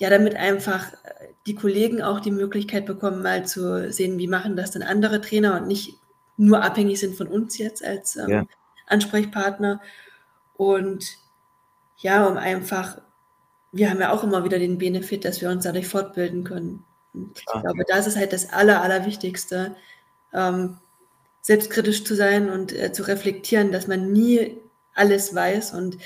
ja, 0.00 0.08
damit 0.08 0.34
einfach 0.34 0.86
die 1.46 1.54
Kollegen 1.54 2.00
auch 2.00 2.20
die 2.20 2.30
Möglichkeit 2.30 2.86
bekommen, 2.86 3.22
mal 3.22 3.46
zu 3.46 3.92
sehen, 3.92 4.18
wie 4.18 4.28
machen 4.28 4.56
das 4.56 4.70
denn 4.70 4.82
andere 4.82 5.20
Trainer 5.20 5.60
und 5.60 5.68
nicht 5.68 5.98
nur 6.38 6.62
abhängig 6.62 6.98
sind 6.98 7.16
von 7.16 7.26
uns 7.26 7.58
jetzt 7.58 7.84
als 7.84 8.16
ähm, 8.16 8.28
ja. 8.30 8.46
Ansprechpartner. 8.86 9.82
Und 10.54 11.18
ja, 11.98 12.26
um 12.26 12.38
einfach, 12.38 12.96
wir 13.72 13.90
haben 13.90 14.00
ja 14.00 14.10
auch 14.10 14.24
immer 14.24 14.42
wieder 14.42 14.58
den 14.58 14.78
Benefit, 14.78 15.26
dass 15.26 15.42
wir 15.42 15.50
uns 15.50 15.64
dadurch 15.64 15.86
fortbilden 15.86 16.44
können. 16.44 16.82
Und 17.12 17.38
ich 17.38 17.44
glaube, 17.44 17.84
das 17.86 18.06
ist 18.06 18.16
halt 18.16 18.32
das 18.32 18.54
Aller, 18.54 18.80
Allerwichtigste, 18.80 19.76
ähm, 20.32 20.78
selbstkritisch 21.42 22.04
zu 22.04 22.14
sein 22.14 22.48
und 22.48 22.72
äh, 22.72 22.90
zu 22.90 23.02
reflektieren, 23.02 23.70
dass 23.70 23.86
man 23.86 24.12
nie 24.12 24.56
alles 24.94 25.34
weiß 25.34 25.74
und 25.74 25.98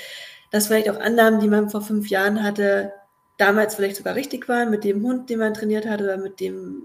dass 0.51 0.67
vielleicht 0.67 0.89
auch 0.89 0.99
Annahmen, 0.99 1.39
die 1.39 1.47
man 1.47 1.69
vor 1.69 1.81
fünf 1.81 2.09
Jahren 2.09 2.43
hatte, 2.43 2.91
damals 3.37 3.75
vielleicht 3.75 3.97
sogar 3.97 4.15
richtig 4.15 4.47
waren 4.47 4.69
mit 4.69 4.83
dem 4.83 5.03
Hund, 5.03 5.29
den 5.29 5.39
man 5.39 5.53
trainiert 5.53 5.85
hat 5.87 6.01
oder 6.01 6.17
mit 6.17 6.39
dem 6.39 6.83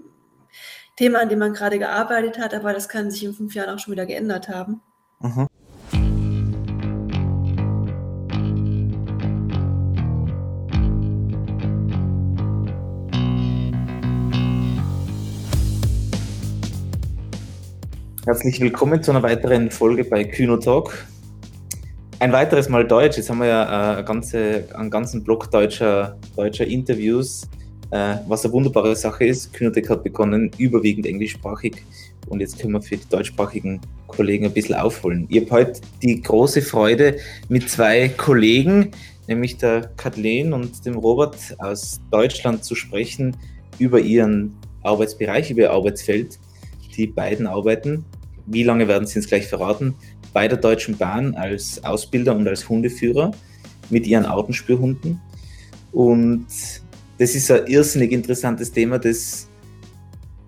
Thema, 0.96 1.20
an 1.20 1.28
dem 1.28 1.38
man 1.38 1.54
gerade 1.54 1.78
gearbeitet 1.78 2.38
hat, 2.38 2.54
aber 2.54 2.72
das 2.72 2.88
kann 2.88 3.10
sich 3.10 3.24
in 3.24 3.34
fünf 3.34 3.54
Jahren 3.54 3.70
auch 3.70 3.78
schon 3.78 3.92
wieder 3.92 4.06
geändert 4.06 4.48
haben. 4.48 4.80
Mhm. 5.20 5.46
Herzlich 18.26 18.60
willkommen 18.60 19.02
zu 19.02 19.10
einer 19.12 19.22
weiteren 19.22 19.70
Folge 19.70 20.04
bei 20.04 20.24
Kühno 20.24 20.58
Talk. 20.58 21.06
Ein 22.20 22.32
weiteres 22.32 22.68
Mal 22.68 22.86
Deutsch. 22.86 23.16
Jetzt 23.16 23.30
haben 23.30 23.38
wir 23.38 23.46
ja 23.46 23.98
äh, 23.98 24.04
ganze, 24.04 24.64
einen 24.74 24.90
ganzen 24.90 25.24
Block 25.24 25.50
deutscher, 25.50 26.18
deutscher 26.36 26.66
Interviews, 26.66 27.48
äh, 27.92 28.16
was 28.28 28.44
eine 28.44 28.52
wunderbare 28.52 28.94
Sache 28.94 29.24
ist. 29.24 29.54
Kynotech 29.54 29.88
hat 29.88 30.04
begonnen, 30.04 30.50
überwiegend 30.58 31.06
englischsprachig 31.06 31.82
und 32.28 32.40
jetzt 32.40 32.58
können 32.58 32.74
wir 32.74 32.82
für 32.82 32.98
die 32.98 33.08
deutschsprachigen 33.08 33.80
Kollegen 34.06 34.44
ein 34.44 34.52
bisschen 34.52 34.74
aufholen. 34.74 35.26
Ich 35.30 35.40
habe 35.40 35.50
heute 35.50 35.80
die 36.02 36.20
große 36.20 36.60
Freude, 36.60 37.16
mit 37.48 37.70
zwei 37.70 38.10
Kollegen, 38.10 38.90
nämlich 39.26 39.56
der 39.56 39.90
Kathleen 39.96 40.52
und 40.52 40.84
dem 40.84 40.96
Robert 40.96 41.38
aus 41.56 42.02
Deutschland 42.10 42.64
zu 42.64 42.74
sprechen 42.74 43.34
über 43.78 43.98
ihren 43.98 44.58
Arbeitsbereich, 44.82 45.50
über 45.50 45.62
ihr 45.62 45.70
Arbeitsfeld. 45.70 46.38
Die 46.98 47.06
beiden 47.06 47.46
arbeiten, 47.46 48.04
wie 48.44 48.62
lange 48.62 48.88
werden 48.88 49.06
sie 49.06 49.18
uns 49.18 49.28
gleich 49.28 49.46
verraten, 49.46 49.94
bei 50.32 50.48
der 50.48 50.58
Deutschen 50.58 50.96
Bahn 50.96 51.34
als 51.34 51.82
Ausbilder 51.84 52.34
und 52.36 52.46
als 52.46 52.68
Hundeführer 52.68 53.32
mit 53.90 54.06
ihren 54.06 54.26
Autenspürhunden. 54.26 55.20
Und 55.92 56.46
das 57.18 57.34
ist 57.34 57.50
ein 57.50 57.66
irrsinnig 57.66 58.12
interessantes 58.12 58.72
Thema, 58.72 58.98
das, 58.98 59.48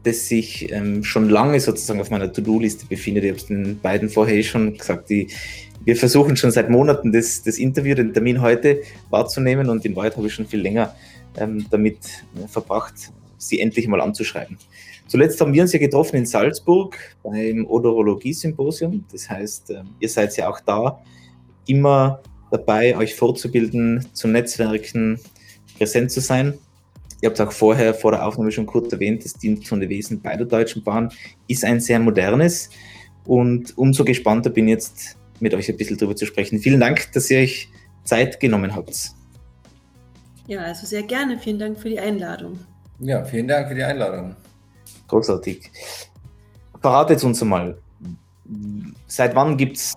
das 0.04 0.28
sich 0.28 0.72
ähm, 0.72 1.04
schon 1.04 1.28
lange 1.28 1.60
sozusagen 1.60 2.00
auf 2.00 2.10
meiner 2.10 2.32
To-Do-Liste 2.32 2.86
befindet. 2.86 3.24
Ich 3.24 3.30
habe 3.30 3.40
es 3.40 3.46
den 3.46 3.80
beiden 3.80 4.08
vorher 4.08 4.36
eh 4.36 4.42
schon 4.42 4.76
gesagt. 4.76 5.10
Die, 5.10 5.28
wir 5.84 5.96
versuchen 5.96 6.36
schon 6.36 6.50
seit 6.50 6.70
Monaten 6.70 7.12
das, 7.12 7.42
das 7.42 7.58
Interview, 7.58 7.94
den 7.94 8.12
Termin 8.12 8.40
heute 8.40 8.82
wahrzunehmen 9.10 9.68
und 9.68 9.84
in 9.84 9.96
Wahrheit 9.96 10.16
habe 10.16 10.28
ich 10.28 10.34
schon 10.34 10.46
viel 10.46 10.60
länger 10.60 10.94
ähm, 11.36 11.66
damit 11.70 11.98
äh, 12.36 12.46
verbracht, 12.46 12.94
sie 13.38 13.60
endlich 13.60 13.88
mal 13.88 14.00
anzuschreiben. 14.00 14.58
Zuletzt 15.12 15.38
haben 15.42 15.52
wir 15.52 15.60
uns 15.60 15.74
ja 15.74 15.78
getroffen 15.78 16.16
in 16.16 16.24
Salzburg 16.24 16.96
beim 17.22 17.66
Odorologie-Symposium. 17.66 19.04
Das 19.12 19.28
heißt, 19.28 19.68
ähm, 19.72 19.90
ihr 20.00 20.08
seid 20.08 20.34
ja 20.38 20.48
auch 20.48 20.58
da 20.60 21.02
immer 21.66 22.22
dabei, 22.50 22.96
euch 22.96 23.14
vorzubilden, 23.14 24.06
zu 24.14 24.26
Netzwerken, 24.26 25.20
präsent 25.76 26.12
zu 26.12 26.20
sein. 26.20 26.54
Ihr 27.20 27.28
habt 27.28 27.38
auch 27.42 27.52
vorher 27.52 27.92
vor 27.92 28.12
der 28.12 28.26
Aufnahme 28.26 28.50
schon 28.52 28.64
kurz 28.64 28.90
erwähnt, 28.90 29.22
das 29.22 29.34
Diensthundewesen 29.34 30.22
bei 30.22 30.34
der 30.34 30.46
Deutschen 30.46 30.82
Bahn 30.82 31.12
ist 31.46 31.62
ein 31.62 31.78
sehr 31.78 31.98
modernes 31.98 32.70
und 33.26 33.76
umso 33.76 34.04
gespannter 34.04 34.48
bin 34.48 34.66
jetzt 34.66 35.18
mit 35.40 35.52
euch 35.52 35.68
ein 35.68 35.76
bisschen 35.76 35.98
darüber 35.98 36.16
zu 36.16 36.24
sprechen. 36.24 36.58
Vielen 36.58 36.80
Dank, 36.80 37.12
dass 37.12 37.30
ihr 37.30 37.40
euch 37.40 37.68
Zeit 38.04 38.40
genommen 38.40 38.74
habt. 38.74 39.10
Ja, 40.46 40.60
also 40.60 40.86
sehr 40.86 41.02
gerne. 41.02 41.38
Vielen 41.38 41.58
Dank 41.58 41.78
für 41.78 41.90
die 41.90 42.00
Einladung. 42.00 42.58
Ja, 42.98 43.22
vielen 43.26 43.46
Dank 43.46 43.68
für 43.68 43.74
die 43.74 43.84
Einladung. 43.84 44.36
Großartig. 45.12 45.70
Verratet 46.80 47.22
uns 47.22 47.42
einmal, 47.42 47.76
seit 49.06 49.34
wann 49.34 49.58
gibt 49.58 49.76
es 49.76 49.94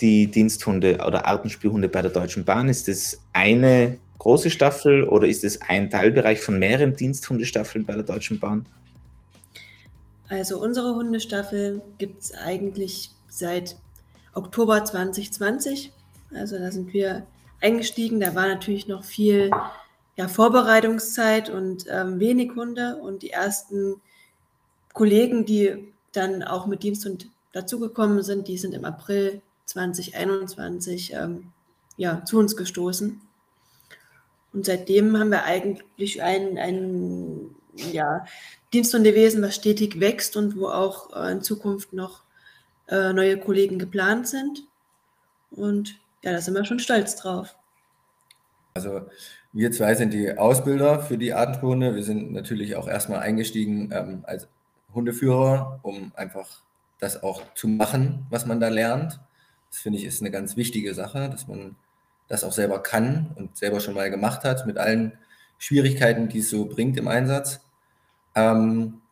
die 0.00 0.26
Diensthunde 0.26 0.98
oder 1.06 1.26
Artenspielhunde 1.26 1.88
bei 1.88 2.02
der 2.02 2.10
Deutschen 2.10 2.44
Bahn? 2.44 2.68
Ist 2.68 2.88
das 2.88 3.20
eine 3.32 3.98
große 4.18 4.50
Staffel 4.50 5.04
oder 5.04 5.28
ist 5.28 5.44
es 5.44 5.60
ein 5.62 5.90
Teilbereich 5.90 6.40
von 6.40 6.58
mehreren 6.58 6.96
Diensthundestaffeln 6.96 7.86
bei 7.86 7.94
der 7.94 8.02
Deutschen 8.02 8.40
Bahn? 8.40 8.66
Also 10.28 10.60
unsere 10.60 10.96
Hundestaffel 10.96 11.80
gibt 11.98 12.24
es 12.24 12.34
eigentlich 12.34 13.12
seit 13.28 13.76
Oktober 14.34 14.84
2020. 14.84 15.92
Also 16.34 16.58
da 16.58 16.72
sind 16.72 16.92
wir 16.92 17.28
eingestiegen. 17.60 18.18
Da 18.18 18.34
war 18.34 18.48
natürlich 18.48 18.88
noch 18.88 19.04
viel 19.04 19.52
ja, 20.16 20.26
Vorbereitungszeit 20.26 21.48
und 21.48 21.86
ähm, 21.88 22.18
wenig 22.18 22.56
Hunde. 22.56 22.96
Und 22.96 23.22
die 23.22 23.30
ersten 23.30 24.00
Kollegen, 24.92 25.44
die 25.44 25.92
dann 26.12 26.42
auch 26.42 26.66
mit 26.66 26.82
Dienst 26.82 27.06
und 27.06 27.28
dazugekommen 27.52 28.22
sind, 28.22 28.48
die 28.48 28.58
sind 28.58 28.74
im 28.74 28.84
April 28.84 29.42
2021 29.66 31.12
ähm, 31.14 31.52
ja, 31.96 32.24
zu 32.24 32.38
uns 32.38 32.56
gestoßen. 32.56 33.20
Und 34.52 34.66
seitdem 34.66 35.18
haben 35.18 35.30
wir 35.30 35.44
eigentlich 35.44 36.22
ein, 36.22 36.58
ein 36.58 37.54
ja, 37.74 38.26
Diensthundewesen, 38.74 39.42
was 39.42 39.54
stetig 39.54 40.00
wächst 40.00 40.36
und 40.36 40.56
wo 40.56 40.68
auch 40.68 41.14
äh, 41.16 41.32
in 41.32 41.42
Zukunft 41.42 41.92
noch 41.92 42.22
äh, 42.88 43.12
neue 43.12 43.38
Kollegen 43.38 43.78
geplant 43.78 44.28
sind. 44.28 44.64
Und 45.50 45.98
ja, 46.22 46.32
da 46.32 46.40
sind 46.40 46.54
wir 46.54 46.64
schon 46.64 46.78
stolz 46.78 47.16
drauf. 47.16 47.56
Also 48.74 49.02
wir 49.52 49.70
zwei 49.72 49.94
sind 49.94 50.12
die 50.12 50.36
Ausbilder 50.36 51.00
für 51.00 51.18
die 51.18 51.34
Artenhunde. 51.34 51.94
Wir 51.94 52.04
sind 52.04 52.32
natürlich 52.32 52.76
auch 52.76 52.88
erstmal 52.88 53.20
eingestiegen 53.20 53.90
ähm, 53.92 54.24
als 54.26 54.48
Hundeführer, 54.94 55.80
um 55.82 56.12
einfach 56.14 56.62
das 56.98 57.22
auch 57.22 57.42
zu 57.54 57.68
machen, 57.68 58.26
was 58.30 58.46
man 58.46 58.60
da 58.60 58.68
lernt. 58.68 59.20
Das 59.70 59.80
finde 59.80 59.98
ich 59.98 60.04
ist 60.04 60.20
eine 60.20 60.30
ganz 60.30 60.56
wichtige 60.56 60.94
Sache, 60.94 61.28
dass 61.30 61.48
man 61.48 61.76
das 62.28 62.44
auch 62.44 62.52
selber 62.52 62.82
kann 62.82 63.30
und 63.34 63.56
selber 63.56 63.80
schon 63.80 63.94
mal 63.94 64.10
gemacht 64.10 64.44
hat, 64.44 64.66
mit 64.66 64.78
allen 64.78 65.18
Schwierigkeiten, 65.58 66.28
die 66.28 66.38
es 66.38 66.50
so 66.50 66.66
bringt 66.66 66.96
im 66.96 67.08
Einsatz. 67.08 67.60
Ähm, 68.34 69.02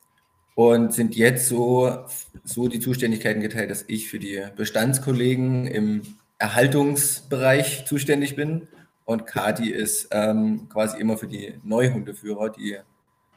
und 0.54 0.92
sind 0.92 1.16
jetzt 1.16 1.48
so, 1.48 2.04
so 2.44 2.68
die 2.68 2.80
Zuständigkeiten 2.80 3.40
geteilt, 3.40 3.70
dass 3.70 3.84
ich 3.86 4.08
für 4.08 4.18
die 4.18 4.42
Bestandskollegen 4.56 5.66
im 5.66 6.02
Erhaltungsbereich 6.38 7.86
zuständig 7.86 8.36
bin 8.36 8.68
und 9.04 9.26
Kati 9.26 9.70
ist 9.70 10.08
ähm, 10.12 10.68
quasi 10.68 10.98
immer 11.00 11.16
für 11.16 11.26
die 11.26 11.54
Neuhundeführer, 11.64 12.50
die 12.50 12.78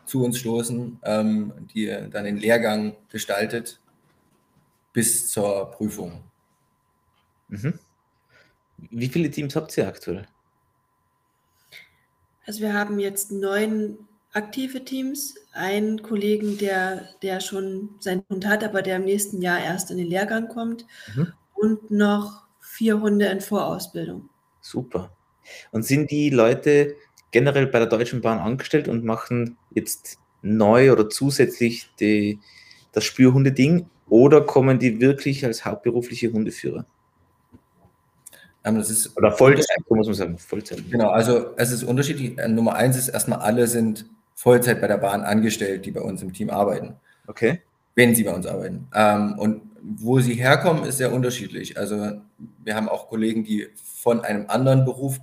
zu 0.05 0.23
uns 0.23 0.39
stoßen, 0.39 0.99
ähm, 1.03 1.53
die 1.73 1.87
dann 1.87 2.25
den 2.25 2.37
Lehrgang 2.37 2.95
gestaltet 3.09 3.79
bis 4.91 5.29
zur 5.29 5.71
Prüfung. 5.71 6.23
Mhm. 7.49 7.79
Wie 8.77 9.07
viele 9.07 9.31
Teams 9.31 9.55
habt 9.55 9.77
ihr 9.77 9.87
aktuell? 9.87 10.27
Also 12.45 12.61
wir 12.61 12.73
haben 12.73 12.99
jetzt 12.99 13.31
neun 13.31 13.97
aktive 14.33 14.83
Teams, 14.83 15.35
einen 15.53 16.01
Kollegen, 16.01 16.57
der, 16.57 17.09
der 17.21 17.39
schon 17.39 17.89
seinen 17.99 18.23
Hund 18.29 18.47
hat, 18.47 18.63
aber 18.63 18.81
der 18.81 18.97
im 18.97 19.05
nächsten 19.05 19.41
Jahr 19.41 19.59
erst 19.59 19.91
in 19.91 19.97
den 19.97 20.07
Lehrgang 20.07 20.47
kommt 20.47 20.85
mhm. 21.15 21.33
und 21.53 21.91
noch 21.91 22.43
vier 22.59 22.99
Hunde 22.99 23.27
in 23.27 23.41
Vorausbildung. 23.41 24.29
Super. 24.59 25.15
Und 25.71 25.83
sind 25.83 26.09
die 26.09 26.29
Leute 26.29 26.95
generell 27.33 27.67
bei 27.67 27.79
der 27.79 27.89
Deutschen 27.89 28.21
Bahn 28.21 28.39
angestellt 28.39 28.87
und 28.87 29.03
machen 29.03 29.57
jetzt 29.71 30.19
neu 30.41 30.93
oder 30.93 31.09
zusätzlich 31.09 31.89
die, 31.99 32.39
das 32.93 33.03
Spürhundeding 33.03 33.87
oder 34.07 34.41
kommen 34.41 34.79
die 34.79 35.01
wirklich 35.01 35.43
als 35.43 35.65
hauptberufliche 35.65 36.31
Hundeführer? 36.31 36.85
Ähm, 38.63 38.77
das 38.77 38.89
ist 38.89 39.17
oder 39.17 39.31
Vollzeit, 39.31 39.77
muss 39.89 40.07
man 40.07 40.15
sagen. 40.15 40.37
Vollzeit. 40.37 40.89
Genau, 40.89 41.09
also 41.09 41.53
es 41.57 41.71
ist 41.71 41.83
unterschiedlich. 41.83 42.37
Äh, 42.37 42.47
Nummer 42.47 42.75
eins 42.75 42.97
ist 42.97 43.09
erstmal, 43.09 43.39
alle 43.39 43.67
sind 43.67 44.05
Vollzeit 44.35 44.79
bei 44.79 44.87
der 44.87 44.97
Bahn 44.97 45.21
angestellt, 45.21 45.85
die 45.85 45.91
bei 45.91 46.01
uns 46.01 46.21
im 46.21 46.31
Team 46.31 46.49
arbeiten. 46.49 46.95
Okay. 47.27 47.61
Wenn 47.95 48.15
sie 48.15 48.23
bei 48.23 48.33
uns 48.33 48.45
arbeiten. 48.45 48.87
Ähm, 48.93 49.37
und 49.37 49.61
wo 49.81 50.19
sie 50.19 50.35
herkommen, 50.35 50.85
ist 50.85 50.97
sehr 50.97 51.11
unterschiedlich. 51.11 51.77
Also 51.77 52.21
wir 52.63 52.75
haben 52.75 52.87
auch 52.87 53.09
Kollegen, 53.09 53.43
die 53.43 53.67
von 53.75 54.21
einem 54.21 54.45
anderen 54.47 54.85
Beruf 54.85 55.19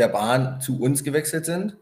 der 0.00 0.08
Bahn 0.08 0.60
zu 0.60 0.80
uns 0.80 1.04
gewechselt 1.04 1.46
sind. 1.46 1.76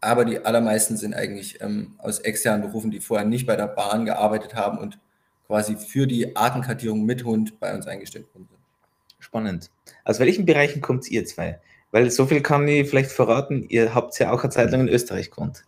Aber 0.00 0.24
die 0.24 0.44
allermeisten 0.44 0.96
sind 0.96 1.14
eigentlich 1.14 1.60
ähm, 1.62 1.94
aus 1.98 2.18
externen 2.18 2.62
Berufen, 2.62 2.90
die 2.90 3.00
vorher 3.00 3.26
nicht 3.26 3.46
bei 3.46 3.56
der 3.56 3.68
Bahn 3.68 4.04
gearbeitet 4.04 4.54
haben 4.54 4.78
und 4.78 4.98
quasi 5.46 5.76
für 5.76 6.06
die 6.06 6.36
Artenkartierung 6.36 7.04
mit 7.04 7.24
Hund 7.24 7.58
bei 7.60 7.74
uns 7.74 7.86
eingestellt 7.86 8.26
wurden. 8.34 8.48
Spannend. 9.18 9.70
Aus 10.04 10.20
welchen 10.20 10.44
Bereichen 10.44 10.80
kommt 10.80 11.08
ihr 11.10 11.24
zwei? 11.24 11.60
Weil 11.92 12.10
so 12.10 12.26
viel 12.26 12.42
kann 12.42 12.68
ich 12.68 12.88
vielleicht 12.88 13.10
verraten, 13.10 13.64
ihr 13.68 13.94
habt 13.94 14.18
ja 14.18 14.32
auch 14.32 14.42
eine 14.42 14.50
Zeit 14.50 14.70
lang 14.70 14.82
in 14.82 14.88
Österreich 14.88 15.30
gewohnt. 15.30 15.64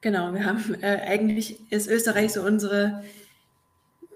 Genau, 0.00 0.32
wir 0.32 0.44
haben 0.44 0.76
äh, 0.80 1.00
eigentlich 1.06 1.60
ist 1.72 1.88
Österreich 1.88 2.32
so 2.32 2.42
unsere 2.42 3.02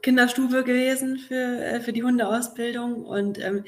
Kinderstube 0.02 0.62
gewesen 0.62 1.18
für, 1.18 1.64
äh, 1.64 1.80
für 1.80 1.92
die 1.92 2.04
Hundeausbildung 2.04 3.04
und 3.04 3.42
ähm, 3.42 3.64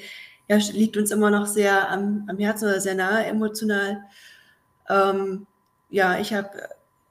ja, 0.49 0.56
liegt 0.73 0.96
uns 0.96 1.11
immer 1.11 1.31
noch 1.31 1.46
sehr 1.46 1.91
am, 1.91 2.25
am 2.29 2.38
Herzen 2.38 2.69
oder 2.69 2.81
sehr 2.81 2.94
nahe 2.94 3.25
emotional. 3.25 4.02
Ähm, 4.88 5.46
ja, 5.91 6.19
ich 6.19 6.35
habe 6.35 6.50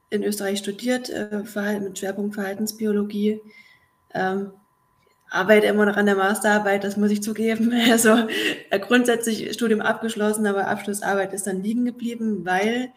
in 0.09 0.23
Österreich 0.23 0.59
studiert, 0.59 1.09
äh, 1.09 1.43
mit 1.79 1.97
Schwerpunkt 1.97 2.35
Verhaltensbiologie. 2.35 3.41
Ähm, 4.13 4.51
arbeite 5.33 5.65
immer 5.65 5.87
noch 5.87 5.97
an 5.97 6.05
der 6.05 6.15
Masterarbeit, 6.15 6.83
das 6.83 6.97
muss 6.97 7.11
ich 7.11 7.23
zugeben. 7.23 7.73
Also 7.91 8.27
äh, 8.69 8.79
grundsätzlich 8.79 9.51
Studium 9.53 9.81
abgeschlossen, 9.81 10.45
aber 10.45 10.67
Abschlussarbeit 10.67 11.33
ist 11.33 11.47
dann 11.47 11.63
liegen 11.63 11.85
geblieben, 11.85 12.45
weil 12.45 12.91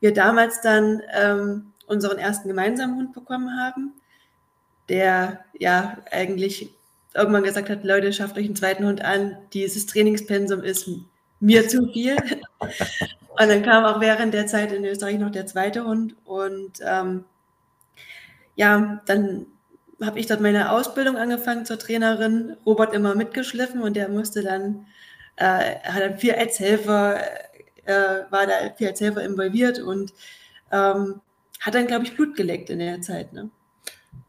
wir 0.00 0.12
damals 0.12 0.60
dann 0.60 1.02
ähm, 1.12 1.72
unseren 1.86 2.18
ersten 2.18 2.48
gemeinsamen 2.48 2.96
Hund 2.96 3.12
bekommen 3.12 3.58
haben, 3.58 3.94
der 4.88 5.40
ja 5.58 5.98
eigentlich 6.10 6.70
irgendwann 7.14 7.42
gesagt 7.42 7.68
hat, 7.70 7.84
Leute, 7.84 8.12
schafft 8.12 8.36
euch 8.36 8.46
einen 8.46 8.56
zweiten 8.56 8.86
Hund 8.86 9.02
an, 9.02 9.36
dieses 9.52 9.86
Trainingspensum 9.86 10.62
ist 10.62 10.88
mir 11.40 11.68
zu 11.68 11.90
viel. 11.92 12.16
und 12.60 13.48
dann 13.48 13.62
kam 13.62 13.84
auch 13.84 14.00
während 14.00 14.34
der 14.34 14.46
Zeit 14.46 14.72
in 14.72 14.84
Österreich 14.84 15.18
noch 15.18 15.30
der 15.30 15.46
zweite 15.46 15.84
Hund 15.84 16.14
und 16.24 16.80
ähm, 16.82 17.24
ja, 18.56 19.00
dann 19.06 19.46
habe 20.02 20.18
ich 20.18 20.26
dort 20.26 20.40
meine 20.40 20.70
Ausbildung 20.70 21.16
angefangen 21.16 21.64
zur 21.64 21.78
Trainerin, 21.78 22.56
Robert 22.64 22.94
immer 22.94 23.14
mitgeschliffen 23.14 23.82
und 23.82 23.96
der 23.96 24.08
musste 24.08 24.42
dann, 24.42 24.86
äh, 25.36 25.76
hat 25.82 26.02
dann 26.02 26.18
viel 26.18 26.34
als 26.34 26.58
Helfer, 26.58 27.20
äh, 27.84 28.24
war 28.30 28.46
da 28.46 28.74
viel 28.76 28.88
als 28.88 29.00
Helfer 29.00 29.22
involviert 29.22 29.78
und 29.78 30.12
ähm, 30.72 31.20
hat 31.60 31.74
dann, 31.74 31.86
glaube 31.86 32.04
ich, 32.04 32.16
Blut 32.16 32.36
geleckt 32.36 32.70
in 32.70 32.78
der 32.78 33.00
Zeit. 33.02 33.32
Ne? 33.32 33.50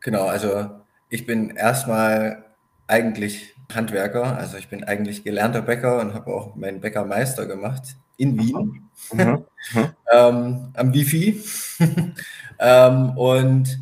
Genau, 0.01 0.25
also 0.25 0.69
ich 1.09 1.25
bin 1.25 1.51
erstmal 1.51 2.50
eigentlich 2.91 3.55
Handwerker, 3.73 4.37
also 4.37 4.57
ich 4.57 4.67
bin 4.67 4.83
eigentlich 4.83 5.23
gelernter 5.23 5.61
Bäcker 5.61 6.01
und 6.01 6.13
habe 6.13 6.33
auch 6.33 6.55
meinen 6.55 6.81
Bäckermeister 6.81 7.45
gemacht 7.45 7.95
in 8.17 8.37
Wien, 8.37 8.89
mhm. 9.13 9.17
Mhm. 9.17 9.45
ähm, 10.13 10.69
am 10.73 10.93
Wifi. 10.93 11.41
ähm, 12.59 13.17
und 13.17 13.79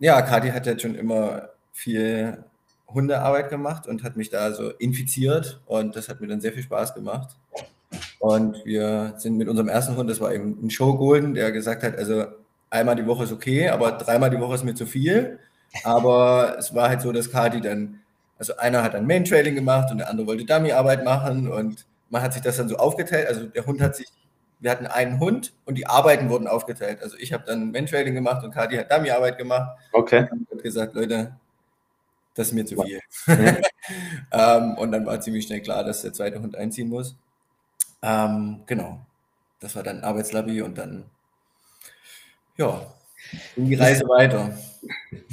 ja, 0.00 0.20
Kathi 0.22 0.50
hat 0.50 0.66
jetzt 0.66 0.82
schon 0.82 0.96
immer 0.96 1.50
viel 1.72 2.44
Hundearbeit 2.88 3.50
gemacht 3.50 3.86
und 3.86 4.02
hat 4.02 4.16
mich 4.16 4.30
da 4.30 4.52
so 4.52 4.70
infiziert 4.70 5.60
und 5.66 5.94
das 5.94 6.08
hat 6.08 6.20
mir 6.20 6.26
dann 6.26 6.40
sehr 6.40 6.52
viel 6.52 6.62
Spaß 6.62 6.94
gemacht. 6.94 7.36
Und 8.18 8.64
wir 8.64 9.14
sind 9.18 9.36
mit 9.36 9.48
unserem 9.48 9.68
ersten 9.68 9.96
Hund, 9.96 10.10
das 10.10 10.20
war 10.20 10.34
eben 10.34 10.58
ein 10.60 10.70
Show 10.70 10.96
Golden, 10.96 11.34
der 11.34 11.52
gesagt 11.52 11.84
hat, 11.84 11.96
also 11.96 12.24
einmal 12.68 12.96
die 12.96 13.06
Woche 13.06 13.24
ist 13.24 13.32
okay, 13.32 13.68
aber 13.68 13.92
dreimal 13.92 14.30
die 14.30 14.40
Woche 14.40 14.56
ist 14.56 14.64
mir 14.64 14.74
zu 14.74 14.86
viel. 14.86 15.38
Aber 15.82 16.56
es 16.58 16.74
war 16.74 16.88
halt 16.88 17.00
so, 17.00 17.12
dass 17.12 17.30
Kati 17.30 17.60
dann, 17.60 18.00
also 18.38 18.56
einer 18.56 18.82
hat 18.82 18.94
dann 18.94 19.06
Main 19.06 19.24
Trailing 19.24 19.54
gemacht 19.54 19.90
und 19.90 19.98
der 19.98 20.10
andere 20.10 20.26
wollte 20.26 20.44
Dummy-Arbeit 20.44 21.04
machen 21.04 21.50
und 21.50 21.86
man 22.10 22.22
hat 22.22 22.32
sich 22.32 22.42
das 22.42 22.56
dann 22.56 22.68
so 22.68 22.76
aufgeteilt. 22.76 23.28
Also 23.28 23.46
der 23.46 23.66
Hund 23.66 23.80
hat 23.80 23.96
sich 23.96 24.08
wir 24.64 24.70
hatten 24.70 24.86
einen 24.86 25.20
Hund 25.20 25.52
und 25.66 25.76
die 25.76 25.86
Arbeiten 25.86 26.30
wurden 26.30 26.46
aufgeteilt. 26.46 27.02
Also 27.02 27.18
ich 27.18 27.34
habe 27.34 27.44
dann 27.46 27.70
Mentrailing 27.70 28.14
gemacht 28.14 28.42
und 28.44 28.50
Kati 28.50 28.76
hat 28.76 28.90
Dummy-Arbeit 28.90 29.36
gemacht. 29.36 29.78
Okay. 29.92 30.26
Und 30.48 30.62
gesagt, 30.62 30.94
Leute, 30.94 31.36
das 32.34 32.48
ist 32.48 32.52
mir 32.54 32.64
zu 32.64 32.80
viel. 32.80 33.00
Ja. 33.26 33.56
ähm, 34.56 34.78
und 34.78 34.90
dann 34.90 35.04
war 35.04 35.20
ziemlich 35.20 35.44
schnell 35.44 35.60
klar, 35.60 35.84
dass 35.84 36.00
der 36.00 36.14
zweite 36.14 36.40
Hund 36.40 36.56
einziehen 36.56 36.88
muss. 36.88 37.14
Ähm, 38.00 38.62
genau. 38.64 39.04
Das 39.60 39.76
war 39.76 39.82
dann 39.82 40.02
Arbeitslobby 40.02 40.62
und 40.62 40.78
dann, 40.78 41.04
ja, 42.56 42.86
die 43.56 43.74
Reise 43.74 44.04
weiter. 44.08 44.56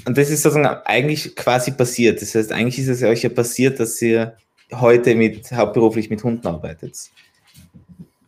Und 0.05 0.17
das 0.17 0.29
ist 0.29 0.43
sozusagen 0.43 0.81
eigentlich 0.85 1.35
quasi 1.35 1.71
passiert. 1.71 2.21
Das 2.21 2.33
heißt, 2.35 2.51
eigentlich 2.51 2.79
ist 2.79 2.87
es 2.87 3.03
euch 3.03 3.23
ja 3.23 3.29
passiert, 3.29 3.79
dass 3.79 4.01
ihr 4.01 4.37
heute 4.73 5.15
mit 5.15 5.51
hauptberuflich 5.51 6.09
mit 6.09 6.23
Hunden 6.23 6.47
arbeitet. 6.47 7.11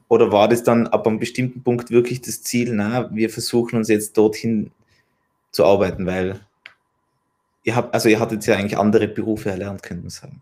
Oder 0.10 0.32
war 0.32 0.48
das 0.48 0.64
dann 0.64 0.88
ab 0.88 1.08
einem 1.08 1.20
bestimmten 1.20 1.64
Punkt 1.64 1.90
wirklich 1.90 2.22
das 2.22 2.44
Ziel, 2.44 2.74
na, 2.74 3.10
wir 3.16 3.30
versuchen 3.30 3.78
uns 3.78 3.88
jetzt 3.88 4.18
dorthin 4.18 4.72
zu 5.52 5.66
arbeiten, 5.66 6.06
weil 6.06 6.40
ihr 7.64 7.76
habt, 7.76 7.94
also 7.94 8.10
ihr 8.10 8.20
hattet 8.20 8.46
ja 8.46 8.56
eigentlich 8.56 8.78
andere 8.78 9.08
Berufe 9.08 9.50
erlernt, 9.50 9.82
könnte 9.82 10.04
man 10.04 10.10
sagen. 10.10 10.42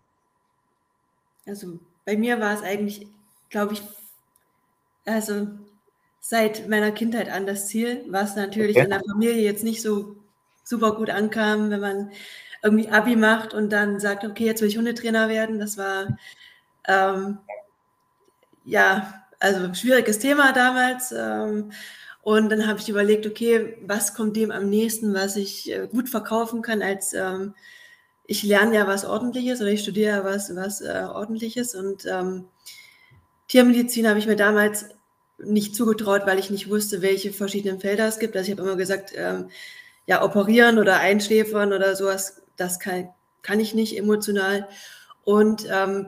Also 1.46 1.78
bei 2.04 2.16
mir 2.16 2.38
war 2.40 2.54
es 2.54 2.62
eigentlich, 2.62 3.06
glaube 3.50 3.74
ich, 3.74 3.82
also 5.04 5.48
seit 6.24 6.68
meiner 6.68 6.92
Kindheit 6.92 7.28
an 7.28 7.46
das 7.46 7.66
Ziel, 7.66 8.04
was 8.08 8.36
natürlich 8.36 8.76
okay. 8.76 8.84
in 8.84 8.90
der 8.90 9.02
Familie 9.02 9.42
jetzt 9.42 9.64
nicht 9.64 9.82
so 9.82 10.16
super 10.62 10.94
gut 10.94 11.10
ankam, 11.10 11.68
wenn 11.70 11.80
man 11.80 12.12
irgendwie 12.62 12.88
Abi 12.88 13.16
macht 13.16 13.52
und 13.52 13.70
dann 13.70 13.98
sagt, 13.98 14.24
okay, 14.24 14.46
jetzt 14.46 14.62
will 14.62 14.68
ich 14.68 14.78
Hundetrainer 14.78 15.28
werden. 15.28 15.58
Das 15.58 15.76
war 15.76 16.16
ähm, 16.86 17.38
ja 18.64 19.24
also 19.40 19.74
schwieriges 19.74 20.20
Thema 20.20 20.52
damals. 20.52 21.10
Ähm, 21.10 21.72
und 22.22 22.50
dann 22.50 22.68
habe 22.68 22.78
ich 22.78 22.88
überlegt, 22.88 23.26
okay, 23.26 23.76
was 23.84 24.14
kommt 24.14 24.36
dem 24.36 24.52
am 24.52 24.70
nächsten, 24.70 25.12
was 25.14 25.34
ich 25.34 25.72
äh, 25.72 25.88
gut 25.90 26.08
verkaufen 26.08 26.62
kann, 26.62 26.82
als 26.82 27.14
ähm, 27.14 27.54
ich 28.26 28.44
lerne 28.44 28.76
ja 28.76 28.86
was 28.86 29.04
Ordentliches 29.04 29.60
oder 29.60 29.70
ich 29.70 29.82
studiere 29.82 30.18
ja 30.18 30.24
was, 30.24 30.54
was 30.54 30.82
äh, 30.82 31.04
Ordentliches. 31.12 31.74
Und 31.74 32.06
ähm, 32.06 32.44
Tiermedizin 33.48 34.08
habe 34.08 34.20
ich 34.20 34.28
mir 34.28 34.36
damals 34.36 34.86
nicht 35.44 35.74
zugetraut, 35.74 36.22
weil 36.26 36.38
ich 36.38 36.50
nicht 36.50 36.70
wusste, 36.70 37.02
welche 37.02 37.32
verschiedenen 37.32 37.80
Felder 37.80 38.06
es 38.06 38.18
gibt. 38.18 38.36
Also 38.36 38.50
ich 38.50 38.58
habe 38.58 38.66
immer 38.66 38.76
gesagt, 38.76 39.12
ähm, 39.16 39.50
ja, 40.06 40.24
operieren 40.24 40.78
oder 40.78 40.98
einschläfern 40.98 41.72
oder 41.72 41.96
sowas, 41.96 42.42
das 42.56 42.78
kann, 42.78 43.08
kann 43.42 43.60
ich 43.60 43.74
nicht 43.74 43.96
emotional. 43.96 44.68
Und 45.24 45.66
ähm, 45.70 46.06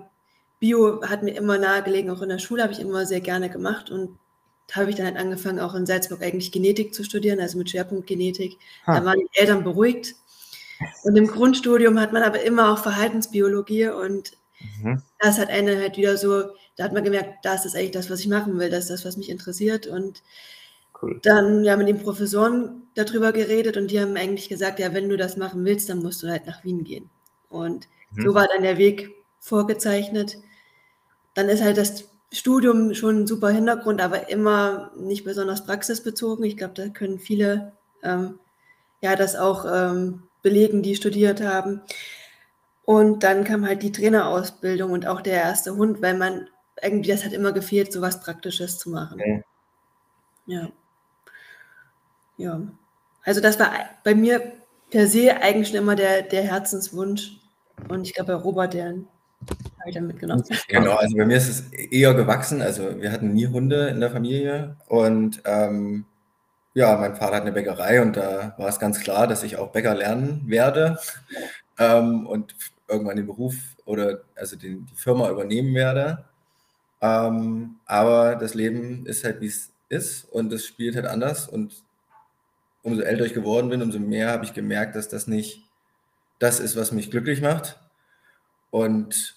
Bio 0.59 1.03
hat 1.03 1.23
mir 1.23 1.37
immer 1.37 1.59
nahegelegen, 1.59 2.11
auch 2.11 2.23
in 2.23 2.29
der 2.29 2.39
Schule 2.39 2.63
habe 2.63 2.73
ich 2.73 2.81
immer 2.81 3.07
sehr 3.07 3.21
gerne 3.21 3.51
gemacht 3.51 3.91
und 3.91 4.19
da 4.67 4.77
habe 4.77 4.91
ich 4.91 4.97
dann 4.97 5.07
halt 5.07 5.17
angefangen, 5.17 5.61
auch 5.61 5.75
in 5.75 5.87
Salzburg 5.87 6.23
eigentlich 6.23 6.51
Genetik 6.51 6.95
zu 6.95 7.05
studieren, 7.05 7.41
also 7.41 7.59
mit 7.59 7.71
Schwerpunkt 7.71 8.07
Genetik. 8.07 8.57
Ha. 8.87 8.99
Da 8.99 9.05
waren 9.05 9.21
die 9.21 9.39
Eltern 9.39 9.63
beruhigt. 9.63 10.15
Und 11.03 11.17
im 11.17 11.27
Grundstudium 11.27 12.01
hat 12.01 12.13
man 12.13 12.23
aber 12.23 12.43
immer 12.43 12.73
auch 12.73 12.79
Verhaltensbiologie 12.79 13.89
und 13.89 14.33
mhm. 14.83 15.03
das 15.19 15.39
hat 15.39 15.49
einen 15.51 15.79
halt 15.79 15.97
wieder 15.97 16.17
so, 16.17 16.45
da 16.77 16.85
hat 16.85 16.93
man 16.93 17.05
gemerkt, 17.05 17.45
das 17.45 17.65
ist 17.67 17.77
eigentlich 17.77 17.93
das, 17.93 18.11
was 18.11 18.21
ich 18.21 18.29
machen 18.29 18.59
will, 18.59 18.71
das 18.71 18.85
ist 18.85 18.91
das, 18.91 19.05
was 19.05 19.17
mich 19.17 19.31
interessiert. 19.31 19.87
Und 19.87 20.23
cool. 21.03 21.21
dann 21.23 21.65
ja 21.65 21.77
mit 21.77 21.89
den 21.89 22.01
Professoren 22.01 22.83
darüber 22.95 23.33
geredet 23.33 23.77
und 23.77 23.91
die 23.91 24.01
haben 24.01 24.17
eigentlich 24.17 24.49
gesagt, 24.49 24.79
ja, 24.79 24.95
wenn 24.95 25.09
du 25.09 25.17
das 25.17 25.37
machen 25.37 25.65
willst, 25.65 25.89
dann 25.89 26.03
musst 26.03 26.23
du 26.23 26.29
halt 26.29 26.47
nach 26.47 26.65
Wien 26.65 26.85
gehen. 26.85 27.11
Und 27.49 27.89
mhm. 28.13 28.23
so 28.23 28.35
war 28.35 28.49
dann 28.49 28.63
der 28.63 28.79
Weg 28.79 29.11
vorgezeichnet 29.41 30.39
dann 31.35 31.49
ist 31.49 31.63
halt 31.63 31.77
das 31.77 32.09
Studium 32.33 32.95
schon 32.95 33.23
ein 33.23 33.27
super 33.27 33.51
Hintergrund, 33.51 34.01
aber 34.01 34.29
immer 34.31 34.91
nicht 34.97 35.25
besonders 35.25 35.67
praxisbezogen. 35.67 36.45
Ich 36.45 36.57
glaube, 36.57 36.75
da 36.75 36.89
können 36.89 37.19
viele 37.19 37.73
ähm, 38.03 38.39
ja 39.03 39.15
das 39.17 39.37
auch 39.37 39.67
ähm, 39.71 40.23
belegen, 40.43 40.83
die 40.83 40.97
studiert 40.97 41.41
haben. 41.43 41.83
Und 42.85 43.23
dann 43.23 43.45
kam 43.45 43.67
halt 43.67 43.83
die 43.83 43.93
Trainerausbildung 43.93 44.93
und 44.93 45.07
auch 45.07 45.21
der 45.21 45.35
erste 45.35 45.77
Hund, 45.77 46.03
weil 46.03 46.17
man 46.17 46.49
irgendwie, 46.83 47.11
das 47.11 47.25
hat 47.25 47.33
immer 47.33 47.53
gefehlt, 47.53 47.93
so 47.93 48.01
was 48.01 48.21
Praktisches 48.21 48.79
zu 48.79 48.91
machen. 48.91 49.21
Okay. 49.21 49.45
Ja. 50.47 50.69
Ja. 52.37 52.61
Also 53.25 53.41
das 53.41 53.59
war 53.59 53.71
bei 54.03 54.15
mir 54.15 54.53
per 54.91 55.07
se 55.07 55.37
eigentlich 55.41 55.69
schon 55.69 55.79
immer 55.79 55.97
der, 55.97 56.23
der 56.23 56.43
Herzenswunsch. 56.43 57.39
Und 57.89 58.07
ich 58.07 58.15
glaube, 58.15 58.33
bei 58.35 58.43
Robert, 58.43 58.75
der 58.75 58.87
habe 58.87 59.05
ich 59.87 59.95
dann 59.95 60.07
mitgenommen. 60.07 60.45
Genau, 60.69 60.95
also 60.95 61.17
bei 61.17 61.27
mir 61.27 61.37
ist 61.37 61.49
es 61.49 61.73
eher 61.73 62.15
gewachsen. 62.15 62.63
Also 62.63 63.01
wir 63.01 63.13
hatten 63.13 63.33
nie 63.33 63.47
Hunde 63.47 63.89
in 63.89 64.01
der 64.01 64.11
Familie 64.11 64.77
und 64.87 65.43
ähm, 65.45 66.05
ja, 66.75 66.97
mein 66.97 67.15
Vater 67.15 67.37
hat 67.37 67.43
eine 67.43 67.53
Bäckerei 67.53 68.03
und 68.03 68.17
da 68.17 68.55
war 68.59 68.69
es 68.69 68.81
ganz 68.81 69.01
klar, 69.01 69.27
dass 69.27 69.45
ich 69.45 69.57
auch 69.57 69.71
Bäcker 69.71 69.95
lernen 69.95 70.43
werde 70.47 70.99
ähm, 71.79 72.27
und 72.27 72.55
irgendwann 72.89 73.17
den 73.17 73.27
Beruf 73.27 73.55
oder 73.85 74.23
also 74.35 74.57
den, 74.57 74.87
die 74.87 74.97
Firma 74.97 75.31
übernehmen 75.31 75.75
werde. 75.75 76.25
Ähm, 77.05 77.77
aber 77.85 78.35
das 78.37 78.55
Leben 78.55 79.05
ist 79.05 79.25
halt, 79.25 79.43
wie 79.43 79.47
es 79.49 79.73
ist 79.91 80.25
und 80.25 80.51
es 80.55 80.65
spielt 80.65 80.97
halt 80.97 81.05
anders 81.05 81.47
und 81.47 81.85
umso 82.83 83.03
älter 83.03 83.27
ich 83.27 83.35
geworden 83.35 83.69
bin, 83.69 83.83
umso 83.83 83.99
mehr 83.99 84.31
habe 84.31 84.47
ich 84.47 84.55
gemerkt, 84.55 84.97
dass 84.97 85.09
das 85.09 85.27
nicht 85.27 85.69
das 86.39 86.61
ist, 86.61 86.77
was 86.77 86.93
mich 86.93 87.11
glücklich 87.11 87.43
macht. 87.43 87.79
Und 88.71 89.37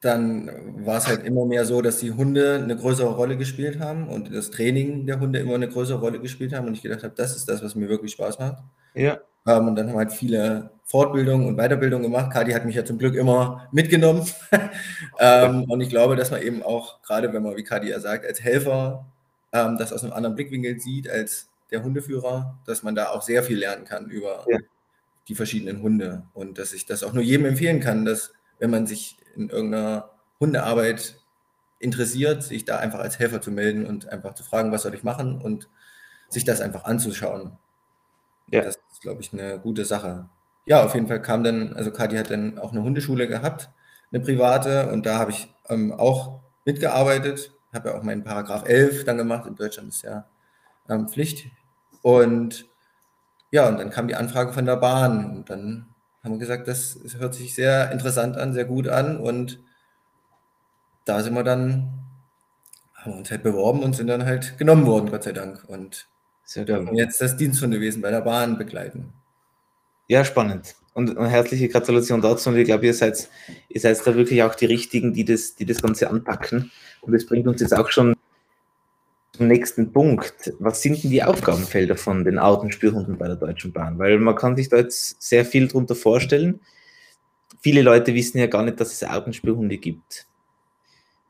dann 0.00 0.86
war 0.86 0.98
es 0.98 1.08
halt 1.08 1.24
immer 1.24 1.44
mehr 1.44 1.64
so, 1.64 1.82
dass 1.82 1.98
die 1.98 2.12
Hunde 2.12 2.60
eine 2.62 2.76
größere 2.76 3.14
Rolle 3.14 3.36
gespielt 3.36 3.80
haben 3.80 4.08
und 4.08 4.32
das 4.32 4.50
Training 4.52 5.06
der 5.06 5.18
Hunde 5.18 5.40
immer 5.40 5.56
eine 5.56 5.68
größere 5.68 5.98
Rolle 5.98 6.20
gespielt 6.20 6.52
haben. 6.52 6.68
Und 6.68 6.74
ich 6.74 6.82
gedacht 6.82 7.02
habe, 7.02 7.14
das 7.16 7.34
ist 7.34 7.48
das, 7.48 7.64
was 7.64 7.74
mir 7.74 7.88
wirklich 7.88 8.12
Spaß 8.12 8.38
macht. 8.38 8.62
Ja. 8.94 9.20
Ähm, 9.46 9.68
und 9.68 9.76
dann 9.76 9.88
haben 9.88 9.94
wir 9.94 9.98
halt 9.98 10.12
viele 10.12 10.70
Fortbildungen 10.84 11.46
und 11.46 11.56
Weiterbildungen 11.56 12.04
gemacht. 12.04 12.30
Kadi 12.32 12.52
hat 12.52 12.64
mich 12.64 12.76
ja 12.76 12.84
zum 12.84 12.98
Glück 12.98 13.14
immer 13.14 13.68
mitgenommen. 13.72 14.26
ähm, 15.18 15.64
und 15.64 15.80
ich 15.80 15.88
glaube, 15.88 16.16
dass 16.16 16.30
man 16.30 16.42
eben 16.42 16.62
auch, 16.62 17.02
gerade 17.02 17.32
wenn 17.32 17.42
man, 17.42 17.56
wie 17.56 17.64
Kadi 17.64 17.88
ja 17.88 18.00
sagt, 18.00 18.26
als 18.26 18.42
Helfer 18.42 19.06
ähm, 19.52 19.76
das 19.78 19.92
aus 19.92 20.04
einem 20.04 20.12
anderen 20.12 20.34
Blickwinkel 20.34 20.80
sieht 20.80 21.08
als 21.08 21.48
der 21.70 21.82
Hundeführer, 21.82 22.58
dass 22.66 22.82
man 22.82 22.94
da 22.94 23.08
auch 23.08 23.22
sehr 23.22 23.42
viel 23.42 23.58
lernen 23.58 23.84
kann 23.84 24.10
über 24.10 24.44
ja. 24.48 24.58
die 25.28 25.34
verschiedenen 25.34 25.82
Hunde. 25.82 26.24
Und 26.34 26.58
dass 26.58 26.72
ich 26.72 26.86
das 26.86 27.02
auch 27.02 27.12
nur 27.12 27.22
jedem 27.22 27.46
empfehlen 27.46 27.80
kann, 27.80 28.04
dass 28.04 28.32
wenn 28.58 28.70
man 28.70 28.86
sich 28.86 29.16
in 29.34 29.48
irgendeiner 29.48 30.10
Hundearbeit 30.38 31.16
interessiert, 31.78 32.42
sich 32.42 32.64
da 32.64 32.78
einfach 32.78 33.00
als 33.00 33.18
Helfer 33.18 33.40
zu 33.40 33.50
melden 33.50 33.86
und 33.86 34.08
einfach 34.08 34.34
zu 34.34 34.44
fragen, 34.44 34.70
was 34.72 34.82
soll 34.82 34.94
ich 34.94 35.02
machen 35.02 35.40
und 35.40 35.68
sich 36.28 36.44
das 36.44 36.60
einfach 36.60 36.84
anzuschauen. 36.84 37.58
Ja. 38.50 38.62
Das 38.62 38.78
glaube 39.02 39.20
ich, 39.20 39.32
eine 39.32 39.58
gute 39.58 39.84
Sache. 39.84 40.28
Ja, 40.64 40.84
auf 40.84 40.94
jeden 40.94 41.08
Fall 41.08 41.20
kam 41.20 41.44
dann, 41.44 41.74
also 41.74 41.90
Kati 41.90 42.16
hat 42.16 42.30
dann 42.30 42.58
auch 42.58 42.72
eine 42.72 42.82
Hundeschule 42.82 43.28
gehabt, 43.28 43.70
eine 44.12 44.22
private, 44.22 44.90
und 44.90 45.06
da 45.06 45.18
habe 45.18 45.32
ich 45.32 45.52
ähm, 45.68 45.92
auch 45.92 46.40
mitgearbeitet, 46.64 47.52
habe 47.72 47.90
ja 47.90 47.98
auch 47.98 48.02
meinen 48.02 48.24
Paragraph 48.24 48.64
11 48.66 49.04
dann 49.04 49.16
gemacht, 49.16 49.46
in 49.46 49.56
Deutschland 49.56 49.88
ist 49.88 50.02
ja 50.02 50.26
ähm, 50.88 51.08
Pflicht. 51.08 51.50
Und 52.02 52.66
ja, 53.50 53.68
und 53.68 53.78
dann 53.78 53.90
kam 53.90 54.08
die 54.08 54.14
Anfrage 54.14 54.52
von 54.52 54.66
der 54.66 54.76
Bahn. 54.76 55.36
Und 55.36 55.50
dann 55.50 55.86
haben 56.22 56.32
wir 56.32 56.38
gesagt, 56.38 56.68
das 56.68 56.98
hört 57.18 57.34
sich 57.34 57.54
sehr 57.54 57.90
interessant 57.92 58.36
an, 58.36 58.52
sehr 58.52 58.64
gut 58.64 58.88
an. 58.88 59.18
Und 59.18 59.60
da 61.04 61.22
sind 61.22 61.34
wir 61.34 61.44
dann, 61.44 62.04
haben 62.94 63.12
wir 63.12 63.18
uns 63.18 63.30
halt 63.30 63.42
beworben 63.42 63.82
und 63.82 63.94
sind 63.94 64.06
dann 64.06 64.24
halt 64.24 64.58
genommen 64.58 64.86
worden, 64.86 65.10
Gott 65.10 65.24
sei 65.24 65.32
Dank. 65.32 65.64
Und 65.66 66.08
sehr 66.52 66.64
dürfen 66.64 66.94
jetzt 66.94 67.20
das 67.20 67.36
Diensthundewesen 67.36 68.02
bei 68.02 68.10
der 68.10 68.20
Bahn 68.20 68.58
begleiten. 68.58 69.12
Ja, 70.08 70.24
spannend. 70.24 70.74
Und, 70.94 71.16
und, 71.16 71.26
herzliche 71.26 71.68
Gratulation 71.68 72.20
dazu. 72.20 72.50
Und 72.50 72.56
ich 72.58 72.66
glaube, 72.66 72.84
ihr 72.84 72.94
seid, 72.94 73.28
ihr 73.68 73.80
seid 73.80 74.06
da 74.06 74.14
wirklich 74.14 74.42
auch 74.42 74.54
die 74.54 74.66
Richtigen, 74.66 75.14
die 75.14 75.24
das, 75.24 75.54
die 75.54 75.64
das 75.64 75.80
Ganze 75.80 76.10
anpacken. 76.10 76.70
Und 77.00 77.12
das 77.12 77.24
bringt 77.24 77.46
uns 77.46 77.62
jetzt 77.62 77.74
auch 77.74 77.90
schon 77.90 78.14
zum 79.32 79.48
nächsten 79.48 79.92
Punkt. 79.92 80.52
Was 80.58 80.82
sind 80.82 81.02
denn 81.02 81.10
die 81.10 81.22
Aufgabenfelder 81.22 81.96
von 81.96 82.24
den 82.24 82.38
Artenspürhunden 82.38 83.16
bei 83.16 83.26
der 83.26 83.36
Deutschen 83.36 83.72
Bahn? 83.72 83.98
Weil 83.98 84.18
man 84.18 84.36
kann 84.36 84.56
sich 84.56 84.68
da 84.68 84.76
jetzt 84.76 85.22
sehr 85.22 85.46
viel 85.46 85.68
darunter 85.68 85.94
vorstellen. 85.94 86.60
Viele 87.60 87.80
Leute 87.80 88.14
wissen 88.14 88.38
ja 88.38 88.46
gar 88.46 88.64
nicht, 88.64 88.78
dass 88.78 88.92
es 88.92 89.02
Artenspürhunde 89.02 89.78
gibt. 89.78 90.26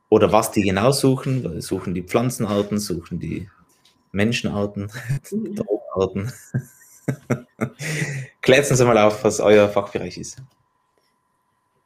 Oder 0.09 0.33
was 0.33 0.51
die 0.51 0.63
genau 0.63 0.91
suchen. 0.91 1.61
Suchen 1.61 1.95
die 1.95 2.03
Pflanzenarten, 2.03 2.79
suchen 2.79 3.21
die 3.21 3.49
Menschenarten, 4.13 4.91
Drogenarten. 5.31 6.33
Klärt 8.41 8.71
uns 8.71 8.81
mal 8.81 8.99
auf, 8.99 9.25
was 9.25 9.41
euer 9.41 9.69
Fachbereich 9.69 10.19
ist. 10.19 10.39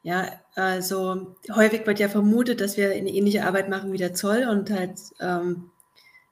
Ja, 0.02 0.30
also 0.54 1.34
häufig 1.52 1.86
wird 1.86 1.98
ja 1.98 2.08
vermutet, 2.08 2.60
dass 2.60 2.76
wir 2.76 2.92
eine 2.92 3.10
ähnliche 3.10 3.44
Arbeit 3.44 3.68
machen 3.68 3.92
wie 3.92 3.98
der 3.98 4.14
Zoll 4.14 4.46
und 4.48 4.70
halt 4.70 5.00
ähm, 5.20 5.70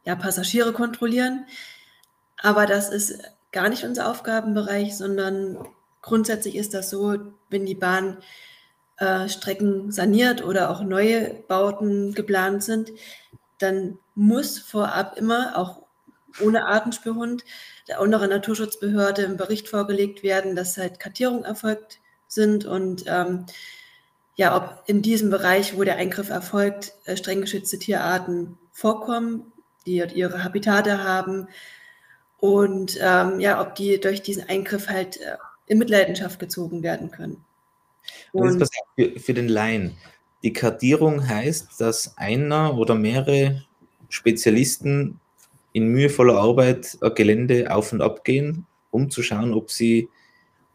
ja, 0.05 0.15
Passagiere 0.15 0.73
kontrollieren. 0.73 1.47
Aber 2.41 2.67
das 2.67 2.91
ist 2.91 3.19
gar 3.51 3.69
nicht 3.69 3.85
unser 3.85 4.11
Aufgabenbereich, 4.11 4.97
sondern 4.97 5.67
grundsätzlich 6.03 6.57
ist 6.57 6.75
das 6.75 6.91
so, 6.91 7.17
wenn 7.51 7.67
die 7.67 7.75
Bahn 7.75 8.19
äh, 8.99 9.29
Strecken 9.29 9.91
saniert 9.91 10.45
oder 10.45 10.71
auch 10.71 10.83
neue 10.83 11.35
Bauten 11.49 12.15
geplant 12.15 12.63
sind, 12.63 12.93
dann 13.59 13.99
muss 14.15 14.59
vorab 14.59 15.17
immer, 15.17 15.57
auch 15.57 15.84
ohne 16.41 16.67
Artenspürhund, 16.67 17.45
der 17.89 18.01
unteren 18.01 18.31
Naturschutzbehörde 18.31 19.23
im 19.23 19.37
Bericht 19.37 19.69
vorgelegt 19.69 20.23
werden, 20.23 20.57
dass 20.57 20.77
halt 20.77 21.01
Kartierungen 21.01 21.45
erfolgt 21.45 22.01
sind 22.29 22.65
und 22.65 23.05
ähm, 23.07 23.47
ja, 24.37 24.57
ob 24.57 24.83
in 24.87 25.03
diesem 25.03 25.31
Bereich, 25.31 25.77
wo 25.77 25.85
der 25.85 25.97
Eingriff 25.97 26.31
erfolgt, 26.31 26.93
äh, 27.05 27.17
streng 27.17 27.43
geschützte 27.43 27.79
Tierarten 27.79 28.59
vorkommen, 28.73 29.53
die 29.87 29.99
ihre 29.99 30.43
Habitate 30.43 31.05
haben 31.05 31.49
und 32.39 32.99
ähm, 33.01 33.39
ja, 33.41 33.61
ob 33.61 33.75
die 33.75 34.01
durch 34.01 34.23
diesen 34.23 34.49
Eingriff 34.49 34.89
halt 34.89 35.21
äh, 35.21 35.37
in 35.67 35.79
Mitleidenschaft 35.79 36.39
gezogen 36.39 36.83
werden 36.83 37.11
können. 37.11 37.45
Und, 38.33 38.61
und 38.61 38.69
für, 38.97 39.19
für 39.19 39.35
den 39.35 39.49
Laien. 39.49 39.97
Die 40.43 40.53
Kartierung 40.53 41.27
heißt, 41.27 41.81
dass 41.81 42.19
einer 42.19 42.77
oder 42.77 42.95
mehrere 42.95 43.65
Spezialisten 44.11 45.21
in 45.75 45.89
mühevoller 45.89 46.37
Arbeit 46.37 46.97
ein 47.03 47.15
Gelände 47.15 47.75
auf 47.75 47.93
und 47.93 48.01
ab 48.01 48.25
gehen, 48.25 48.65
um 48.91 49.11
zu 49.11 49.23
schauen, 49.23 49.53
ob 49.53 49.71
sie 49.71 50.09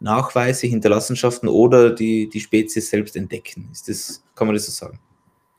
Nachweise, 0.02 0.68
Hinterlassenschaften 0.68 1.50
oder 1.50 1.90
die, 1.90 2.30
die 2.30 2.40
Spezies 2.40 2.90
selbst 2.90 3.16
entdecken. 3.16 3.70
Ist 3.72 3.90
das, 3.90 4.24
kann 4.36 4.48
man 4.48 4.56
das 4.56 4.66
so 4.66 4.72
sagen? 4.72 5.00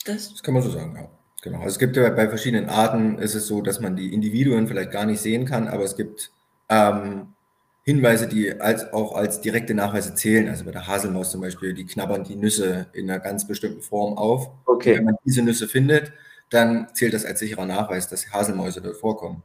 Das, 0.04 0.30
das 0.30 0.42
kann 0.42 0.54
man 0.54 0.62
so 0.62 0.70
sagen, 0.70 0.94
ja. 0.94 1.09
Genau. 1.42 1.59
Also 1.59 1.68
es 1.68 1.78
gibt 1.78 1.97
ja 1.97 2.09
bei 2.11 2.28
verschiedenen 2.28 2.68
Arten 2.68 3.18
ist 3.18 3.35
es 3.35 3.47
so, 3.47 3.62
dass 3.62 3.80
man 3.80 3.97
die 3.97 4.12
Individuen 4.12 4.68
vielleicht 4.68 4.90
gar 4.90 5.06
nicht 5.06 5.20
sehen 5.20 5.47
kann, 5.47 5.68
aber 5.68 5.85
es 5.85 5.97
gibt 5.97 6.32
ähm, 6.68 7.28
Hinweise, 7.82 8.28
die 8.28 8.61
als, 8.61 8.92
auch 8.92 9.14
als 9.14 9.40
direkte 9.40 9.73
Nachweise 9.73 10.14
zählen. 10.14 10.49
Also 10.49 10.66
bei 10.66 10.70
der 10.70 10.87
Haselmaus 10.87 11.30
zum 11.30 11.40
Beispiel, 11.40 11.73
die 11.73 11.87
knabbern 11.87 12.25
die 12.25 12.37
Nüsse 12.37 12.88
in 12.92 13.11
einer 13.11 13.20
ganz 13.20 13.47
bestimmten 13.47 13.80
Form 13.80 14.18
auf. 14.18 14.50
Okay. 14.66 14.99
Wenn 14.99 15.04
man 15.04 15.16
diese 15.25 15.40
Nüsse 15.40 15.66
findet, 15.66 16.12
dann 16.50 16.88
zählt 16.95 17.14
das 17.14 17.25
als 17.25 17.38
sicherer 17.38 17.66
Nachweis, 17.66 18.09
dass 18.09 18.33
Haselmäuse 18.33 18.80
dort 18.80 18.97
vorkommen. 18.97 19.42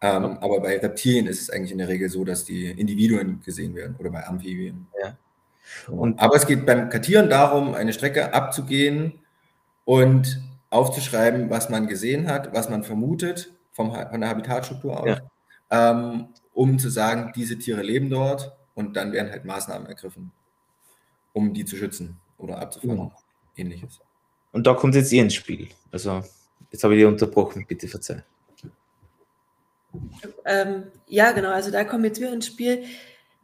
Ähm, 0.00 0.22
ja. 0.22 0.42
Aber 0.42 0.60
bei 0.60 0.78
Reptilien 0.78 1.26
ist 1.26 1.40
es 1.40 1.50
eigentlich 1.50 1.72
in 1.72 1.78
der 1.78 1.88
Regel 1.88 2.08
so, 2.10 2.24
dass 2.24 2.44
die 2.44 2.70
Individuen 2.70 3.40
gesehen 3.44 3.74
werden 3.74 3.96
oder 3.98 4.10
bei 4.10 4.26
Amphibien. 4.26 4.86
Ja. 5.02 5.16
Und, 5.88 6.20
aber 6.20 6.36
es 6.36 6.46
geht 6.46 6.66
beim 6.66 6.90
Kartieren 6.90 7.28
darum, 7.28 7.74
eine 7.74 7.92
Strecke 7.92 8.32
abzugehen 8.34 9.14
und 9.84 10.42
aufzuschreiben, 10.70 11.50
was 11.50 11.70
man 11.70 11.86
gesehen 11.86 12.28
hat, 12.28 12.52
was 12.52 12.68
man 12.68 12.84
vermutet 12.84 13.52
vom, 13.72 13.92
von 13.92 14.20
der 14.20 14.30
Habitatstruktur 14.30 15.00
aus, 15.00 15.18
ja. 15.70 15.90
ähm, 15.90 16.28
um 16.52 16.78
zu 16.78 16.90
sagen, 16.90 17.32
diese 17.34 17.58
Tiere 17.58 17.82
leben 17.82 18.10
dort 18.10 18.56
und 18.74 18.96
dann 18.96 19.12
werden 19.12 19.30
halt 19.30 19.44
Maßnahmen 19.44 19.86
ergriffen, 19.86 20.32
um 21.32 21.52
die 21.54 21.64
zu 21.64 21.76
schützen 21.76 22.18
oder 22.38 22.58
abzufangen. 22.58 22.98
Ja. 22.98 23.12
Ähnliches. 23.56 24.00
Und 24.56 24.66
da 24.66 24.72
kommt 24.72 24.94
jetzt 24.94 25.12
ihr 25.12 25.20
ins 25.20 25.34
Spiel. 25.34 25.68
Also, 25.92 26.22
jetzt 26.72 26.82
habe 26.82 26.94
ich 26.94 27.00
dich 27.00 27.06
unterbrochen, 27.06 27.66
bitte 27.68 27.88
verzeih. 27.88 28.24
Ähm, 30.46 30.84
ja, 31.08 31.32
genau. 31.32 31.50
Also, 31.50 31.70
da 31.70 31.84
kommen 31.84 32.04
jetzt 32.04 32.22
wir 32.22 32.32
ins 32.32 32.46
Spiel 32.46 32.84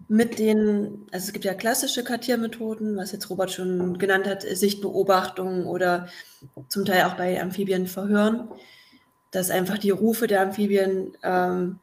mit 0.08 0.38
den, 0.38 1.06
also 1.12 1.26
es 1.26 1.32
gibt 1.34 1.44
ja 1.44 1.52
klassische 1.52 2.02
Kartiermethoden, 2.02 2.96
was 2.96 3.12
jetzt 3.12 3.28
Robert 3.28 3.50
schon 3.50 3.98
genannt 3.98 4.26
hat, 4.26 4.40
Sichtbeobachtung 4.40 5.66
oder 5.66 6.08
zum 6.68 6.86
Teil 6.86 7.04
auch 7.04 7.14
bei 7.14 7.38
Amphibien 7.38 7.86
verhören, 7.86 8.48
dass 9.32 9.50
einfach 9.50 9.76
die 9.76 9.90
Rufe 9.90 10.26
der 10.26 10.40
Amphibien 10.40 11.14
ähm, 11.22 11.78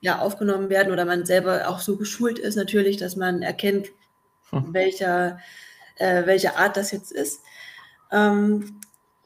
ja, 0.00 0.20
aufgenommen 0.20 0.70
werden 0.70 0.92
oder 0.92 1.04
man 1.04 1.26
selber 1.26 1.66
auch 1.68 1.80
so 1.80 1.96
geschult 1.96 2.38
ist 2.38 2.54
natürlich, 2.54 2.96
dass 2.96 3.16
man 3.16 3.42
erkennt, 3.42 3.88
hm. 4.50 4.72
welcher, 4.72 5.40
äh, 5.96 6.26
welche 6.26 6.56
Art 6.56 6.76
das 6.76 6.92
jetzt 6.92 7.10
ist. 7.10 7.40
Ähm, 8.12 8.80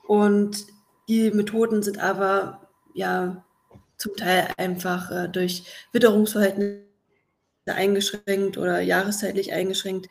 und 0.06 0.66
die 1.08 1.30
Methoden 1.30 1.82
sind 1.82 1.98
aber 1.98 2.68
ja 2.94 3.44
zum 3.96 4.16
Teil 4.16 4.48
einfach 4.56 5.10
äh, 5.10 5.28
durch 5.28 5.64
Witterungsverhältnisse 5.92 6.82
eingeschränkt 7.66 8.58
oder 8.58 8.80
jahreszeitlich 8.80 9.52
eingeschränkt. 9.52 10.08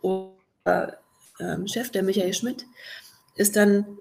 Und 0.00 0.32
äh, 0.64 0.88
Chef, 1.66 1.90
der 1.90 2.02
Michael 2.02 2.32
Schmidt, 2.32 2.66
ist 3.34 3.56
dann 3.56 3.98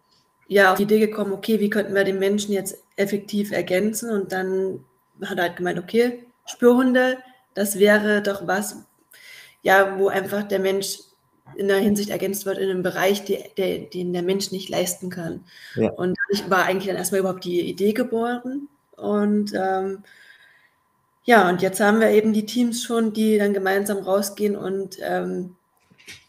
ja 0.47 0.71
auf 0.71 0.77
die 0.77 0.83
Idee 0.83 0.99
gekommen, 0.99 1.33
okay, 1.33 1.59
wie 1.59 1.69
könnten 1.69 1.95
wir 1.95 2.03
den 2.03 2.19
Menschen 2.19 2.53
jetzt 2.53 2.77
effektiv 2.95 3.51
ergänzen? 3.51 4.11
Und 4.11 4.31
dann 4.31 4.85
hat 5.23 5.37
er 5.37 5.45
halt 5.45 5.57
gemeint, 5.57 5.79
okay, 5.79 6.25
Spürhunde, 6.45 7.17
das 7.53 7.79
wäre 7.79 8.21
doch 8.21 8.47
was, 8.47 8.77
ja, 9.61 9.97
wo 9.97 10.07
einfach 10.07 10.43
der 10.43 10.59
Mensch 10.59 10.99
in 11.55 11.67
der 11.67 11.77
Hinsicht 11.77 12.09
ergänzt 12.09 12.45
wird 12.45 12.57
in 12.57 12.69
einem 12.69 12.83
Bereich, 12.83 13.23
die, 13.25 13.37
der, 13.57 13.79
den 13.79 14.13
der 14.13 14.23
Mensch 14.23 14.51
nicht 14.51 14.69
leisten 14.69 15.09
kann. 15.09 15.43
Ja. 15.75 15.91
Und 15.91 16.17
dadurch 16.27 16.49
war 16.49 16.65
eigentlich 16.65 16.87
dann 16.87 16.97
erstmal 16.97 17.21
überhaupt 17.21 17.43
die 17.43 17.61
Idee 17.61 17.93
geboren. 17.93 18.67
Und 18.95 19.53
ähm, 19.53 20.03
ja, 21.25 21.47
und 21.49 21.61
jetzt 21.61 21.79
haben 21.79 21.99
wir 21.99 22.09
eben 22.09 22.33
die 22.33 22.45
Teams 22.45 22.83
schon, 22.83 23.13
die 23.13 23.37
dann 23.37 23.53
gemeinsam 23.53 23.99
rausgehen 23.99 24.55
und 24.55 24.97
ähm, 25.01 25.55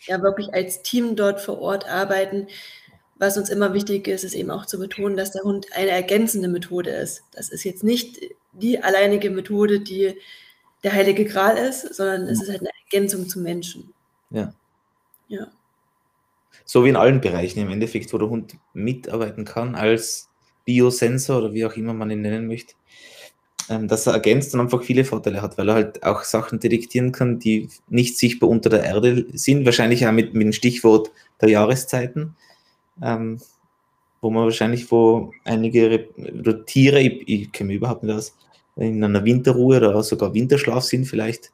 ja 0.06 0.23
wirklich 0.23 0.52
als 0.54 0.83
Team 0.83 1.16
dort 1.16 1.40
vor 1.40 1.61
Ort 1.61 1.88
arbeiten. 1.88 2.47
Was 3.16 3.37
uns 3.37 3.49
immer 3.49 3.75
wichtig 3.75 4.06
ist, 4.09 4.25
ist 4.25 4.35
eben 4.35 4.50
auch 4.50 4.66
zu 4.66 4.78
betonen, 4.78 5.16
dass 5.16 5.30
der 5.30 5.42
Hund 5.42 5.66
eine 5.73 5.90
ergänzende 5.90 6.49
Methode 6.49 6.90
ist. 6.90 7.23
Das 7.33 7.49
ist 7.49 7.64
jetzt 7.64 7.85
nicht 7.85 8.21
die 8.52 8.83
alleinige 8.83 9.30
Methode, 9.30 9.80
die 9.80 10.14
der 10.83 10.92
heilige 10.92 11.25
Gral 11.25 11.56
ist, 11.56 11.94
sondern 11.94 12.28
es 12.28 12.42
ist 12.42 12.50
halt 12.50 12.61
eine 12.61 12.71
Ergänzung 12.85 13.28
zum 13.28 13.42
Menschen. 13.42 13.92
Ja. 14.30 14.52
Ja. 15.28 15.49
So 16.64 16.85
wie 16.85 16.88
in 16.90 16.97
allen 16.97 17.21
Bereichen 17.21 17.61
im 17.61 17.71
Endeffekt, 17.71 18.12
wo 18.12 18.19
der 18.19 18.31
Hund 18.31 18.57
mitarbeiten 18.73 19.45
kann 19.45 19.75
als 19.75 20.28
Biosensor 20.64 21.38
oder 21.38 21.52
wie 21.52 21.66
auch 21.66 21.75
immer 21.75 21.93
man 21.93 22.11
ihn 22.11 22.23
nennen 22.23 22.47
möchte. 22.47 22.75
ähm, 23.69 23.88
dass 23.88 24.07
er 24.07 24.12
ergänzt 24.12 24.54
und 24.54 24.61
einfach 24.61 24.83
viele 24.83 25.04
Vorteile 25.04 25.40
hat, 25.43 25.57
weil 25.57 25.69
er 25.69 25.75
halt 25.75 26.02
auch 26.02 26.23
Sachen 26.25 26.61
detektieren 26.61 27.12
kann, 27.12 27.38
die 27.38 27.69
nicht 27.88 28.19
sichtbar 28.19 28.50
unter 28.50 28.69
der 28.69 28.85
Erde 28.85 29.26
sind. 29.33 29.64
Wahrscheinlich 29.64 30.07
auch 30.07 30.12
mit, 30.12 30.35
mit 30.35 30.43
dem 30.45 30.52
Stichwort 30.52 31.11
der 31.40 31.49
Jahreszeiten, 31.50 32.37
ähm, 33.02 33.40
wo 34.21 34.31
man 34.31 34.45
wahrscheinlich, 34.45 34.90
wo 34.90 35.33
einige 35.45 36.09
Tiere, 36.66 37.00
ich, 37.00 37.28
ich 37.28 37.52
kenne 37.52 37.69
mich 37.69 37.76
überhaupt 37.76 38.02
nicht 38.02 38.14
aus, 38.14 38.37
in 38.76 39.02
einer 39.02 39.25
Winterruhe 39.25 39.76
oder 39.78 40.02
sogar 40.02 40.35
Winterschlaf 40.35 40.85
sind 40.85 41.07
vielleicht. 41.07 41.52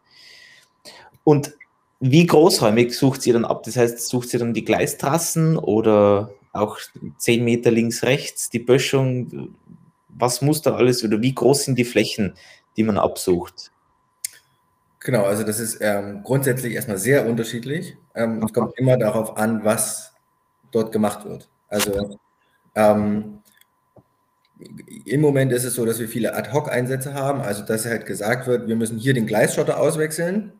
Und 1.22 1.54
wie 2.00 2.26
großräumig 2.26 2.96
sucht 2.96 3.20
sie 3.22 3.32
dann 3.32 3.44
ab? 3.44 3.62
Das 3.64 3.76
heißt, 3.76 4.08
sucht 4.08 4.30
sie 4.30 4.38
dann 4.38 4.54
die 4.54 4.64
Gleistrassen 4.64 5.58
oder 5.58 6.30
auch 6.52 6.78
10 7.18 7.44
Meter 7.44 7.70
links, 7.70 8.02
rechts, 8.02 8.48
die 8.48 8.58
Böschung? 8.58 9.54
Was 10.08 10.40
muss 10.40 10.62
da 10.62 10.74
alles 10.74 11.04
oder 11.04 11.20
wie 11.20 11.34
groß 11.34 11.64
sind 11.64 11.78
die 11.78 11.84
Flächen, 11.84 12.34
die 12.76 12.84
man 12.84 12.98
absucht? 12.98 13.70
Genau, 15.00 15.24
also 15.24 15.44
das 15.44 15.60
ist 15.60 15.78
ähm, 15.80 16.22
grundsätzlich 16.24 16.74
erstmal 16.74 16.98
sehr 16.98 17.26
unterschiedlich. 17.26 17.96
Ähm, 18.14 18.42
es 18.42 18.52
kommt 18.52 18.78
immer 18.78 18.96
darauf 18.96 19.36
an, 19.36 19.64
was 19.64 20.14
dort 20.70 20.92
gemacht 20.92 21.26
wird. 21.26 21.48
Also 21.68 22.18
ähm, 22.74 23.38
im 25.04 25.20
Moment 25.20 25.52
ist 25.52 25.64
es 25.64 25.74
so, 25.74 25.86
dass 25.86 25.98
wir 25.98 26.08
viele 26.08 26.34
Ad-Hoc-Einsätze 26.34 27.14
haben, 27.14 27.40
also 27.40 27.64
dass 27.64 27.86
halt 27.86 28.06
gesagt 28.06 28.46
wird, 28.46 28.68
wir 28.68 28.76
müssen 28.76 28.98
hier 28.98 29.14
den 29.14 29.26
Gleisschotter 29.26 29.80
auswechseln 29.80 30.59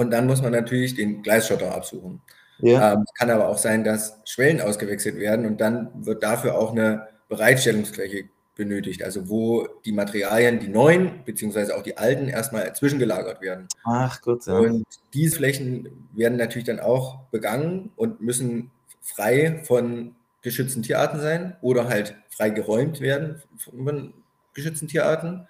und 0.00 0.10
dann 0.12 0.26
muss 0.26 0.40
man 0.40 0.52
natürlich 0.52 0.94
den 0.94 1.22
Gleisschotter 1.22 1.74
absuchen. 1.74 2.22
Ja. 2.60 2.94
Ähm, 2.94 3.04
kann 3.18 3.28
aber 3.30 3.48
auch 3.48 3.58
sein, 3.58 3.84
dass 3.84 4.18
Schwellen 4.24 4.62
ausgewechselt 4.62 5.16
werden 5.16 5.44
und 5.44 5.60
dann 5.60 5.90
wird 6.06 6.22
dafür 6.22 6.58
auch 6.58 6.72
eine 6.72 7.08
Bereitstellungsfläche 7.28 8.30
benötigt, 8.56 9.02
also 9.02 9.28
wo 9.28 9.68
die 9.84 9.92
Materialien, 9.92 10.58
die 10.58 10.68
neuen 10.68 11.22
beziehungsweise 11.26 11.76
auch 11.76 11.82
die 11.82 11.98
alten, 11.98 12.28
erstmal 12.28 12.74
zwischengelagert 12.74 13.42
werden. 13.42 13.68
Ach 13.84 14.22
gut. 14.22 14.46
Ja. 14.46 14.54
Und 14.54 14.86
diese 15.12 15.36
Flächen 15.36 16.08
werden 16.14 16.38
natürlich 16.38 16.66
dann 16.66 16.80
auch 16.80 17.20
begangen 17.30 17.92
und 17.96 18.22
müssen 18.22 18.70
frei 19.02 19.60
von 19.64 20.14
geschützten 20.40 20.82
Tierarten 20.82 21.20
sein 21.20 21.56
oder 21.60 21.88
halt 21.88 22.16
frei 22.30 22.48
geräumt 22.48 23.02
werden 23.02 23.42
von 23.58 24.14
geschützten 24.54 24.88
Tierarten. 24.88 25.46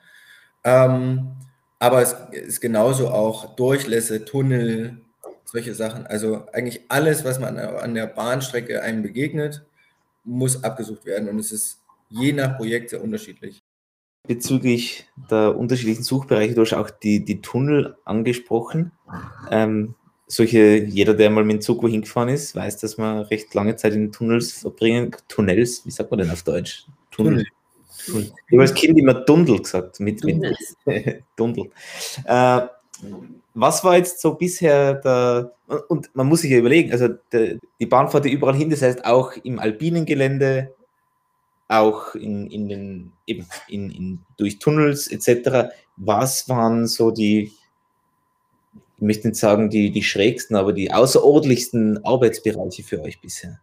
Ähm, 0.65 1.37
aber 1.81 2.03
es 2.03 2.15
ist 2.31 2.61
genauso 2.61 3.09
auch 3.09 3.57
Durchlässe, 3.57 4.25
Tunnel, 4.25 5.01
solche 5.47 5.75
Sachen. 5.75 6.07
Also 6.07 6.47
eigentlich 6.53 6.83
alles, 6.89 7.25
was 7.25 7.41
man 7.41 7.59
an 7.59 7.95
der 7.95 8.07
Bahnstrecke 8.07 8.83
einem 8.83 9.03
begegnet, 9.03 9.65
muss 10.23 10.63
abgesucht 10.63 11.07
werden. 11.07 11.29
Und 11.29 11.39
es 11.39 11.53
ist 11.53 11.81
je 12.11 12.33
nach 12.33 12.59
Projekt 12.59 12.91
sehr 12.91 13.03
unterschiedlich. 13.03 13.63
Bezüglich 14.29 15.07
der 15.31 15.57
unterschiedlichen 15.57 16.03
Suchbereiche, 16.03 16.55
du 16.55 16.61
hast 16.61 16.75
auch 16.75 16.91
die, 16.91 17.25
die 17.25 17.41
Tunnel 17.41 17.97
angesprochen. 18.05 18.93
Ähm, 19.51 19.95
solche, 20.27 20.77
jeder, 20.77 21.15
der 21.15 21.31
mal 21.31 21.45
mit 21.45 21.57
dem 21.57 21.61
Zug 21.63 21.83
wohin 21.83 22.03
gefahren 22.03 22.29
ist, 22.29 22.55
weiß, 22.55 22.77
dass 22.77 22.99
man 22.99 23.23
recht 23.23 23.55
lange 23.55 23.77
Zeit 23.77 23.95
in 23.95 24.13
Tunnels 24.13 24.53
verbringen. 24.53 25.17
Tunnels, 25.29 25.87
wie 25.87 25.91
sagt 25.91 26.11
man 26.11 26.21
denn 26.21 26.31
auf 26.31 26.43
Deutsch? 26.43 26.85
Tunnel. 27.11 27.39
Tunnel. 27.39 27.47
Ich 28.09 28.33
habe 28.53 28.63
als 28.63 28.75
Kind 28.75 28.99
immer 28.99 29.15
Dundel 29.15 29.59
gesagt, 29.59 30.01
mit, 30.01 30.25
mit 30.25 30.43
Dundel. 31.37 31.71
Äh, 32.25 32.61
was 33.55 33.83
war 33.85 33.97
jetzt 33.97 34.21
so 34.21 34.35
bisher 34.35 34.95
der, 34.95 35.53
und 35.89 36.15
man 36.15 36.27
muss 36.27 36.43
sich 36.43 36.51
ja 36.51 36.59
überlegen, 36.59 36.93
also 36.93 37.09
der, 37.33 37.59
die 37.79 37.87
Bahn 37.87 38.09
fährt 38.09 38.27
ja 38.27 38.33
überall 38.33 38.55
hin, 38.55 38.71
das 38.71 38.83
heißt 38.83 39.05
auch 39.05 39.33
im 39.43 39.59
alpinen 39.59 40.07
Gelände, 40.07 40.75
auch 41.69 42.15
in, 42.15 42.49
in 42.51 42.69
den, 42.69 43.13
eben 43.27 43.47
in, 43.69 43.91
in, 43.91 44.19
durch 44.37 44.59
Tunnels 44.59 45.09
etc. 45.09 45.71
Was 45.97 46.49
waren 46.49 46.87
so 46.87 47.11
die 47.11 47.53
ich 49.01 49.07
möchte 49.07 49.29
nicht 49.29 49.41
sagen 49.41 49.71
die, 49.71 49.91
die 49.91 50.03
schrägsten, 50.03 50.57
aber 50.57 50.75
die 50.75 50.93
außerordentlichsten 50.93 52.05
Arbeitsbereiche 52.05 52.83
für 52.83 53.01
euch 53.01 53.19
bisher? 53.23 53.59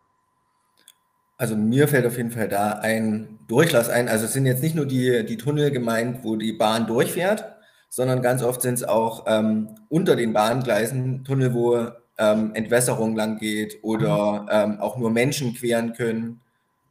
Also 1.38 1.56
mir 1.56 1.88
fällt 1.88 2.06
auf 2.06 2.18
jeden 2.18 2.32
Fall 2.32 2.48
da 2.48 2.72
ein 2.80 3.40
Durchlass 3.48 3.90
ein. 3.90 4.10
Also 4.10 4.26
es 4.26 4.34
sind 4.34 4.46
jetzt 4.46 4.64
nicht 4.64 4.76
nur 4.76 4.86
die, 4.86 5.24
die 5.26 5.38
Tunnel 5.38 5.70
gemeint, 5.70 6.24
wo 6.24 6.36
die 6.36 6.54
Bahn 6.54 6.88
durchfährt, 6.88 7.46
sondern 7.90 8.22
ganz 8.22 8.42
oft 8.42 8.62
sind 8.62 8.76
es 8.76 8.84
auch 8.84 9.26
ähm, 9.28 9.70
unter 9.90 10.16
den 10.16 10.34
Bahngleisen 10.34 11.24
Tunnel, 11.24 11.54
wo 11.54 11.88
ähm, 12.18 12.52
Entwässerung 12.56 13.16
lang 13.16 13.38
geht 13.38 13.78
oder 13.84 14.48
ähm, 14.50 14.80
auch 14.80 14.98
nur 14.98 15.12
Menschen 15.12 15.54
queren 15.54 15.94
können 15.94 16.42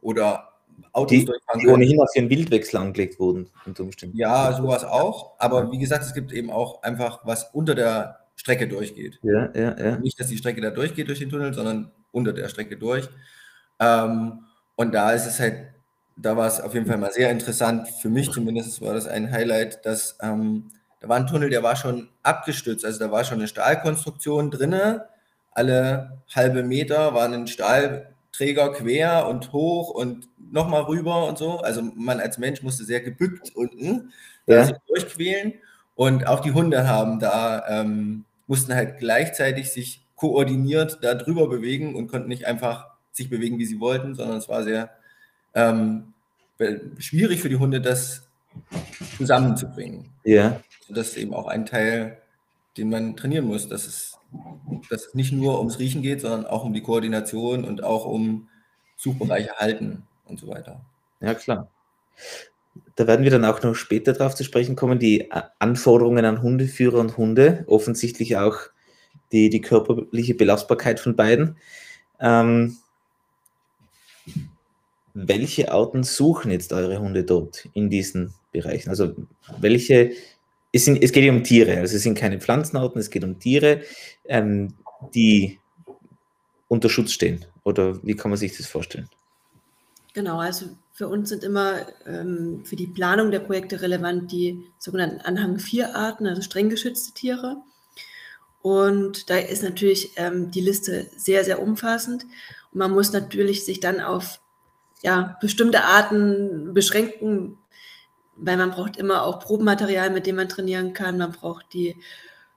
oder 0.01 0.47
Autos 0.93 1.09
die, 1.09 1.25
durchfahren 1.25 1.59
die 1.59 1.67
ohnehin 1.67 1.99
auf 1.99 2.11
den 2.15 2.29
Wildwechsel 2.29 2.79
angelegt 2.79 3.19
wurden, 3.19 3.49
unter 3.65 3.83
Umständen. 3.83 4.15
Ja, 4.15 4.53
sowas 4.53 4.83
auch. 4.85 5.33
Aber 5.39 5.71
wie 5.71 5.77
gesagt, 5.77 6.03
es 6.05 6.13
gibt 6.13 6.31
eben 6.31 6.49
auch 6.49 6.83
einfach 6.83 7.25
was 7.25 7.49
unter 7.53 7.75
der 7.75 8.19
Strecke 8.35 8.67
durchgeht. 8.67 9.19
Ja, 9.23 9.51
ja, 9.53 9.77
ja. 9.77 9.97
Nicht, 9.97 10.19
dass 10.19 10.27
die 10.27 10.37
Strecke 10.37 10.61
da 10.61 10.69
durchgeht 10.69 11.07
durch 11.07 11.19
den 11.19 11.29
Tunnel, 11.29 11.53
sondern 11.53 11.91
unter 12.11 12.31
der 12.31 12.47
Strecke 12.47 12.77
durch. 12.77 13.09
Ähm, 13.79 14.39
und 14.75 14.93
da 14.93 15.11
ist 15.11 15.25
es 15.25 15.39
halt, 15.39 15.73
da 16.15 16.35
war 16.35 16.47
es 16.47 16.59
auf 16.59 16.73
jeden 16.73 16.85
Fall 16.85 16.97
mal 16.97 17.11
sehr 17.11 17.31
interessant, 17.31 17.87
für 17.87 18.09
mich 18.09 18.31
zumindest 18.31 18.81
war 18.81 18.93
das 18.93 19.07
ein 19.07 19.31
Highlight, 19.31 19.85
dass 19.85 20.17
ähm, 20.21 20.71
da 20.99 21.09
war 21.09 21.17
ein 21.17 21.27
Tunnel, 21.27 21.49
der 21.49 21.63
war 21.63 21.75
schon 21.75 22.09
abgestützt, 22.23 22.85
also 22.85 22.99
da 22.99 23.11
war 23.11 23.23
schon 23.23 23.37
eine 23.37 23.47
Stahlkonstruktion 23.47 24.49
drinne. 24.51 25.07
Alle 25.51 26.21
halbe 26.33 26.63
Meter 26.63 27.13
war 27.13 27.25
ein 27.25 27.47
Stahlträger 27.47 28.73
quer 28.73 29.27
und 29.27 29.53
hoch 29.53 29.89
und 29.89 30.27
nochmal 30.51 30.83
rüber 30.83 31.27
und 31.27 31.37
so. 31.37 31.59
Also 31.59 31.81
man 31.81 32.19
als 32.19 32.37
Mensch 32.37 32.63
musste 32.63 32.83
sehr 32.83 33.01
gebückt 33.01 33.55
unten 33.55 34.11
ja. 34.47 34.65
sich 34.65 34.75
durchquälen. 34.87 35.53
Und 35.95 36.27
auch 36.27 36.41
die 36.41 36.51
Hunde 36.51 36.87
haben 36.87 37.19
da 37.19 37.65
ähm, 37.67 38.25
mussten 38.45 38.73
halt 38.73 38.99
gleichzeitig 38.99 39.71
sich 39.71 40.03
koordiniert 40.15 40.99
da 41.01 41.13
drüber 41.13 41.47
bewegen 41.47 41.95
und 41.95 42.07
konnten 42.07 42.29
nicht 42.29 42.45
einfach 42.45 42.96
sich 43.17 43.29
bewegen, 43.29 43.59
wie 43.59 43.65
sie 43.65 43.79
wollten, 43.79 44.15
sondern 44.15 44.37
es 44.37 44.47
war 44.47 44.63
sehr 44.63 44.91
ähm, 45.53 46.13
schwierig 46.97 47.41
für 47.41 47.49
die 47.49 47.57
Hunde, 47.57 47.81
das 47.81 48.27
zusammenzubringen. 49.17 50.09
Ja. 50.23 50.61
Das 50.89 51.09
ist 51.09 51.17
eben 51.17 51.33
auch 51.33 51.47
ein 51.47 51.65
Teil, 51.65 52.17
den 52.77 52.89
man 52.89 53.15
trainieren 53.17 53.45
muss, 53.45 53.67
dass 53.67 53.85
es, 53.85 54.17
dass 54.89 55.07
es 55.07 55.13
nicht 55.13 55.31
nur 55.31 55.59
ums 55.59 55.79
Riechen 55.79 56.01
geht, 56.01 56.21
sondern 56.21 56.45
auch 56.45 56.63
um 56.63 56.73
die 56.73 56.81
Koordination 56.81 57.65
und 57.65 57.83
auch 57.83 58.05
um 58.05 58.47
Suchbereiche 58.95 59.55
halten 59.57 60.03
und 60.25 60.39
so 60.39 60.47
weiter. 60.47 60.81
Ja, 61.19 61.33
klar 61.33 61.69
da 62.95 63.07
werden 63.07 63.23
wir 63.23 63.31
dann 63.31 63.45
auch 63.45 63.61
noch 63.61 63.75
später 63.75 64.13
darauf 64.13 64.35
zu 64.35 64.43
sprechen 64.43 64.75
kommen, 64.75 64.99
die 64.99 65.31
Anforderungen 65.59 66.25
an 66.25 66.41
Hundeführer 66.41 66.99
und 66.99 67.17
Hunde, 67.17 67.63
offensichtlich 67.67 68.37
auch 68.37 68.57
die, 69.31 69.49
die 69.49 69.61
körperliche 69.61 70.35
Belastbarkeit 70.35 70.99
von 70.99 71.15
beiden. 71.15 71.57
Ähm, 72.19 72.77
welche 75.25 75.71
Arten 75.71 76.03
suchen 76.03 76.51
jetzt 76.51 76.71
eure 76.73 76.99
Hunde 76.99 77.23
dort 77.23 77.67
in 77.73 77.89
diesen 77.89 78.33
Bereichen? 78.51 78.89
Also 78.89 79.15
welche, 79.59 80.11
es, 80.71 80.85
sind, 80.85 81.01
es 81.01 81.11
geht 81.11 81.27
um 81.29 81.43
Tiere, 81.43 81.79
also 81.79 81.95
es 81.95 82.03
sind 82.03 82.17
keine 82.17 82.39
Pflanzenarten, 82.39 83.01
es 83.01 83.09
geht 83.09 83.23
um 83.23 83.39
Tiere, 83.39 83.81
ähm, 84.25 84.73
die 85.15 85.59
unter 86.67 86.89
Schutz 86.89 87.11
stehen. 87.11 87.45
Oder 87.63 88.03
wie 88.05 88.15
kann 88.15 88.29
man 88.29 88.37
sich 88.37 88.55
das 88.55 88.67
vorstellen? 88.67 89.09
Genau, 90.13 90.39
also 90.39 90.67
für 90.93 91.07
uns 91.07 91.29
sind 91.29 91.43
immer 91.43 91.87
ähm, 92.05 92.61
für 92.63 92.75
die 92.75 92.87
Planung 92.87 93.31
der 93.31 93.39
Projekte 93.39 93.81
relevant 93.81 94.31
die 94.31 94.63
sogenannten 94.77 95.21
Anhang 95.21 95.59
4 95.59 95.95
Arten, 95.95 96.27
also 96.27 96.41
streng 96.41 96.69
geschützte 96.69 97.13
Tiere. 97.13 97.57
Und 98.61 99.29
da 99.29 99.37
ist 99.37 99.63
natürlich 99.63 100.11
ähm, 100.17 100.51
die 100.51 100.61
Liste 100.61 101.07
sehr, 101.15 101.43
sehr 101.43 101.61
umfassend. 101.61 102.23
Und 102.71 102.79
man 102.79 102.91
muss 102.91 103.13
natürlich 103.13 103.65
sich 103.65 103.79
dann 103.79 103.99
auf 103.99 104.41
ja, 105.01 105.37
bestimmte 105.41 105.83
Arten 105.83 106.73
beschränken, 106.73 107.57
weil 108.35 108.57
man 108.57 108.71
braucht 108.71 108.97
immer 108.97 109.23
auch 109.23 109.39
Probenmaterial, 109.39 110.09
mit 110.09 110.25
dem 110.25 110.35
man 110.35 110.49
trainieren 110.49 110.93
kann. 110.93 111.17
Man 111.17 111.31
braucht 111.31 111.73
die 111.73 111.97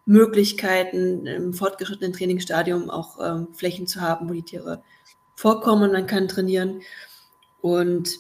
Möglichkeiten 0.05 1.27
im 1.27 1.55
fortgeschrittenen 1.55 2.13
Trainingsstadium 2.13 2.91
auch 2.91 3.19
ähm, 3.23 3.49
Flächen 3.55 3.87
zu 3.87 4.01
haben, 4.01 4.29
wo 4.29 4.33
die 4.33 4.43
Tiere 4.43 4.83
vorkommen 5.37 5.85
und 5.85 5.93
man 5.93 6.07
kann 6.07 6.29
trainieren. 6.29 6.83
Und 7.61 8.19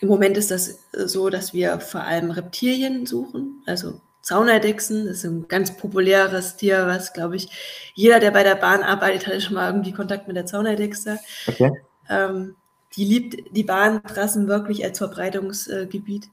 im 0.00 0.08
Moment 0.08 0.36
ist 0.36 0.50
das 0.50 0.68
äh, 0.92 1.06
so, 1.06 1.30
dass 1.30 1.52
wir 1.52 1.80
vor 1.80 2.02
allem 2.02 2.30
Reptilien 2.30 3.06
suchen, 3.06 3.62
also 3.66 4.00
Zauneidechsen. 4.20 5.06
Das 5.06 5.18
ist 5.18 5.24
ein 5.24 5.48
ganz 5.48 5.76
populäres 5.76 6.56
Tier, 6.56 6.86
was, 6.86 7.12
glaube 7.12 7.36
ich, 7.36 7.48
jeder, 7.94 8.20
der 8.20 8.30
bei 8.30 8.44
der 8.44 8.54
Bahn 8.54 8.82
arbeitet, 8.82 9.26
hatte 9.26 9.40
schon 9.40 9.54
mal 9.54 9.68
irgendwie 9.68 9.92
Kontakt 9.92 10.28
mit 10.28 10.36
der 10.36 10.46
Zauneidechse. 10.46 11.18
Okay. 11.46 11.72
Ähm, 12.08 12.56
die 12.96 13.04
liebt 13.04 13.56
die 13.56 13.64
Bahntrassen 13.64 14.48
wirklich 14.48 14.84
als 14.84 14.98
Verbreitungsgebiet. 14.98 16.30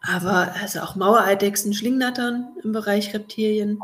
Aber 0.00 0.54
also 0.60 0.80
auch 0.80 0.96
Mauereidechsen, 0.96 1.74
Schlingnattern 1.74 2.56
im 2.62 2.72
Bereich 2.72 3.14
Reptilien. 3.14 3.78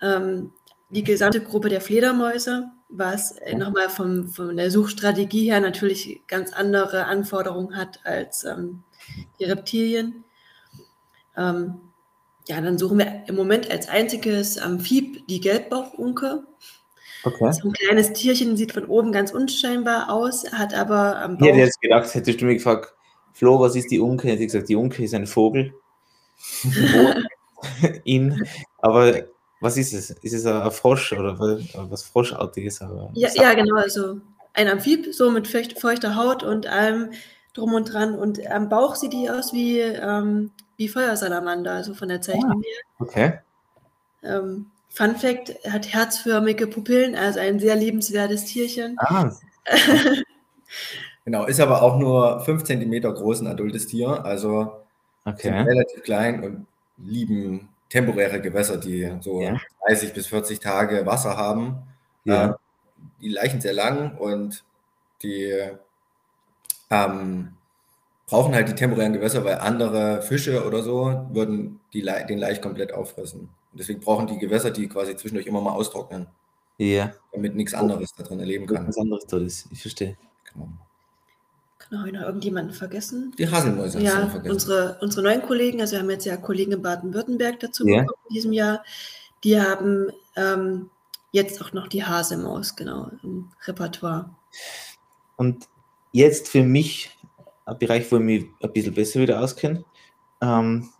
Ähm, 0.00 0.52
die 0.88 1.04
gesamte 1.04 1.40
Gruppe 1.40 1.68
der 1.68 1.80
Fledermäuse, 1.80 2.70
was 2.88 3.36
nochmal 3.56 3.88
vom, 3.88 4.28
von 4.28 4.56
der 4.56 4.70
Suchstrategie 4.70 5.50
her 5.50 5.60
natürlich 5.60 6.22
ganz 6.26 6.52
andere 6.52 7.04
Anforderungen 7.04 7.76
hat 7.76 8.00
als 8.04 8.44
ähm, 8.44 8.82
die 9.38 9.44
Reptilien. 9.44 10.24
Ähm, 11.36 11.80
ja, 12.48 12.60
dann 12.60 12.78
suchen 12.78 12.98
wir 12.98 13.22
im 13.28 13.36
Moment 13.36 13.70
als 13.70 13.88
einziges 13.88 14.58
Amphib 14.58 15.26
die 15.28 15.40
Gelbbauchunke. 15.40 16.44
Okay. 17.24 17.52
So 17.52 17.68
ein 17.68 17.72
kleines 17.72 18.12
Tierchen 18.12 18.56
sieht 18.56 18.72
von 18.72 18.86
oben 18.86 19.12
ganz 19.12 19.32
unscheinbar 19.32 20.10
aus, 20.10 20.50
hat 20.52 20.74
aber 20.74 21.20
am 21.20 21.34
Ich 21.34 21.40
hätte 21.40 21.52
Bauch. 21.52 21.58
jetzt 21.58 21.80
gedacht, 21.80 22.14
hättest 22.14 22.40
du 22.40 22.44
mich 22.46 22.58
gefragt, 22.58 22.94
Flo, 23.32 23.60
was 23.60 23.76
ist 23.76 23.90
die 23.90 24.00
Unke? 24.00 24.28
Hätte 24.28 24.42
ich 24.42 24.48
gesagt, 24.48 24.68
die 24.68 24.76
Unke 24.76 25.04
ist 25.04 25.14
ein 25.14 25.26
Vogel. 25.26 25.74
In, 28.04 28.46
aber 28.78 29.14
was 29.60 29.76
ist 29.76 29.92
es? 29.92 30.10
Ist 30.10 30.32
es 30.32 30.46
ein 30.46 30.70
Frosch 30.70 31.12
oder 31.12 31.38
was, 31.38 32.02
Froschartiges? 32.02 32.80
Ja, 33.14 33.28
ja, 33.34 33.54
genau, 33.54 33.76
also 33.76 34.20
ein 34.54 34.68
Amphib, 34.68 35.14
so 35.14 35.30
mit 35.30 35.46
feucht, 35.46 35.78
feuchter 35.78 36.16
Haut 36.16 36.42
und 36.42 36.66
allem 36.66 37.12
drum 37.52 37.74
und 37.74 37.92
dran. 37.92 38.18
Und 38.18 38.44
am 38.46 38.68
Bauch 38.68 38.94
sieht 38.94 39.12
die 39.12 39.28
aus 39.28 39.52
wie, 39.52 39.80
ähm, 39.80 40.50
wie 40.76 40.88
Feuersalamander, 40.88 41.72
also 41.72 41.94
von 41.94 42.08
der 42.08 42.20
Zeichnung 42.20 42.62
her. 42.62 42.82
Okay. 42.98 43.38
Ähm, 44.22 44.70
Fun 44.90 45.16
Fact, 45.16 45.54
hat 45.70 45.92
herzförmige 45.92 46.66
Pupillen, 46.66 47.14
also 47.14 47.38
ein 47.40 47.60
sehr 47.60 47.76
liebenswertes 47.76 48.44
Tierchen. 48.44 48.96
Ah, 48.98 49.30
Genau, 51.24 51.44
ist 51.46 51.60
aber 51.60 51.82
auch 51.82 51.98
nur 51.98 52.40
5 52.40 52.64
cm 52.64 53.02
groß, 53.02 53.40
ein 53.40 53.46
adultes 53.46 53.86
Tier, 53.86 54.24
also 54.24 54.80
sind 55.24 55.34
okay. 55.34 55.50
relativ 55.62 56.02
klein 56.02 56.42
und 56.42 56.66
lieben 56.96 57.68
temporäre 57.88 58.40
Gewässer, 58.40 58.78
die 58.78 59.12
so 59.20 59.40
Ja. 59.40 59.60
30 59.86 60.12
bis 60.14 60.26
40 60.28 60.60
Tage 60.60 61.04
Wasser 61.06 61.36
haben. 61.36 61.76
Ja. 62.24 62.50
Äh, 62.50 62.54
die 63.20 63.28
Leichen 63.28 63.60
sehr 63.60 63.72
lang 63.74 64.16
und 64.16 64.64
die 65.22 65.52
ähm, 66.90 67.52
brauchen 68.26 68.54
halt 68.54 68.68
die 68.68 68.74
temporären 68.74 69.12
Gewässer, 69.12 69.44
weil 69.44 69.58
andere 69.58 70.22
Fische 70.22 70.64
oder 70.66 70.82
so 70.82 71.26
würden 71.32 71.80
die, 71.92 72.00
Le- 72.00 72.24
den 72.28 72.38
Laich 72.38 72.60
komplett 72.62 72.92
auffressen. 72.92 73.48
Und 73.72 73.78
deswegen 73.80 74.00
brauchen 74.00 74.26
die 74.26 74.38
Gewässer, 74.38 74.70
die 74.70 74.88
quasi 74.88 75.16
zwischendurch 75.16 75.46
immer 75.46 75.60
mal 75.60 75.72
austrocknen, 75.72 76.26
Ja, 76.78 77.12
damit 77.32 77.54
nichts 77.54 77.74
anderes 77.74 78.12
da 78.16 78.24
drin 78.24 78.40
erleben 78.40 78.66
kann. 78.66 78.88
was 78.88 78.98
anderes 78.98 79.26
dort 79.26 79.42
ist. 79.42 79.66
Ich 79.70 79.80
verstehe. 79.82 80.16
Genau. 80.52 80.68
Genau, 81.88 82.04
ich 82.06 82.12
noch 82.12 82.22
irgendjemanden 82.22 82.74
vergessen? 82.74 83.32
Die 83.38 83.48
Haselmäuse 83.48 84.00
Ja, 84.00 84.28
vergessen. 84.28 84.52
unsere, 84.52 84.98
unsere 85.00 85.22
neuen 85.22 85.42
Kollegen, 85.42 85.80
also 85.80 85.92
wir 85.92 86.00
haben 86.00 86.10
jetzt 86.10 86.24
ja 86.26 86.36
Kollegen 86.36 86.72
in 86.72 86.82
Baden-Württemberg 86.82 87.58
dazu 87.60 87.86
Ja. 87.88 88.00
bekommen 88.02 88.18
in 88.28 88.34
diesem 88.34 88.52
Jahr, 88.52 88.84
die 89.44 89.60
haben 89.60 90.10
ähm, 90.36 90.90
jetzt 91.32 91.62
auch 91.62 91.72
noch 91.72 91.88
die 91.88 92.04
Hasemaus, 92.04 92.76
genau, 92.76 93.10
im 93.22 93.50
Repertoire. 93.66 94.30
Und 95.36 95.68
jetzt 96.12 96.48
für 96.48 96.62
mich 96.62 97.10
ein 97.64 97.78
Bereich, 97.78 98.10
wo 98.12 98.16
ich 98.16 98.22
mich 98.22 98.46
ein 98.62 98.72
bisschen 98.72 98.94
besser 98.94 99.20
wieder 99.20 99.40
auskenne. 99.40 99.84
Ähm, 100.42 100.90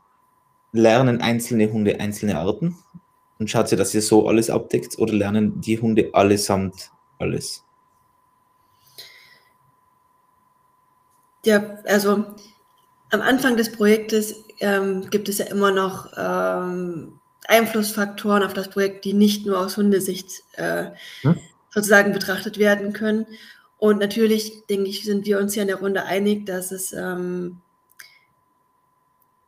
lernen 0.72 1.20
einzelne 1.20 1.72
Hunde 1.72 2.00
einzelne 2.00 2.38
Arten 2.38 2.76
und 3.38 3.50
schaut 3.50 3.70
ihr, 3.72 3.78
dass 3.78 3.94
ihr 3.94 4.02
so 4.02 4.28
alles 4.28 4.50
abdeckt 4.50 4.98
oder 4.98 5.12
lernen 5.12 5.61
die 5.61 5.80
Hunde 5.80 6.11
allesamt 6.12 6.90
alles? 7.18 7.64
Ja, 11.44 11.78
also 11.85 12.24
am 13.11 13.20
Anfang 13.22 13.56
des 13.56 13.72
Projektes 13.72 14.44
ähm, 14.61 15.09
gibt 15.11 15.28
es 15.28 15.38
ja 15.38 15.46
immer 15.46 15.70
noch 15.70 16.12
ähm, 16.16 17.18
Einflussfaktoren 17.48 18.42
auf 18.42 18.52
das 18.52 18.68
Projekt, 18.68 19.04
die 19.04 19.14
nicht 19.14 19.46
nur 19.46 19.59
aus 19.59 19.76
Hundesicht 19.76 20.42
äh, 20.52 20.90
Hm? 21.22 21.37
sozusagen 21.70 22.12
betrachtet 22.12 22.59
werden 22.59 22.92
können. 22.92 23.26
Und 23.78 23.98
natürlich, 23.98 24.66
denke 24.68 24.90
ich, 24.90 25.04
sind 25.04 25.24
wir 25.24 25.38
uns 25.38 25.54
hier 25.54 25.62
in 25.62 25.68
der 25.68 25.78
Runde 25.78 26.04
einig, 26.04 26.44
dass 26.44 26.70
es 26.72 26.92
ähm, 26.92 27.61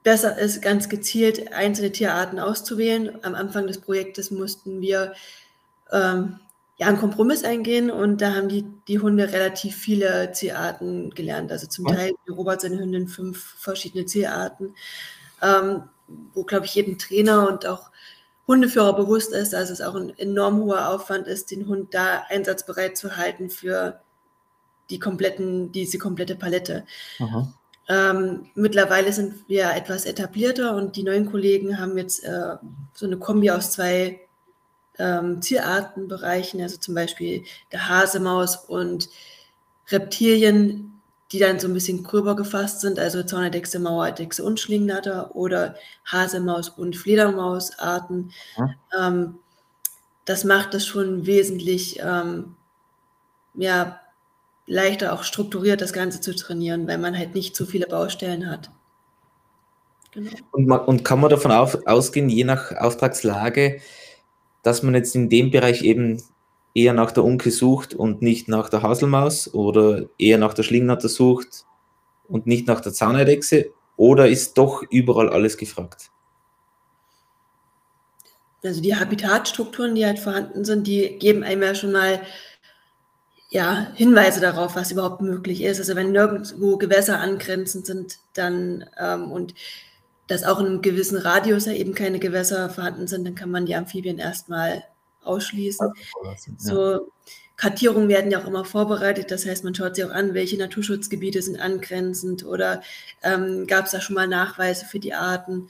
besser 0.03 0.39
ist, 0.39 0.63
ganz 0.63 0.89
gezielt 0.89 1.53
einzelne 1.53 1.93
Tierarten 1.93 2.39
auszuwählen. 2.39 3.19
Am 3.23 3.35
Anfang 3.35 3.67
des 3.67 3.81
Projektes 3.81 4.31
mussten 4.31 4.81
wir 4.81 5.15
ähm, 5.93 6.41
ja, 6.77 6.89
einen 6.89 6.99
Kompromiss 6.99 7.45
eingehen 7.45 7.91
und 7.91 8.21
da 8.21 8.35
haben 8.35 8.49
die, 8.49 8.65
die 8.89 8.99
Hunde 8.99 9.33
relativ 9.33 9.77
viele 9.77 10.33
Tierarten 10.33 11.11
gelernt. 11.11 11.53
Also 11.53 11.67
zum 11.67 11.87
Ja. 11.87 11.95
Teil 11.95 12.13
wie 12.25 12.33
Robert 12.33 12.61
seine 12.61 12.79
Hündin 12.79 13.09
fünf 13.09 13.55
verschiedene 13.59 14.05
Tierarten, 14.05 14.75
ähm, 15.41 15.85
wo, 16.35 16.43
glaube 16.45 16.67
ich, 16.67 16.75
jedem 16.75 16.99
Trainer 16.99 17.49
und 17.49 17.67
auch 17.67 17.91
Hundeführer 18.49 18.97
bewusst 18.97 19.33
ist, 19.33 19.53
dass 19.53 19.71
es 19.71 19.81
auch 19.81 19.95
ein 19.95 20.17
enorm 20.19 20.59
hoher 20.65 20.89
Aufwand 20.89 21.29
ist, 21.29 21.53
den 21.53 21.69
Hund 21.69 21.95
da 21.95 22.25
einsatzbereit 22.29 22.97
zu 22.97 23.17
halten 23.17 23.51
für 23.51 24.01
die 24.91 24.99
kompletten, 24.99 25.71
diese 25.71 25.99
komplette 25.99 26.35
Palette. 26.35 26.85
Aha. 27.21 27.53
Ähm, 27.93 28.47
mittlerweile 28.55 29.13
sind 29.13 29.47
wir 29.49 29.71
etwas 29.75 30.07
etablierter 30.07 30.75
und 30.75 30.97
die 30.97 31.03
neuen 31.03 31.31
Kollegen 31.31 31.79
haben 31.79 31.99
jetzt 31.99 32.25
äh, 32.25 32.57
so 32.95 33.05
eine 33.05 33.19
Kombi 33.19 33.51
aus 33.51 33.73
zwei 33.73 34.21
ähm, 34.99 35.43
Tierartenbereichen, 35.43 36.63
also 36.63 36.79
zum 36.79 36.95
Beispiel 36.95 37.45
der 37.71 37.91
Hasemaus 37.91 38.57
und 38.57 39.11
Reptilien, 39.89 41.03
die 41.33 41.39
dann 41.39 41.61
so 41.61 41.69
ein 41.69 41.75
bisschen 41.75 42.03
gröber 42.03 42.35
gefasst 42.35 42.81
sind, 42.81 42.99
also 42.99 43.23
Zaunerdechse, 43.25 43.79
Mauerdechse 43.79 44.43
und 44.43 44.59
Schlingnatter 44.59 45.37
oder 45.37 45.75
Hasemaus 46.07 46.71
und 46.71 46.97
Fledermausarten. 46.97 48.33
Ja. 48.57 49.09
Ähm, 49.09 49.39
das 50.25 50.45
macht 50.45 50.73
es 50.73 50.87
schon 50.87 51.27
wesentlich 51.27 51.99
ähm, 52.01 52.55
ja, 53.55 54.01
leichter 54.67 55.13
auch 55.13 55.23
strukturiert 55.25 55.81
das 55.81 55.93
Ganze 55.93 56.21
zu 56.21 56.35
trainieren, 56.35 56.87
weil 56.87 56.99
man 56.99 57.17
halt 57.17 57.35
nicht 57.35 57.57
so 57.57 57.67
viele 57.67 57.87
Baustellen 57.87 58.51
hat. 58.51 58.71
Genau. 60.13 60.31
Und, 60.51 60.67
man, 60.67 60.81
und 60.81 61.05
kann 61.05 61.21
man 61.21 61.31
davon 61.31 61.53
auf, 61.53 61.79
ausgehen, 61.87 62.29
je 62.29 62.45
nach 62.45 62.73
Auftragslage, 62.73 63.81
dass 64.63 64.83
man 64.83 64.95
jetzt 64.95 65.15
in 65.15 65.29
dem 65.29 65.51
Bereich 65.51 65.83
eben 65.83 66.23
eher 66.75 66.93
nach 66.93 67.11
der 67.11 67.25
Unke 67.25 67.51
sucht 67.51 67.95
und 67.95 68.23
nicht 68.23 68.49
nach 68.49 68.69
der 68.69 68.83
Haselmaus 68.83 69.53
oder 69.53 70.05
eher 70.19 70.39
nach 70.39 70.55
der 70.55 70.63
Schlingnatter 70.63 71.09
sucht 71.09 71.65
und 72.29 72.47
nicht 72.47 72.67
nach 72.67 72.81
der 72.81 72.93
Zahneidechse? 72.93 73.73
Oder 73.97 74.29
ist 74.29 74.59
doch 74.59 74.83
überall 74.91 75.29
alles 75.29 75.57
gefragt? 75.57 76.11
Also 78.65 78.81
die 78.81 78.95
Habitatstrukturen, 78.95 79.95
die 79.95 80.07
halt 80.07 80.19
vorhanden 80.19 80.65
sind, 80.65 80.87
die 80.87 81.19
geben 81.19 81.43
einem 81.43 81.63
ja 81.63 81.75
schon 81.75 81.93
mal 81.93 82.21
ja, 83.53 83.89
Hinweise 83.95 84.41
darauf, 84.41 84.77
was 84.77 84.93
überhaupt 84.93 85.21
möglich 85.21 85.63
ist. 85.63 85.79
Also 85.79 85.95
wenn 85.95 86.11
nirgendwo 86.11 86.79
Gewässer 86.79 87.21
angrenzend 87.21 87.85
sind, 87.85 88.19
dann 88.33 88.87
ähm, 88.99 89.31
und 89.31 89.55
dass 90.27 90.43
auch 90.43 90.59
in 90.59 90.67
einem 90.67 90.83
gewissen 90.83 91.19
Radius 91.19 91.67
ja 91.67 91.73
eben 91.73 91.95
keine 91.95 92.19
Gewässer 92.19 92.71
vorhanden 92.71 93.07
sind, 93.07 93.27
dann 93.27 93.35
kann 93.35 93.51
man 93.51 93.67
die 93.67 93.77
Amphibien 93.77 94.19
erstmal 94.19 94.85
ausschließen. 95.23 95.93
Ja. 96.25 96.35
So 96.57 97.13
Kartierungen 97.57 98.09
werden 98.09 98.31
ja 98.31 98.41
auch 98.41 98.47
immer 98.47 98.65
vorbereitet, 98.65 99.31
das 99.31 99.45
heißt, 99.45 99.65
man 99.65 99.75
schaut 99.75 99.97
sich 99.97 100.05
auch 100.07 100.11
an, 100.11 100.33
welche 100.33 100.57
Naturschutzgebiete 100.57 101.43
sind 101.43 101.61
angrenzend 101.61 102.47
oder 102.47 102.83
ähm, 103.23 103.67
gab 103.67 103.85
es 103.85 103.91
da 103.91 104.01
schon 104.01 104.17
mal 104.17 104.27
Nachweise 104.29 104.87
für 104.87 104.99
die 104.99 105.13
Arten. 105.13 105.69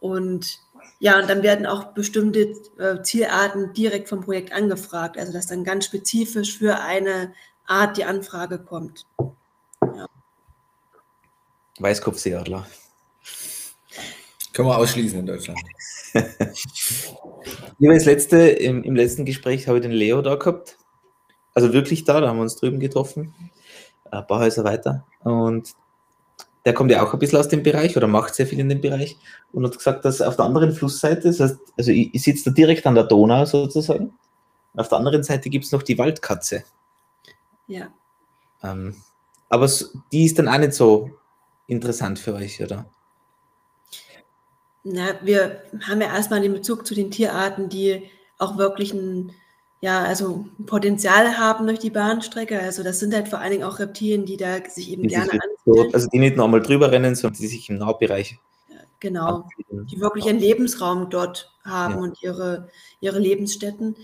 Und 0.00 0.58
ja, 0.98 1.18
und 1.18 1.28
dann 1.28 1.42
werden 1.42 1.66
auch 1.66 1.92
bestimmte 1.92 2.54
äh, 2.78 3.02
Zielarten 3.02 3.72
direkt 3.72 4.08
vom 4.08 4.22
Projekt 4.22 4.52
angefragt, 4.52 5.18
also 5.18 5.32
dass 5.32 5.46
dann 5.46 5.64
ganz 5.64 5.84
spezifisch 5.86 6.58
für 6.58 6.80
eine 6.80 7.32
Art 7.66 7.96
die 7.96 8.04
Anfrage 8.04 8.58
kommt. 8.58 9.06
Weißkopfseeadler. 11.78 12.66
Können 14.52 14.68
wir 14.68 14.78
ausschließen 14.78 15.18
in 15.18 15.26
Deutschland. 15.26 15.58
Ja, 17.78 17.92
das 17.92 18.06
letzte, 18.06 18.38
im, 18.38 18.82
im 18.82 18.96
letzten 18.96 19.24
Gespräch 19.24 19.68
habe 19.68 19.78
ich 19.78 19.82
den 19.82 19.92
Leo 19.92 20.22
da 20.22 20.36
gehabt. 20.36 20.78
Also 21.54 21.72
wirklich 21.72 22.04
da, 22.04 22.20
da 22.20 22.28
haben 22.28 22.38
wir 22.38 22.42
uns 22.42 22.56
drüben 22.56 22.80
getroffen. 22.80 23.34
Ein 24.10 24.26
paar 24.26 24.40
Häuser 24.40 24.64
weiter. 24.64 25.06
Und 25.20 25.74
der 26.66 26.74
kommt 26.74 26.90
ja 26.90 27.00
auch 27.00 27.12
ein 27.12 27.18
bisschen 27.20 27.38
aus 27.38 27.46
dem 27.46 27.62
Bereich 27.62 27.96
oder 27.96 28.08
macht 28.08 28.34
sehr 28.34 28.44
viel 28.44 28.58
in 28.58 28.68
dem 28.68 28.80
Bereich 28.80 29.16
und 29.52 29.64
hat 29.64 29.78
gesagt, 29.78 30.04
dass 30.04 30.20
auf 30.20 30.34
der 30.34 30.46
anderen 30.46 30.72
Flussseite, 30.72 31.28
das 31.28 31.38
heißt, 31.38 31.58
also 31.78 31.92
ich, 31.92 32.12
ich 32.12 32.24
sitze 32.24 32.46
da 32.46 32.50
direkt 32.50 32.84
an 32.86 32.96
der 32.96 33.04
Donau 33.04 33.44
sozusagen. 33.44 34.12
Auf 34.74 34.88
der 34.88 34.98
anderen 34.98 35.22
Seite 35.22 35.48
gibt 35.48 35.64
es 35.64 35.70
noch 35.70 35.84
die 35.84 35.96
Waldkatze. 35.96 36.64
Ja. 37.68 37.86
Ähm, 38.64 38.96
aber 39.48 39.70
die 40.10 40.24
ist 40.24 40.40
dann 40.40 40.48
auch 40.48 40.58
nicht 40.58 40.72
so 40.72 41.12
interessant 41.68 42.18
für 42.18 42.34
euch, 42.34 42.60
oder? 42.60 42.84
Na, 44.82 45.14
wir 45.22 45.62
haben 45.88 46.00
ja 46.00 46.08
erstmal 46.08 46.40
den 46.40 46.52
Bezug 46.52 46.84
zu 46.84 46.96
den 46.96 47.12
Tierarten, 47.12 47.68
die 47.68 48.10
auch 48.38 48.58
wirklich 48.58 48.92
ein, 48.92 49.30
ja, 49.80 50.02
also 50.02 50.46
Potenzial 50.66 51.38
haben 51.38 51.68
durch 51.68 51.78
die 51.78 51.90
Bahnstrecke. 51.90 52.58
Also 52.58 52.82
das 52.82 52.98
sind 52.98 53.14
halt 53.14 53.28
vor 53.28 53.38
allen 53.38 53.52
Dingen 53.52 53.64
auch 53.64 53.78
Reptilien, 53.78 54.26
die 54.26 54.36
da 54.36 54.58
sich 54.68 54.90
eben 54.90 55.06
gerne 55.06 55.30
sich 55.66 55.82
dort, 55.82 55.94
also 55.94 56.08
die 56.12 56.18
nicht 56.18 56.38
einmal 56.38 56.62
drüber 56.62 56.90
rennen, 56.92 57.14
sondern 57.14 57.40
die 57.40 57.46
sich 57.48 57.68
im 57.70 57.78
Nahbereich 57.78 58.38
Genau. 59.00 59.42
ansiedeln. 59.44 59.86
die 59.86 60.00
wirklich 60.00 60.26
einen 60.28 60.38
Lebensraum 60.40 61.10
dort 61.10 61.52
haben 61.64 61.94
Ja. 61.94 62.00
und 62.00 62.22
ihre, 62.22 62.68
ihre 63.00 63.18
Lebensstätten. 63.18 63.94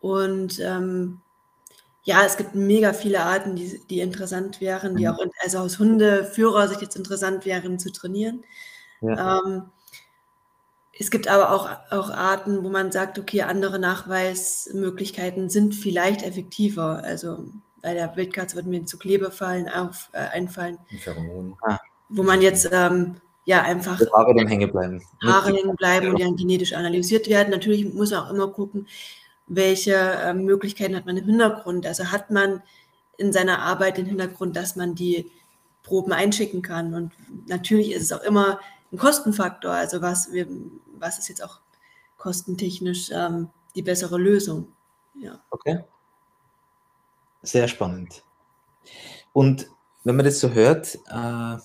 Und 0.00 0.60
ähm, 0.60 1.20
ja, 2.04 2.24
es 2.24 2.36
gibt 2.36 2.54
mega 2.54 2.92
viele 2.92 3.20
Arten, 3.22 3.56
die, 3.56 3.80
die 3.90 4.00
interessant 4.00 4.60
wären, 4.60 4.96
die 4.96 5.06
Mhm. 5.06 5.10
auch 5.12 5.18
in, 5.20 5.30
also 5.42 5.58
aus 5.58 5.78
Hundeführersicht 5.78 6.82
jetzt 6.82 6.96
interessant 6.96 7.44
wären 7.46 7.78
zu 7.78 7.90
trainieren. 7.92 8.44
Ja. 9.00 9.40
Ähm, 9.44 9.64
es 10.98 11.10
gibt 11.10 11.26
aber 11.28 11.50
auch, 11.52 11.68
auch 11.90 12.10
Arten, 12.10 12.62
wo 12.62 12.68
man 12.68 12.92
sagt, 12.92 13.18
okay, 13.18 13.42
andere 13.42 13.78
Nachweismöglichkeiten 13.78 15.48
sind 15.50 15.74
vielleicht 15.74 16.22
effektiver. 16.22 17.02
Also 17.02 17.44
bei 17.82 17.94
der 17.94 18.14
Wildkatze 18.16 18.56
würden 18.56 18.70
mir 18.70 18.84
zu 18.86 18.98
Klebefallen 18.98 19.68
auf, 19.68 20.08
äh, 20.12 20.18
einfallen. 20.18 20.78
Ah. 21.62 21.78
Wo 22.08 22.22
man 22.22 22.40
jetzt 22.40 22.68
ähm, 22.72 23.16
ja 23.44 23.62
einfach 23.62 24.00
Haare 24.12 24.34
dann 24.34 24.46
hängen 24.46 24.70
bleiben. 24.70 25.02
Haare 25.22 25.52
hängen 25.52 25.76
bleiben 25.76 26.10
und 26.10 26.20
dann 26.20 26.36
genetisch 26.36 26.72
analysiert 26.72 27.28
werden. 27.28 27.50
Natürlich 27.50 27.92
muss 27.92 28.12
man 28.12 28.20
auch 28.20 28.30
immer 28.30 28.48
gucken, 28.48 28.86
welche 29.48 29.94
äh, 29.94 30.32
Möglichkeiten 30.32 30.96
hat 30.96 31.06
man 31.06 31.16
im 31.16 31.26
Hintergrund. 31.26 31.86
Also 31.86 32.12
hat 32.12 32.30
man 32.30 32.62
in 33.18 33.32
seiner 33.32 33.58
Arbeit 33.58 33.98
den 33.98 34.06
Hintergrund, 34.06 34.56
dass 34.56 34.76
man 34.76 34.94
die 34.94 35.30
Proben 35.82 36.12
einschicken 36.12 36.62
kann. 36.62 36.94
Und 36.94 37.12
natürlich 37.46 37.92
ist 37.92 38.02
es 38.02 38.12
auch 38.12 38.22
immer 38.22 38.60
ein 38.92 38.98
Kostenfaktor. 38.98 39.72
Also 39.72 40.00
was, 40.02 40.32
wir, 40.32 40.46
was 40.98 41.18
ist 41.18 41.28
jetzt 41.28 41.42
auch 41.42 41.60
kostentechnisch 42.16 43.10
ähm, 43.12 43.48
die 43.74 43.82
bessere 43.82 44.18
Lösung? 44.18 44.68
Ja. 45.14 45.40
Okay. 45.50 45.84
Sehr 47.42 47.68
spannend. 47.68 48.24
Und 49.32 49.68
wenn 50.04 50.16
man 50.16 50.24
das 50.24 50.40
so 50.40 50.50
hört, 50.50 50.98
äh, 51.10 51.56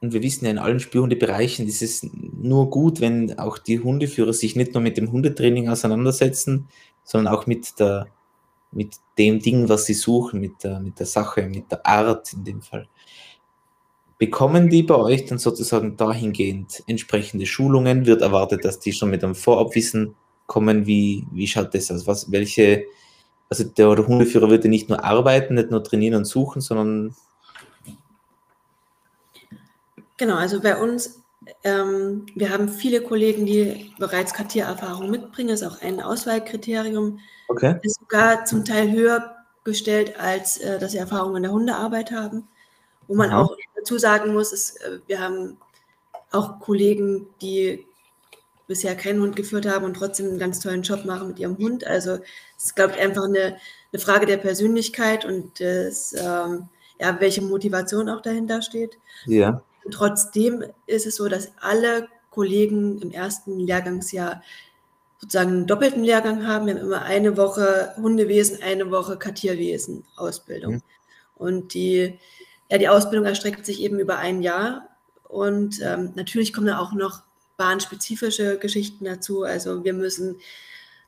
und 0.00 0.12
wir 0.12 0.22
wissen 0.22 0.44
ja, 0.44 0.50
in 0.50 0.58
allen 0.58 0.80
Spürhundebereichen 0.80 1.66
ist 1.66 1.82
es 1.82 2.06
nur 2.12 2.68
gut, 2.68 3.00
wenn 3.00 3.38
auch 3.38 3.56
die 3.56 3.80
Hundeführer 3.80 4.34
sich 4.34 4.54
nicht 4.54 4.74
nur 4.74 4.82
mit 4.82 4.98
dem 4.98 5.10
Hundetraining 5.10 5.68
auseinandersetzen, 5.68 6.68
sondern 7.04 7.34
auch 7.34 7.46
mit, 7.46 7.80
der, 7.80 8.08
mit 8.70 8.96
dem 9.16 9.40
Ding, 9.40 9.68
was 9.68 9.86
sie 9.86 9.94
suchen, 9.94 10.40
mit 10.40 10.62
der, 10.62 10.80
mit 10.80 10.98
der 10.98 11.06
Sache, 11.06 11.42
mit 11.48 11.70
der 11.70 11.86
Art 11.86 12.32
in 12.34 12.44
dem 12.44 12.60
Fall. 12.60 12.86
Bekommen 14.18 14.68
die 14.68 14.82
bei 14.82 14.94
euch 14.94 15.24
dann 15.24 15.38
sozusagen 15.38 15.96
dahingehend 15.96 16.84
entsprechende 16.86 17.46
Schulungen? 17.46 18.06
Wird 18.06 18.22
erwartet, 18.22 18.64
dass 18.64 18.78
die 18.78 18.92
schon 18.92 19.10
mit 19.10 19.24
einem 19.24 19.34
Vorabwissen 19.34 20.14
kommen? 20.46 20.86
Wie, 20.86 21.26
wie 21.32 21.46
schaut 21.46 21.74
das 21.74 21.90
aus? 21.90 22.06
Was, 22.06 22.30
welche, 22.30 22.84
also 23.48 23.64
der, 23.64 23.94
der 23.94 24.06
Hundeführer 24.06 24.50
würde 24.50 24.68
nicht 24.68 24.88
nur 24.88 25.04
arbeiten, 25.04 25.54
nicht 25.54 25.70
nur 25.70 25.82
trainieren 25.82 26.16
und 26.16 26.24
suchen, 26.24 26.60
sondern 26.60 27.14
Genau, 30.16 30.36
also 30.36 30.60
bei 30.60 30.80
uns, 30.80 31.22
ähm, 31.64 32.26
wir 32.34 32.50
haben 32.50 32.68
viele 32.68 33.02
Kollegen, 33.02 33.46
die 33.46 33.92
bereits 33.98 34.32
Kartiererfahrung 34.32 35.10
mitbringen. 35.10 35.48
Das 35.48 35.62
ist 35.62 35.66
auch 35.66 35.82
ein 35.82 36.00
Auswahlkriterium. 36.00 37.18
Okay. 37.48 37.78
Ist 37.82 38.00
sogar 38.00 38.44
zum 38.44 38.64
Teil 38.64 38.92
höher 38.92 39.34
gestellt, 39.64 40.18
als 40.18 40.58
äh, 40.58 40.78
dass 40.78 40.92
sie 40.92 40.98
Erfahrung 40.98 41.36
in 41.36 41.42
der 41.42 41.52
Hundearbeit 41.52 42.12
haben. 42.12 42.46
Wo 43.08 43.14
man 43.16 43.30
Aha. 43.30 43.42
auch 43.42 43.56
dazu 43.74 43.98
sagen 43.98 44.32
muss, 44.32 44.52
ist, 44.52 44.80
äh, 44.82 45.00
wir 45.06 45.20
haben 45.20 45.56
auch 46.30 46.60
Kollegen, 46.60 47.26
die 47.42 47.86
bisher 48.66 48.94
keinen 48.94 49.20
Hund 49.20 49.36
geführt 49.36 49.66
haben 49.66 49.84
und 49.84 49.94
trotzdem 49.94 50.26
einen 50.26 50.38
ganz 50.38 50.60
tollen 50.60 50.82
Job 50.82 51.04
machen 51.04 51.28
mit 51.28 51.38
ihrem 51.38 51.58
Hund. 51.58 51.86
Also 51.86 52.18
es 52.56 52.64
ist, 52.64 52.76
glaube 52.76 52.94
ich, 52.94 53.00
einfach 53.00 53.24
eine, 53.24 53.56
eine 53.92 54.00
Frage 54.00 54.26
der 54.26 54.38
Persönlichkeit 54.38 55.24
und 55.24 55.60
des, 55.60 56.14
ähm, 56.14 56.68
ja, 57.00 57.20
welche 57.20 57.42
Motivation 57.42 58.08
auch 58.08 58.22
dahinter 58.22 58.62
steht. 58.62 58.98
Ja. 59.26 59.62
Trotzdem 59.90 60.64
ist 60.86 61.06
es 61.06 61.16
so, 61.16 61.28
dass 61.28 61.52
alle 61.60 62.08
Kollegen 62.30 63.00
im 63.00 63.10
ersten 63.10 63.60
Lehrgangsjahr 63.60 64.42
sozusagen 65.18 65.50
einen 65.50 65.66
doppelten 65.66 66.02
Lehrgang 66.04 66.46
haben. 66.46 66.66
Wir 66.66 66.74
haben 66.74 66.80
immer 66.80 67.02
eine 67.02 67.36
Woche 67.36 67.94
Hundewesen, 67.96 68.62
eine 68.62 68.90
Woche 68.90 69.18
Kartierwesen 69.18 70.04
Ausbildung. 70.16 70.74
Mhm. 70.74 70.82
Und 71.36 71.74
die, 71.74 72.18
ja, 72.70 72.78
die 72.78 72.88
Ausbildung 72.88 73.26
erstreckt 73.26 73.66
sich 73.66 73.80
eben 73.80 73.98
über 73.98 74.18
ein 74.18 74.42
Jahr. 74.42 74.88
Und 75.28 75.80
ähm, 75.82 76.12
natürlich 76.14 76.52
kommen 76.52 76.66
da 76.66 76.78
auch 76.78 76.92
noch 76.92 77.22
bahnspezifische 77.56 78.58
Geschichten 78.58 79.04
dazu. 79.04 79.42
Also 79.42 79.84
wir 79.84 79.92
müssen 79.92 80.38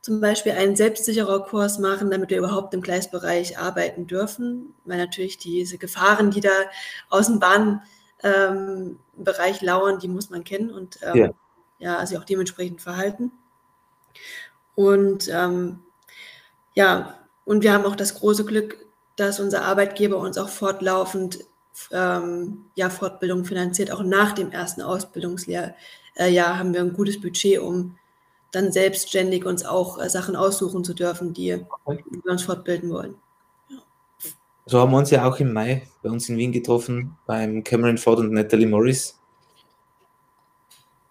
zum 0.01 0.21
Beispiel 0.21 0.53
einen 0.53 0.77
selbstsicherer 0.77 1.45
Kurs 1.45 1.79
machen, 1.79 2.11
damit 2.11 2.31
wir 2.31 2.39
überhaupt 2.39 2.73
im 2.75 2.81
Gleisbereich 2.81 3.59
arbeiten 3.59 4.07
dürfen, 4.07 4.73
weil 4.85 4.99
natürlich 4.99 5.39
diese 5.39 5.79
Gefahren, 5.79 6.31
die 6.31 6.41
da 6.41 6.53
aus 7.11 7.27
dem 7.27 7.41
Bahn 7.41 7.83
ähm, 8.23 8.99
lauern, 9.61 9.99
die 9.99 10.09
muss 10.09 10.31
man 10.31 10.45
kennen 10.45 10.71
und 10.71 11.01
ähm, 11.03 11.17
ja. 11.17 11.31
ja, 11.79 11.97
also 11.97 12.19
auch 12.19 12.25
dementsprechend 12.25 12.81
verhalten. 12.81 13.33
Und 14.77 15.29
ähm, 15.29 15.81
ja, 16.75 17.19
und 17.45 17.65
wir 17.65 17.73
haben 17.73 17.85
auch 17.85 17.97
das 17.97 18.15
große 18.15 18.45
Glück, 18.45 18.77
dass 19.17 19.41
unser 19.41 19.63
Arbeitgeber 19.63 20.19
uns 20.19 20.39
auch 20.39 20.49
fortlaufend 20.49 21.41
ähm, 21.91 22.67
ja, 22.75 22.91
Fortbildung 22.91 23.45
finanziert. 23.45 23.91
Auch 23.91 24.03
nach 24.03 24.33
dem 24.33 24.53
ersten 24.53 24.83
Ausbildungsjahr 24.83 25.75
äh, 26.17 26.37
haben 26.41 26.75
wir 26.75 26.81
ein 26.81 26.93
gutes 26.93 27.21
Budget, 27.21 27.61
um 27.61 27.97
dann 28.51 28.73
selbstständig 28.73 29.45
uns 29.45 29.65
auch 29.65 29.99
äh, 30.03 30.09
Sachen 30.09 30.37
aussuchen 30.37 30.85
zu 30.85 30.95
dürfen, 30.95 31.33
die 31.33 31.55
okay. 31.85 32.05
wir 32.11 32.33
uns 32.33 32.43
fortbilden 32.43 32.91
wollen. 32.91 33.15
So 34.65 34.81
haben 34.81 34.91
wir 34.91 34.99
uns 34.99 35.11
ja 35.11 35.29
auch 35.29 35.39
im 35.39 35.53
Mai 35.53 35.87
bei 36.03 36.11
uns 36.11 36.29
in 36.29 36.37
Wien 36.37 36.51
getroffen, 36.51 37.17
beim 37.27 37.63
Cameron 37.63 37.99
Ford 37.99 38.19
und 38.19 38.33
Natalie 38.33 38.67
Morris. 38.67 39.21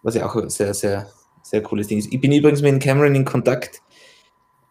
Was 0.03 0.15
ja 0.15 0.27
auch 0.27 0.35
ein 0.35 0.49
sehr, 0.49 0.73
sehr, 0.73 1.09
sehr 1.41 1.63
cooles 1.63 1.87
Ding 1.87 1.99
ist. 1.99 2.11
Ich 2.11 2.19
bin 2.19 2.33
übrigens 2.33 2.61
mit 2.61 2.81
Cameron 2.83 3.15
in 3.15 3.23
Kontakt. 3.23 3.81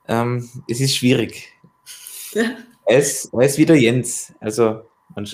Ähm, 0.07 0.49
es 0.69 0.81
ist 0.81 0.97
schwierig. 0.97 1.51
Ja. 2.33 2.57
Er, 2.87 2.99
ist, 2.99 3.33
er 3.33 3.41
ist 3.41 3.57
wieder 3.57 3.75
Jens. 3.75 4.35
Also 4.39 4.83
man, 5.15 5.27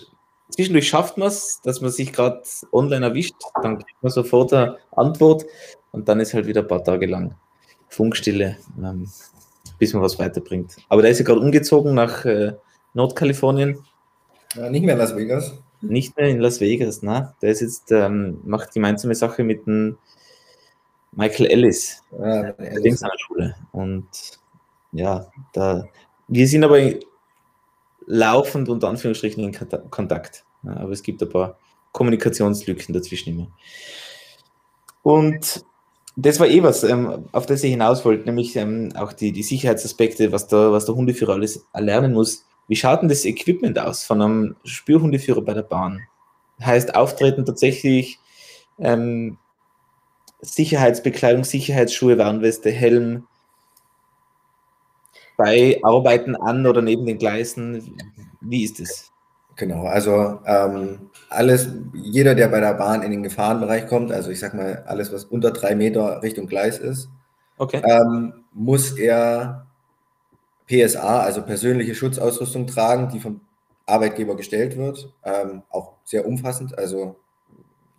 zwischendurch 0.50 0.88
schafft 0.88 1.16
man 1.16 1.28
es, 1.28 1.60
dass 1.62 1.80
man 1.80 1.90
sich 1.90 2.12
gerade 2.12 2.42
online 2.72 3.06
erwischt, 3.06 3.34
dann 3.62 3.78
kriegt 3.78 4.02
man 4.02 4.12
sofort 4.12 4.52
eine 4.52 4.76
Antwort 4.92 5.44
und 5.92 6.08
dann 6.08 6.20
ist 6.20 6.34
halt 6.34 6.46
wieder 6.46 6.62
ein 6.62 6.68
paar 6.68 6.84
Tage 6.84 7.06
lang 7.06 7.34
Funkstille, 7.88 8.56
ähm, 8.78 9.08
bis 9.78 9.92
man 9.92 10.02
was 10.02 10.18
weiterbringt. 10.18 10.76
Aber 10.88 11.02
der 11.02 11.10
ist 11.10 11.18
ja 11.18 11.24
gerade 11.24 11.40
umgezogen 11.40 11.94
nach 11.94 12.24
äh, 12.24 12.54
Nordkalifornien. 12.94 13.78
Ja, 14.54 14.70
nicht 14.70 14.84
mehr 14.84 14.94
in 14.94 14.98
Las 14.98 15.16
Vegas. 15.16 15.54
Nicht 15.80 16.16
mehr 16.16 16.28
in 16.28 16.40
Las 16.40 16.60
Vegas, 16.60 17.02
ne? 17.02 17.34
Der 17.40 17.50
ist 17.50 17.60
jetzt, 17.60 17.90
ähm, 17.90 18.40
macht 18.44 18.72
gemeinsame 18.72 19.14
Sache 19.14 19.44
mit 19.44 19.66
dem 19.66 19.96
Michael 21.12 21.46
Ellis, 21.46 22.02
ja, 22.12 22.52
der 22.52 22.80
Dings 22.80 23.02
an 23.02 23.10
der 23.12 23.18
Schule. 23.18 23.56
Und 23.72 24.06
ja, 24.92 25.26
da, 25.52 25.88
wir 26.28 26.46
sind 26.46 26.62
aber 26.62 26.78
laufend 28.10 28.68
unter 28.68 28.88
Anführungsstrichen 28.88 29.42
in 29.42 29.90
Kontakt. 29.90 30.44
Aber 30.64 30.90
es 30.90 31.02
gibt 31.02 31.22
ein 31.22 31.28
paar 31.28 31.58
Kommunikationslücken 31.92 32.92
dazwischen 32.92 33.30
immer. 33.30 33.48
Und 35.02 35.64
das 36.16 36.40
war 36.40 36.48
eh 36.48 36.62
was, 36.62 36.82
ähm, 36.82 37.28
auf 37.32 37.46
das 37.46 37.62
ich 37.62 37.70
hinaus 37.70 38.04
wollte, 38.04 38.24
nämlich 38.24 38.56
ähm, 38.56 38.90
auch 38.96 39.12
die, 39.12 39.32
die 39.32 39.44
Sicherheitsaspekte, 39.44 40.32
was 40.32 40.48
der, 40.48 40.72
was 40.72 40.84
der 40.84 40.96
Hundeführer 40.96 41.34
alles 41.34 41.66
erlernen 41.72 42.12
muss. 42.12 42.44
Wie 42.68 42.76
schaut 42.76 43.00
denn 43.02 43.08
das 43.08 43.24
Equipment 43.24 43.78
aus 43.78 44.04
von 44.04 44.20
einem 44.20 44.56
Spürhundeführer 44.64 45.42
bei 45.42 45.54
der 45.54 45.62
Bahn? 45.62 46.02
Heißt 46.60 46.94
Auftreten 46.94 47.46
tatsächlich 47.46 48.18
ähm, 48.78 49.38
Sicherheitsbekleidung, 50.40 51.44
Sicherheitsschuhe, 51.44 52.18
Warnweste, 52.18 52.70
Helm, 52.70 53.26
bei 55.40 55.80
Arbeiten 55.82 56.36
an 56.36 56.66
oder 56.66 56.82
neben 56.82 57.06
den 57.06 57.16
Gleisen. 57.16 57.96
Wie 58.42 58.62
ist 58.62 58.78
es? 58.78 59.10
Genau, 59.56 59.84
also 59.86 60.38
ähm, 60.44 61.10
alles, 61.30 61.68
jeder, 61.94 62.34
der 62.34 62.48
bei 62.48 62.60
der 62.60 62.74
Bahn 62.74 63.02
in 63.02 63.10
den 63.10 63.22
Gefahrenbereich 63.22 63.86
kommt, 63.86 64.12
also 64.12 64.30
ich 64.30 64.38
sag 64.38 64.52
mal, 64.54 64.84
alles, 64.86 65.12
was 65.12 65.24
unter 65.24 65.50
drei 65.50 65.74
Meter 65.74 66.22
Richtung 66.22 66.46
Gleis 66.46 66.78
ist, 66.78 67.08
okay. 67.56 67.82
ähm, 67.84 68.44
muss 68.52 68.98
er 68.98 69.66
PSA, 70.66 71.20
also 71.20 71.42
persönliche 71.42 71.94
Schutzausrüstung 71.94 72.66
tragen, 72.66 73.08
die 73.08 73.20
vom 73.20 73.40
Arbeitgeber 73.86 74.36
gestellt 74.36 74.76
wird. 74.76 75.12
Ähm, 75.24 75.62
auch 75.70 75.94
sehr 76.04 76.26
umfassend, 76.26 76.76
also 76.78 77.16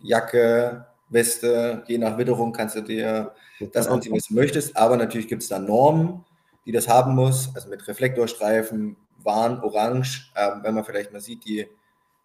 Jacke, 0.00 0.86
Weste, 1.08 1.82
je 1.86 1.98
nach 1.98 2.18
Witterung 2.18 2.52
kannst 2.52 2.76
du 2.76 2.80
dir 2.82 3.32
das 3.72 3.88
anziehen, 3.88 4.14
was 4.14 4.26
du 4.28 4.34
möchtest. 4.34 4.76
Aber 4.76 4.96
natürlich 4.96 5.28
gibt 5.28 5.42
es 5.42 5.48
da 5.48 5.58
Normen, 5.58 6.24
die 6.66 6.72
das 6.72 6.88
haben 6.88 7.14
muss, 7.14 7.54
also 7.54 7.68
mit 7.68 7.86
Reflektorstreifen, 7.86 8.96
Warn, 9.22 9.60
Orange. 9.60 10.32
Ähm, 10.36 10.60
wenn 10.62 10.74
man 10.74 10.84
vielleicht 10.84 11.12
mal 11.12 11.20
sieht, 11.20 11.44
die 11.44 11.66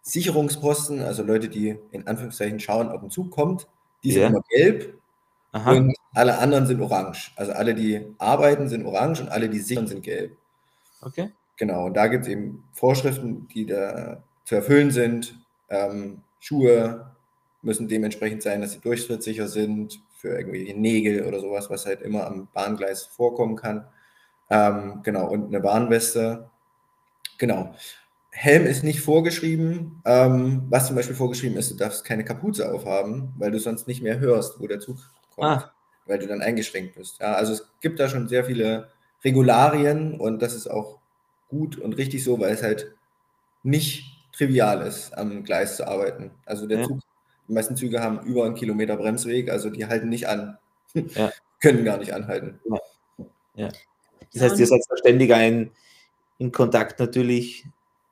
Sicherungsposten, 0.02 1.02
also 1.02 1.24
Leute, 1.24 1.50
die 1.50 1.78
in 1.92 2.08
Anführungszeichen 2.08 2.60
schauen, 2.60 2.90
ob 2.90 3.04
ein 3.04 3.10
Zug 3.10 3.32
kommt, 3.32 3.68
die 4.04 4.12
sind 4.12 4.22
yeah. 4.22 4.30
immer 4.30 4.44
gelb. 4.50 5.00
Aha. 5.52 5.72
Und 5.72 5.96
alle 6.14 6.38
anderen 6.38 6.68
sind 6.68 6.82
orange. 6.82 7.32
Also 7.36 7.52
alle, 7.54 7.74
die 7.74 8.06
arbeiten, 8.18 8.70
sind 8.70 8.86
orange 8.86 9.22
und 9.22 9.30
alle, 9.30 9.50
die 9.50 9.60
sichern, 9.60 9.88
sind 9.88 10.04
gelb. 10.04 10.38
Okay. 11.02 11.32
Genau, 11.58 11.88
und 11.88 11.96
da 11.96 12.08
gibt 12.08 12.26
es 12.26 12.30
eben 12.30 12.64
Vorschriften, 12.74 13.48
die 13.48 13.66
da 13.66 14.24
zu 14.46 14.56
erfüllen 14.56 14.92
sind. 14.92 15.40
Ähm, 15.70 16.22
Schuhe 16.40 17.12
müssen 17.62 17.88
dementsprechend 17.88 18.44
sein, 18.44 18.62
dass 18.62 18.74
sie 18.74 18.80
durchtrittssicher 18.80 19.48
sind 19.48 20.00
für 20.16 20.30
irgendwelche 20.30 20.80
Nägel 20.80 21.26
oder 21.26 21.40
sowas, 21.40 21.70
was 21.70 21.86
halt 21.86 22.02
immer 22.02 22.28
am 22.28 22.48
Bahngleis 22.54 23.04
vorkommen 23.04 23.56
kann. 23.56 23.86
Ähm, 24.50 25.02
genau, 25.04 25.28
und 25.28 25.48
eine 25.48 25.64
Warnweste. 25.64 26.50
Genau. 27.38 27.74
Helm 28.32 28.66
ist 28.66 28.84
nicht 28.84 29.02
vorgeschrieben. 29.02 30.02
Ähm, 30.06 30.68
was 30.70 30.88
zum 30.88 30.96
Beispiel 30.96 31.16
vorgeschrieben 31.16 31.58
ist, 31.58 31.72
du 31.72 31.76
darfst 31.76 32.06
keine 32.06 32.24
Kapuze 32.24 32.72
aufhaben, 32.72 33.34
weil 33.38 33.52
du 33.52 33.60
sonst 33.60 33.88
nicht 33.88 34.02
mehr 34.02 34.20
hörst, 34.20 34.60
wo 34.60 34.68
der 34.68 34.80
Zug 34.80 34.98
kommt, 35.36 35.48
ah. 35.48 35.72
weil 36.06 36.20
du 36.20 36.28
dann 36.28 36.42
eingeschränkt 36.42 36.96
bist. 36.96 37.20
Ja, 37.20 37.34
also 37.34 37.54
es 37.54 37.68
gibt 37.82 38.00
da 38.00 38.08
schon 38.08 38.28
sehr 38.28 38.46
viele 38.46 38.90
Regularien 39.24 40.20
und 40.20 40.42
das 40.42 40.54
ist 40.54 40.68
auch 40.68 41.00
gut 41.50 41.78
und 41.78 41.94
richtig 41.98 42.24
so, 42.24 42.40
weil 42.40 42.54
es 42.54 42.62
halt 42.62 42.94
nicht 43.64 44.18
trivial 44.34 44.86
ist, 44.86 45.18
am 45.18 45.44
Gleis 45.44 45.78
zu 45.78 45.88
arbeiten. 45.88 46.32
Also 46.46 46.68
der 46.68 46.80
ja. 46.80 46.88
Zug, 46.88 47.00
die 47.48 47.54
meisten 47.54 47.76
Züge 47.76 48.02
haben 48.02 48.20
über 48.26 48.46
einen 48.46 48.56
Kilometer 48.56 48.98
Bremsweg, 48.98 49.50
also 49.50 49.70
die 49.70 49.86
halten 49.88 50.10
nicht 50.10 50.28
an. 50.28 50.58
Ja. 50.94 51.32
Können 51.60 51.84
gar 51.84 51.98
nicht 51.98 52.14
anhalten. 52.14 52.60
Ja. 53.56 53.70
Das 54.34 54.44
heißt, 54.44 54.60
ihr 54.60 54.68
seid 54.68 54.82
ständig 55.00 55.34
ein, 55.34 55.72
in 56.38 56.52
Kontakt 56.52 57.00
natürlich 57.00 57.66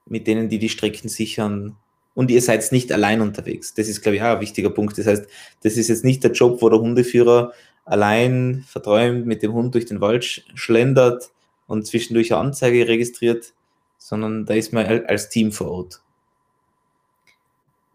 mit 0.05 0.27
denen, 0.27 0.49
die 0.49 0.59
die 0.59 0.69
Strecken 0.69 1.09
sichern. 1.09 1.75
Und 2.13 2.31
ihr 2.31 2.41
seid 2.41 2.71
nicht 2.71 2.91
allein 2.91 3.21
unterwegs. 3.21 3.73
Das 3.73 3.87
ist, 3.87 4.01
glaube 4.01 4.15
ich, 4.15 4.21
auch 4.21 4.35
ein 4.35 4.41
wichtiger 4.41 4.69
Punkt. 4.69 4.97
Das 4.97 5.05
heißt, 5.05 5.27
das 5.63 5.77
ist 5.77 5.89
jetzt 5.89 6.05
nicht 6.05 6.23
der 6.23 6.31
Job, 6.31 6.61
wo 6.61 6.69
der 6.69 6.79
Hundeführer 6.79 7.51
allein 7.83 8.63
verträumt 8.67 9.25
mit 9.25 9.43
dem 9.43 9.53
Hund 9.53 9.73
durch 9.73 9.85
den 9.85 10.01
Wald 10.01 10.23
schlendert 10.55 11.31
und 11.67 11.85
zwischendurch 11.85 12.33
eine 12.33 12.41
Anzeige 12.41 12.87
registriert, 12.87 13.53
sondern 13.97 14.45
da 14.45 14.53
ist 14.53 14.73
man 14.73 14.85
als 15.05 15.29
Team 15.29 15.51
vor 15.51 15.71
Ort. 15.71 16.01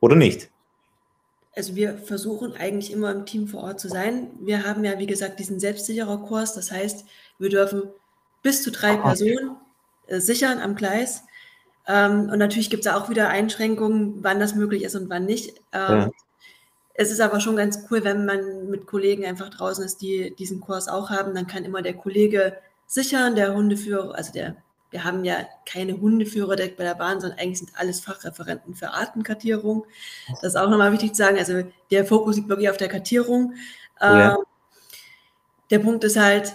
Oder 0.01 0.17
nicht? 0.17 0.51
Also 1.55 1.75
wir 1.75 1.99
versuchen 1.99 2.55
eigentlich 2.55 2.93
immer 2.93 3.11
im 3.11 3.27
Team 3.27 3.49
vor 3.49 3.63
Ort 3.65 3.81
zu 3.81 3.89
sein. 3.89 4.31
Wir 4.41 4.65
haben 4.65 4.85
ja, 4.85 4.99
wie 4.99 5.07
gesagt, 5.07 5.41
diesen 5.41 5.61
selbstsicherer 5.61 6.19
Kurs. 6.19 6.55
Das 6.55 6.71
heißt, 6.71 7.05
wir 7.39 7.49
dürfen 7.49 7.83
bis 8.43 8.63
zu 8.63 8.71
drei 8.71 8.97
Personen 8.97 9.57
äh, 10.07 10.21
sichern 10.21 10.61
am 10.61 10.75
Gleis. 10.75 11.25
Ähm, 11.87 12.31
und 12.31 12.39
natürlich 12.39 12.71
gibt 12.71 12.87
es 12.87 12.93
auch 12.93 13.09
wieder 13.09 13.29
Einschränkungen, 13.29 14.23
wann 14.23 14.41
das 14.41 14.55
möglich 14.55 14.85
ist 14.85 14.97
und 14.97 15.11
wann 15.11 15.27
nicht. 15.27 15.61
Ähm, 15.73 16.01
ja. 16.01 16.11
Es 16.95 17.11
ist 17.11 17.21
aber 17.21 17.41
schon 17.41 17.57
ganz 17.57 17.87
cool, 17.91 18.05
wenn 18.05 18.27
man 18.27 18.69
mit 18.69 18.87
Kollegen 18.87 19.25
einfach 19.25 19.49
draußen 19.49 19.85
ist, 19.85 20.03
die 20.03 20.35
diesen 20.37 20.61
Kurs 20.61 20.89
auch 20.89 21.11
haben. 21.11 21.35
Dann 21.35 21.47
kann 21.47 21.65
immer 21.65 21.83
der 21.83 21.95
Kollege 21.95 22.59
sichern, 22.87 23.37
der 23.37 23.55
Hundeführer, 23.55 24.15
also 24.15 24.33
der, 24.33 24.57
wir 24.91 25.05
haben 25.05 25.25
ja 25.25 25.47
keine 25.65 25.99
Hundeführer 25.99 26.57
direkt 26.57 26.77
bei 26.77 26.85
der 26.85 26.97
Bahn, 26.97 27.21
sondern 27.21 27.39
eigentlich 27.39 27.61
sind 27.61 27.71
alles 27.77 28.01
Fachreferenten 28.01 28.75
für 28.75 28.91
Artenkartierung. 28.91 29.87
Das 30.29 30.55
ist 30.55 30.57
auch 30.57 30.69
nochmal 30.69 30.93
wichtig 30.93 31.15
zu 31.15 31.23
sagen. 31.23 31.39
Also 31.39 31.63
der 31.91 32.05
Fokus 32.05 32.37
liegt 32.37 32.49
wirklich 32.49 32.69
auf 32.69 32.77
der 32.77 32.89
Kartierung. 32.89 33.55
Ja. 34.01 34.35
Ähm, 34.35 34.45
der 35.71 35.79
Punkt 35.79 36.05
ist 36.05 36.19
halt, 36.19 36.53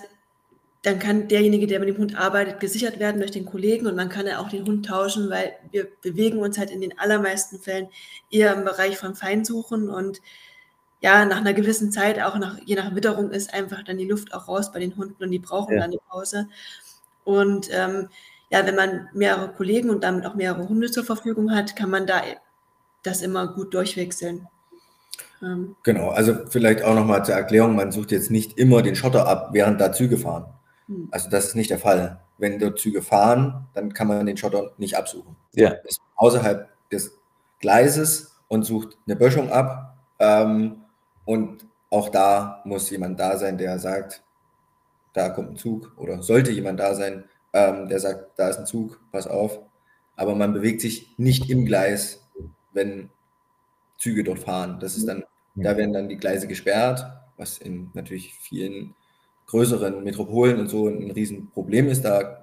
dann 0.86 1.00
kann 1.00 1.28
derjenige, 1.28 1.66
der 1.66 1.80
mit 1.80 1.90
dem 1.90 1.98
Hund 1.98 2.16
arbeitet, 2.16 2.60
gesichert 2.60 3.00
werden 3.00 3.20
durch 3.20 3.32
den 3.32 3.46
Kollegen 3.46 3.88
und 3.88 3.96
man 3.96 4.08
kann 4.08 4.28
ja 4.28 4.38
auch 4.38 4.50
den 4.50 4.68
Hund 4.68 4.86
tauschen, 4.86 5.32
weil 5.32 5.54
wir 5.72 5.88
bewegen 6.04 6.38
uns 6.38 6.60
halt 6.60 6.70
in 6.70 6.80
den 6.80 7.00
allermeisten 7.00 7.58
Fällen 7.60 7.88
eher 8.30 8.54
im 8.54 8.66
Bereich 8.66 8.96
von 9.00 9.16
Feinsuchen 9.16 9.90
und 9.90 10.22
ja, 11.02 11.26
nach 11.26 11.38
einer 11.38 11.54
gewissen 11.54 11.92
Zeit, 11.92 12.22
auch 12.22 12.38
nach, 12.38 12.60
je 12.66 12.76
nach 12.76 12.94
Witterung, 12.94 13.32
ist 13.32 13.52
einfach 13.52 13.84
dann 13.84 13.98
die 13.98 14.08
Luft 14.08 14.32
auch 14.36 14.48
raus 14.48 14.72
bei 14.72 14.80
den 14.80 14.96
Hunden 14.96 15.24
und 15.24 15.32
die 15.32 15.40
brauchen 15.40 15.74
ja. 15.74 15.82
dann 15.82 15.90
eine 15.90 16.00
Pause. 16.08 16.50
Und 17.24 17.68
ähm, 17.72 18.10
ja, 18.52 18.64
wenn 18.68 18.76
man 18.76 19.10
mehrere 19.14 19.50
Kollegen 19.54 19.90
und 19.90 20.04
damit 20.04 20.28
auch 20.28 20.36
mehrere 20.36 20.70
Hunde 20.70 20.92
zur 20.92 21.04
Verfügung 21.04 21.52
hat, 21.52 21.76
kann 21.76 21.90
man 21.90 22.06
da 22.06 22.22
das 23.02 23.24
immer 23.24 23.48
gut 23.48 23.74
durchwechseln. 23.74 24.48
Ähm. 25.42 25.76
Genau, 25.82 26.10
also 26.10 26.38
vielleicht 26.48 26.84
auch 26.84 26.94
nochmal 26.94 27.26
zur 27.26 27.34
Erklärung, 27.34 27.76
man 27.76 27.92
sucht 27.92 28.12
jetzt 28.12 28.30
nicht 28.30 28.60
immer 28.60 28.84
den 28.84 28.96
Schotter 28.96 29.28
ab, 29.28 29.50
während 29.52 29.82
da 29.82 29.92
Züge 29.92 30.18
fahren. 30.18 30.55
Hm. 30.88 31.10
Also 31.12 31.30
das 31.30 31.48
ist 31.48 31.56
nicht 31.56 31.70
der 31.70 31.80
Fall. 31.80 32.22
Wenn 32.38 32.60
dort 32.60 32.80
Züge 32.80 33.02
fahren, 33.02 33.68
dann 33.74 33.94
kann 33.94 34.08
man 34.08 34.26
den 34.26 34.38
Schotter 34.38 34.72
nicht 34.78 34.98
absuchen. 34.98 35.36
Ja. 35.54 35.70
Ist 35.70 36.02
außerhalb 36.16 36.70
des 36.90 37.18
Gleises 37.60 38.36
und 38.48 38.64
sucht 38.64 38.98
eine 39.06 39.16
Böschung 39.16 39.50
ab. 39.52 39.98
Ähm, 40.20 40.84
und 41.26 41.66
auch 41.90 42.10
da 42.10 42.62
muss 42.66 42.90
jemand 42.90 43.20
da 43.20 43.38
sein, 43.38 43.58
der 43.58 43.80
sagt, 43.80 44.24
da 45.14 45.30
kommt 45.30 45.52
ein 45.52 45.56
Zug 45.56 45.94
oder 45.98 46.22
sollte 46.22 46.52
jemand 46.52 46.80
da 46.80 46.94
sein, 46.94 47.24
ähm, 47.54 47.88
der 47.88 48.00
sagt, 48.00 48.38
da 48.38 48.50
ist 48.50 48.60
ein 48.60 48.66
Zug, 48.66 49.00
pass 49.12 49.28
auf. 49.28 49.60
Aber 50.18 50.36
man 50.36 50.54
bewegt 50.54 50.82
sich 50.82 51.14
nicht 51.18 51.50
im 51.50 51.66
Gleis, 51.66 52.26
wenn 52.74 53.10
Züge 53.98 54.24
dort 54.24 54.40
fahren. 54.40 54.80
Das 54.80 54.98
ist 54.98 55.08
dann, 55.08 55.24
da 55.56 55.78
werden 55.78 55.94
dann 55.94 56.10
die 56.10 56.18
Gleise 56.18 56.48
gesperrt, 56.48 57.06
was 57.38 57.58
in 57.58 57.92
natürlich 57.94 58.34
vielen 58.34 58.94
größeren 59.48 60.04
Metropolen 60.04 60.60
und 60.60 60.68
so 60.68 60.88
ein 60.88 61.12
Riesenproblem 61.12 61.88
ist, 61.88 62.04
da 62.04 62.42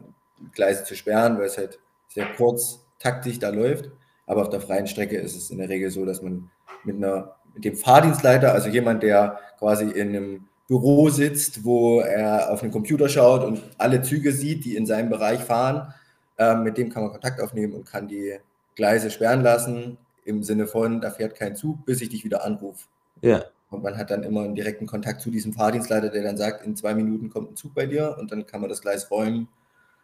Gleise 0.54 0.84
zu 0.84 0.94
sperren, 0.94 1.38
weil 1.38 1.46
es 1.46 1.58
halt 1.58 1.78
sehr 2.08 2.26
kurz 2.36 2.84
taktisch 2.98 3.38
da 3.38 3.50
läuft. 3.50 3.90
Aber 4.26 4.42
auf 4.42 4.50
der 4.50 4.60
freien 4.60 4.86
Strecke 4.86 5.16
ist 5.18 5.36
es 5.36 5.50
in 5.50 5.58
der 5.58 5.68
Regel 5.68 5.90
so, 5.90 6.04
dass 6.04 6.22
man 6.22 6.50
mit, 6.84 6.96
einer, 6.96 7.36
mit 7.54 7.64
dem 7.64 7.76
Fahrdienstleiter, 7.76 8.52
also 8.52 8.68
jemand, 8.68 9.02
der 9.02 9.38
quasi 9.58 9.84
in 9.84 10.08
einem 10.08 10.48
Büro 10.68 11.10
sitzt, 11.10 11.64
wo 11.64 12.00
er 12.00 12.50
auf 12.50 12.60
den 12.60 12.70
Computer 12.70 13.08
schaut 13.08 13.44
und 13.44 13.60
alle 13.78 14.02
Züge 14.02 14.32
sieht, 14.32 14.64
die 14.64 14.76
in 14.76 14.86
seinem 14.86 15.10
Bereich 15.10 15.40
fahren, 15.40 15.92
äh, 16.38 16.54
mit 16.54 16.78
dem 16.78 16.88
kann 16.88 17.02
man 17.02 17.12
Kontakt 17.12 17.40
aufnehmen 17.40 17.74
und 17.74 17.84
kann 17.84 18.08
die 18.08 18.38
Gleise 18.74 19.10
sperren 19.10 19.42
lassen, 19.42 19.98
im 20.24 20.42
Sinne 20.42 20.66
von, 20.66 21.00
da 21.00 21.10
fährt 21.10 21.34
kein 21.34 21.56
Zug, 21.56 21.84
bis 21.84 22.00
ich 22.00 22.08
dich 22.08 22.24
wieder 22.24 22.44
anrufe. 22.44 22.86
Ja. 23.20 23.44
Und 23.72 23.82
man 23.82 23.96
hat 23.96 24.10
dann 24.10 24.22
immer 24.22 24.42
einen 24.42 24.54
direkten 24.54 24.86
Kontakt 24.86 25.20
zu 25.20 25.30
diesem 25.30 25.52
Fahrdienstleiter, 25.52 26.10
der 26.10 26.22
dann 26.22 26.36
sagt, 26.36 26.64
in 26.66 26.76
zwei 26.76 26.94
Minuten 26.94 27.30
kommt 27.30 27.52
ein 27.52 27.56
Zug 27.56 27.74
bei 27.74 27.86
dir 27.86 28.16
und 28.18 28.30
dann 28.30 28.46
kann 28.46 28.60
man 28.60 28.70
das 28.70 28.82
Gleis 28.82 29.10
räumen. 29.10 29.48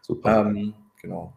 Super. 0.01 0.41
Ähm, 0.41 0.73
genau. 1.01 1.33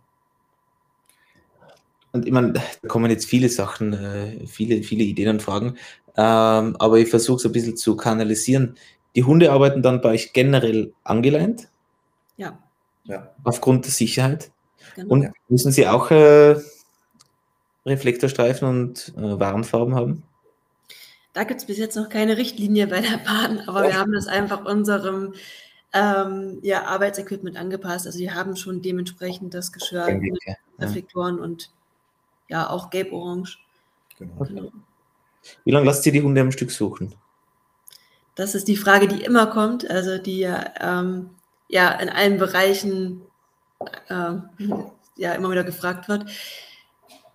Und 2.12 2.26
ich 2.26 2.32
meine, 2.32 2.52
da 2.52 2.62
kommen 2.88 3.10
jetzt 3.10 3.26
viele 3.26 3.48
Sachen, 3.48 3.92
äh, 3.92 4.46
viele, 4.46 4.82
viele 4.82 5.04
Ideen 5.04 5.28
und 5.28 5.42
Fragen, 5.42 5.76
ähm, 6.16 6.76
aber 6.78 6.98
ich 6.98 7.08
versuche 7.08 7.36
es 7.36 7.46
ein 7.46 7.52
bisschen 7.52 7.76
zu 7.76 7.96
kanalisieren. 7.96 8.76
Die 9.14 9.24
Hunde 9.24 9.50
arbeiten 9.52 9.82
dann 9.82 10.00
bei 10.00 10.10
euch 10.10 10.32
generell 10.32 10.92
angeleint? 11.04 11.68
Ja. 12.36 12.58
ja. 13.04 13.34
Aufgrund 13.44 13.84
der 13.86 13.92
Sicherheit? 13.92 14.50
Genau. 14.94 15.14
Und 15.14 15.32
müssen 15.48 15.72
sie 15.72 15.86
auch 15.86 16.10
äh, 16.10 16.56
Reflektorstreifen 17.86 18.68
und 18.68 19.12
äh, 19.16 19.40
Warnfarben 19.40 19.94
haben? 19.94 20.22
Da 21.32 21.44
gibt 21.44 21.60
es 21.60 21.66
bis 21.66 21.78
jetzt 21.78 21.96
noch 21.96 22.08
keine 22.08 22.36
Richtlinie 22.36 22.86
bei 22.86 23.00
der 23.00 23.18
Bahn, 23.18 23.60
aber 23.66 23.84
wir 23.84 23.98
haben 23.98 24.12
das 24.12 24.26
einfach 24.26 24.64
unserem 24.64 25.34
ähm, 25.92 26.58
ja, 26.62 26.84
Arbeitsequipment 26.84 27.56
angepasst. 27.56 28.06
Also 28.06 28.18
wir 28.18 28.34
haben 28.34 28.56
schon 28.56 28.82
dementsprechend 28.82 29.54
das 29.54 29.72
Geschirr 29.72 30.10
mit 30.12 30.38
ja. 30.44 30.54
Reflektoren 30.78 31.38
und 31.38 31.70
ja, 32.48 32.68
auch 32.68 32.90
gelb-orange. 32.90 33.58
Genau. 34.18 34.44
genau. 34.44 34.72
Wie 35.64 35.70
lange 35.70 35.86
lasst 35.86 36.04
ihr 36.06 36.12
die 36.12 36.22
Hunde 36.22 36.40
am 36.40 36.52
Stück 36.52 36.70
suchen? 36.70 37.14
Das 38.34 38.54
ist 38.54 38.68
die 38.68 38.76
Frage, 38.76 39.08
die 39.08 39.22
immer 39.22 39.46
kommt, 39.46 39.90
also 39.90 40.18
die 40.18 40.42
ähm, 40.80 41.30
ja 41.68 41.90
in 41.90 42.08
allen 42.08 42.38
Bereichen 42.38 43.22
äh, 44.08 44.34
ja 45.16 45.32
immer 45.32 45.50
wieder 45.50 45.64
gefragt 45.64 46.08
wird. 46.08 46.26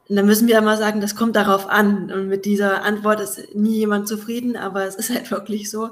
Und 0.10 0.16
dann 0.16 0.26
müssen 0.26 0.48
wir 0.48 0.58
immer 0.58 0.78
sagen, 0.78 1.02
das 1.02 1.16
kommt 1.16 1.36
darauf 1.36 1.68
an. 1.68 2.12
Und 2.12 2.28
mit 2.28 2.46
dieser 2.46 2.84
Antwort 2.84 3.20
ist 3.20 3.56
nie 3.56 3.76
jemand 3.76 4.08
zufrieden, 4.08 4.56
aber 4.56 4.86
es 4.86 4.96
ist 4.96 5.10
halt 5.14 5.30
wirklich 5.32 5.70
so. 5.70 5.92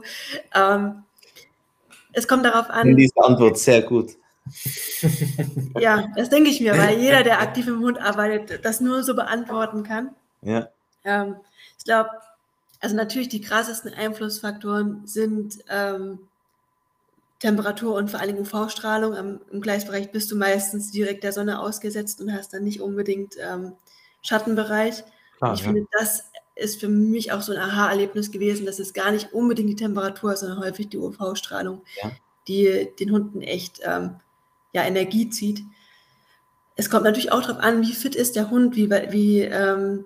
Ähm, 0.53 1.03
es 2.13 2.27
kommt 2.27 2.45
darauf 2.45 2.69
an. 2.69 2.95
Diese 2.95 3.17
Antwort 3.17 3.57
sehr 3.57 3.81
gut. 3.81 4.15
ja, 5.79 6.07
das 6.15 6.29
denke 6.29 6.49
ich 6.49 6.61
mir, 6.61 6.77
weil 6.77 6.97
jeder, 6.99 7.23
der 7.23 7.41
aktiv 7.41 7.67
im 7.67 7.79
Hund 7.79 7.99
arbeitet, 7.99 8.63
das 8.63 8.79
nur 8.79 9.03
so 9.03 9.15
beantworten 9.15 9.83
kann. 9.83 10.11
Ja. 10.41 10.69
Ähm, 11.03 11.35
ich 11.77 11.83
glaube, 11.83 12.09
also 12.79 12.95
natürlich 12.95 13.29
die 13.29 13.41
krassesten 13.41 13.93
Einflussfaktoren 13.93 15.05
sind 15.05 15.57
ähm, 15.69 16.19
Temperatur 17.39 17.95
und 17.95 18.11
vor 18.11 18.19
allem 18.19 18.37
UV-Strahlung. 18.37 19.39
Im 19.51 19.61
Gleisbereich 19.61 20.11
bist 20.11 20.31
du 20.31 20.35
meistens 20.35 20.91
direkt 20.91 21.23
der 21.23 21.33
Sonne 21.33 21.59
ausgesetzt 21.59 22.21
und 22.21 22.31
hast 22.31 22.53
dann 22.53 22.63
nicht 22.63 22.81
unbedingt 22.81 23.35
ähm, 23.39 23.73
Schattenbereich. 24.25 25.03
Klar, 25.37 25.53
ich 25.53 25.61
ja. 25.61 25.65
finde, 25.67 25.87
das 25.91 26.31
ist 26.55 26.79
für 26.79 26.87
mich 26.87 27.31
auch 27.31 27.41
so 27.41 27.51
ein 27.51 27.59
Aha-Erlebnis 27.59 28.31
gewesen, 28.31 28.65
dass 28.65 28.79
es 28.79 28.93
gar 28.93 29.11
nicht 29.11 29.33
unbedingt 29.33 29.69
die 29.69 29.75
Temperatur 29.75 30.33
ist, 30.33 30.39
sondern 30.39 30.59
häufig 30.59 30.89
die 30.89 30.97
UV-Strahlung, 30.97 31.83
ja. 32.01 32.11
die 32.47 32.89
den 32.99 33.11
Hunden 33.11 33.41
echt 33.41 33.81
ähm, 33.83 34.15
ja, 34.73 34.83
Energie 34.83 35.29
zieht. 35.29 35.63
Es 36.75 36.89
kommt 36.89 37.03
natürlich 37.03 37.31
auch 37.31 37.41
darauf 37.41 37.61
an, 37.61 37.81
wie 37.81 37.93
fit 37.93 38.15
ist 38.15 38.35
der 38.35 38.49
Hund, 38.49 38.75
wie, 38.75 38.89
wie, 38.89 39.41
ähm, 39.41 40.05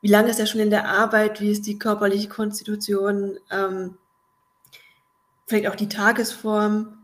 wie 0.00 0.08
lange 0.08 0.30
ist 0.30 0.40
er 0.40 0.46
schon 0.46 0.60
in 0.60 0.70
der 0.70 0.88
Arbeit, 0.88 1.40
wie 1.40 1.50
ist 1.50 1.66
die 1.66 1.78
körperliche 1.78 2.28
Konstitution, 2.28 3.38
ähm, 3.50 3.96
vielleicht 5.46 5.68
auch 5.68 5.76
die 5.76 5.88
Tagesform. 5.88 6.98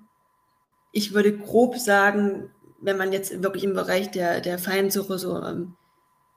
Ich 0.91 1.15
würde 1.15 1.37
grob 1.37 1.79
sagen, 1.79 2.51
wenn 2.81 2.97
man 2.97 3.13
jetzt 3.13 3.43
wirklich 3.43 3.65
im 3.65 3.75
Bereich 3.75 4.11
der, 4.11 4.41
der 4.41 4.59
Feinsuche 4.59 5.19
so 5.19 5.41
ähm, 5.43 5.75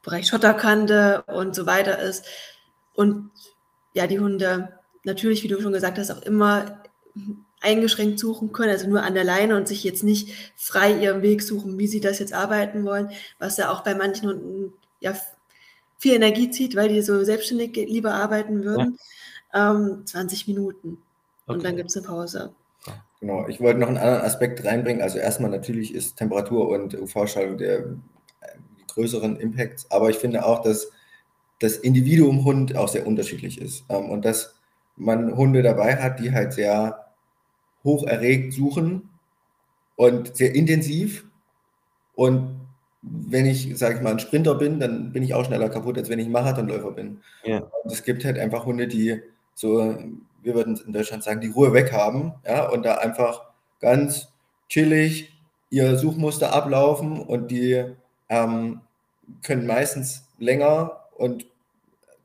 Bereich 0.04 0.28
Schotterkante 0.28 1.24
und 1.28 1.56
so 1.56 1.66
weiter 1.66 1.99
ist. 1.99 2.26
Und 2.93 3.32
ja, 3.93 4.08
die 4.08 4.20
Hunde 4.20 4.70
natürlich, 5.04 5.43
wie 5.43 5.47
du 5.47 5.62
schon 5.62 5.74
gesagt 5.74 5.97
hast, 5.97 6.12
auch 6.12 6.22
immer 6.22 6.82
eingeschränkt 7.62 8.20
suchen 8.20 8.52
können, 8.52 8.72
also 8.72 8.88
nur 8.88 9.04
an 9.04 9.14
der 9.14 9.24
Leine 9.24 9.56
und 9.56 9.68
sich 9.68 9.84
jetzt 9.84 10.04
nicht 10.04 10.34
frei 10.56 10.93
ihren 10.93 11.22
Weg 11.22 11.43
suchen, 11.43 11.78
wie 11.78 11.88
sie 11.88 11.99
das 11.99 12.20
jetzt 12.20 12.34
arbeiten 12.34 12.84
wollen, 12.86 13.12
was 13.38 13.58
ja 13.58 13.72
auch 13.72 13.82
bei 13.82 13.93
manchen 13.93 14.30
Hunden 14.30 14.74
ja 14.99 15.14
viel 15.99 16.16
Energie 16.16 16.49
zieht, 16.49 16.76
weil 16.76 16.89
die 16.89 17.02
so 17.02 17.24
selbstständig 17.24 17.76
lieber 17.76 18.14
arbeiten 18.14 18.64
würden. 18.64 18.97
Ja. 19.54 19.72
Ähm, 19.72 20.02
20 20.06 20.47
Minuten. 20.47 20.97
Okay. 21.45 21.56
Und 21.58 21.64
dann 21.64 21.76
gibt 21.76 21.89
es 21.89 21.97
eine 21.97 22.08
Pause. 22.08 22.52
Genau, 23.20 23.47
ich 23.47 23.62
wollte 23.62 23.80
noch 23.80 23.88
einen 23.88 23.97
anderen 23.97 24.22
Aspekt 24.22 24.66
reinbringen. 24.66 25.04
Also 25.04 25.20
erstmal 25.20 25.52
natürlich 25.52 25.93
ist 25.93 26.16
Temperatur 26.16 26.70
und 26.70 26.99
UV-Strahlung 26.99 27.60
der 27.60 27.86
größeren 28.93 29.37
Impacts, 29.37 29.89
aber 29.91 30.09
ich 30.09 30.17
finde 30.17 30.45
auch, 30.45 30.61
dass 30.61 30.91
das 31.59 31.77
Individuum 31.77 32.43
Hund 32.43 32.75
auch 32.75 32.87
sehr 32.87 33.05
unterschiedlich 33.05 33.61
ist. 33.61 33.85
Ähm, 33.89 34.09
und 34.09 34.25
dass 34.25 34.55
man 34.95 35.35
Hunde 35.35 35.61
dabei 35.61 35.95
hat, 35.95 36.19
die 36.19 36.31
halt 36.31 36.53
sehr 36.53 37.05
hoch 37.83 38.05
erregt 38.05 38.53
suchen 38.53 39.09
und 39.95 40.35
sehr 40.35 40.53
intensiv. 40.53 41.25
Und 42.15 42.59
wenn 43.01 43.45
ich, 43.45 43.77
sage 43.77 43.95
ich 43.95 44.01
mal, 44.01 44.11
ein 44.11 44.19
Sprinter 44.19 44.55
bin, 44.55 44.79
dann 44.79 45.11
bin 45.11 45.23
ich 45.23 45.33
auch 45.33 45.45
schneller 45.45 45.69
kaputt, 45.69 45.97
als 45.97 46.09
wenn 46.09 46.19
ich 46.19 46.27
ein 46.27 46.31
Marathonläufer 46.31 46.91
bin. 46.91 47.21
Ja. 47.43 47.59
Und 47.59 47.91
es 47.91 48.03
gibt 48.03 48.25
halt 48.25 48.37
einfach 48.37 48.65
Hunde, 48.65 48.87
die 48.87 49.21
so, 49.55 49.97
wir 50.41 50.55
würden 50.55 50.79
in 50.85 50.93
Deutschland 50.93 51.23
sagen, 51.23 51.41
die 51.41 51.49
Ruhe 51.49 51.73
weg 51.73 51.91
haben, 51.91 52.33
ja, 52.45 52.69
und 52.69 52.83
da 52.83 52.95
einfach 52.95 53.43
ganz 53.79 54.29
chillig 54.69 55.33
ihr 55.69 55.97
Suchmuster 55.97 56.53
ablaufen 56.53 57.19
und 57.19 57.49
die 57.49 57.85
ähm, 58.32 58.79
können 59.43 59.67
meistens 59.67 60.23
länger 60.39 61.01
und 61.17 61.45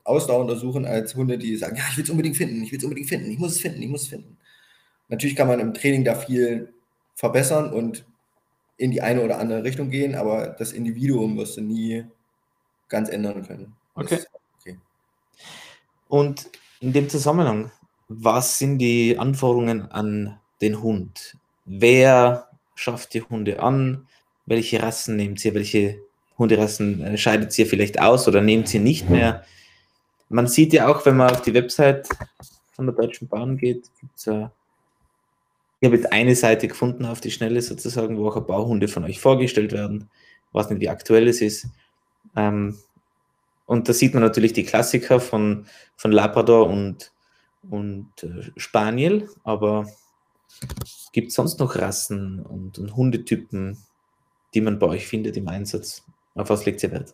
ausdauernder 0.05 0.55
suchen 0.55 0.85
als 0.85 1.13
Hunde, 1.15 1.37
die 1.37 1.57
sagen, 1.57 1.75
ja, 1.75 1.83
ich 1.91 1.97
will 1.97 2.05
es 2.05 2.09
unbedingt 2.09 2.37
finden, 2.37 2.63
ich 2.63 2.71
will 2.71 2.79
es 2.79 2.83
unbedingt 2.85 3.09
finden, 3.09 3.29
ich 3.29 3.37
muss 3.37 3.51
es 3.51 3.61
finden, 3.61 3.81
ich 3.81 3.89
muss 3.89 4.03
es 4.03 4.07
finden. 4.07 4.37
Natürlich 5.09 5.35
kann 5.35 5.49
man 5.49 5.59
im 5.59 5.73
Training 5.73 6.05
da 6.05 6.15
viel 6.15 6.73
verbessern 7.13 7.73
und 7.73 8.05
in 8.77 8.91
die 8.91 9.01
eine 9.01 9.21
oder 9.21 9.37
andere 9.39 9.63
Richtung 9.63 9.89
gehen, 9.89 10.15
aber 10.15 10.47
das 10.47 10.71
Individuum 10.71 11.37
wirst 11.37 11.57
du 11.57 11.61
nie 11.61 12.05
ganz 12.87 13.09
ändern 13.09 13.45
können. 13.45 13.75
Okay. 13.95 14.19
okay. 14.59 14.77
Und 16.07 16.49
in 16.79 16.93
dem 16.93 17.09
Zusammenhang, 17.09 17.71
was 18.07 18.59
sind 18.59 18.79
die 18.79 19.17
Anforderungen 19.17 19.91
an 19.91 20.39
den 20.61 20.81
Hund? 20.81 21.37
Wer 21.65 22.47
schafft 22.75 23.13
die 23.13 23.23
Hunde 23.23 23.61
an? 23.61 24.07
Welche 24.47 24.81
Rassen 24.81 25.15
nehmt 25.15 25.45
ihr? 25.45 25.53
Welche 25.53 25.99
Hunderassen 26.39 27.01
äh, 27.01 27.17
scheidet 27.17 27.57
ihr 27.59 27.67
vielleicht 27.67 27.99
aus 28.01 28.27
oder 28.27 28.41
nehmt 28.41 28.73
ihr 28.73 28.79
nicht 28.79 29.09
mehr? 29.09 29.43
Man 30.29 30.47
sieht 30.47 30.73
ja 30.73 30.87
auch, 30.87 31.05
wenn 31.05 31.17
man 31.17 31.29
auf 31.29 31.43
die 31.43 31.53
Website 31.53 32.09
von 32.73 32.87
der 32.87 32.95
Deutschen 32.95 33.27
Bahn 33.27 33.57
geht, 33.57 33.89
gibt 33.99 34.17
es 34.17 34.27
äh, 34.27 34.47
ich 35.79 35.85
habe 35.85 35.95
jetzt 35.95 36.11
eine 36.11 36.35
Seite 36.35 36.67
gefunden 36.67 37.05
auf 37.05 37.21
die 37.21 37.31
Schnelle 37.31 37.61
sozusagen, 37.61 38.17
wo 38.17 38.27
auch 38.27 38.37
ein 38.37 38.47
paar 38.47 38.65
Hunde 38.65 38.87
von 38.87 39.03
euch 39.03 39.19
vorgestellt 39.19 39.71
werden. 39.73 40.09
Ich 40.49 40.53
weiß 40.53 40.69
nicht, 40.69 40.81
wie 40.81 40.89
aktuell 40.89 41.27
es 41.27 41.41
ist. 41.41 41.67
Ähm, 42.35 42.77
und 43.67 43.87
da 43.87 43.93
sieht 43.93 44.13
man 44.13 44.23
natürlich 44.23 44.53
die 44.53 44.63
Klassiker 44.63 45.19
von, 45.19 45.67
von 45.95 46.11
Labrador 46.11 46.67
und, 46.67 47.11
und 47.69 48.07
äh, 48.23 48.49
Spaniel, 48.55 49.29
aber 49.43 49.87
gibt 51.11 51.29
es 51.29 51.35
sonst 51.35 51.59
noch 51.59 51.75
Rassen 51.75 52.41
und, 52.41 52.79
und, 52.79 52.95
Hundetypen, 52.95 53.77
die 54.57 54.61
man 54.61 54.79
bei 54.79 54.87
euch 54.87 55.05
findet 55.05 55.37
im 55.37 55.47
Einsatz? 55.47 56.03
Auf 56.33 56.49
was 56.49 56.65
legt 56.65 56.81
ihr 56.81 56.91
Wert? 56.91 57.13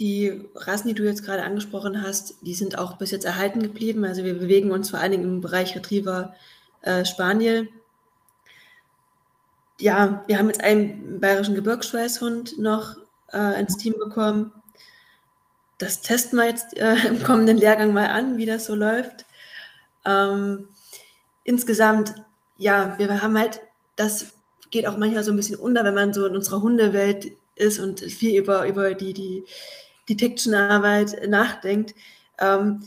Die 0.00 0.48
Rassen, 0.56 0.88
die 0.88 0.94
du 0.94 1.04
jetzt 1.04 1.24
gerade 1.24 1.44
angesprochen 1.44 2.02
hast, 2.02 2.34
die 2.40 2.54
sind 2.54 2.76
auch 2.76 2.96
bis 2.96 3.12
jetzt 3.12 3.24
erhalten 3.24 3.62
geblieben. 3.62 4.04
Also 4.04 4.24
wir 4.24 4.34
bewegen 4.34 4.72
uns 4.72 4.90
vor 4.90 4.98
allen 4.98 5.12
Dingen 5.12 5.22
im 5.22 5.40
Bereich 5.40 5.76
Retriever 5.76 6.34
äh, 6.80 7.04
Spaniel. 7.04 7.68
Ja, 9.78 10.24
wir 10.26 10.38
haben 10.38 10.48
jetzt 10.48 10.60
einen 10.60 11.20
bayerischen 11.20 11.54
Gebirgsschweißhund 11.54 12.58
noch 12.58 12.96
äh, 13.32 13.60
ins 13.60 13.76
Team 13.76 13.94
bekommen. 13.96 14.50
Das 15.78 16.00
testen 16.00 16.36
wir 16.36 16.46
jetzt 16.46 16.76
äh, 16.76 16.96
im 17.06 17.22
kommenden 17.22 17.58
Lehrgang 17.58 17.92
mal 17.92 18.08
an, 18.08 18.38
wie 18.38 18.46
das 18.46 18.64
so 18.64 18.74
läuft. 18.74 19.24
Ähm, 20.04 20.66
insgesamt, 21.44 22.12
ja, 22.58 22.98
wir 22.98 23.22
haben 23.22 23.38
halt, 23.38 23.60
das 23.94 24.32
geht 24.72 24.88
auch 24.88 24.96
manchmal 24.96 25.22
so 25.22 25.30
ein 25.30 25.36
bisschen 25.36 25.60
unter, 25.60 25.84
wenn 25.84 25.94
man 25.94 26.12
so 26.12 26.26
in 26.26 26.34
unserer 26.34 26.62
Hundewelt 26.62 27.30
ist 27.54 27.78
und 27.78 28.00
viel 28.00 28.40
über, 28.40 28.66
über 28.66 28.94
die, 28.94 29.12
die 29.12 29.44
Detection-Arbeit 30.08 31.28
nachdenkt, 31.28 31.94
ähm, 32.40 32.82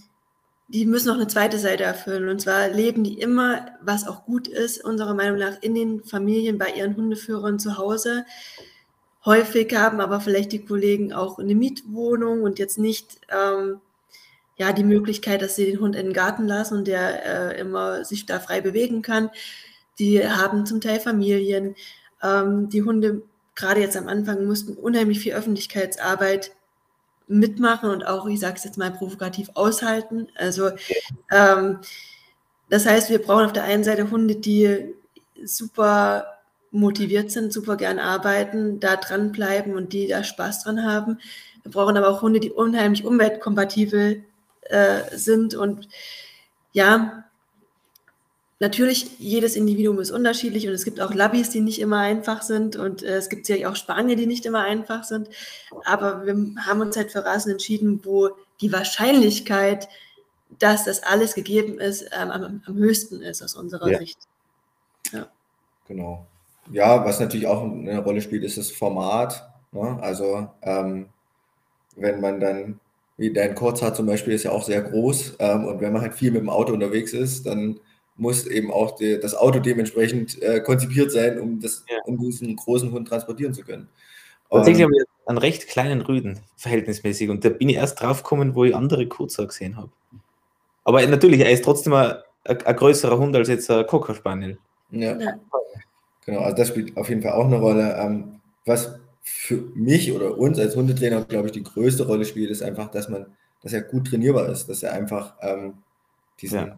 die 0.67 0.85
müssen 0.85 1.07
noch 1.09 1.15
eine 1.15 1.27
zweite 1.27 1.59
Seite 1.59 1.83
erfüllen. 1.83 2.27
Und 2.27 2.41
zwar 2.41 2.69
leben 2.69 3.03
die 3.03 3.19
immer, 3.19 3.67
was 3.81 4.07
auch 4.07 4.25
gut 4.25 4.47
ist, 4.47 4.83
unserer 4.83 5.13
Meinung 5.13 5.37
nach, 5.37 5.61
in 5.61 5.75
den 5.75 6.03
Familien 6.03 6.57
bei 6.57 6.71
ihren 6.71 6.95
Hundeführern 6.95 7.59
zu 7.59 7.77
Hause. 7.77 8.25
Häufig 9.23 9.75
haben 9.75 10.01
aber 10.01 10.19
vielleicht 10.19 10.51
die 10.51 10.65
Kollegen 10.65 11.13
auch 11.13 11.37
eine 11.37 11.55
Mietwohnung 11.55 12.41
und 12.41 12.57
jetzt 12.57 12.79
nicht 12.79 13.21
ähm, 13.29 13.79
ja, 14.57 14.73
die 14.73 14.83
Möglichkeit, 14.83 15.41
dass 15.41 15.55
sie 15.55 15.65
den 15.65 15.79
Hund 15.79 15.95
in 15.95 16.07
den 16.07 16.13
Garten 16.13 16.47
lassen 16.47 16.79
und 16.79 16.87
der 16.87 17.53
äh, 17.53 17.59
immer 17.59 18.03
sich 18.03 18.25
da 18.25 18.39
frei 18.39 18.61
bewegen 18.61 19.01
kann. 19.01 19.29
Die 19.99 20.27
haben 20.27 20.65
zum 20.65 20.81
Teil 20.81 20.99
Familien. 20.99 21.75
Ähm, 22.21 22.69
die 22.69 22.83
Hunde, 22.83 23.21
gerade 23.55 23.81
jetzt 23.81 23.97
am 23.97 24.07
Anfang, 24.07 24.45
mussten 24.45 24.75
unheimlich 24.75 25.19
viel 25.19 25.33
Öffentlichkeitsarbeit 25.33 26.51
mitmachen 27.27 27.89
und 27.89 28.05
auch, 28.05 28.27
ich 28.27 28.39
sage 28.39 28.55
es 28.57 28.63
jetzt 28.63 28.77
mal 28.77 28.91
provokativ, 28.91 29.49
aushalten. 29.55 30.27
Also 30.35 30.71
ähm, 31.31 31.79
das 32.69 32.85
heißt, 32.85 33.09
wir 33.09 33.21
brauchen 33.21 33.45
auf 33.45 33.53
der 33.53 33.63
einen 33.63 33.83
Seite 33.83 34.09
Hunde, 34.11 34.35
die 34.35 34.93
super 35.43 36.25
motiviert 36.71 37.31
sind, 37.31 37.53
super 37.53 37.77
gern 37.77 37.99
arbeiten, 37.99 38.79
da 38.79 38.95
dranbleiben 38.97 39.75
und 39.75 39.93
die 39.93 40.07
da 40.07 40.23
Spaß 40.23 40.63
dran 40.63 40.83
haben. 40.83 41.19
Wir 41.63 41.71
brauchen 41.71 41.97
aber 41.97 42.09
auch 42.09 42.21
Hunde, 42.21 42.39
die 42.39 42.51
unheimlich 42.51 43.05
umweltkompatibel 43.05 44.23
äh, 44.61 45.01
sind 45.15 45.55
und 45.55 45.87
ja, 46.73 47.24
Natürlich, 48.59 49.19
jedes 49.19 49.57
Individuum 49.57 49.99
ist 49.99 50.11
unterschiedlich 50.11 50.65
und 50.65 50.73
es 50.73 50.85
gibt 50.85 51.01
auch 51.01 51.13
Labbys, 51.13 51.49
die 51.49 51.59
nicht 51.59 51.79
immer 51.79 51.99
einfach 51.99 52.41
sind 52.41 52.77
und 52.77 53.03
äh, 53.03 53.17
es 53.17 53.27
gibt 53.27 53.45
sicherlich 53.45 53.67
auch 53.67 53.75
Spanier, 53.75 54.15
die 54.15 54.27
nicht 54.27 54.45
immer 54.45 54.61
einfach 54.61 55.03
sind. 55.03 55.29
Aber 55.83 56.25
wir 56.25 56.33
haben 56.65 56.79
uns 56.79 56.95
halt 56.95 57.11
für 57.11 57.25
Rassen 57.25 57.51
entschieden, 57.51 57.99
wo 58.05 58.29
die 58.61 58.71
Wahrscheinlichkeit, 58.71 59.89
dass 60.57 60.85
das 60.85 61.03
alles 61.03 61.35
gegeben 61.35 61.79
ist, 61.79 62.03
ähm, 62.17 62.31
am, 62.31 62.61
am, 62.65 62.75
höchsten 62.75 63.21
ist 63.21 63.41
aus 63.43 63.55
unserer 63.55 63.91
ja. 63.91 63.97
Sicht. 63.97 64.19
Ja. 65.11 65.27
Genau. 65.89 66.25
Ja, 66.71 67.03
was 67.03 67.19
natürlich 67.19 67.47
auch 67.47 67.61
eine 67.61 67.99
Rolle 67.99 68.21
spielt, 68.21 68.45
ist 68.45 68.57
das 68.57 68.71
Format. 68.71 69.49
Ne? 69.73 69.99
Also 70.01 70.47
ähm, 70.61 71.07
wenn 71.97 72.21
man 72.21 72.39
dann, 72.39 72.79
wie 73.17 73.33
dein 73.33 73.53
Kurzhaar 73.53 73.93
zum 73.93 74.05
Beispiel 74.05 74.33
ist 74.33 74.43
ja 74.43 74.51
auch 74.51 74.63
sehr 74.63 74.81
groß 74.81 75.35
ähm, 75.39 75.65
und 75.65 75.81
wenn 75.81 75.91
man 75.91 76.01
halt 76.01 76.15
viel 76.15 76.31
mit 76.31 76.41
dem 76.41 76.49
Auto 76.49 76.73
unterwegs 76.73 77.11
ist, 77.11 77.45
dann 77.45 77.81
muss 78.17 78.45
eben 78.45 78.71
auch 78.71 78.95
die, 78.95 79.19
das 79.19 79.35
Auto 79.35 79.59
dementsprechend 79.59 80.41
äh, 80.41 80.61
konzipiert 80.61 81.11
sein, 81.11 81.39
um, 81.39 81.59
das, 81.59 81.83
ja. 81.89 81.97
um 82.05 82.17
diesen 82.17 82.55
großen 82.55 82.91
Hund 82.91 83.07
transportieren 83.07 83.53
zu 83.53 83.63
können. 83.63 83.89
Tatsächlich 84.49 84.83
haben 84.83 84.93
wir 84.93 85.05
einen 85.25 85.37
recht 85.37 85.67
kleinen 85.67 86.01
Rüden, 86.01 86.39
verhältnismäßig. 86.55 87.29
Und 87.29 87.43
da 87.43 87.49
bin 87.49 87.67
ich 87.67 87.75
erst 87.75 88.01
drauf 88.01 88.23
gekommen, 88.23 88.55
wo 88.55 88.63
ich 88.63 88.75
andere 88.75 89.07
Kurzer 89.07 89.45
gesehen 89.47 89.75
habe. 89.75 89.89
Aber 90.83 91.05
natürlich, 91.07 91.41
er 91.41 91.51
ist 91.51 91.65
trotzdem 91.65 91.93
ein, 91.93 92.15
ein 92.43 92.75
größerer 92.75 93.17
Hund 93.17 93.35
als 93.35 93.49
jetzt 93.49 93.69
ein 93.69 93.85
Cocker 93.87 94.15
Spaniel. 94.15 94.57
Ja. 94.91 95.19
ja. 95.19 95.33
Genau, 96.25 96.39
also 96.39 96.55
das 96.55 96.69
spielt 96.69 96.95
auf 96.95 97.09
jeden 97.09 97.21
Fall 97.21 97.33
auch 97.33 97.45
eine 97.45 97.59
Rolle. 97.59 97.95
Ähm, 97.97 98.39
was 98.65 98.99
für 99.23 99.63
mich 99.73 100.11
oder 100.11 100.37
uns 100.37 100.57
als 100.59 100.75
Hundetrainer, 100.75 101.23
glaube 101.25 101.47
ich, 101.47 101.51
die 101.51 101.63
größte 101.63 102.05
Rolle 102.05 102.25
spielt, 102.25 102.51
ist 102.51 102.61
einfach, 102.61 102.89
dass 102.91 103.09
man, 103.09 103.25
dass 103.61 103.73
er 103.73 103.81
gut 103.81 104.07
trainierbar 104.07 104.47
ist, 104.49 104.69
dass 104.69 104.83
er 104.83 104.93
einfach 104.93 105.33
ähm, 105.41 105.73
diesen 106.39 106.67
ja 106.67 106.77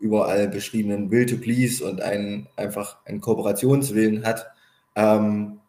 überall 0.00 0.48
beschriebenen 0.48 1.10
Will 1.10 1.26
to 1.26 1.36
Please 1.36 1.84
und 1.84 2.00
einen, 2.00 2.46
einfach 2.56 2.98
einen 3.04 3.20
Kooperationswillen 3.20 4.24
hat. 4.24 4.46
Ähm, 4.94 5.60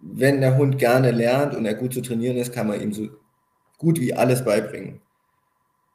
wenn 0.00 0.40
der 0.40 0.56
Hund 0.56 0.78
gerne 0.78 1.10
lernt 1.10 1.54
und 1.54 1.64
er 1.66 1.74
gut 1.74 1.92
zu 1.92 2.00
trainieren 2.00 2.36
ist, 2.36 2.52
kann 2.52 2.66
man 2.68 2.80
ihm 2.80 2.92
so 2.92 3.08
gut 3.78 4.00
wie 4.00 4.14
alles 4.14 4.44
beibringen. 4.44 5.00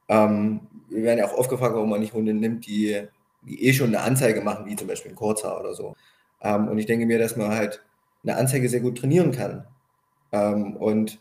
Ähm, 0.08 0.62
wir 0.90 1.04
werden 1.04 1.20
ja 1.20 1.26
auch 1.26 1.38
oft 1.38 1.50
gefragt, 1.50 1.76
warum 1.76 1.90
man 1.90 2.02
nicht 2.02 2.14
Hunde 2.14 2.34
nimmt, 2.34 2.66
die, 2.68 3.08
die 3.42 3.66
eh 3.66 3.74
schon 3.74 3.88
eine 3.88 4.02
Anzeige 4.02 4.42
machen, 4.42 4.66
wie 4.66 4.76
zum 4.76 4.88
Beispiel 4.88 5.12
ein 5.12 5.16
Kurzhaar 5.16 5.60
oder 5.60 5.74
so. 5.74 5.96
Ähm, 6.42 6.68
und 6.68 6.78
ich 6.78 6.86
denke 6.86 7.06
mir, 7.06 7.20
dass 7.20 7.36
man 7.36 7.50
halt 7.50 7.84
eine 8.24 8.38
Anzeige 8.38 8.70
sehr 8.70 8.82
gut 8.82 8.98
trainieren 8.98 9.32
kann. 9.32 9.66
Ähm, 10.32 10.76
und 10.78 11.20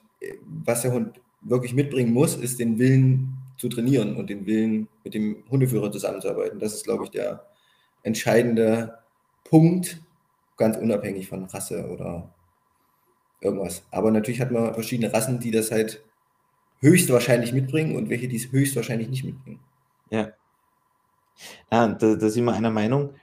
was 0.65 0.83
der 0.83 0.93
Hund 0.93 1.21
wirklich 1.41 1.75
mitbringen 1.75 2.13
muss, 2.13 2.37
ist 2.37 2.61
den 2.61 2.79
Willen 2.79 3.42
zu 3.63 3.69
trainieren 3.69 4.17
und 4.17 4.29
den 4.29 4.45
Willen, 4.45 4.89
mit 5.05 5.15
dem 5.15 5.45
Hundeführer 5.49 5.93
zusammenzuarbeiten. 5.93 6.59
Das 6.59 6.75
ist, 6.75 6.83
glaube 6.83 7.05
ich, 7.05 7.11
der 7.11 7.47
entscheidende 8.03 8.99
Punkt, 9.45 10.03
ganz 10.57 10.77
unabhängig 10.77 11.29
von 11.29 11.45
Rasse 11.45 11.89
oder 11.89 12.29
irgendwas. 13.41 13.85
Aber 13.93 14.11
natürlich 14.11 14.41
hat 14.41 14.51
man 14.51 14.75
verschiedene 14.75 15.15
Rassen, 15.15 15.39
die 15.39 15.53
das 15.53 15.71
halt 15.71 16.03
höchstwahrscheinlich 16.81 17.53
mitbringen 17.53 17.95
und 17.95 18.11
welche, 18.11 18.27
die 18.27 18.35
es 18.35 18.51
höchstwahrscheinlich 18.51 19.09
nicht 19.09 19.23
mitbringen. 19.23 19.61
Ja. 20.11 20.33
Ja, 21.71 21.87
da, 21.87 22.17
da 22.17 22.29
sind 22.31 22.45
wir 22.45 22.55
einer 22.55 22.73
Meinung. 22.73 23.15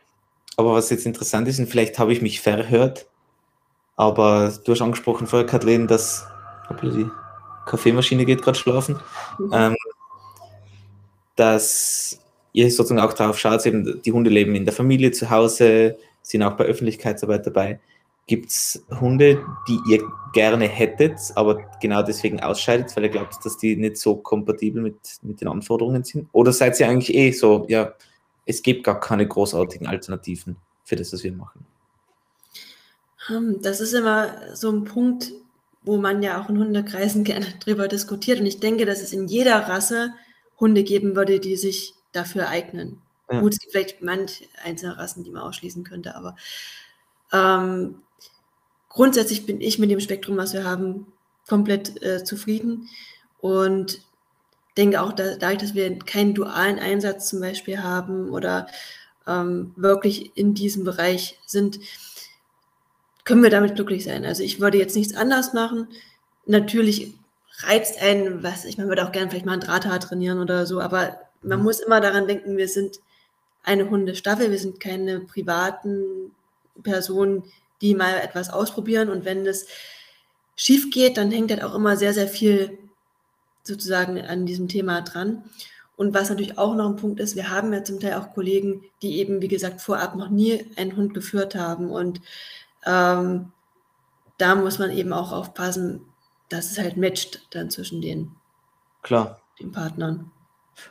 Aber 0.56 0.74
was 0.74 0.90
jetzt 0.90 1.06
interessant 1.06 1.50
ist, 1.50 1.60
und 1.60 1.68
vielleicht 1.68 2.00
habe 2.00 2.14
ich 2.14 2.22
mich 2.22 2.40
verhört, 2.40 3.10
aber 3.98 4.54
du 4.64 4.72
hast 4.72 4.82
angesprochen 4.82 5.28
vorher, 5.28 5.46
Kathleen, 5.46 5.86
dass 5.86 6.26
die 6.82 7.10
Kaffeemaschine 7.66 8.24
geht 8.24 8.42
gerade 8.42 8.58
schlafen, 8.58 9.02
mhm. 9.38 9.52
ähm, 9.52 9.76
dass 11.40 12.20
ihr 12.52 12.70
sozusagen 12.70 13.00
auch 13.00 13.14
darauf 13.14 13.40
schaut, 13.40 13.66
eben 13.66 14.02
die 14.02 14.12
Hunde 14.12 14.30
leben 14.30 14.56
in 14.56 14.66
der 14.66 14.74
Familie 14.74 15.12
zu 15.12 15.30
Hause, 15.30 15.98
sind 16.22 16.44
auch 16.44 16.58
bei 16.58 16.66
Öffentlichkeitsarbeit 16.66 17.48
dabei. 17.48 17.80
Gibt 18.28 18.50
es 18.50 18.84
Hunde, 19.00 19.44
die 19.68 19.80
ihr 19.90 20.04
gerne 20.34 20.68
hättet, 20.68 21.18
aber 21.36 21.64
genau 21.82 22.04
deswegen 22.04 22.42
ausscheidet, 22.42 22.96
weil 22.96 23.06
ihr 23.06 23.10
glaubt, 23.10 23.34
dass 23.44 23.58
die 23.58 23.76
nicht 23.76 23.98
so 23.98 24.16
kompatibel 24.16 24.84
mit, 24.84 24.98
mit 25.24 25.42
den 25.42 25.48
Anforderungen 25.48 26.04
sind? 26.04 26.28
Oder 26.34 26.52
seid 26.52 26.80
ihr 26.80 26.88
eigentlich 26.88 27.16
eh 27.16 27.32
so, 27.32 27.66
ja, 27.70 27.94
es 28.46 28.62
gibt 28.62 28.84
gar 28.84 29.00
keine 29.00 29.28
großartigen 29.28 29.88
Alternativen 29.88 30.58
für 30.84 30.96
das, 30.96 31.14
was 31.14 31.24
wir 31.24 31.32
machen? 31.32 31.66
Hm, 33.28 33.62
das 33.62 33.80
ist 33.80 33.94
immer 33.94 34.34
so 34.54 34.72
ein 34.72 34.84
Punkt, 34.84 35.32
wo 35.84 35.98
man 35.98 36.22
ja 36.22 36.42
auch 36.42 36.50
in 36.50 36.60
Hundekreisen 36.60 37.24
gerne 37.24 37.48
drüber 37.64 37.88
diskutiert. 37.88 38.40
Und 38.40 38.46
ich 38.46 38.60
denke, 38.60 38.86
dass 38.86 39.02
es 39.02 39.14
in 39.14 39.28
jeder 39.28 39.68
Rasse 39.68 40.14
Hunde 40.60 40.84
geben 40.84 41.16
würde, 41.16 41.40
die 41.40 41.56
sich 41.56 41.94
dafür 42.12 42.50
eignen. 42.50 43.02
Ja. 43.32 43.42
Gut, 43.42 43.54
es 43.54 43.60
gibt 43.60 43.72
vielleicht 43.72 44.02
manche 44.02 44.46
einzelne 44.64 44.98
Rassen, 44.98 45.24
die 45.24 45.32
man 45.32 45.44
ausschließen 45.44 45.84
könnte, 45.84 46.16
aber 46.16 46.36
ähm, 47.32 48.02
grundsätzlich 48.90 49.46
bin 49.46 49.62
ich 49.62 49.80
mit 49.80 49.92
dem 49.92 50.00
Spektrum, 50.00 50.38
was 50.38 50.54
wir 50.54 50.64
haben, 50.64 51.08
komplett 51.48 52.02
äh, 52.04 52.24
zufrieden 52.24 52.90
und 53.40 54.02
denke 54.78 55.02
auch, 55.02 55.14
da, 55.14 55.36
dadurch, 55.36 55.60
dass 55.60 55.76
wir 55.76 55.98
keinen 56.00 56.34
dualen 56.34 56.80
Einsatz 56.80 57.30
zum 57.30 57.42
Beispiel 57.42 57.82
haben 57.82 58.30
oder 58.30 58.68
ähm, 59.28 59.74
wirklich 59.76 60.36
in 60.36 60.54
diesem 60.54 60.84
Bereich 60.84 61.40
sind, 61.46 61.80
können 63.26 63.44
wir 63.44 63.50
damit 63.50 63.76
glücklich 63.76 64.04
sein. 64.04 64.26
Also 64.26 64.44
ich 64.44 64.60
würde 64.60 64.78
jetzt 64.78 64.96
nichts 64.96 65.16
anders 65.16 65.54
machen. 65.54 65.88
Natürlich 66.46 67.14
reizt 67.60 68.02
einen, 68.02 68.44
was 68.44 68.66
ich 68.66 68.78
man 68.78 68.88
würde 68.88 69.06
auch 69.06 69.12
gerne 69.12 69.30
vielleicht 69.30 69.46
mal 69.46 69.54
ein 69.54 69.60
Drahthaar 69.60 70.00
trainieren 70.00 70.40
oder 70.40 70.66
so, 70.66 70.80
aber 70.80 71.20
man 71.42 71.60
mhm. 71.60 71.66
muss 71.66 71.80
immer 71.80 72.02
daran 72.02 72.28
denken, 72.28 72.58
wir 72.58 72.68
sind 72.68 73.00
eine 73.64 73.90
Hundestaffel, 73.90 74.52
wir 74.52 74.60
sind 74.60 74.80
keine 74.80 75.20
privaten 75.22 76.32
Personen, 76.84 77.44
die 77.82 77.96
mal 77.96 78.16
etwas 78.20 78.50
ausprobieren 78.50 79.10
und 79.10 79.26
wenn 79.26 79.46
das 79.46 79.68
schief 80.56 80.92
geht, 80.92 81.18
dann 81.18 81.32
hängt 81.32 81.52
halt 81.52 81.64
auch 81.64 81.76
immer 81.76 81.96
sehr, 81.96 82.14
sehr 82.14 82.28
viel 82.28 82.78
sozusagen 83.64 84.20
an 84.20 84.46
diesem 84.46 84.68
Thema 84.68 85.02
dran. 85.02 85.44
Und 85.96 86.14
was 86.14 86.30
natürlich 86.30 86.58
auch 86.58 86.76
noch 86.76 86.90
ein 86.90 86.96
Punkt 86.96 87.20
ist, 87.20 87.36
wir 87.36 87.50
haben 87.50 87.74
ja 87.74 87.84
zum 87.84 88.00
Teil 88.00 88.14
auch 88.14 88.34
Kollegen, 88.34 88.84
die 89.02 89.20
eben, 89.20 89.42
wie 89.42 89.48
gesagt, 89.48 89.82
vorab 89.82 90.16
noch 90.16 90.30
nie 90.30 90.66
einen 90.78 90.96
Hund 90.96 91.14
geführt 91.14 91.56
haben. 91.56 91.90
Und 91.90 92.22
ähm, 92.86 93.52
da 94.38 94.56
muss 94.56 94.80
man 94.80 94.92
eben 94.92 95.12
auch 95.12 95.34
aufpassen, 95.34 96.06
dass 96.50 96.72
es 96.72 96.80
halt 96.80 96.98
matcht 96.98 97.48
dann 97.52 97.70
zwischen 97.70 98.02
den, 98.02 98.32
Klar. 99.02 99.42
den 99.60 99.72
Partnern. 99.72 100.32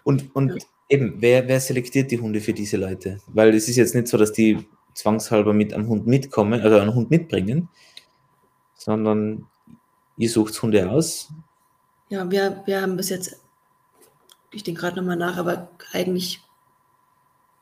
Und, 0.04 0.34
und 0.34 0.50
ja. 0.50 0.64
eben, 0.88 1.16
wer, 1.18 1.46
wer 1.48 1.60
selektiert 1.60 2.10
die 2.10 2.20
Hunde 2.20 2.40
für 2.40 2.52
diese 2.52 2.76
Leute? 2.76 3.20
Weil 3.26 3.54
es 3.54 3.68
ist 3.68 3.76
jetzt 3.76 3.94
nicht 3.94 4.08
so, 4.08 4.16
dass 4.16 4.32
die 4.32 4.66
zwangshalber 4.94 5.52
mit 5.52 5.72
einem 5.72 5.88
Hund 5.88 6.06
mitkommen, 6.06 6.60
also 6.60 6.78
einen 6.78 6.94
Hund 6.94 7.10
mitbringen, 7.10 7.68
sondern 8.74 9.46
ihr 10.16 10.30
sucht 10.30 10.60
Hunde 10.62 10.90
aus. 10.90 11.30
Ja, 12.08 12.30
wir, 12.30 12.62
wir 12.66 12.82
haben 12.82 12.96
bis 12.96 13.10
jetzt, 13.10 13.40
ich 14.50 14.62
denke 14.62 14.80
gerade 14.80 14.96
nochmal 14.96 15.16
nach, 15.16 15.36
aber 15.36 15.70
eigentlich 15.92 16.40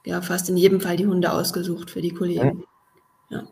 ja 0.05 0.23
fast 0.23 0.49
in 0.49 0.57
jedem 0.57 0.81
Fall 0.81 0.97
die 0.97 1.07
Hunde 1.07 1.33
ausgesucht 1.33 1.91
für 1.91 2.01
die 2.01 2.13
Kollegen. 2.13 2.65
Ja. 3.29 3.39
ja. 3.39 3.49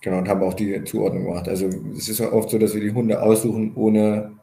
Genau, 0.00 0.18
und 0.18 0.28
haben 0.28 0.42
auch 0.42 0.54
die 0.54 0.84
Zuordnung 0.84 1.24
gemacht. 1.24 1.48
Also 1.48 1.68
es 1.96 2.08
ist 2.08 2.20
oft 2.20 2.50
so, 2.50 2.58
dass 2.58 2.74
wir 2.74 2.80
die 2.80 2.92
Hunde 2.92 3.20
aussuchen, 3.20 3.72
ohne 3.74 4.38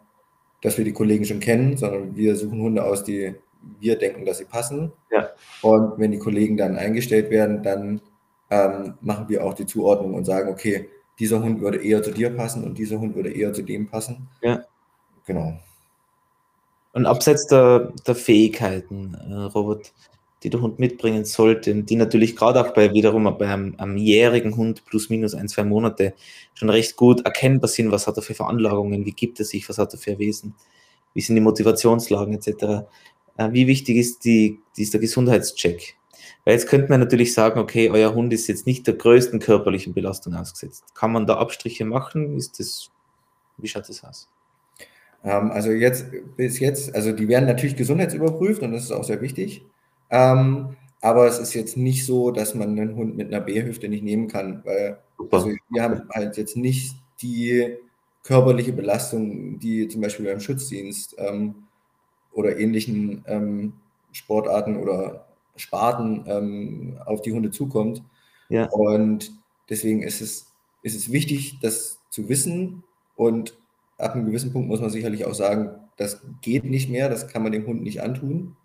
dass 0.61 0.77
wir 0.77 0.85
die 0.85 0.93
Kollegen 0.93 1.25
schon 1.25 1.39
kennen, 1.39 1.77
sondern 1.77 2.15
wir 2.15 2.35
suchen 2.35 2.61
Hunde 2.61 2.83
aus, 2.83 3.03
die 3.03 3.35
wir 3.79 3.97
denken, 3.97 4.25
dass 4.25 4.39
sie 4.39 4.45
passen. 4.45 4.91
Ja. 5.11 5.29
Und 5.61 5.99
wenn 5.99 6.11
die 6.11 6.19
Kollegen 6.19 6.57
dann 6.57 6.77
eingestellt 6.77 7.29
werden, 7.29 7.63
dann 7.63 8.01
ähm, 8.49 8.95
machen 9.01 9.29
wir 9.29 9.43
auch 9.43 9.53
die 9.53 9.65
Zuordnung 9.65 10.13
und 10.13 10.25
sagen, 10.25 10.49
okay, 10.49 10.89
dieser 11.19 11.41
Hund 11.41 11.61
würde 11.61 11.83
eher 11.83 12.01
zu 12.01 12.11
dir 12.11 12.29
passen 12.29 12.63
und 12.63 12.77
dieser 12.77 12.99
Hund 12.99 13.15
würde 13.15 13.31
eher 13.31 13.53
zu 13.53 13.61
dem 13.61 13.87
passen. 13.87 14.27
Ja. 14.41 14.63
Genau. 15.25 15.53
Und 16.93 17.05
abseits 17.05 17.47
der, 17.47 17.91
der 18.05 18.15
Fähigkeiten, 18.15 19.15
äh, 19.15 19.33
Robert, 19.33 19.93
die 20.43 20.49
der 20.49 20.61
Hund 20.61 20.77
mitbringen 20.77 21.25
sollte, 21.25 21.73
die 21.73 21.95
natürlich 21.95 22.35
gerade 22.35 22.61
auch 22.61 22.73
bei 22.73 22.93
wiederum 22.93 23.23
bei 23.37 23.47
einem, 23.47 23.75
einem, 23.77 23.97
jährigen 23.97 24.57
Hund 24.57 24.83
plus 24.85 25.09
minus 25.09 25.33
ein, 25.33 25.47
zwei 25.47 25.63
Monate 25.63 26.13
schon 26.53 26.69
recht 26.69 26.97
gut 26.97 27.25
erkennbar 27.25 27.69
sind, 27.69 27.91
was 27.91 28.07
hat 28.07 28.17
er 28.17 28.23
für 28.23 28.33
Veranlagungen, 28.33 29.05
wie 29.05 29.13
gibt 29.13 29.39
er 29.39 29.45
sich, 29.45 29.67
was 29.69 29.77
hat 29.77 29.93
er 29.93 29.99
für 29.99 30.19
Wesen, 30.19 30.53
wie 31.13 31.21
sind 31.21 31.35
die 31.35 31.41
Motivationslagen 31.41 32.33
etc. 32.33 32.85
Äh, 33.37 33.51
wie 33.51 33.67
wichtig 33.67 33.97
ist, 33.97 34.25
die, 34.25 34.59
ist 34.75 34.93
der 34.93 35.01
Gesundheitscheck? 35.01 35.95
Weil 36.45 36.55
jetzt 36.55 36.67
könnte 36.67 36.89
man 36.89 36.99
natürlich 36.99 37.33
sagen, 37.33 37.59
okay, 37.59 37.89
euer 37.89 38.13
Hund 38.13 38.33
ist 38.33 38.47
jetzt 38.47 38.67
nicht 38.67 38.85
der 38.85 38.95
größten 38.95 39.39
körperlichen 39.39 39.93
Belastung 39.93 40.35
ausgesetzt. 40.35 40.83
Kann 40.93 41.11
man 41.11 41.25
da 41.25 41.37
Abstriche 41.37 41.85
machen? 41.85 42.35
Ist 42.37 42.59
das, 42.59 42.89
wie 43.57 43.67
schaut 43.67 43.87
das 43.87 44.03
aus? 44.03 44.29
Ähm, 45.23 45.51
also 45.51 45.71
jetzt, 45.71 46.05
bis 46.35 46.59
jetzt, 46.59 46.93
also 46.93 47.13
die 47.13 47.27
werden 47.27 47.45
natürlich 47.45 47.77
gesundheitsüberprüft 47.77 48.61
und 48.61 48.73
das 48.73 48.83
ist 48.83 48.91
auch 48.91 49.05
sehr 49.05 49.21
wichtig. 49.21 49.65
Ähm, 50.09 50.75
aber 51.01 51.27
es 51.27 51.39
ist 51.39 51.53
jetzt 51.53 51.75
nicht 51.75 52.05
so, 52.05 52.31
dass 52.31 52.55
man 52.55 52.69
einen 52.79 52.95
Hund 52.95 53.17
mit 53.17 53.27
einer 53.27 53.41
B-Hüfte 53.41 53.89
nicht 53.89 54.03
nehmen 54.03 54.27
kann, 54.27 54.61
weil 54.63 54.99
also 55.31 55.51
wir 55.69 55.83
haben 55.83 56.07
halt 56.09 56.37
jetzt 56.37 56.55
nicht 56.55 56.95
die 57.21 57.77
körperliche 58.23 58.73
Belastung, 58.73 59.59
die 59.59 59.87
zum 59.87 60.01
Beispiel 60.01 60.25
beim 60.25 60.39
Schutzdienst 60.39 61.15
ähm, 61.17 61.55
oder 62.31 62.57
ähnlichen 62.57 63.23
ähm, 63.27 63.73
Sportarten 64.11 64.77
oder 64.77 65.27
Sparten 65.55 66.23
ähm, 66.25 66.97
auf 67.05 67.21
die 67.21 67.33
Hunde 67.33 67.51
zukommt. 67.51 68.01
Ja. 68.49 68.65
Und 68.67 69.31
deswegen 69.69 70.03
ist 70.03 70.21
es, 70.21 70.53
ist 70.81 70.95
es 70.95 71.11
wichtig, 71.11 71.59
das 71.61 71.99
zu 72.09 72.29
wissen. 72.29 72.83
Und 73.15 73.57
ab 73.97 74.15
einem 74.15 74.25
gewissen 74.25 74.53
Punkt 74.53 74.67
muss 74.67 74.81
man 74.81 74.89
sicherlich 74.89 75.25
auch 75.25 75.35
sagen, 75.35 75.71
das 75.97 76.21
geht 76.41 76.63
nicht 76.63 76.89
mehr, 76.89 77.09
das 77.09 77.27
kann 77.27 77.43
man 77.43 77.51
dem 77.51 77.67
Hund 77.67 77.83
nicht 77.83 78.01
antun. 78.01 78.55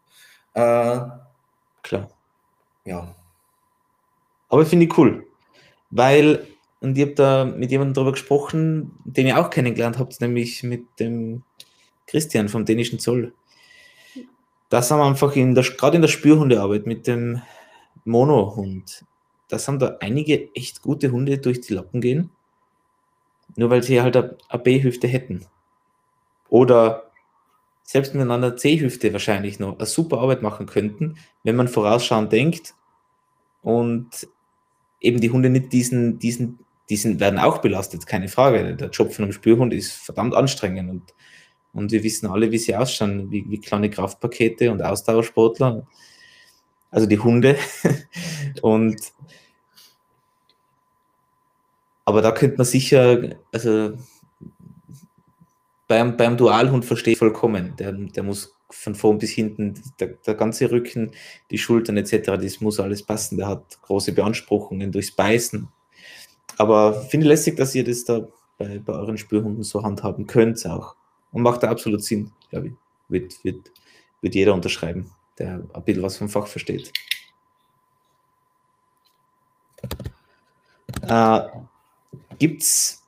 Äh, 0.55 1.01
Klar. 1.83 2.11
Ja. 2.85 3.15
Aber 4.49 4.65
finde 4.65 4.87
ich 4.87 4.99
cool, 4.99 5.27
weil, 5.91 6.47
und 6.81 6.97
ich 6.97 7.03
habe 7.03 7.15
da 7.15 7.45
mit 7.45 7.71
jemandem 7.71 7.95
darüber 7.95 8.13
gesprochen, 8.13 8.93
den 9.05 9.27
ihr 9.27 9.39
auch 9.39 9.51
kennengelernt 9.51 9.99
habt, 9.99 10.21
nämlich 10.21 10.63
mit 10.63 10.87
dem 10.99 11.43
Christian 12.07 12.49
vom 12.49 12.65
dänischen 12.65 12.99
Zoll. 12.99 13.35
Das 14.71 14.91
haben 14.91 14.99
wir 15.01 15.07
einfach 15.07 15.35
in 15.37 15.55
der, 15.55 15.65
gerade 15.65 15.97
in 15.97 16.03
der 16.03 16.09
Spürhundearbeit 16.09 16.87
mit 16.87 17.07
dem 17.07 17.43
Monohund, 18.05 19.05
das 19.49 19.67
haben 19.67 19.79
da 19.79 19.97
einige 20.01 20.55
echt 20.55 20.83
gute 20.83 21.11
Hunde 21.11 21.39
durch 21.39 21.61
die 21.61 21.75
Lappen 21.75 22.01
gehen, 22.01 22.31
nur 23.57 23.71
weil 23.71 23.83
sie 23.83 24.01
halt 24.01 24.17
eine 24.17 24.63
B-Hüfte 24.63 25.09
hätten. 25.09 25.47
Oder 26.51 27.08
selbst 27.89 28.15
mit 28.15 28.31
einer 28.31 28.55
C-Hüfte 28.55 29.15
wahrscheinlich 29.15 29.59
noch 29.59 29.79
eine 29.79 29.87
super 29.87 30.19
Arbeit 30.19 30.43
machen 30.43 30.67
könnten, 30.67 31.17
wenn 31.43 31.57
man 31.57 31.69
vorausschauend 31.69 32.31
denkt 32.31 32.75
und 33.63 34.29
eben 35.01 35.23
die 35.23 35.31
Hunde 35.31 35.49
nicht 35.49 35.73
diesen, 35.73 36.19
diesen, 36.19 36.59
diesen 36.91 37.19
werden 37.19 37.39
auch 37.39 37.59
belastet, 37.59 38.07
keine 38.07 38.29
Frage. 38.29 38.77
Der 38.77 38.91
Job 38.91 39.15
von 39.15 39.25
einem 39.25 39.33
Spürhund 39.33 39.73
ist 39.73 39.93
verdammt 39.93 40.35
anstrengend 40.35 40.91
und 40.91 41.15
und 41.73 41.93
wir 41.93 42.03
wissen 42.03 42.27
alle, 42.27 42.51
wie 42.51 42.59
sie 42.59 42.75
ausschauen, 42.75 43.31
wie, 43.31 43.45
wie 43.49 43.61
kleine 43.61 43.89
Kraftpakete 43.89 44.73
und 44.73 44.83
Ausdauersportler. 44.83 45.87
Also 46.91 47.07
die 47.07 47.19
Hunde. 47.19 47.57
und 48.63 49.01
aber 52.05 52.21
da 52.23 52.33
könnte 52.33 52.57
man 52.57 52.67
sicher, 52.67 53.37
also 53.53 53.97
beim, 55.89 56.17
beim 56.17 56.37
Dualhund 56.37 56.85
verstehe 56.85 57.15
ich 57.15 57.19
vollkommen. 57.19 57.75
Der, 57.77 57.93
der 57.93 58.23
muss 58.23 58.55
von 58.71 58.95
vorn 58.95 59.19
bis 59.19 59.31
hinten, 59.31 59.75
der, 59.99 60.09
der 60.09 60.35
ganze 60.35 60.71
Rücken, 60.71 61.13
die 61.51 61.59
Schultern 61.59 61.97
etc., 61.97 62.33
das 62.41 62.61
muss 62.61 62.79
alles 62.79 63.03
passen. 63.03 63.39
Der 63.39 63.49
hat 63.49 63.81
große 63.83 64.13
Beanspruchungen 64.13 64.93
durchs 64.93 65.11
Beißen. 65.11 65.69
Aber 66.59 67.03
finde 67.03 67.27
lässig, 67.27 67.57
dass 67.57 67.75
ihr 67.75 67.85
das 67.85 68.05
da 68.05 68.29
bei, 68.59 68.79
bei 68.79 68.93
euren 68.93 69.17
Spürhunden 69.17 69.63
so 69.63 69.83
handhaben 69.83 70.27
könnt 70.27 70.65
auch. 70.67 70.95
Und 71.33 71.43
macht 71.43 71.63
da 71.63 71.71
absolut 71.71 72.05
Sinn, 72.05 72.33
glaube 72.51 72.69
ich. 72.69 72.73
Wird, 73.09 73.43
wird, 73.43 73.73
wird 74.21 74.35
jeder 74.35 74.53
unterschreiben, 74.53 75.11
der 75.39 75.65
ein 75.73 75.85
bisschen 75.85 76.03
was 76.03 76.19
vom 76.19 76.29
Fach 76.29 76.47
versteht. 76.47 76.93
Äh, 81.03 81.41
Gibt 82.39 82.63
es 82.63 83.03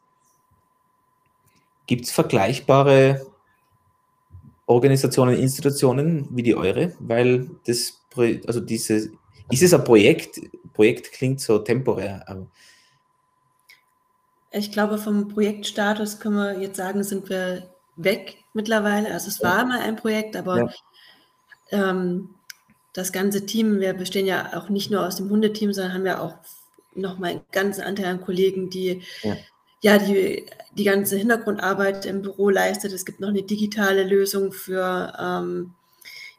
vergleichbare 1.99 3.27
Organisationen, 4.67 5.37
Institutionen 5.37 6.29
wie 6.31 6.43
die 6.43 6.55
eure? 6.55 6.95
Weil 7.01 7.51
das 7.67 8.01
also 8.47 8.61
diese, 8.61 9.11
ist 9.51 9.63
es 9.63 9.75
ein 9.75 9.85
Projekt? 9.85 10.41
Projekt 10.75 11.13
klingt 11.13 11.41
so 11.41 11.59
temporär, 11.59 12.25
aber. 12.27 12.47
Ich 14.53 14.73
glaube, 14.73 14.99
vom 14.99 15.29
Projektstatus 15.29 16.19
können 16.19 16.37
wir 16.37 16.61
jetzt 16.61 16.77
sagen, 16.77 17.05
sind 17.05 17.29
wir 17.29 17.71
weg 17.97 18.39
mittlerweile. 18.53 19.13
Also 19.13 19.29
es 19.29 19.43
war 19.43 19.65
mal 19.65 19.81
ein 19.81 19.97
Projekt, 19.97 20.37
aber 20.37 20.59
ja. 21.71 21.91
ähm, 21.91 22.31
das 22.93 23.13
ganze 23.13 23.47
Team, 23.47 23.79
wir 23.79 23.95
bestehen 23.95 24.27
ja 24.27 24.59
auch 24.59 24.69
nicht 24.69 24.91
nur 24.91 25.07
aus 25.07 25.17
dem 25.17 25.31
Hundeteam, 25.31 25.73
sondern 25.73 25.95
haben 25.95 26.07
ja 26.07 26.21
auch 26.21 26.35
nochmal 26.95 27.31
einen 27.31 27.43
ganzen 27.53 27.83
Anteil 27.83 28.07
an 28.07 28.21
Kollegen, 28.21 28.71
die 28.71 29.03
ja. 29.23 29.37
Ja, 29.81 29.99
die, 29.99 30.47
die 30.73 30.85
ganze 30.85 31.17
Hintergrundarbeit 31.17 32.07
im 32.07 32.23
Büro 32.23 32.51
leistet. 32.51 32.93
Es 32.93 33.05
gibt 33.05 33.21
noch 33.21 33.29
eine 33.29 33.43
digitale 33.43 34.05
Lösung 34.05 34.53
für 34.53 35.13
ähm, 35.19 35.75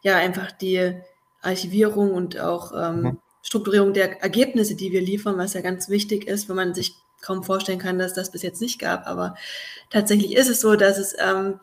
ja 0.03 0.17
einfach 0.17 0.51
die 0.51 0.93
Archivierung 1.41 2.13
und 2.13 2.39
auch 2.39 2.71
ähm, 2.75 3.01
mhm. 3.01 3.17
Strukturierung 3.41 3.93
der 3.93 4.21
Ergebnisse, 4.21 4.75
die 4.75 4.91
wir 4.91 5.01
liefern, 5.01 5.37
was 5.37 5.53
ja 5.53 5.61
ganz 5.61 5.89
wichtig 5.89 6.27
ist, 6.27 6.49
wenn 6.49 6.55
man 6.55 6.73
sich 6.73 6.95
kaum 7.21 7.43
vorstellen 7.43 7.79
kann, 7.79 7.99
dass 7.99 8.13
das 8.13 8.31
bis 8.31 8.43
jetzt 8.43 8.61
nicht 8.61 8.79
gab. 8.79 9.07
Aber 9.07 9.35
tatsächlich 9.89 10.35
ist 10.35 10.49
es 10.49 10.61
so, 10.61 10.75
dass 10.75 10.97
es 10.97 11.15
ähm, 11.19 11.59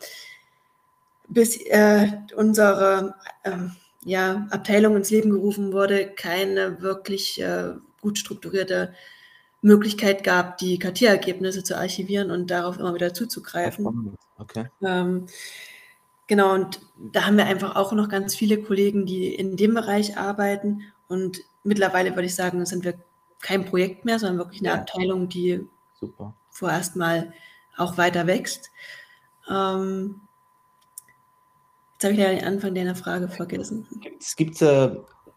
bis 1.29 1.57
äh, 1.67 2.09
unsere 2.37 3.15
ähm, 3.45 3.77
ja, 4.05 4.47
Abteilung 4.51 4.97
ins 4.97 5.11
Leben 5.11 5.31
gerufen 5.31 5.73
wurde, 5.73 6.09
keine 6.09 6.81
wirklich 6.81 7.41
äh, 7.41 7.75
gut 8.01 8.19
strukturierte 8.19 8.95
Möglichkeit 9.61 10.23
gab, 10.23 10.59
die 10.59 10.79
KT-Ergebnisse 10.79 11.65
zu 11.65 11.77
archivieren 11.77 12.31
und 12.31 12.51
darauf 12.51 12.79
immer 12.79 12.95
wieder 12.95 13.13
zuzugreifen. 13.13 14.17
Okay. 14.39 14.67
Ähm, 14.83 15.27
genau, 16.27 16.55
und 16.55 16.81
da 16.97 17.27
haben 17.27 17.37
wir 17.37 17.47
einfach 17.47 17.75
auch 17.77 17.93
noch 17.93 18.09
ganz 18.09 18.35
viele 18.35 18.63
Kollegen, 18.63 19.05
die 19.05 19.35
in 19.35 19.57
dem 19.57 19.75
Bereich 19.75 20.17
arbeiten. 20.17 20.83
Und 21.09 21.41
mittlerweile 21.65 22.11
würde 22.11 22.27
ich 22.27 22.35
sagen, 22.35 22.65
sind 22.67 22.85
wir 22.85 22.95
kein 23.41 23.65
Projekt 23.65 24.05
mehr, 24.05 24.19
sondern 24.19 24.39
wirklich 24.39 24.61
eine 24.61 24.69
ja. 24.69 24.75
Abteilung, 24.77 25.29
die 25.29 25.67
Super. 25.95 26.35
vorerst 26.51 26.97
mal 26.97 27.33
auch 27.77 27.97
weiter 27.97 28.27
wächst. 28.27 28.71
Ähm, 29.49 30.21
jetzt 31.95 32.05
habe 32.05 32.15
ich 32.15 32.21
ja 32.21 32.31
den 32.31 32.45
Anfang 32.45 32.75
deiner 32.75 32.95
Frage 32.95 33.29
vergessen. 33.29 33.87
Es 34.21 34.37
gibt 34.37 34.61
äh, 34.63 34.97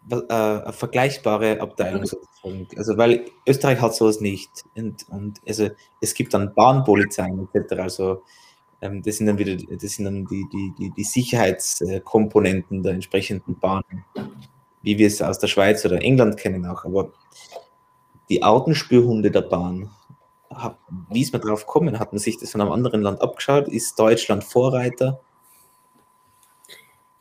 äh, 0.10 0.34
eine 0.34 0.74
vergleichbare 0.74 1.62
Abteilung 1.62 2.06
sozusagen. 2.06 2.68
Also 2.76 2.97
weil 2.97 3.26
Österreich 3.47 3.80
hat 3.82 3.95
sowas 3.95 4.20
nicht. 4.20 4.49
Und, 4.76 5.08
und 5.10 5.39
also 5.47 5.70
es 6.02 6.14
gibt 6.14 6.34
dann 6.34 6.54
Bahnpolizeien 6.54 7.47
etc. 7.54 7.74
Also 7.80 8.24
ähm, 8.82 9.04
das 9.04 9.18
sind 9.18 9.28
dann 9.28 9.38
wieder 9.38 9.56
das 9.56 9.91
sind 9.91 10.06
dann 10.06 10.26
die, 10.26 10.45
die, 10.52 10.74
die, 10.78 10.91
die 10.91 11.04
Sicherheitskomponenten 11.04 12.84
der 12.84 12.93
entsprechenden 12.93 13.60
Bahnen, 13.60 14.06
wie 14.82 14.97
wir 14.97 15.08
es 15.08 15.22
aus 15.22 15.39
der 15.39 15.47
Schweiz 15.47 15.86
oder 15.86 16.02
England 16.02 16.38
kennen 16.38 16.66
auch. 16.66 16.84
Aber 16.86 17.12
die 18.30 18.43
Augenspürhunde 18.43 19.30
der 19.30 19.41
Bahn, 19.41 19.91
wie 21.10 21.22
ist 21.22 21.32
man 21.32 21.41
drauf 21.41 21.66
gekommen? 21.66 21.99
Hat 21.99 22.12
man 22.12 22.20
sich 22.20 22.38
das 22.38 22.52
von 22.52 22.62
einem 22.62 22.72
anderen 22.72 23.02
Land 23.02 23.22
abgeschaut? 23.22 23.68
Ist 23.68 23.99
Deutschland 23.99 24.43
Vorreiter? 24.43 25.22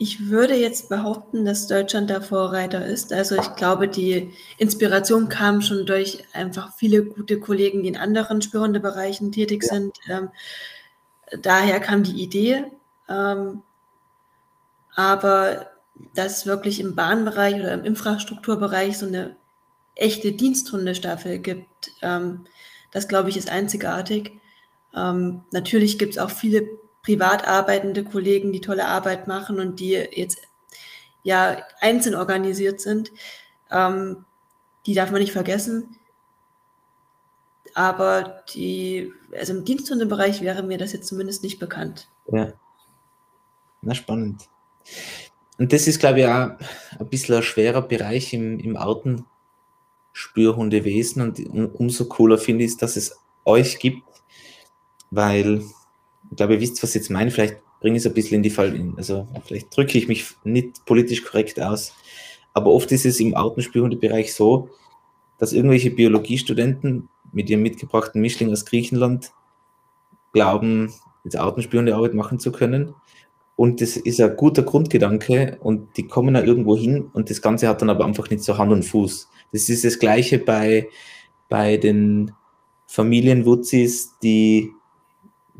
Ich 0.02 0.30
würde 0.30 0.54
jetzt 0.54 0.88
behaupten, 0.88 1.44
dass 1.44 1.66
Deutschland 1.66 2.08
der 2.08 2.22
Vorreiter 2.22 2.86
ist. 2.86 3.12
Also 3.12 3.36
ich 3.36 3.54
glaube, 3.56 3.86
die 3.86 4.32
Inspiration 4.56 5.28
kam 5.28 5.60
schon 5.60 5.84
durch 5.84 6.24
einfach 6.32 6.74
viele 6.74 7.04
gute 7.04 7.38
Kollegen, 7.38 7.82
die 7.82 7.90
in 7.90 7.98
anderen 7.98 8.40
Spürhundebereichen 8.40 9.30
tätig 9.30 9.62
ja. 9.64 9.74
sind. 9.74 9.98
Ähm, 10.08 10.30
daher 11.42 11.80
kam 11.80 12.02
die 12.02 12.22
Idee. 12.22 12.64
Ähm, 13.10 13.60
aber 14.94 15.66
dass 16.14 16.46
wirklich 16.46 16.80
im 16.80 16.94
Bahnbereich 16.94 17.56
oder 17.56 17.74
im 17.74 17.84
Infrastrukturbereich 17.84 18.96
so 18.96 19.04
eine 19.04 19.36
echte 19.96 20.32
Diensthundestaffel 20.32 21.40
gibt. 21.40 21.92
Ähm, 22.00 22.46
das, 22.90 23.06
glaube 23.06 23.28
ich, 23.28 23.36
ist 23.36 23.50
einzigartig. 23.50 24.40
Ähm, 24.96 25.42
natürlich 25.50 25.98
gibt 25.98 26.14
es 26.14 26.18
auch 26.18 26.30
viele 26.30 26.66
privat 27.02 27.46
arbeitende 27.46 28.04
Kollegen, 28.04 28.52
die 28.52 28.60
tolle 28.60 28.86
Arbeit 28.86 29.26
machen 29.26 29.58
und 29.60 29.80
die 29.80 29.92
jetzt 29.92 30.42
ja 31.22 31.62
einzeln 31.80 32.14
organisiert 32.14 32.80
sind. 32.80 33.12
Ähm, 33.70 34.24
die 34.86 34.94
darf 34.94 35.10
man 35.10 35.20
nicht 35.20 35.32
vergessen. 35.32 35.96
Aber 37.74 38.42
die, 38.54 39.12
also 39.32 39.52
im 39.52 39.64
Diensthundebereich 39.64 40.40
wäre 40.40 40.62
mir 40.62 40.78
das 40.78 40.92
jetzt 40.92 41.06
zumindest 41.06 41.42
nicht 41.42 41.58
bekannt. 41.58 42.08
Ja. 42.32 42.52
Na, 43.82 43.94
spannend. 43.94 44.48
Und 45.58 45.72
das 45.72 45.86
ist, 45.86 46.00
glaube 46.00 46.20
ich, 46.20 46.26
auch 46.26 46.50
ein 46.98 47.08
bisschen 47.08 47.36
ein 47.36 47.42
schwerer 47.42 47.82
Bereich 47.82 48.32
im, 48.32 48.58
im 48.58 48.76
Arten, 48.76 49.26
Spürhundewesen 50.12 51.22
und 51.22 51.38
umso 51.74 52.06
cooler 52.06 52.36
finde 52.36 52.64
ich 52.64 52.72
es, 52.72 52.76
dass 52.76 52.96
es 52.96 53.18
euch 53.44 53.78
gibt, 53.78 54.02
weil 55.10 55.62
ich 56.30 56.36
glaube, 56.36 56.54
ihr 56.54 56.60
wisst, 56.60 56.82
was 56.82 56.90
ich 56.90 56.96
jetzt 56.96 57.10
meine, 57.10 57.30
vielleicht 57.30 57.56
bringe 57.80 57.96
ich 57.96 58.04
es 58.04 58.06
ein 58.06 58.14
bisschen 58.14 58.36
in 58.36 58.42
die 58.42 58.50
Fall, 58.50 58.92
also 58.96 59.26
vielleicht 59.44 59.76
drücke 59.76 59.98
ich 59.98 60.08
mich 60.08 60.26
nicht 60.44 60.84
politisch 60.84 61.24
korrekt 61.24 61.60
aus, 61.60 61.94
aber 62.54 62.72
oft 62.72 62.90
ist 62.92 63.06
es 63.06 63.20
im 63.20 63.34
Autenspürhundebereich 63.34 64.34
so, 64.34 64.68
dass 65.38 65.52
irgendwelche 65.52 65.90
Biologiestudenten 65.90 67.08
mit 67.32 67.48
ihrem 67.48 67.62
mitgebrachten 67.62 68.20
Mischling 68.20 68.52
aus 68.52 68.64
Griechenland 68.64 69.32
glauben, 70.32 70.92
jetzt 71.24 71.38
Autenspürhundearbeit 71.38 72.14
machen 72.14 72.38
zu 72.38 72.52
können. 72.52 72.94
Und 73.56 73.80
das 73.80 73.96
ist 73.96 74.20
ein 74.20 74.36
guter 74.36 74.62
Grundgedanke 74.62 75.58
und 75.60 75.96
die 75.96 76.06
kommen 76.06 76.34
da 76.34 76.42
irgendwo 76.42 76.76
hin 76.76 77.10
und 77.12 77.28
das 77.28 77.42
Ganze 77.42 77.68
hat 77.68 77.82
dann 77.82 77.90
aber 77.90 78.06
einfach 78.06 78.30
nicht 78.30 78.42
so 78.42 78.56
Hand 78.56 78.72
und 78.72 78.84
Fuß. 78.84 79.28
Das 79.52 79.68
ist 79.68 79.84
das 79.84 79.98
Gleiche 79.98 80.38
bei, 80.38 80.88
bei 81.48 81.76
den 81.76 82.32
Familienwutzis, 82.86 84.18
die, 84.22 84.72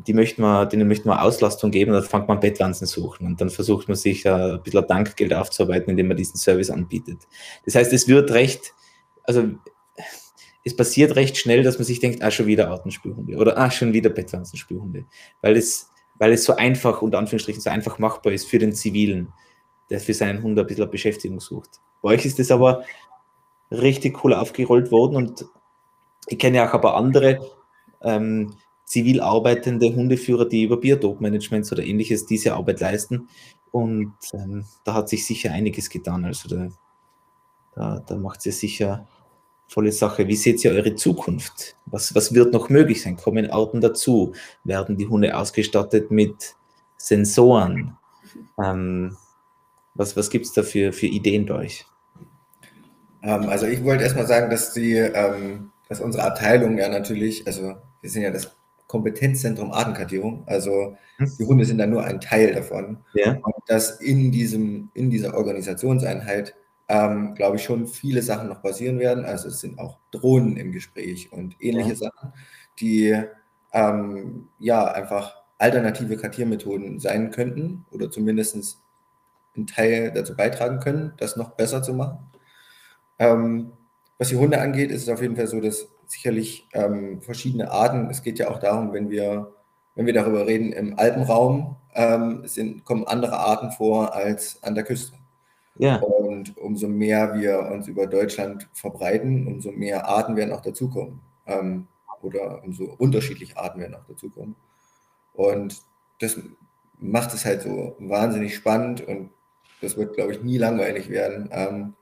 die 0.07 0.13
möchten 0.13 0.41
wir, 0.41 0.65
denen 0.65 0.87
möchten 0.87 1.09
wir 1.09 1.21
Auslastung 1.21 1.71
geben, 1.71 1.91
dann 1.91 2.03
fängt 2.03 2.27
man 2.27 2.39
Bettwanzen 2.39 2.87
suchen 2.87 3.27
und 3.27 3.41
dann 3.41 3.49
versucht 3.49 3.87
man 3.87 3.95
sich 3.95 4.27
ein 4.27 4.61
bisschen 4.63 4.87
Dankgeld 4.87 5.33
aufzuarbeiten, 5.33 5.89
indem 5.89 6.07
man 6.07 6.17
diesen 6.17 6.37
Service 6.37 6.69
anbietet. 6.69 7.27
Das 7.65 7.75
heißt, 7.75 7.93
es 7.93 8.07
wird 8.07 8.31
recht, 8.31 8.73
also 9.23 9.43
es 10.63 10.75
passiert 10.75 11.15
recht 11.15 11.37
schnell, 11.37 11.63
dass 11.63 11.77
man 11.77 11.85
sich 11.85 11.99
denkt, 11.99 12.21
ah, 12.23 12.31
schon 12.31 12.47
wieder 12.47 12.69
Artenspürhunde 12.69 13.37
oder 13.37 13.57
ah, 13.57 13.71
schon 13.71 13.93
wieder 13.93 14.09
Bettwanzenspürhunde, 14.09 15.05
weil 15.41 15.57
es, 15.57 15.89
weil 16.15 16.33
es 16.33 16.43
so 16.43 16.55
einfach, 16.55 17.01
unter 17.01 17.17
Anführungsstrichen, 17.17 17.61
so 17.61 17.69
einfach 17.69 17.99
machbar 17.99 18.33
ist 18.33 18.47
für 18.47 18.59
den 18.59 18.73
Zivilen, 18.73 19.33
der 19.89 19.99
für 19.99 20.13
seinen 20.13 20.43
Hund 20.43 20.57
ein 20.57 20.67
bisschen 20.67 20.89
Beschäftigung 20.89 21.39
sucht. 21.39 21.81
Bei 22.01 22.09
euch 22.09 22.25
ist 22.25 22.39
es 22.39 22.51
aber 22.51 22.83
richtig 23.71 24.23
cool 24.23 24.33
aufgerollt 24.33 24.91
worden 24.91 25.15
und 25.15 25.45
ich 26.27 26.37
kenne 26.37 26.67
auch 26.67 26.73
aber 26.73 26.95
andere 26.95 27.39
ähm, 28.01 28.55
zivil 28.91 29.21
arbeitende 29.21 29.95
Hundeführer, 29.95 30.45
die 30.45 30.63
über 30.63 30.75
Biotopmanagements 30.75 31.71
oder 31.71 31.81
ähnliches 31.81 32.25
diese 32.25 32.55
Arbeit 32.55 32.81
leisten 32.81 33.29
und 33.71 34.13
ähm, 34.33 34.65
da 34.83 34.93
hat 34.95 35.07
sich 35.07 35.25
sicher 35.25 35.51
einiges 35.51 35.89
getan. 35.89 36.25
Also 36.25 36.49
da, 36.49 36.67
da, 37.73 38.03
da 38.05 38.17
macht 38.17 38.45
ihr 38.45 38.51
sicher 38.51 39.07
volle 39.69 39.93
Sache. 39.93 40.27
Wie 40.27 40.35
seht 40.35 40.63
ihr 40.65 40.71
eure 40.71 40.93
Zukunft? 40.95 41.77
Was, 41.85 42.13
was 42.13 42.33
wird 42.33 42.51
noch 42.51 42.67
möglich 42.67 43.01
sein? 43.01 43.15
Kommen 43.15 43.49
Arten 43.49 43.79
dazu? 43.79 44.33
Werden 44.65 44.97
die 44.97 45.07
Hunde 45.07 45.37
ausgestattet 45.37 46.11
mit 46.11 46.55
Sensoren? 46.97 47.97
Ähm, 48.61 49.15
was 49.93 50.17
was 50.17 50.29
gibt 50.29 50.47
es 50.47 50.51
da 50.51 50.63
für, 50.63 50.91
für 50.91 51.07
Ideen 51.07 51.45
bei 51.45 51.55
euch? 51.55 51.85
Ähm, 53.23 53.47
also 53.47 53.67
ich 53.67 53.81
wollte 53.85 54.03
erstmal 54.03 54.27
sagen, 54.27 54.49
dass 54.49 54.73
die, 54.73 54.95
ähm, 54.95 55.71
dass 55.87 56.01
unsere 56.01 56.25
Abteilung 56.25 56.77
ja 56.77 56.89
natürlich, 56.89 57.47
also 57.47 57.75
wir 58.01 58.09
sind 58.09 58.23
ja 58.23 58.31
das 58.31 58.53
Kompetenzzentrum 58.91 59.71
Artenkartierung, 59.71 60.43
also 60.47 60.97
hm. 61.15 61.31
die 61.39 61.45
Hunde 61.45 61.63
sind 61.63 61.77
da 61.77 61.87
nur 61.87 62.03
ein 62.03 62.19
Teil 62.19 62.53
davon. 62.53 62.97
Ja. 63.13 63.37
Und 63.41 63.55
dass 63.67 64.01
in 64.01 64.33
diesem, 64.33 64.89
in 64.93 65.09
dieser 65.09 65.33
Organisationseinheit, 65.33 66.55
ähm, 66.89 67.33
glaube 67.35 67.55
ich, 67.55 67.63
schon 67.63 67.87
viele 67.87 68.21
Sachen 68.21 68.49
noch 68.49 68.61
passieren 68.61 68.99
werden. 68.99 69.23
Also 69.23 69.47
es 69.47 69.61
sind 69.61 69.79
auch 69.79 69.97
Drohnen 70.11 70.57
im 70.57 70.73
Gespräch 70.73 71.31
und 71.31 71.55
ähnliche 71.61 71.91
ja. 71.91 71.95
Sachen, 71.95 72.33
die 72.81 73.17
ähm, 73.71 74.49
ja 74.59 74.91
einfach 74.91 75.37
alternative 75.57 76.17
Kartiermethoden 76.17 76.99
sein 76.99 77.31
könnten 77.31 77.85
oder 77.91 78.11
zumindest 78.11 78.81
einen 79.55 79.67
Teil 79.67 80.11
dazu 80.11 80.35
beitragen 80.35 80.81
können, 80.81 81.13
das 81.15 81.37
noch 81.37 81.51
besser 81.51 81.81
zu 81.81 81.93
machen. 81.93 82.19
Ähm, 83.19 83.71
was 84.17 84.27
die 84.27 84.35
Hunde 84.35 84.59
angeht, 84.59 84.91
ist 84.91 85.03
es 85.03 85.09
auf 85.09 85.21
jeden 85.21 85.37
Fall 85.37 85.47
so, 85.47 85.61
dass 85.61 85.87
sicherlich 86.11 86.67
ähm, 86.73 87.21
verschiedene 87.21 87.71
Arten, 87.71 88.09
es 88.09 88.21
geht 88.21 88.37
ja 88.37 88.49
auch 88.49 88.59
darum, 88.59 88.91
wenn 88.91 89.09
wir, 89.09 89.53
wenn 89.95 90.05
wir 90.05 90.13
darüber 90.13 90.45
reden, 90.45 90.73
im 90.73 90.99
Alpenraum 90.99 91.77
ähm, 91.93 92.41
sind, 92.45 92.83
kommen 92.83 93.07
andere 93.07 93.37
Arten 93.37 93.71
vor 93.71 94.13
als 94.13 94.61
an 94.63 94.75
der 94.75 94.83
Küste. 94.83 95.15
Ja. 95.77 95.95
Und 95.97 96.57
umso 96.57 96.87
mehr 96.87 97.33
wir 97.35 97.59
uns 97.71 97.87
über 97.87 98.07
Deutschland 98.07 98.67
verbreiten, 98.73 99.47
umso 99.47 99.71
mehr 99.71 100.07
Arten 100.07 100.35
werden 100.35 100.53
auch 100.53 100.61
dazukommen. 100.61 101.21
Ähm, 101.45 101.87
oder 102.21 102.63
umso 102.63 102.85
unterschiedliche 102.97 103.57
Arten 103.57 103.79
werden 103.79 103.95
auch 103.95 104.05
dazukommen. 104.05 104.55
Und 105.33 105.81
das 106.19 106.37
macht 106.99 107.33
es 107.33 107.45
halt 107.45 107.61
so 107.61 107.95
wahnsinnig 107.99 108.53
spannend 108.53 109.01
und 109.01 109.31
das 109.81 109.97
wird, 109.97 110.13
glaube 110.13 110.33
ich, 110.33 110.43
nie 110.43 110.57
langweilig 110.57 111.09
werden, 111.09 111.49
ähm, 111.51 111.93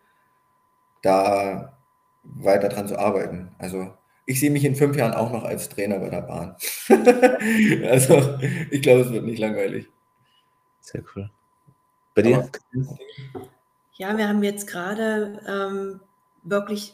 da 1.02 1.78
weiter 2.24 2.68
dran 2.68 2.88
zu 2.88 3.00
arbeiten. 3.00 3.56
Also 3.60 3.94
ich 4.30 4.40
sehe 4.40 4.52
mich 4.52 4.64
in 4.64 4.76
fünf 4.76 4.96
Jahren 4.96 5.16
auch 5.16 5.32
noch 5.32 5.44
als 5.44 5.70
Trainer 5.70 5.98
bei 5.98 6.10
der 6.10 6.22
Bahn. 6.22 6.56
also 7.90 8.38
ich 8.70 8.84
glaube, 8.84 9.02
es 9.02 9.12
wird 9.12 9.26
nicht 9.26 9.40
langweilig. 9.40 9.88
Sehr 10.82 11.02
cool. 11.16 11.32
Bei 12.14 12.22
dir? 12.22 12.48
Ja, 13.94 14.16
wir 14.16 14.30
haben 14.30 14.44
jetzt 14.44 14.68
gerade 14.68 15.42
ähm, 15.48 16.00
wirklich 16.44 16.94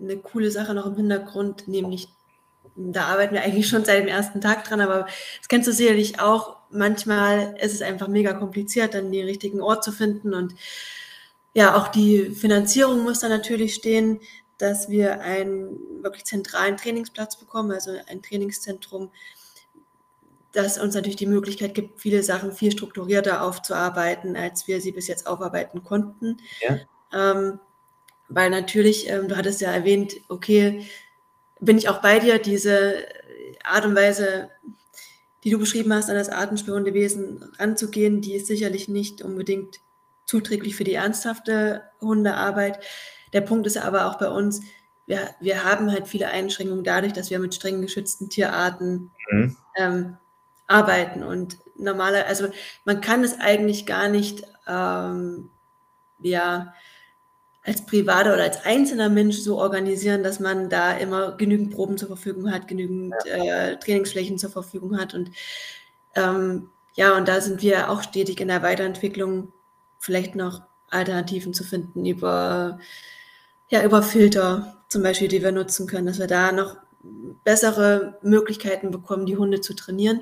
eine 0.00 0.16
coole 0.16 0.50
Sache 0.50 0.74
noch 0.74 0.86
im 0.86 0.96
Hintergrund, 0.96 1.68
nämlich 1.68 2.08
da 2.74 3.04
arbeiten 3.04 3.34
wir 3.34 3.42
eigentlich 3.42 3.68
schon 3.68 3.84
seit 3.84 4.00
dem 4.00 4.08
ersten 4.08 4.40
Tag 4.40 4.64
dran, 4.64 4.80
aber 4.80 5.06
das 5.38 5.48
kennst 5.48 5.68
du 5.68 5.72
sicherlich 5.72 6.20
auch. 6.20 6.56
Manchmal 6.70 7.56
ist 7.60 7.74
es 7.74 7.82
einfach 7.82 8.08
mega 8.08 8.32
kompliziert, 8.32 8.94
dann 8.94 9.12
den 9.12 9.26
richtigen 9.26 9.60
Ort 9.60 9.84
zu 9.84 9.92
finden 9.92 10.34
und 10.34 10.54
ja, 11.54 11.76
auch 11.76 11.88
die 11.88 12.30
Finanzierung 12.30 13.04
muss 13.04 13.20
da 13.20 13.28
natürlich 13.28 13.74
stehen, 13.74 14.20
dass 14.58 14.88
wir 14.88 15.20
einen 15.20 16.02
wirklich 16.02 16.24
zentralen 16.24 16.76
Trainingsplatz 16.76 17.36
bekommen, 17.36 17.72
also 17.72 17.92
ein 18.08 18.22
Trainingszentrum, 18.22 19.10
das 20.52 20.78
uns 20.78 20.94
natürlich 20.94 21.16
die 21.16 21.26
Möglichkeit 21.26 21.74
gibt, 21.74 22.00
viele 22.00 22.22
Sachen 22.22 22.52
viel 22.52 22.72
strukturierter 22.72 23.42
aufzuarbeiten, 23.42 24.36
als 24.36 24.66
wir 24.66 24.80
sie 24.80 24.92
bis 24.92 25.06
jetzt 25.06 25.26
aufarbeiten 25.26 25.84
konnten. 25.84 26.38
Ja. 26.60 26.78
Ähm, 27.12 27.60
weil 28.28 28.50
natürlich, 28.50 29.08
ähm, 29.08 29.28
du 29.28 29.36
hattest 29.36 29.60
ja 29.60 29.70
erwähnt, 29.70 30.16
okay, 30.28 30.86
bin 31.60 31.78
ich 31.78 31.88
auch 31.88 32.00
bei 32.00 32.18
dir, 32.18 32.38
diese 32.38 33.04
Art 33.64 33.84
und 33.84 33.94
Weise, 33.94 34.50
die 35.44 35.50
du 35.50 35.58
beschrieben 35.58 35.92
hast, 35.92 36.10
an 36.10 36.16
das 36.16 36.28
Artenspürhundewesen 36.28 37.52
ranzugehen, 37.58 38.20
die 38.20 38.34
ist 38.34 38.46
sicherlich 38.46 38.88
nicht 38.88 39.22
unbedingt 39.22 39.80
zuträglich 40.26 40.76
für 40.76 40.84
die 40.84 40.94
ernsthafte 40.94 41.82
Hundearbeit. 42.00 42.80
Der 43.32 43.40
Punkt 43.40 43.66
ist 43.66 43.76
aber 43.76 44.06
auch 44.06 44.18
bei 44.18 44.28
uns, 44.28 44.62
wir, 45.06 45.30
wir 45.40 45.64
haben 45.64 45.90
halt 45.90 46.06
viele 46.06 46.28
Einschränkungen 46.28 46.84
dadurch, 46.84 47.12
dass 47.12 47.30
wir 47.30 47.38
mit 47.38 47.54
streng 47.54 47.80
geschützten 47.80 48.28
Tierarten 48.28 49.10
mhm. 49.30 49.56
ähm, 49.76 50.16
arbeiten. 50.66 51.22
Und 51.22 51.58
normaler, 51.76 52.26
also 52.26 52.48
man 52.84 53.00
kann 53.00 53.24
es 53.24 53.40
eigentlich 53.40 53.86
gar 53.86 54.08
nicht 54.08 54.44
ähm, 54.66 55.50
ja, 56.20 56.74
als 57.64 57.84
privater 57.84 58.34
oder 58.34 58.44
als 58.44 58.64
einzelner 58.64 59.08
Mensch 59.08 59.38
so 59.38 59.58
organisieren, 59.58 60.22
dass 60.22 60.40
man 60.40 60.70
da 60.70 60.92
immer 60.92 61.36
genügend 61.36 61.70
Proben 61.74 61.98
zur 61.98 62.08
Verfügung 62.08 62.50
hat, 62.50 62.68
genügend 62.68 63.14
äh, 63.26 63.76
Trainingsflächen 63.76 64.38
zur 64.38 64.50
Verfügung 64.50 64.98
hat. 64.98 65.14
Und 65.14 65.30
ähm, 66.14 66.70
ja, 66.94 67.16
und 67.16 67.28
da 67.28 67.40
sind 67.40 67.62
wir 67.62 67.90
auch 67.90 68.02
stetig 68.02 68.40
in 68.40 68.48
der 68.48 68.62
Weiterentwicklung, 68.62 69.52
vielleicht 69.98 70.34
noch 70.34 70.62
Alternativen 70.90 71.52
zu 71.52 71.64
finden 71.64 72.06
über, 72.06 72.78
ja, 73.68 73.84
über 73.84 74.02
Filter 74.02 74.74
zum 74.88 75.02
Beispiel, 75.02 75.28
die 75.28 75.42
wir 75.42 75.52
nutzen 75.52 75.86
können, 75.86 76.06
dass 76.06 76.18
wir 76.18 76.26
da 76.26 76.52
noch 76.52 76.76
bessere 77.44 78.18
Möglichkeiten 78.22 78.90
bekommen, 78.90 79.26
die 79.26 79.36
Hunde 79.36 79.60
zu 79.60 79.74
trainieren. 79.74 80.20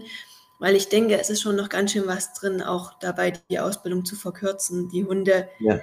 Weil 0.58 0.74
ich 0.74 0.88
denke, 0.88 1.18
es 1.18 1.30
ist 1.30 1.42
schon 1.42 1.56
noch 1.56 1.68
ganz 1.68 1.92
schön 1.92 2.06
was 2.06 2.32
drin, 2.32 2.62
auch 2.62 2.98
dabei 2.98 3.32
die 3.50 3.58
Ausbildung 3.58 4.04
zu 4.04 4.16
verkürzen. 4.16 4.88
Die 4.88 5.04
Hunde 5.04 5.48
ja. 5.58 5.80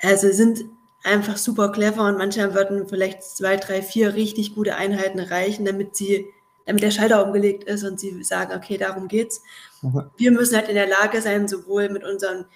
also 0.00 0.30
sind 0.30 0.64
einfach 1.02 1.36
super 1.36 1.72
clever 1.72 2.06
und 2.06 2.18
manchmal 2.18 2.54
würden 2.54 2.88
vielleicht 2.88 3.22
zwei, 3.24 3.56
drei, 3.56 3.82
vier 3.82 4.14
richtig 4.14 4.54
gute 4.54 4.76
Einheiten 4.76 5.18
reichen, 5.18 5.64
damit 5.64 5.96
sie, 5.96 6.26
damit 6.66 6.84
der 6.84 6.92
Schalter 6.92 7.24
umgelegt 7.24 7.64
ist 7.64 7.82
und 7.82 7.98
sie 7.98 8.22
sagen, 8.22 8.56
okay, 8.56 8.78
darum 8.78 9.08
geht's. 9.08 9.42
Mhm. 9.82 10.04
Wir 10.16 10.30
müssen 10.30 10.56
halt 10.56 10.68
in 10.68 10.76
der 10.76 10.86
Lage 10.86 11.20
sein, 11.20 11.48
sowohl 11.48 11.88
mit 11.88 12.04
unseren 12.04 12.46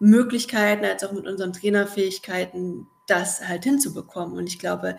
Möglichkeiten 0.00 0.84
als 0.84 1.04
auch 1.04 1.12
mit 1.12 1.26
unseren 1.26 1.52
Trainerfähigkeiten 1.52 2.88
das 3.06 3.46
halt 3.46 3.64
hinzubekommen. 3.64 4.36
Und 4.36 4.48
ich 4.48 4.58
glaube, 4.58 4.96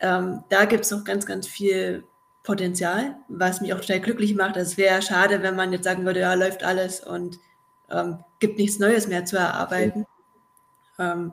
ähm, 0.00 0.44
da 0.48 0.64
gibt 0.64 0.84
es 0.84 0.90
noch 0.90 1.04
ganz, 1.04 1.26
ganz 1.26 1.46
viel 1.46 2.04
Potenzial, 2.42 3.16
was 3.28 3.60
mich 3.60 3.74
auch 3.74 3.80
total 3.80 4.00
glücklich 4.00 4.34
macht. 4.34 4.56
Es 4.56 4.76
wäre 4.76 5.02
schade, 5.02 5.42
wenn 5.42 5.56
man 5.56 5.72
jetzt 5.72 5.84
sagen 5.84 6.04
würde, 6.04 6.20
ja, 6.20 6.34
läuft 6.34 6.64
alles 6.64 7.00
und 7.00 7.38
ähm, 7.90 8.18
gibt 8.38 8.58
nichts 8.58 8.78
Neues 8.78 9.08
mehr 9.08 9.24
zu 9.24 9.36
erarbeiten. 9.36 10.06
Ähm, 10.98 11.32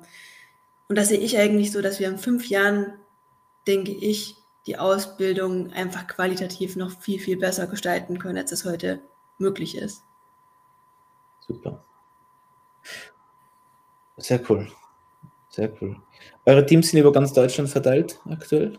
und 0.90 0.98
das 0.98 1.10
sehe 1.10 1.20
ich 1.20 1.38
eigentlich 1.38 1.72
so, 1.72 1.82
dass 1.82 2.00
wir 2.00 2.08
in 2.08 2.18
fünf 2.18 2.48
Jahren, 2.50 2.94
denke 3.68 3.92
ich, 3.92 4.38
die 4.66 4.78
Ausbildung 4.78 5.72
einfach 5.72 6.08
qualitativ 6.08 6.76
noch 6.76 6.92
viel, 7.00 7.20
viel 7.20 7.38
besser 7.38 7.68
gestalten 7.68 8.20
können, 8.20 8.38
als 8.38 8.52
es 8.52 8.66
heute 8.66 9.02
möglich 9.38 9.78
ist. 9.78 10.04
Super. 11.40 11.84
Sehr 14.18 14.42
cool. 14.50 14.70
Sehr 15.58 15.72
cool. 15.82 15.96
Eure 16.46 16.64
Teams 16.68 16.90
sind 16.90 17.00
über 17.00 17.12
ganz 17.12 17.34
Deutschland 17.34 17.68
verteilt 17.68 18.20
aktuell? 18.30 18.78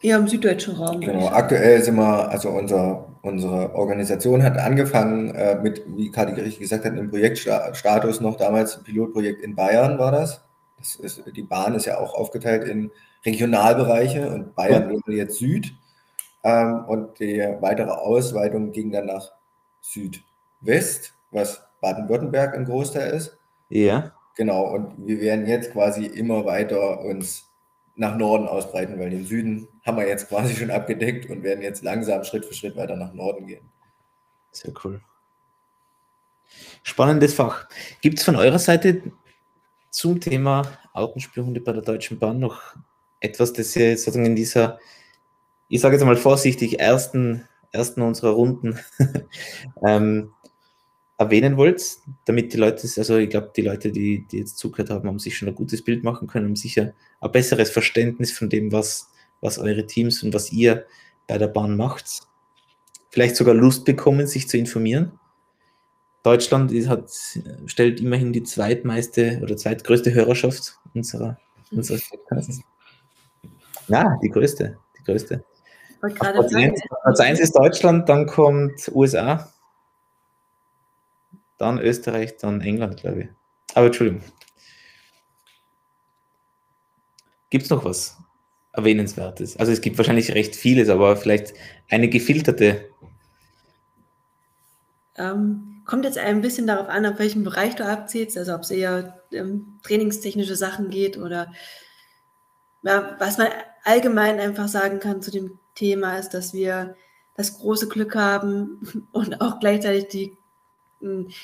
Ja, 0.00 0.16
im 0.16 0.26
süddeutschen 0.26 0.74
Raum. 0.76 1.02
Genau, 1.02 1.28
aktuell 1.28 1.82
sind 1.82 1.96
wir, 1.96 2.30
also 2.30 2.48
unser, 2.48 3.14
unsere 3.20 3.74
Organisation 3.74 4.42
hat 4.42 4.56
angefangen 4.56 5.34
äh, 5.34 5.60
mit, 5.60 5.82
wie 5.86 6.10
Kati 6.10 6.32
richtig 6.32 6.60
gesagt 6.60 6.86
hat, 6.86 6.96
im 6.96 7.10
Projektstatus 7.10 8.22
noch 8.22 8.36
damals, 8.36 8.78
ein 8.78 8.84
Pilotprojekt 8.84 9.42
in 9.42 9.54
Bayern 9.54 9.98
war 9.98 10.12
das. 10.12 10.40
Das 10.78 10.94
ist, 10.96 11.22
die 11.36 11.42
Bahn 11.42 11.74
ist 11.74 11.84
ja 11.84 11.98
auch 11.98 12.14
aufgeteilt 12.14 12.66
in 12.66 12.90
Regionalbereiche 13.26 14.30
und 14.30 14.54
Bayern 14.54 14.88
wäre 14.88 15.14
jetzt 15.14 15.36
Süd. 15.36 15.74
Ähm, 16.42 16.86
und 16.86 17.20
die 17.20 17.38
weitere 17.60 17.90
Ausweitung 17.90 18.72
ging 18.72 18.90
dann 18.92 19.04
nach 19.04 19.32
Südwest, 19.82 21.12
was 21.30 21.62
Baden-Württemberg 21.82 22.54
ein 22.54 22.64
Großteil 22.64 23.12
ist. 23.12 23.36
Ja. 23.68 24.12
Genau, 24.38 24.72
und 24.72 25.04
wir 25.04 25.20
werden 25.20 25.48
jetzt 25.48 25.72
quasi 25.72 26.06
immer 26.06 26.44
weiter 26.44 27.00
uns 27.00 27.50
nach 27.96 28.16
Norden 28.16 28.46
ausbreiten, 28.46 28.96
weil 29.00 29.10
den 29.10 29.24
Süden 29.26 29.66
haben 29.84 29.96
wir 29.96 30.06
jetzt 30.06 30.28
quasi 30.28 30.54
schon 30.54 30.70
abgedeckt 30.70 31.28
und 31.28 31.42
werden 31.42 31.60
jetzt 31.60 31.82
langsam 31.82 32.22
Schritt 32.22 32.46
für 32.46 32.54
Schritt 32.54 32.76
weiter 32.76 32.94
nach 32.94 33.12
Norden 33.12 33.48
gehen. 33.48 33.68
Sehr 34.52 34.72
cool. 34.84 35.00
Spannendes 36.84 37.34
Fach. 37.34 37.68
Gibt 38.00 38.20
es 38.20 38.24
von 38.24 38.36
eurer 38.36 38.60
Seite 38.60 39.02
zum 39.90 40.20
Thema 40.20 40.78
Autenspielhunde 40.92 41.60
bei 41.60 41.72
der 41.72 41.82
Deutschen 41.82 42.20
Bahn 42.20 42.38
noch 42.38 42.76
etwas, 43.18 43.52
das 43.52 43.74
ihr 43.74 43.98
sozusagen 43.98 44.24
in 44.24 44.36
dieser, 44.36 44.78
ich 45.66 45.80
sage 45.80 45.96
jetzt 45.96 46.04
mal 46.04 46.16
vorsichtig, 46.16 46.78
ersten, 46.78 47.48
ersten 47.72 48.02
unserer 48.02 48.30
Runden 48.30 48.78
ähm, 49.84 50.32
erwähnen 51.18 51.56
wollt, 51.56 51.98
damit 52.24 52.52
die 52.52 52.56
Leute, 52.56 52.88
also 52.96 53.16
ich 53.16 53.28
glaube, 53.28 53.50
die 53.54 53.62
Leute, 53.62 53.90
die, 53.90 54.24
die 54.28 54.38
jetzt 54.38 54.56
zugehört 54.56 54.90
haben, 54.90 55.08
haben 55.08 55.18
sich 55.18 55.36
schon 55.36 55.48
ein 55.48 55.54
gutes 55.54 55.82
Bild 55.82 56.04
machen 56.04 56.28
können, 56.28 56.46
haben 56.46 56.56
sicher 56.56 56.94
ein 57.20 57.32
besseres 57.32 57.70
Verständnis 57.70 58.30
von 58.30 58.48
dem, 58.48 58.70
was, 58.70 59.10
was 59.40 59.58
eure 59.58 59.84
Teams 59.84 60.22
und 60.22 60.32
was 60.32 60.52
ihr 60.52 60.86
bei 61.26 61.36
der 61.36 61.48
Bahn 61.48 61.76
macht. 61.76 62.20
Vielleicht 63.10 63.34
sogar 63.34 63.54
Lust 63.54 63.84
bekommen, 63.84 64.28
sich 64.28 64.48
zu 64.48 64.58
informieren. 64.58 65.18
Deutschland 66.22 66.72
hat, 66.88 67.10
stellt 67.66 68.00
immerhin 68.00 68.32
die 68.32 68.44
zweitmeiste 68.44 69.40
oder 69.42 69.56
zweitgrößte 69.56 70.14
Hörerschaft 70.14 70.78
unserer, 70.94 71.38
unseres 71.72 72.08
Podcasts. 72.08 72.60
Ja, 73.88 74.18
die 74.22 74.28
größte. 74.28 74.78
Die 74.98 75.04
größte. 75.04 75.44
Platz 76.00 77.20
1 77.20 77.40
ist 77.40 77.58
Deutschland, 77.58 78.08
dann 78.08 78.26
kommt 78.26 78.88
USA, 78.94 79.52
dann 81.58 81.78
Österreich, 81.78 82.36
dann 82.38 82.60
England, 82.60 82.96
glaube 82.98 83.22
ich. 83.22 83.28
Aber 83.74 83.86
Entschuldigung. 83.86 84.22
Gibt 87.50 87.64
es 87.64 87.70
noch 87.70 87.84
was 87.84 88.16
Erwähnenswertes? 88.72 89.56
Also 89.56 89.72
es 89.72 89.80
gibt 89.80 89.98
wahrscheinlich 89.98 90.34
recht 90.34 90.54
vieles, 90.54 90.88
aber 90.88 91.16
vielleicht 91.16 91.54
eine 91.88 92.08
gefilterte. 92.08 92.88
Ähm, 95.16 95.68
Kommt 95.88 96.04
jetzt 96.04 96.18
ein 96.18 96.42
bisschen 96.42 96.66
darauf 96.66 96.88
an, 96.90 97.06
auf 97.06 97.18
welchen 97.18 97.44
Bereich 97.44 97.74
du 97.74 97.86
abziehst, 97.86 98.36
also 98.36 98.54
ob 98.54 98.60
es 98.60 98.70
eher 98.70 99.22
um 99.32 99.80
trainingstechnische 99.82 100.54
Sachen 100.54 100.90
geht 100.90 101.16
oder 101.16 101.50
ja, 102.82 103.16
was 103.18 103.38
man 103.38 103.48
allgemein 103.84 104.38
einfach 104.38 104.68
sagen 104.68 105.00
kann 105.00 105.22
zu 105.22 105.30
dem 105.30 105.58
Thema 105.74 106.18
ist, 106.18 106.34
dass 106.34 106.52
wir 106.52 106.94
das 107.36 107.56
große 107.56 107.88
Glück 107.88 108.16
haben 108.16 109.08
und 109.12 109.40
auch 109.40 109.60
gleichzeitig 109.60 110.08
die 110.08 110.36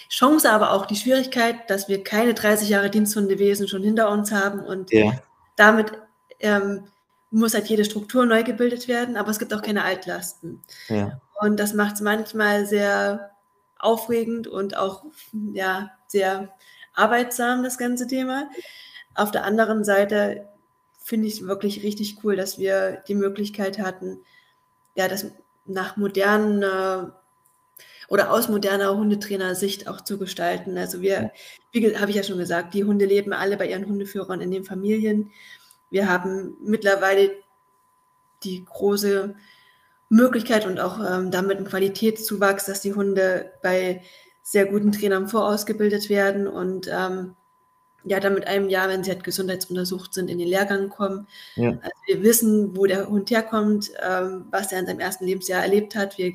Chance, 0.08 0.50
aber 0.50 0.72
auch 0.72 0.86
die 0.86 0.96
Schwierigkeit, 0.96 1.70
dass 1.70 1.88
wir 1.88 2.02
keine 2.02 2.34
30 2.34 2.68
Jahre 2.68 2.90
Diensthundewesen 2.90 3.68
schon 3.68 3.82
hinter 3.82 4.10
uns 4.10 4.32
haben 4.32 4.60
und 4.60 4.90
ja. 4.92 5.12
damit 5.56 5.92
ähm, 6.40 6.88
muss 7.30 7.54
halt 7.54 7.66
jede 7.66 7.84
Struktur 7.84 8.26
neu 8.26 8.42
gebildet 8.42 8.88
werden, 8.88 9.16
aber 9.16 9.30
es 9.30 9.38
gibt 9.38 9.52
auch 9.54 9.62
keine 9.62 9.84
Altlasten. 9.84 10.62
Ja. 10.88 11.20
Und 11.40 11.58
das 11.58 11.74
macht 11.74 11.96
es 11.96 12.00
manchmal 12.00 12.66
sehr 12.66 13.30
aufregend 13.78 14.46
und 14.46 14.76
auch 14.76 15.04
ja, 15.52 15.90
sehr 16.06 16.54
arbeitsam, 16.94 17.62
das 17.62 17.78
ganze 17.78 18.06
Thema. 18.06 18.48
Auf 19.14 19.30
der 19.30 19.44
anderen 19.44 19.84
Seite 19.84 20.48
finde 21.02 21.28
ich 21.28 21.34
es 21.34 21.46
wirklich 21.46 21.82
richtig 21.82 22.18
cool, 22.24 22.36
dass 22.36 22.58
wir 22.58 23.02
die 23.08 23.14
Möglichkeit 23.14 23.78
hatten, 23.78 24.20
ja, 24.94 25.08
das 25.08 25.26
nach 25.66 25.96
modernen 25.96 26.62
äh, 26.62 27.10
oder 28.14 28.30
aus 28.30 28.48
moderner 28.48 28.96
Hundetrainer-Sicht 28.96 29.88
auch 29.88 30.00
zu 30.00 30.18
gestalten. 30.18 30.78
Also 30.78 31.02
wir, 31.02 31.32
wie 31.72 31.96
habe 31.96 32.10
ich 32.10 32.16
ja 32.16 32.22
schon 32.22 32.38
gesagt, 32.38 32.72
die 32.72 32.84
Hunde 32.84 33.06
leben 33.06 33.32
alle 33.32 33.56
bei 33.56 33.68
ihren 33.68 33.88
Hundeführern 33.88 34.40
in 34.40 34.52
den 34.52 34.62
Familien. 34.62 35.32
Wir 35.90 36.08
haben 36.08 36.56
mittlerweile 36.62 37.32
die 38.44 38.64
große 38.64 39.34
Möglichkeit 40.10 40.64
und 40.64 40.78
auch 40.78 41.00
ähm, 41.00 41.32
damit 41.32 41.58
ein 41.58 41.64
Qualitätszuwachs, 41.64 42.66
dass 42.66 42.82
die 42.82 42.94
Hunde 42.94 43.50
bei 43.64 44.00
sehr 44.44 44.66
guten 44.66 44.92
Trainern 44.92 45.26
vorausgebildet 45.26 46.08
werden 46.08 46.46
und 46.46 46.88
ähm, 46.92 47.34
ja, 48.04 48.20
dann 48.20 48.34
mit 48.34 48.46
einem 48.46 48.68
Jahr, 48.68 48.88
wenn 48.90 49.02
sie 49.02 49.10
halt 49.10 49.24
gesundheitsuntersucht 49.24 50.14
sind, 50.14 50.30
in 50.30 50.38
den 50.38 50.46
Lehrgang 50.46 50.88
kommen. 50.88 51.26
Ja. 51.56 51.70
Also 51.70 51.96
wir 52.06 52.22
wissen, 52.22 52.76
wo 52.76 52.86
der 52.86 53.08
Hund 53.08 53.32
herkommt, 53.32 53.90
ähm, 54.08 54.44
was 54.52 54.70
er 54.70 54.78
in 54.78 54.86
seinem 54.86 55.00
ersten 55.00 55.24
Lebensjahr 55.24 55.62
erlebt 55.62 55.96
hat. 55.96 56.16
Wir 56.16 56.34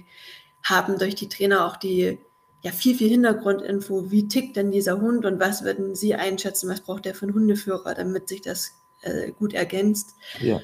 haben 0.63 0.97
durch 0.97 1.15
die 1.15 1.29
Trainer 1.29 1.65
auch 1.65 1.77
die 1.77 2.19
ja 2.61 2.71
viel, 2.71 2.95
viel 2.95 3.09
Hintergrundinfo, 3.09 4.11
wie 4.11 4.27
tickt 4.27 4.57
denn 4.57 4.71
dieser 4.71 4.99
Hund 4.99 5.25
und 5.25 5.39
was 5.39 5.63
würden 5.63 5.95
Sie 5.95 6.15
einschätzen, 6.15 6.69
was 6.69 6.81
braucht 6.81 7.05
der 7.05 7.15
für 7.15 7.25
einen 7.25 7.35
Hundeführer, 7.35 7.93
damit 7.93 8.27
sich 8.27 8.41
das 8.41 8.73
äh, 9.01 9.31
gut 9.31 9.53
ergänzt. 9.53 10.15
Ja. 10.41 10.59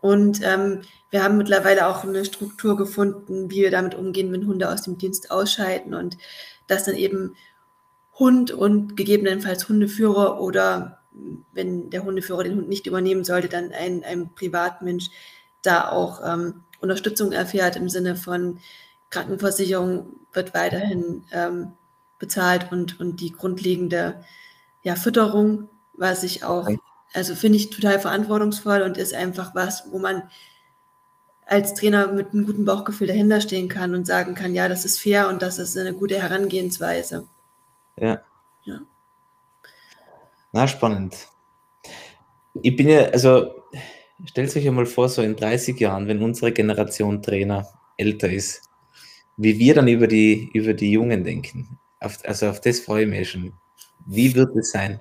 Und 0.00 0.40
ähm, 0.44 0.82
wir 1.10 1.24
haben 1.24 1.38
mittlerweile 1.38 1.88
auch 1.88 2.04
eine 2.04 2.24
Struktur 2.24 2.76
gefunden, 2.76 3.50
wie 3.50 3.62
wir 3.62 3.70
damit 3.70 3.94
umgehen, 3.94 4.30
wenn 4.32 4.46
Hunde 4.46 4.70
aus 4.70 4.82
dem 4.82 4.98
Dienst 4.98 5.30
ausscheiden 5.30 5.94
und 5.94 6.18
dass 6.66 6.84
dann 6.84 6.94
eben 6.94 7.34
Hund 8.18 8.50
und 8.50 8.96
gegebenenfalls 8.96 9.68
Hundeführer 9.68 10.40
oder 10.40 10.98
wenn 11.52 11.90
der 11.90 12.04
Hundeführer 12.04 12.44
den 12.44 12.56
Hund 12.56 12.68
nicht 12.68 12.86
übernehmen 12.86 13.24
sollte, 13.24 13.48
dann 13.48 13.72
ein, 13.72 14.04
ein 14.04 14.34
Privatmensch 14.34 15.10
da 15.62 15.88
auch 15.88 16.20
ähm, 16.24 16.62
Unterstützung 16.80 17.32
erfährt 17.32 17.76
im 17.76 17.88
Sinne 17.88 18.14
von 18.14 18.60
Krankenversicherung 19.10 20.06
wird 20.32 20.54
weiterhin 20.54 21.24
ähm, 21.32 21.72
bezahlt 22.18 22.70
und, 22.72 23.00
und 23.00 23.20
die 23.20 23.32
grundlegende 23.32 24.24
ja, 24.82 24.96
Fütterung, 24.96 25.68
was 25.94 26.22
ich 26.22 26.44
auch, 26.44 26.68
also 27.12 27.34
finde 27.34 27.58
ich 27.58 27.70
total 27.70 28.00
verantwortungsvoll 28.00 28.82
und 28.82 28.96
ist 28.96 29.14
einfach 29.14 29.54
was, 29.54 29.90
wo 29.90 29.98
man 29.98 30.22
als 31.46 31.74
Trainer 31.74 32.08
mit 32.08 32.32
einem 32.32 32.44
guten 32.44 32.66
Bauchgefühl 32.66 33.06
dahinter 33.06 33.40
stehen 33.40 33.68
kann 33.68 33.94
und 33.94 34.06
sagen 34.06 34.34
kann, 34.34 34.54
ja, 34.54 34.68
das 34.68 34.84
ist 34.84 35.00
fair 35.00 35.28
und 35.28 35.40
das 35.40 35.58
ist 35.58 35.76
eine 35.78 35.94
gute 35.94 36.20
Herangehensweise. 36.20 37.26
Ja. 37.96 38.20
ja. 38.64 38.80
Na, 40.52 40.68
spannend. 40.68 41.16
Ich 42.60 42.76
bin 42.76 42.88
ja, 42.88 43.06
also 43.06 43.54
stellt 44.24 44.54
euch 44.54 44.68
einmal 44.68 44.86
vor, 44.86 45.08
so 45.08 45.22
in 45.22 45.36
30 45.36 45.80
Jahren, 45.80 46.06
wenn 46.06 46.22
unsere 46.22 46.52
Generation 46.52 47.22
Trainer 47.22 47.66
älter 47.96 48.30
ist, 48.30 48.67
wie 49.38 49.58
wir 49.58 49.74
dann 49.74 49.88
über 49.88 50.06
die, 50.06 50.50
über 50.52 50.74
die 50.74 50.90
Jungen 50.90 51.24
denken. 51.24 51.78
Auf, 52.00 52.18
also 52.24 52.48
auf 52.48 52.60
das 52.60 52.80
freue 52.80 53.04
ich 53.04 53.08
mich 53.08 53.30
schon. 53.30 53.52
Wie 54.04 54.34
wird 54.34 54.54
es 54.56 54.72
sein, 54.72 55.00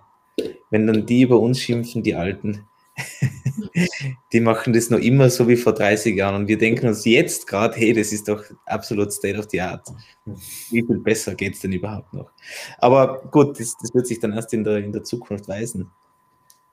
wenn 0.69 0.87
dann 0.87 1.05
die 1.05 1.23
über 1.23 1.39
uns 1.39 1.59
schimpfen, 1.59 2.03
die 2.03 2.15
Alten? 2.15 2.65
die 4.33 4.39
machen 4.39 4.73
das 4.73 4.89
noch 4.89 4.99
immer 4.99 5.29
so 5.29 5.47
wie 5.47 5.55
vor 5.55 5.73
30 5.73 6.15
Jahren 6.15 6.35
und 6.35 6.47
wir 6.47 6.57
denken 6.57 6.87
uns 6.87 7.05
jetzt 7.05 7.47
gerade, 7.47 7.77
hey, 7.77 7.93
das 7.93 8.11
ist 8.11 8.27
doch 8.27 8.43
absolut 8.65 9.11
State 9.11 9.37
of 9.37 9.47
the 9.49 9.61
Art. 9.61 9.87
Wie 10.25 10.83
viel 10.83 10.99
besser 10.99 11.35
geht 11.35 11.55
es 11.55 11.59
denn 11.59 11.73
überhaupt 11.73 12.13
noch? 12.13 12.31
Aber 12.79 13.21
gut, 13.31 13.59
das, 13.59 13.75
das, 13.79 13.93
wird 13.93 14.07
sich 14.07 14.19
dann 14.19 14.33
erst 14.33 14.53
in 14.53 14.63
der, 14.63 14.77
in 14.77 14.91
der 14.91 15.03
Zukunft 15.03 15.47
weisen. 15.47 15.91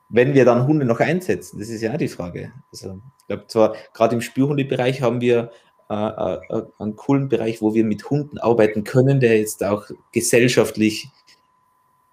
Wenn 0.08 0.34
wir 0.34 0.44
dann 0.44 0.66
Hunde 0.66 0.84
noch 0.84 1.00
einsetzen, 1.00 1.58
das 1.58 1.68
ist 1.68 1.80
ja 1.80 1.92
auch 1.92 1.98
die 1.98 2.08
Frage. 2.08 2.52
Also, 2.70 3.00
ich 3.20 3.26
glaube 3.26 3.46
zwar, 3.46 3.74
gerade 3.92 4.14
im 4.14 4.20
Spürhundebereich 4.20 5.02
haben 5.02 5.20
wir 5.20 5.50
äh, 5.90 5.94
äh, 5.94 6.62
einen 6.78 6.96
coolen 6.96 7.28
Bereich, 7.28 7.60
wo 7.60 7.74
wir 7.74 7.84
mit 7.84 8.08
Hunden 8.10 8.38
arbeiten 8.38 8.84
können, 8.84 9.20
der 9.20 9.38
jetzt 9.38 9.62
auch 9.62 9.84
gesellschaftlich 10.12 11.10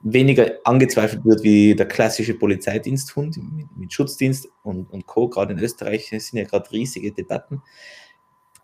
weniger 0.01 0.53
angezweifelt 0.63 1.23
wird 1.25 1.43
wie 1.43 1.75
der 1.75 1.87
klassische 1.87 2.33
Polizeidiensthund 2.33 3.37
mit, 3.37 3.77
mit 3.77 3.93
Schutzdienst 3.93 4.49
und, 4.63 4.91
und 4.91 5.05
Co. 5.05 5.29
Gerade 5.29 5.53
in 5.53 5.59
Österreich 5.59 6.09
sind 6.09 6.39
ja 6.39 6.43
gerade 6.43 6.71
riesige 6.71 7.11
Debatten. 7.11 7.61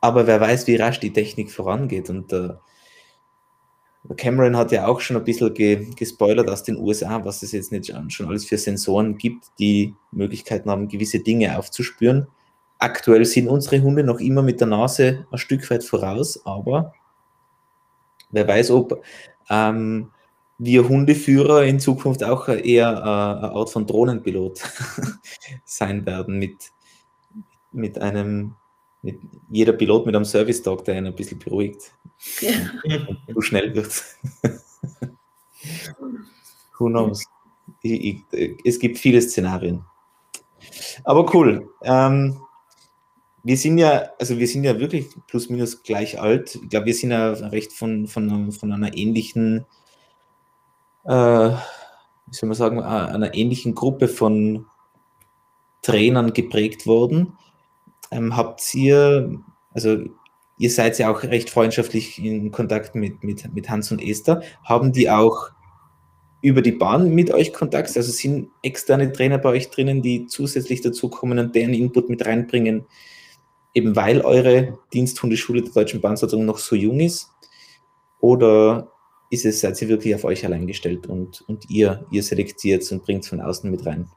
Aber 0.01 0.27
wer 0.27 0.41
weiß, 0.41 0.67
wie 0.67 0.75
rasch 0.75 0.99
die 0.99 1.13
Technik 1.13 1.51
vorangeht. 1.51 2.09
Und 2.09 2.33
äh, 2.33 2.49
Cameron 4.15 4.57
hat 4.57 4.71
ja 4.71 4.87
auch 4.87 4.99
schon 4.99 5.17
ein 5.17 5.23
bisschen 5.23 5.53
ge, 5.53 5.87
gespoilert 5.95 6.49
aus 6.49 6.63
den 6.63 6.77
USA, 6.77 7.23
was 7.23 7.43
es 7.43 7.51
jetzt 7.51 7.71
nicht 7.71 7.93
schon 8.09 8.27
alles 8.27 8.45
für 8.45 8.57
Sensoren 8.57 9.17
gibt, 9.17 9.45
die 9.59 9.95
Möglichkeiten 10.11 10.69
haben, 10.69 10.87
gewisse 10.87 11.19
Dinge 11.19 11.57
aufzuspüren. 11.57 12.27
Aktuell 12.79 13.25
sind 13.25 13.47
unsere 13.47 13.81
Hunde 13.81 14.03
noch 14.03 14.19
immer 14.19 14.43
mit 14.43 14.59
der 14.59 14.67
Nase 14.67 15.25
ein 15.31 15.37
Stück 15.37 15.69
weit 15.69 15.83
voraus, 15.83 16.45
aber 16.45 16.93
wer 18.29 18.47
weiß, 18.47 18.71
ob 18.71 19.03
ähm, 19.49 20.11
wir 20.59 20.87
Hundeführer 20.87 21.63
in 21.63 21.79
Zukunft 21.79 22.23
auch 22.23 22.47
eher 22.47 22.89
äh, 22.89 23.45
eine 23.45 23.51
Art 23.51 23.69
von 23.69 23.85
Drohnenpilot 23.85 24.61
sein 25.65 26.05
werden 26.05 26.39
mit, 26.39 26.71
mit 27.71 27.99
einem, 27.99 28.55
mit 29.01 29.19
jeder 29.49 29.73
Pilot 29.73 30.05
mit 30.05 30.15
einem 30.15 30.25
Service 30.25 30.61
Dog, 30.63 30.85
der 30.85 30.95
einen 30.95 31.07
ein 31.07 31.15
bisschen 31.15 31.39
beruhigt. 31.39 31.93
Ja. 32.41 32.51
Und 33.05 33.19
so 33.33 33.41
schnell 33.41 33.75
wird. 33.75 34.03
Who 36.79 36.87
knows? 36.87 37.25
Ich, 37.81 38.23
ich, 38.31 38.65
es 38.65 38.79
gibt 38.79 38.97
viele 38.97 39.21
Szenarien. 39.21 39.83
Aber 41.03 41.33
cool. 41.33 41.69
Ähm, 41.83 42.41
wir 43.43 43.57
sind 43.57 43.77
ja, 43.77 44.09
also 44.19 44.37
wir 44.37 44.47
sind 44.47 44.63
ja 44.63 44.79
wirklich 44.79 45.07
plus 45.27 45.49
minus 45.49 45.83
gleich 45.83 46.19
alt. 46.19 46.55
Ich 46.55 46.69
glaube, 46.69 46.87
wir 46.87 46.93
sind 46.93 47.11
ja 47.11 47.31
recht 47.31 47.73
von, 47.73 48.07
von, 48.07 48.51
von 48.51 48.71
einer 48.71 48.95
ähnlichen 48.95 49.65
äh, 51.05 51.51
wie 52.27 52.35
soll 52.35 52.49
man 52.49 52.57
sagen, 52.57 52.81
einer 52.81 53.33
ähnlichen 53.33 53.73
Gruppe 53.73 54.07
von 54.07 54.65
Trainern 55.81 56.33
geprägt 56.33 56.85
worden. 56.85 57.33
Ähm, 58.11 58.35
habt 58.35 58.73
ihr, 58.75 59.39
also 59.71 59.97
ihr 60.57 60.69
seid 60.69 60.99
ja 60.99 61.09
auch 61.09 61.23
recht 61.23 61.49
freundschaftlich 61.49 62.23
in 62.23 62.51
Kontakt 62.51 62.95
mit, 62.95 63.23
mit, 63.23 63.53
mit 63.53 63.69
Hans 63.69 63.91
und 63.91 64.01
Esther. 64.01 64.41
Haben 64.63 64.91
die 64.91 65.09
auch 65.09 65.49
über 66.41 66.61
die 66.61 66.73
Bahn 66.73 67.15
mit 67.15 67.31
euch 67.31 67.53
Kontakt? 67.53 67.95
Also 67.95 68.11
sind 68.11 68.49
externe 68.61 69.11
Trainer 69.11 69.37
bei 69.37 69.49
euch 69.49 69.69
drinnen, 69.69 70.01
die 70.01 70.25
zusätzlich 70.27 70.81
dazukommen 70.81 71.39
und 71.39 71.55
deren 71.55 71.73
Input 71.73 72.09
mit 72.09 72.25
reinbringen, 72.25 72.85
eben 73.77 73.95
weil 73.95 74.21
eure 74.21 74.79
Diensthundeschule 74.93 75.61
der 75.61 75.71
Deutschen 75.71 76.01
Bahnsatzung 76.01 76.45
noch 76.45 76.57
so 76.57 76.75
jung 76.75 76.99
ist? 76.99 77.29
Oder 78.19 78.91
ist 79.29 79.45
es, 79.45 79.61
seid 79.61 79.79
ihr 79.81 79.87
wirklich 79.87 80.15
auf 80.15 80.23
euch 80.23 80.43
allein 80.43 80.65
gestellt 80.65 81.05
und, 81.07 81.41
und 81.47 81.69
ihr, 81.69 82.05
ihr 82.09 82.23
selektiert 82.23 82.91
und 82.91 83.03
bringt 83.03 83.23
es 83.23 83.29
von 83.29 83.39
außen 83.39 83.69
mit 83.69 83.85
rein? 83.85 84.09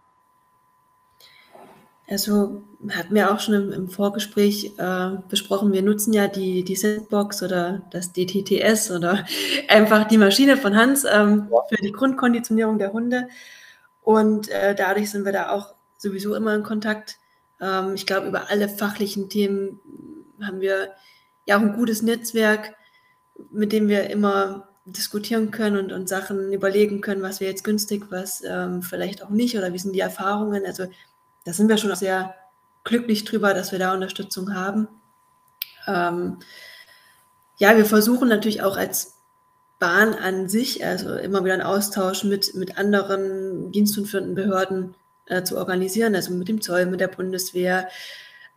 Also 2.08 2.62
hatten 2.88 3.14
wir 3.14 3.30
auch 3.30 3.38
schon 3.38 3.54
im, 3.54 3.72
im 3.72 3.88
Vorgespräch 3.88 4.72
äh, 4.78 5.10
besprochen, 5.28 5.72
wir 5.72 5.82
nutzen 5.82 6.12
ja 6.12 6.26
die, 6.26 6.64
die 6.64 6.74
Sandbox 6.74 7.42
oder 7.42 7.82
das 7.90 8.12
DTTS 8.12 8.90
oder 8.90 9.26
einfach 9.68 10.08
die 10.08 10.18
Maschine 10.18 10.56
von 10.56 10.74
Hans 10.74 11.04
ähm, 11.04 11.48
für 11.68 11.76
die 11.76 11.92
Grundkonditionierung 11.92 12.78
der 12.78 12.92
Hunde. 12.92 13.28
Und 14.00 14.48
äh, 14.48 14.74
dadurch 14.74 15.10
sind 15.10 15.24
wir 15.24 15.32
da 15.32 15.50
auch 15.50 15.74
sowieso 15.98 16.34
immer 16.34 16.54
in 16.54 16.62
Kontakt. 16.62 17.19
Ähm, 17.60 17.94
ich 17.94 18.06
glaube, 18.06 18.28
über 18.28 18.50
alle 18.50 18.68
fachlichen 18.68 19.28
Themen 19.28 19.80
haben 20.40 20.60
wir 20.60 20.90
ja 21.46 21.56
auch 21.56 21.60
ein 21.60 21.74
gutes 21.74 22.02
Netzwerk, 22.02 22.74
mit 23.50 23.72
dem 23.72 23.88
wir 23.88 24.10
immer 24.10 24.68
diskutieren 24.84 25.50
können 25.50 25.76
und, 25.76 25.92
und 25.92 26.08
Sachen 26.08 26.52
überlegen 26.52 27.00
können, 27.00 27.22
was 27.22 27.40
wäre 27.40 27.50
jetzt 27.50 27.64
günstig, 27.64 28.06
was 28.10 28.42
ähm, 28.46 28.82
vielleicht 28.82 29.22
auch 29.22 29.30
nicht 29.30 29.56
oder 29.56 29.72
wie 29.72 29.78
sind 29.78 29.94
die 29.94 30.00
Erfahrungen. 30.00 30.64
Also 30.66 30.86
da 31.44 31.52
sind 31.52 31.68
wir 31.68 31.78
schon 31.78 31.94
sehr 31.94 32.34
glücklich 32.84 33.24
drüber, 33.24 33.54
dass 33.54 33.72
wir 33.72 33.78
da 33.78 33.92
Unterstützung 33.92 34.54
haben. 34.54 34.88
Ähm, 35.86 36.38
ja, 37.58 37.76
wir 37.76 37.84
versuchen 37.84 38.28
natürlich 38.28 38.62
auch 38.62 38.76
als 38.76 39.16
Bahn 39.78 40.14
an 40.14 40.48
sich, 40.48 40.84
also 40.84 41.14
immer 41.14 41.44
wieder 41.44 41.54
einen 41.54 41.62
Austausch 41.62 42.24
mit, 42.24 42.54
mit 42.54 42.78
anderen 42.78 43.72
dienstführenden 43.72 44.34
Behörden 44.34 44.94
äh, 45.30 45.44
zu 45.44 45.56
organisieren, 45.56 46.14
also 46.14 46.32
mit 46.32 46.48
dem 46.48 46.60
Zoll, 46.60 46.86
mit 46.86 47.00
der 47.00 47.08
Bundeswehr, 47.08 47.88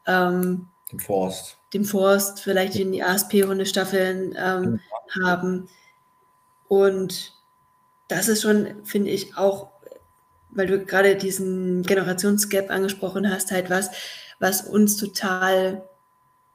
ähm, 0.05 0.67
dem 0.91 0.99
Forst. 0.99 1.57
Dem 1.73 1.85
Forst, 1.85 2.39
vielleicht 2.39 2.75
in 2.75 2.91
die 2.91 3.03
ASP-Hundestaffeln 3.03 4.35
ähm, 4.37 4.79
ja. 5.15 5.27
haben. 5.27 5.67
Und 6.67 7.33
das 8.07 8.27
ist 8.27 8.43
schon, 8.43 8.83
finde 8.83 9.09
ich, 9.09 9.37
auch, 9.37 9.69
weil 10.51 10.67
du 10.67 10.85
gerade 10.85 11.15
diesen 11.15 11.83
Generationsgap 11.83 12.69
angesprochen 12.69 13.29
hast, 13.29 13.51
halt 13.51 13.69
was, 13.69 13.89
was 14.39 14.61
uns 14.61 14.97
total 14.97 15.83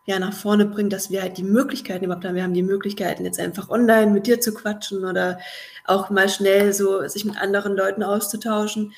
ja, 0.04 0.18
nach 0.18 0.32
vorne 0.32 0.64
bringt, 0.64 0.92
dass 0.92 1.10
wir 1.10 1.20
halt 1.20 1.36
die 1.36 1.42
Möglichkeiten 1.42 2.04
überhaupt 2.04 2.24
haben. 2.24 2.34
Wir 2.34 2.42
haben 2.42 2.54
die 2.54 2.62
Möglichkeiten, 2.62 3.26
jetzt 3.26 3.38
einfach 3.38 3.68
online 3.68 4.10
mit 4.10 4.26
dir 4.26 4.40
zu 4.40 4.54
quatschen 4.54 5.04
oder 5.04 5.38
auch 5.84 6.08
mal 6.10 6.30
schnell 6.30 6.72
so 6.72 7.06
sich 7.08 7.24
mit 7.26 7.36
anderen 7.36 7.76
Leuten 7.76 8.02
auszutauschen. 8.02 8.94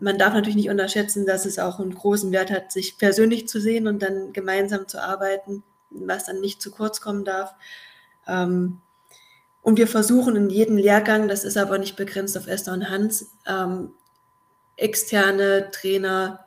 Man 0.00 0.18
darf 0.18 0.34
natürlich 0.34 0.56
nicht 0.56 0.70
unterschätzen, 0.70 1.26
dass 1.26 1.46
es 1.46 1.58
auch 1.58 1.80
einen 1.80 1.94
großen 1.94 2.30
Wert 2.32 2.50
hat, 2.50 2.72
sich 2.72 2.98
persönlich 2.98 3.48
zu 3.48 3.60
sehen 3.60 3.86
und 3.86 4.00
dann 4.02 4.32
gemeinsam 4.32 4.86
zu 4.88 5.02
arbeiten, 5.02 5.62
was 5.90 6.26
dann 6.26 6.40
nicht 6.40 6.62
zu 6.62 6.70
kurz 6.70 7.00
kommen 7.00 7.24
darf. 7.24 7.54
Ähm, 8.26 8.80
und 9.62 9.76
wir 9.76 9.88
versuchen 9.88 10.36
in 10.36 10.50
jedem 10.50 10.76
Lehrgang, 10.76 11.28
das 11.28 11.44
ist 11.44 11.56
aber 11.56 11.78
nicht 11.78 11.96
begrenzt 11.96 12.38
auf 12.38 12.46
Esther 12.46 12.72
und 12.72 12.88
Hans, 12.88 13.32
ähm, 13.46 13.92
externe 14.76 15.70
Trainer 15.72 16.44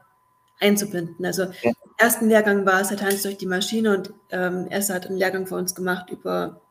einzubinden. 0.59 1.25
Also 1.25 1.43
ja. 1.43 1.51
im 1.63 1.91
ersten 1.97 2.29
Lehrgang 2.29 2.65
war 2.65 2.81
es 2.81 2.87
der 2.87 2.97
Tanz 2.97 3.23
durch 3.23 3.37
die 3.37 3.47
Maschine 3.47 3.97
und 3.97 4.13
ähm, 4.29 4.67
Esther 4.69 4.95
hat 4.95 5.07
einen 5.07 5.17
Lehrgang 5.17 5.45
für 5.45 5.55
uns 5.55 5.75
gemacht 5.75 6.09
über 6.09 6.61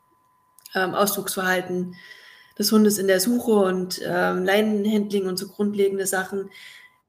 ähm, 0.74 0.94
Ausdrucksverhalten 0.94 1.96
des 2.58 2.72
Hundes 2.72 2.98
in 2.98 3.06
der 3.06 3.20
Suche 3.20 3.52
und 3.52 4.00
ähm, 4.04 4.44
Leinenhandling 4.44 5.26
und 5.26 5.38
so 5.38 5.48
grundlegende 5.48 6.06
Sachen. 6.06 6.50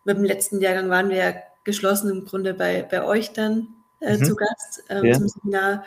Mit 0.03 0.17
dem 0.17 0.23
letzten 0.23 0.59
Lehrgang 0.59 0.89
waren 0.89 1.09
wir 1.09 1.17
ja 1.17 1.33
geschlossen 1.63 2.09
im 2.09 2.25
Grunde 2.25 2.53
bei, 2.53 2.83
bei 2.83 3.03
euch 3.03 3.33
dann 3.33 3.67
äh, 3.99 4.17
mhm. 4.17 4.23
zu 4.23 4.35
Gast 4.35 4.83
äh, 4.89 5.07
ja. 5.07 5.13
zum 5.13 5.27
Seminar. 5.27 5.85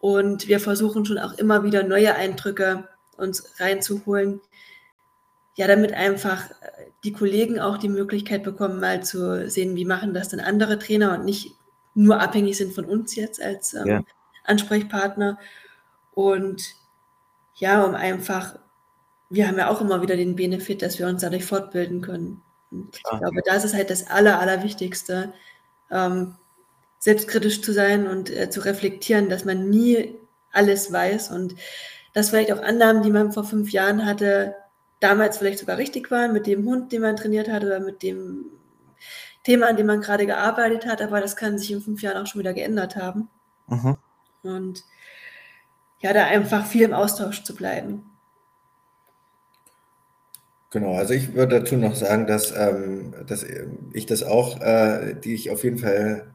Und 0.00 0.48
wir 0.48 0.60
versuchen 0.60 1.04
schon 1.04 1.18
auch 1.18 1.34
immer 1.34 1.64
wieder 1.64 1.82
neue 1.82 2.14
Eindrücke 2.14 2.88
uns 3.16 3.60
reinzuholen. 3.60 4.40
Ja, 5.54 5.66
damit 5.66 5.92
einfach 5.92 6.50
äh, 6.50 6.86
die 7.04 7.12
Kollegen 7.12 7.60
auch 7.60 7.78
die 7.78 7.88
Möglichkeit 7.88 8.42
bekommen, 8.42 8.80
mal 8.80 9.02
zu 9.02 9.48
sehen, 9.50 9.76
wie 9.76 9.84
machen 9.84 10.14
das 10.14 10.28
denn 10.28 10.40
andere 10.40 10.78
Trainer 10.78 11.14
und 11.14 11.24
nicht 11.24 11.54
nur 11.94 12.20
abhängig 12.20 12.56
sind 12.56 12.72
von 12.72 12.84
uns 12.84 13.14
jetzt 13.16 13.42
als 13.42 13.74
ähm, 13.74 13.86
ja. 13.86 14.04
Ansprechpartner. 14.44 15.38
Und 16.14 16.74
ja, 17.56 17.84
um 17.84 17.94
einfach, 17.94 18.58
wir 19.32 19.48
haben 19.48 19.56
ja 19.56 19.68
auch 19.70 19.80
immer 19.80 20.02
wieder 20.02 20.16
den 20.16 20.36
Benefit, 20.36 20.82
dass 20.82 20.98
wir 20.98 21.06
uns 21.06 21.22
dadurch 21.22 21.46
fortbilden 21.46 22.02
können. 22.02 22.42
Und 22.70 22.96
ich 22.96 23.02
glaube, 23.02 23.40
das 23.44 23.64
ist 23.64 23.74
halt 23.74 23.90
das 23.90 24.08
Aller, 24.08 24.38
Allerwichtigste, 24.38 25.32
ähm, 25.90 26.34
selbstkritisch 26.98 27.62
zu 27.62 27.72
sein 27.72 28.06
und 28.06 28.30
äh, 28.30 28.50
zu 28.50 28.60
reflektieren, 28.60 29.28
dass 29.28 29.44
man 29.44 29.70
nie 29.70 30.18
alles 30.52 30.92
weiß 30.92 31.30
und 31.30 31.54
dass 32.12 32.28
vielleicht 32.28 32.52
auch 32.52 32.62
Annahmen, 32.62 33.02
die 33.02 33.10
man 33.10 33.32
vor 33.32 33.44
fünf 33.44 33.72
Jahren 33.72 34.04
hatte, 34.04 34.54
damals 35.00 35.38
vielleicht 35.38 35.58
sogar 35.58 35.78
richtig 35.78 36.10
waren 36.10 36.32
mit 36.32 36.46
dem 36.46 36.66
Hund, 36.66 36.92
den 36.92 37.00
man 37.02 37.16
trainiert 37.16 37.50
hat 37.50 37.64
oder 37.64 37.80
mit 37.80 38.02
dem 38.02 38.44
Thema, 39.44 39.68
an 39.68 39.76
dem 39.76 39.86
man 39.86 40.02
gerade 40.02 40.26
gearbeitet 40.26 40.86
hat, 40.86 41.00
aber 41.00 41.20
das 41.20 41.36
kann 41.36 41.58
sich 41.58 41.72
in 41.72 41.80
fünf 41.80 42.02
Jahren 42.02 42.22
auch 42.22 42.26
schon 42.26 42.40
wieder 42.40 42.52
geändert 42.52 42.96
haben. 42.96 43.28
Mhm. 43.66 43.96
Und 44.42 44.84
ja, 46.00 46.12
da 46.12 46.26
einfach 46.26 46.66
viel 46.66 46.82
im 46.82 46.92
Austausch 46.92 47.42
zu 47.42 47.54
bleiben. 47.54 48.11
Genau, 50.72 50.94
also 50.94 51.12
ich 51.12 51.34
würde 51.34 51.60
dazu 51.60 51.76
noch 51.76 51.94
sagen, 51.94 52.26
dass, 52.26 52.50
ähm, 52.56 53.12
dass 53.26 53.44
ich 53.92 54.06
das 54.06 54.22
auch, 54.22 54.58
äh, 54.62 55.14
die 55.22 55.34
ich 55.34 55.50
auf 55.50 55.64
jeden 55.64 55.76
Fall 55.76 56.32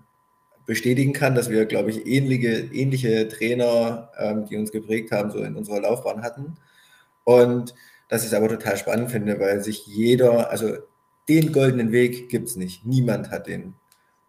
bestätigen 0.68 1.12
kann, 1.12 1.34
dass 1.34 1.50
wir, 1.50 1.66
glaube 1.66 1.90
ich, 1.90 2.06
ähnliche, 2.06 2.70
ähnliche 2.72 3.28
Trainer, 3.30 4.12
ähm, 4.20 4.46
die 4.46 4.58
uns 4.58 4.72
geprägt 4.72 5.12
haben, 5.12 5.32
so 5.32 5.40
in 5.40 5.56
unserer 5.56 5.82
Laufbahn 5.82 6.22
hatten. 6.22 6.56
Und 7.24 7.74
dass 8.10 8.22
ich 8.22 8.28
es 8.28 8.34
aber 8.36 8.48
total 8.50 8.78
spannend 8.78 9.12
finde, 9.12 9.40
weil 9.40 9.64
sich 9.64 9.88
jeder, 9.88 10.52
also 10.52 10.76
den 11.28 11.52
goldenen 11.52 11.92
Weg 11.92 12.30
gibt 12.30 12.48
es 12.50 12.56
nicht. 12.58 12.86
Niemand 12.86 13.32
hat 13.32 13.48
den. 13.48 13.74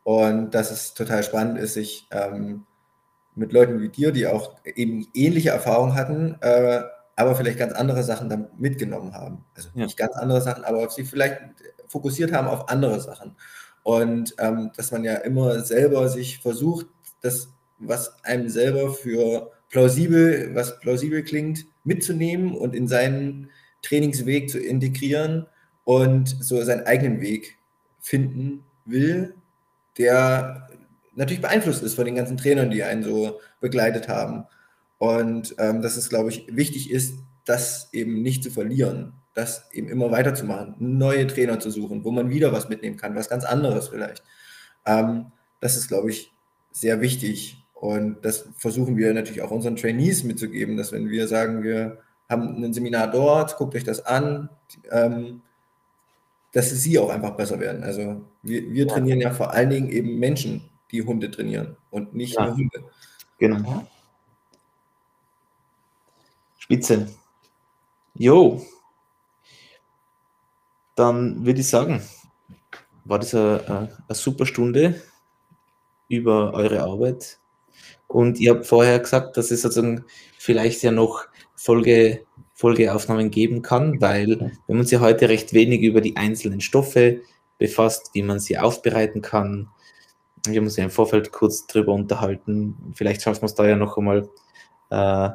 Und 0.05 0.53
dass 0.55 0.71
es 0.71 0.95
total 0.95 1.23
spannend 1.23 1.59
ist, 1.59 1.75
sich 1.75 2.09
ähm, 2.13 2.65
mit 3.35 3.53
Leuten 3.53 3.81
wie 3.83 3.91
dir, 3.91 4.13
die 4.13 4.27
auch 4.27 4.57
eben 4.65 5.07
ähnliche 5.15 5.51
Erfahrungen 5.51 5.95
hatten, 5.95 6.37
äh, 6.41 6.83
aber 7.19 7.35
vielleicht 7.35 7.59
ganz 7.59 7.73
andere 7.73 8.05
Sachen 8.05 8.29
dann 8.29 8.47
mitgenommen 8.59 9.12
haben. 9.12 9.45
Also 9.57 9.71
ja. 9.75 9.85
nicht 9.85 9.97
ganz 9.97 10.14
andere 10.14 10.41
Sachen, 10.41 10.62
aber 10.64 10.89
sie 10.89 11.05
vielleicht 11.05 11.41
fokussiert 11.89 12.33
haben 12.33 12.47
auf 12.47 12.69
andere 12.69 13.01
Sachen. 13.01 13.35
Und 13.83 14.37
ähm, 14.39 14.71
dass 14.77 14.93
man 14.93 15.03
ja 15.03 15.14
immer 15.14 15.61
selber 15.64 16.09
sich 16.09 16.39
versucht, 16.39 16.87
das, 17.21 17.49
was 17.79 18.23
einem 18.25 18.49
selber 18.49 18.93
für 18.95 19.51
plausibel, 19.69 20.55
was 20.55 20.79
plausibel 20.79 21.25
klingt, 21.25 21.66
mitzunehmen 21.83 22.55
und 22.55 22.73
in 22.73 22.87
seinen 22.87 23.51
Trainingsweg 23.83 24.49
zu 24.49 24.61
integrieren 24.61 25.47
und 25.83 26.29
so 26.41 26.62
seinen 26.62 26.87
eigenen 26.87 27.21
Weg 27.21 27.59
finden 27.99 28.62
will, 28.85 29.35
der 29.97 30.69
natürlich 31.16 31.43
beeinflusst 31.43 31.83
ist 31.83 31.95
von 31.95 32.05
den 32.05 32.14
ganzen 32.14 32.37
Trainern, 32.37 32.71
die 32.71 32.85
einen 32.85 33.03
so 33.03 33.41
begleitet 33.61 34.09
haben. 34.09 34.45
Und 34.99 35.55
ähm, 35.59 35.80
dass 35.80 35.96
es, 35.96 36.09
glaube 36.09 36.30
ich, 36.30 36.46
wichtig 36.51 36.90
ist, 36.90 37.20
das 37.44 37.88
eben 37.92 38.22
nicht 38.22 38.42
zu 38.42 38.51
verlieren 38.51 39.14
das 39.38 39.70
eben 39.72 39.88
immer 39.88 40.11
weiterzumachen, 40.11 40.74
neue 40.78 41.26
Trainer 41.28 41.61
zu 41.61 41.70
suchen, 41.70 42.05
wo 42.05 42.11
man 42.11 42.28
wieder 42.28 42.53
was 42.53 42.68
mitnehmen 42.68 42.96
kann, 42.96 43.14
was 43.14 43.28
ganz 43.28 43.44
anderes 43.44 43.88
vielleicht. 43.88 44.24
Ähm, 44.84 45.26
das 45.61 45.76
ist, 45.76 45.86
glaube 45.86 46.11
ich, 46.11 46.32
sehr 46.72 47.01
wichtig. 47.01 47.64
Und 47.72 48.24
das 48.24 48.49
versuchen 48.57 48.96
wir 48.96 49.14
natürlich 49.14 49.42
auch 49.42 49.53
unseren 49.53 49.76
Trainees 49.76 50.24
mitzugeben, 50.24 50.76
dass 50.76 50.90
wenn 50.90 51.09
wir 51.09 51.28
sagen, 51.28 51.62
wir 51.62 51.99
haben 52.28 52.62
ein 52.62 52.74
Seminar 52.74 53.12
dort, 53.12 53.57
guckt 53.57 53.76
euch 53.76 53.84
das 53.84 54.05
an, 54.05 54.49
ähm, 54.90 55.42
dass 56.53 56.70
sie 56.70 56.99
auch 56.99 57.11
einfach 57.11 57.36
besser 57.36 57.61
werden. 57.61 57.84
Also 57.84 58.22
wir, 58.42 58.68
wir 58.72 58.88
trainieren 58.88 59.20
ja 59.20 59.30
vor 59.30 59.53
allen 59.53 59.70
Dingen 59.70 59.88
eben 59.88 60.18
Menschen, 60.18 60.68
die 60.90 61.03
Hunde 61.03 61.30
trainieren 61.30 61.76
und 61.90 62.12
nicht 62.12 62.34
ja. 62.34 62.46
nur 62.46 62.57
Hunde. 62.57 62.84
Genau. 63.38 63.86
Spitze. 66.69 67.09
Jo, 68.14 68.61
dann 70.97 71.47
würde 71.47 71.61
ich 71.61 71.69
sagen, 71.69 72.03
war 73.07 73.19
das 73.19 73.35
eine, 73.35 73.89
super 74.11 74.45
Stunde 74.45 75.01
über 76.11 76.53
eure 76.53 76.83
Arbeit. 76.83 77.39
Und 78.07 78.39
ihr 78.39 78.53
habt 78.53 78.66
vorher 78.66 78.99
gesagt, 78.99 79.39
dass 79.39 79.51
es 79.51 79.62
sozusagen 79.62 80.05
vielleicht 80.37 80.83
ja 80.83 80.91
noch 80.91 81.25
Folge, 81.55 82.27
Folgeaufnahmen 82.53 83.31
geben 83.31 83.62
kann, 83.62 83.99
weil 84.03 84.39
wir 84.39 84.51
haben 84.69 84.81
uns 84.81 84.91
ja 84.91 85.01
heute 85.01 85.31
recht 85.31 85.55
wenig 85.55 85.81
über 85.81 86.03
die 86.03 86.16
einzelnen 86.16 86.61
Stoffe 86.61 87.23
befasst, 87.57 88.11
wie 88.12 88.23
man 88.23 88.41
sie 88.41 88.59
aufbereiten 88.59 89.23
kann. 89.23 89.71
Wir 90.47 90.59
haben 90.59 90.66
uns 90.66 90.77
ja 90.77 90.85
im 90.85 90.91
Vorfeld 90.91 91.33
kurz 91.33 91.66
drüber 91.66 91.95
unterhalten. 91.95 92.93
Vielleicht 92.95 93.23
schaffen 93.23 93.41
wir 93.41 93.47
es 93.47 93.55
da 93.55 93.66
ja 93.66 93.77
noch 93.77 93.97
einmal, 93.97 94.29
äh, 94.91 95.31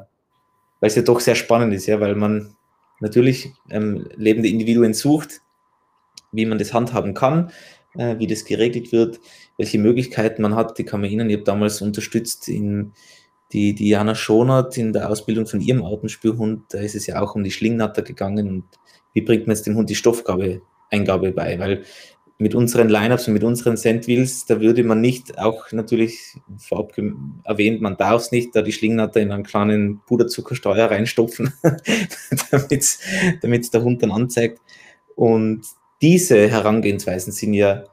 weil 0.84 0.90
es 0.90 0.96
ja 0.96 1.02
doch 1.02 1.22
sehr 1.22 1.36
spannend 1.36 1.74
ist, 1.74 1.86
ja, 1.86 2.02
weil 2.02 2.14
man 2.14 2.58
natürlich 3.00 3.54
ähm, 3.70 4.06
lebende 4.18 4.50
Individuen 4.50 4.94
sucht, 4.94 5.40
wie 6.34 6.46
man 6.46 6.58
das 6.58 6.74
handhaben 6.74 7.14
kann, 7.14 7.52
äh, 7.96 8.20
wie 8.20 8.28
das 8.28 8.44
geregelt 8.44 8.92
wird, 8.92 9.22
welche 9.58 9.80
Möglichkeiten 9.80 10.42
man 10.42 10.56
hat, 10.56 10.78
die 10.78 10.84
kann 10.84 11.00
man 11.00 11.10
Ihnen, 11.10 11.30
ich 11.30 11.38
habe 11.38 11.46
damals 11.46 11.82
unterstützt 11.82 12.50
in 12.50 12.92
die 13.54 13.74
Diana 13.74 14.14
Schonert 14.14 14.78
in 14.78 14.92
der 14.92 15.10
Ausbildung 15.10 15.48
von 15.48 15.62
ihrem 15.62 15.86
Artenspürhund, 15.86 16.66
da 16.74 16.80
ist 16.80 16.96
es 16.96 17.08
ja 17.08 17.22
auch 17.22 17.34
um 17.34 17.46
die 17.46 17.52
Schlingnatter 17.52 18.02
gegangen 18.02 18.50
und 18.50 18.66
wie 19.14 19.22
bringt 19.22 19.48
man 19.48 19.56
jetzt 19.56 19.66
dem 19.66 19.78
Hund 19.78 19.90
die 19.90 19.96
Stoffgabe, 19.96 20.64
Eingabe 20.92 21.32
bei, 21.32 21.58
weil 21.60 21.84
mit 22.38 22.56
unseren 22.56 22.90
Lineups 22.90 23.28
und 23.28 23.34
mit 23.34 23.44
unseren 23.44 23.78
Sandwheels, 23.78 24.46
da 24.46 24.60
würde 24.60 24.84
man 24.84 25.02
nicht, 25.02 25.38
auch 25.38 25.72
natürlich 25.72 26.36
vorab 26.58 26.94
erwähnt, 27.44 27.82
man 27.82 27.96
darf 27.96 28.24
es 28.24 28.32
nicht, 28.32 28.56
da 28.56 28.62
die 28.62 28.72
Schlingnatter 28.72 29.22
in 29.22 29.32
einen 29.32 29.44
kleinen 29.44 30.02
Puderzuckerstreuer 30.06 30.90
reinstopfen, 30.90 31.54
damit 33.42 33.74
der 33.74 33.84
Hund 33.84 34.02
dann 34.02 34.12
anzeigt. 34.12 34.60
Und 35.16 35.62
diese 36.02 36.50
Herangehensweisen 36.50 37.32
sind 37.32 37.54
ja 37.54 37.84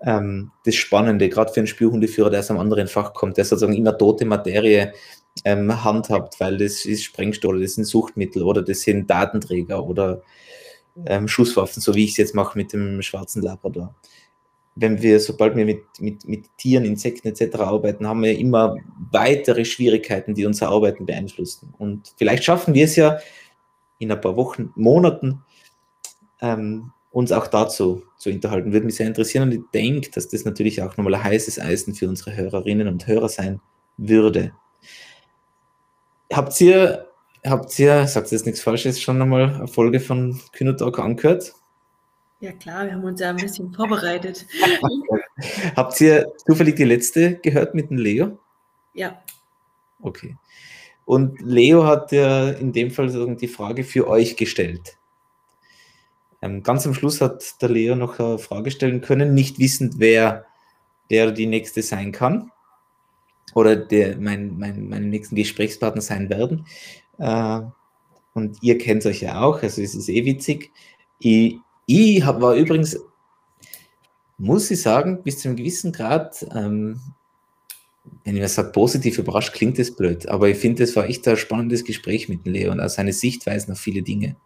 ähm, 0.00 0.52
das 0.64 0.74
Spannende, 0.74 1.28
gerade 1.28 1.52
für 1.52 1.60
einen 1.60 1.66
Spielhundeführer, 1.66 2.30
der 2.30 2.40
aus 2.40 2.50
einem 2.50 2.60
anderen 2.60 2.88
Fach 2.88 3.14
kommt, 3.14 3.36
der 3.36 3.44
sozusagen 3.44 3.74
immer 3.74 3.96
tote 3.96 4.24
Materie 4.26 4.92
ähm, 5.44 5.84
handhabt, 5.84 6.38
weil 6.40 6.58
das 6.58 6.84
ist 6.84 7.04
Sprengstoff, 7.04 7.54
das 7.58 7.74
sind 7.74 7.84
Suchtmittel 7.84 8.42
oder 8.42 8.62
das 8.62 8.82
sind 8.82 9.08
Datenträger 9.08 9.84
oder 9.84 10.22
ähm, 11.06 11.28
Schusswaffen, 11.28 11.80
so 11.80 11.94
wie 11.94 12.04
ich 12.04 12.12
es 12.12 12.16
jetzt 12.16 12.34
mache 12.34 12.58
mit 12.58 12.72
dem 12.72 13.02
schwarzen 13.02 13.42
Labrador. 13.42 13.94
Wenn 14.74 15.02
wir, 15.02 15.18
sobald 15.18 15.56
wir 15.56 15.64
mit, 15.64 15.82
mit, 15.98 16.28
mit 16.28 16.56
Tieren, 16.56 16.84
Insekten 16.84 17.28
etc. 17.28 17.56
arbeiten, 17.56 18.06
haben 18.06 18.22
wir 18.22 18.38
immer 18.38 18.76
weitere 19.10 19.64
Schwierigkeiten, 19.64 20.34
die 20.34 20.46
unser 20.46 20.68
Arbeiten 20.68 21.04
beeinflussen. 21.04 21.74
Und 21.78 22.12
vielleicht 22.16 22.44
schaffen 22.44 22.74
wir 22.74 22.84
es 22.84 22.94
ja 22.94 23.18
in 23.98 24.12
ein 24.12 24.20
paar 24.20 24.36
Wochen, 24.36 24.70
Monaten, 24.76 25.42
ähm, 26.40 26.92
uns 27.10 27.32
auch 27.32 27.48
dazu 27.48 28.04
zu 28.16 28.30
unterhalten. 28.30 28.72
Würde 28.72 28.86
mich 28.86 28.96
sehr 28.96 29.06
interessieren 29.06 29.48
und 29.48 29.54
ich 29.54 29.62
denke, 29.74 30.10
dass 30.10 30.28
das 30.28 30.44
natürlich 30.44 30.82
auch 30.82 30.96
nochmal 30.96 31.14
ein 31.14 31.24
heißes 31.24 31.58
Eisen 31.58 31.94
für 31.94 32.08
unsere 32.08 32.36
Hörerinnen 32.36 32.86
und 32.86 33.06
Hörer 33.06 33.28
sein 33.28 33.60
würde. 33.96 34.52
Habt 36.32 36.60
ihr, 36.60 37.07
habt 37.44 37.78
ihr, 37.78 38.06
sagt 38.06 38.30
jetzt 38.30 38.46
nichts 38.46 38.60
Falsches, 38.60 39.00
schon 39.00 39.18
nochmal 39.18 39.54
eine 39.54 39.68
Folge 39.68 40.00
von 40.00 40.40
Kynotalk 40.52 40.98
angehört? 40.98 41.54
Ja 42.40 42.52
klar, 42.52 42.86
wir 42.86 42.92
haben 42.92 43.04
uns 43.04 43.20
ja 43.20 43.30
ein 43.30 43.36
bisschen 43.36 43.72
vorbereitet. 43.72 44.46
habt 45.76 46.00
ihr 46.00 46.32
zufällig 46.46 46.76
die 46.76 46.84
letzte 46.84 47.36
gehört 47.36 47.74
mit 47.74 47.90
dem 47.90 47.98
Leo? 47.98 48.38
Ja. 48.94 49.22
Okay. 50.00 50.36
Und 51.04 51.40
Leo 51.40 51.84
hat 51.84 52.12
ja 52.12 52.50
in 52.50 52.72
dem 52.72 52.90
Fall 52.90 53.36
die 53.36 53.48
Frage 53.48 53.82
für 53.82 54.06
euch 54.08 54.36
gestellt. 54.36 54.98
Ähm, 56.40 56.62
ganz 56.62 56.86
am 56.86 56.94
Schluss 56.94 57.20
hat 57.20 57.60
der 57.60 57.70
Leo 57.70 57.96
noch 57.96 58.20
eine 58.20 58.38
Frage 58.38 58.70
stellen 58.70 59.00
können, 59.00 59.34
nicht 59.34 59.58
wissend, 59.58 59.94
wer 59.98 60.46
der 61.10 61.32
die 61.32 61.46
nächste 61.46 61.82
sein 61.82 62.12
kann. 62.12 62.52
oder 63.54 63.74
der, 63.74 64.18
mein, 64.18 64.58
mein, 64.58 64.88
meine 64.88 65.06
nächsten 65.06 65.34
Gesprächspartner 65.34 66.02
sein 66.02 66.28
werden. 66.28 66.66
Äh, 67.18 67.60
und 68.34 68.62
ihr 68.62 68.78
kennt 68.78 69.04
euch 69.06 69.20
ja 69.20 69.40
auch, 69.40 69.62
also 69.62 69.82
es 69.82 69.94
ist 69.94 70.08
eh 70.08 70.24
witzig. 70.24 70.70
Ich, 71.18 71.58
ich 71.86 72.24
hab, 72.24 72.40
war 72.40 72.54
übrigens, 72.54 72.98
muss 74.36 74.70
ich 74.70 74.80
sagen, 74.80 75.22
bis 75.24 75.38
zu 75.40 75.48
einem 75.48 75.56
gewissen 75.56 75.92
Grad, 75.92 76.46
ähm, 76.54 77.00
wenn 78.24 78.36
ich 78.36 78.48
sage, 78.48 78.70
positiv 78.70 79.18
überrascht, 79.18 79.52
klingt 79.52 79.78
das 79.78 79.90
blöd, 79.90 80.28
aber 80.28 80.48
ich 80.48 80.58
finde, 80.58 80.84
es 80.84 80.94
war 80.96 81.06
echt 81.06 81.26
ein 81.26 81.36
spannendes 81.36 81.84
Gespräch 81.84 82.28
mit 82.28 82.46
Leo 82.46 82.70
und 82.70 82.80
auch 82.80 82.88
seine 82.88 83.12
Sichtweisen 83.12 83.72
auf 83.72 83.80
viele 83.80 84.02
Dinge. 84.02 84.36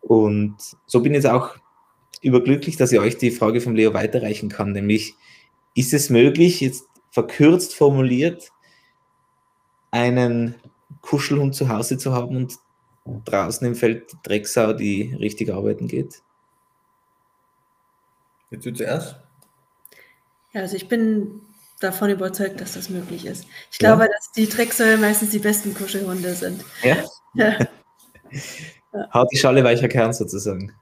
Und 0.00 0.56
so 0.86 1.00
bin 1.00 1.12
ich 1.12 1.22
jetzt 1.22 1.32
auch 1.32 1.56
überglücklich, 2.22 2.76
dass 2.76 2.92
ich 2.92 2.98
euch 2.98 3.16
die 3.16 3.30
Frage 3.30 3.60
vom 3.60 3.74
Leo 3.74 3.94
weiterreichen 3.94 4.48
kann, 4.48 4.72
nämlich, 4.72 5.14
ist 5.74 5.94
es 5.94 6.10
möglich, 6.10 6.60
jetzt 6.60 6.84
verkürzt 7.10 7.74
formuliert, 7.74 8.50
einen 9.90 10.54
Kuschelhund 11.00 11.54
zu 11.54 11.68
Hause 11.68 11.98
zu 11.98 12.12
haben 12.12 12.36
und 12.36 12.58
draußen 13.24 13.66
im 13.66 13.74
Feld 13.74 14.12
Drecksau, 14.22 14.72
die 14.72 15.14
richtig 15.18 15.52
arbeiten 15.52 15.88
geht? 15.88 16.22
Willst 18.50 18.66
du 18.66 18.72
zuerst? 18.72 19.16
Ja, 20.52 20.62
also 20.62 20.76
ich 20.76 20.88
bin 20.88 21.40
davon 21.78 22.10
überzeugt, 22.10 22.60
dass 22.60 22.74
das 22.74 22.90
möglich 22.90 23.24
ist. 23.24 23.46
Ich 23.70 23.78
glaube, 23.78 24.08
dass 24.12 24.32
die 24.32 24.48
Drecksäule 24.48 24.98
meistens 24.98 25.30
die 25.30 25.38
besten 25.38 25.74
Kuschelhunde 25.74 26.34
sind. 26.34 26.64
Ja? 26.82 26.96
ja. 27.34 27.56
Hart 29.10 29.30
die 29.32 29.38
Schale 29.38 29.62
weicher 29.62 29.88
Kern 29.88 30.12
sozusagen. 30.12 30.74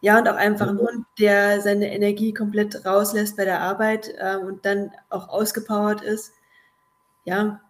Ja, 0.00 0.18
und 0.18 0.28
auch 0.28 0.36
einfach 0.36 0.68
ein 0.68 0.78
Hund, 0.78 1.06
der 1.18 1.60
seine 1.60 1.94
Energie 1.94 2.34
komplett 2.34 2.84
rauslässt 2.84 3.36
bei 3.36 3.44
der 3.44 3.60
Arbeit 3.60 4.12
äh, 4.18 4.36
und 4.36 4.64
dann 4.66 4.90
auch 5.10 5.28
ausgepowert 5.28 6.02
ist. 6.02 6.32
Ja, 7.24 7.60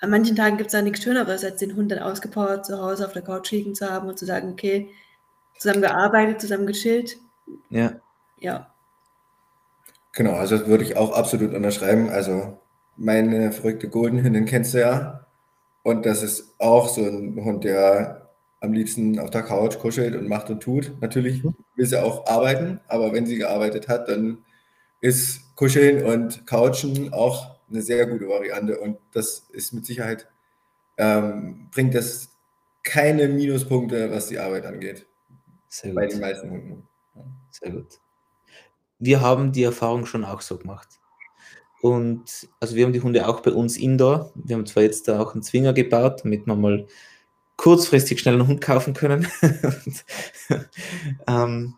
an 0.00 0.10
manchen 0.10 0.36
Tagen 0.36 0.56
gibt 0.56 0.68
es 0.68 0.72
da 0.72 0.82
nichts 0.82 1.02
Schöneres, 1.02 1.44
als 1.44 1.56
den 1.56 1.76
Hund 1.76 1.92
dann 1.92 1.98
ausgepowert 1.98 2.64
zu 2.64 2.80
Hause 2.80 3.06
auf 3.06 3.12
der 3.12 3.22
Couch 3.22 3.50
liegen 3.50 3.74
zu 3.74 3.90
haben 3.90 4.08
und 4.08 4.18
zu 4.18 4.24
sagen, 4.24 4.52
okay, 4.52 4.90
zusammen 5.58 5.82
gearbeitet, 5.82 6.40
zusammen 6.40 6.66
gechillt. 6.66 7.18
Ja. 7.68 7.92
Ja. 8.38 8.72
Genau, 10.12 10.32
also 10.32 10.56
das 10.56 10.66
würde 10.66 10.84
ich 10.84 10.96
auch 10.96 11.12
absolut 11.12 11.54
unterschreiben. 11.54 12.08
Also 12.08 12.58
meine 12.96 13.52
verrückte 13.52 13.88
Golden 13.88 14.22
Hündin 14.22 14.46
kennst 14.46 14.74
du 14.74 14.80
ja. 14.80 15.26
Und 15.82 16.06
das 16.06 16.22
ist 16.22 16.54
auch 16.58 16.88
so 16.88 17.02
ein 17.02 17.42
Hund, 17.44 17.64
der 17.64 18.30
am 18.60 18.72
liebsten 18.72 19.18
auf 19.18 19.30
der 19.30 19.42
Couch 19.42 19.78
kuschelt 19.78 20.14
und 20.14 20.28
macht 20.28 20.50
und 20.50 20.62
tut. 20.62 20.92
Natürlich 21.00 21.42
mhm. 21.44 21.54
will 21.76 21.86
sie 21.86 22.02
auch 22.02 22.26
arbeiten, 22.26 22.80
aber 22.88 23.12
wenn 23.12 23.26
sie 23.26 23.36
gearbeitet 23.36 23.88
hat, 23.88 24.08
dann 24.08 24.38
ist 25.00 25.54
Kuscheln 25.56 26.04
und 26.04 26.46
Couchen 26.46 27.12
auch 27.12 27.59
eine 27.70 27.82
sehr 27.82 28.06
gute 28.06 28.28
Variante 28.28 28.78
und 28.78 28.98
das 29.12 29.46
ist 29.50 29.72
mit 29.72 29.86
Sicherheit, 29.86 30.28
ähm, 30.98 31.68
bringt 31.70 31.94
das 31.94 32.30
keine 32.82 33.28
Minuspunkte, 33.28 34.10
was 34.10 34.28
die 34.28 34.38
Arbeit 34.38 34.66
angeht. 34.66 35.06
Sehr 35.68 35.94
bei 35.94 36.06
den 36.06 36.20
meisten 36.20 36.50
Hunden. 36.50 36.88
Sehr 37.50 37.70
gut. 37.70 38.00
Wir 38.98 39.20
haben 39.20 39.52
die 39.52 39.62
Erfahrung 39.62 40.06
schon 40.06 40.24
auch 40.24 40.40
so 40.40 40.58
gemacht. 40.58 40.88
Und 41.82 42.48
also 42.60 42.76
wir 42.76 42.84
haben 42.84 42.92
die 42.92 43.00
Hunde 43.00 43.26
auch 43.26 43.40
bei 43.40 43.52
uns 43.52 43.78
indoor. 43.78 44.32
Wir 44.34 44.56
haben 44.56 44.66
zwar 44.66 44.82
jetzt 44.82 45.08
da 45.08 45.20
auch 45.20 45.32
einen 45.32 45.42
Zwinger 45.42 45.72
gebaut, 45.72 46.24
damit 46.24 46.46
man 46.46 46.60
mal 46.60 46.86
kurzfristig 47.56 48.20
schnell 48.20 48.34
einen 48.34 48.48
Hund 48.48 48.60
kaufen 48.60 48.92
können. 48.92 49.26
ähm, 51.26 51.74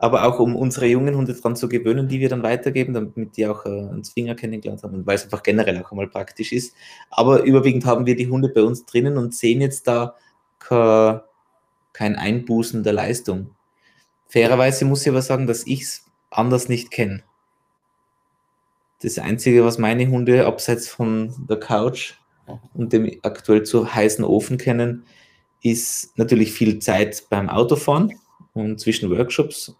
aber 0.00 0.24
auch 0.24 0.40
um 0.40 0.56
unsere 0.56 0.86
jungen 0.86 1.14
Hunde 1.14 1.34
daran 1.34 1.56
zu 1.56 1.68
gewöhnen, 1.68 2.08
die 2.08 2.20
wir 2.20 2.30
dann 2.30 2.42
weitergeben, 2.42 2.94
damit 2.94 3.36
die 3.36 3.46
auch 3.46 3.66
äh, 3.66 3.68
einen 3.68 4.02
Zwinger 4.02 4.34
kennengelernt 4.34 4.82
haben 4.82 4.94
und 4.94 5.06
weil 5.06 5.16
es 5.16 5.24
einfach 5.24 5.42
generell 5.42 5.82
auch 5.82 5.90
einmal 5.90 6.08
praktisch 6.08 6.52
ist. 6.52 6.74
Aber 7.10 7.42
überwiegend 7.42 7.84
haben 7.84 8.06
wir 8.06 8.16
die 8.16 8.28
Hunde 8.28 8.48
bei 8.48 8.62
uns 8.62 8.86
drinnen 8.86 9.18
und 9.18 9.34
sehen 9.34 9.60
jetzt 9.60 9.86
da 9.86 10.16
kein 11.92 12.16
Einbußen 12.16 12.82
der 12.82 12.92
Leistung. 12.92 13.50
Fairerweise 14.28 14.84
muss 14.84 15.02
ich 15.02 15.08
aber 15.08 15.22
sagen, 15.22 15.46
dass 15.46 15.66
ich 15.66 15.82
es 15.82 16.06
anders 16.30 16.68
nicht 16.68 16.90
kenne. 16.90 17.22
Das 19.02 19.18
Einzige, 19.18 19.64
was 19.64 19.78
meine 19.78 20.06
Hunde 20.08 20.46
abseits 20.46 20.88
von 20.88 21.34
der 21.48 21.58
Couch 21.58 22.14
und 22.74 22.92
dem 22.92 23.18
aktuell 23.22 23.64
zu 23.64 23.94
heißen 23.94 24.24
Ofen 24.24 24.56
kennen, 24.56 25.04
ist 25.62 26.16
natürlich 26.16 26.52
viel 26.52 26.78
Zeit 26.78 27.26
beim 27.28 27.48
Autofahren 27.48 28.12
und 28.54 28.80
zwischen 28.80 29.10
Workshops. 29.10 29.74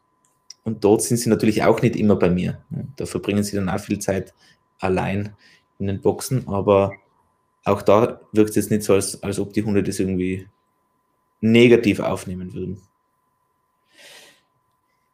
Und 0.64 0.84
dort 0.84 1.02
sind 1.02 1.16
sie 1.16 1.30
natürlich 1.30 1.62
auch 1.64 1.80
nicht 1.82 1.96
immer 1.96 2.16
bei 2.16 2.30
mir. 2.30 2.62
Da 2.96 3.06
verbringen 3.06 3.42
sie 3.42 3.56
dann 3.56 3.68
auch 3.68 3.80
viel 3.80 3.98
Zeit 3.98 4.34
allein 4.78 5.34
in 5.78 5.86
den 5.86 6.00
Boxen, 6.00 6.46
aber 6.48 6.92
auch 7.64 7.82
da 7.82 8.20
wirkt 8.32 8.50
es 8.50 8.56
jetzt 8.56 8.70
nicht 8.70 8.82
so, 8.82 8.94
als, 8.94 9.22
als 9.22 9.38
ob 9.38 9.52
die 9.52 9.62
Hunde 9.62 9.82
das 9.82 9.98
irgendwie 9.98 10.46
negativ 11.40 12.00
aufnehmen 12.00 12.52
würden. 12.52 12.80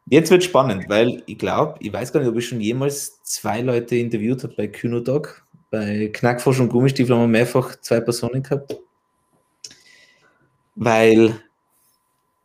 Jetzt 0.09 0.31
wird 0.31 0.43
spannend, 0.43 0.87
weil 0.87 1.23
ich 1.25 1.37
glaube, 1.37 1.75
ich 1.79 1.91
weiß 1.91 2.13
gar 2.13 2.21
nicht, 2.21 2.29
ob 2.29 2.37
ich 2.37 2.47
schon 2.47 2.61
jemals 2.61 3.21
zwei 3.23 3.61
Leute 3.61 3.97
interviewt 3.97 4.43
habe 4.43 4.53
bei 4.55 4.67
Kynodog 4.67 5.47
bei 5.69 6.09
Knackfrosch 6.13 6.59
und 6.59 6.69
Gummistiefel 6.69 7.15
haben 7.15 7.23
wir 7.23 7.27
mehrfach 7.27 7.75
zwei 7.81 7.99
Personen 7.99 8.43
gehabt. 8.43 8.77
Weil 10.75 11.41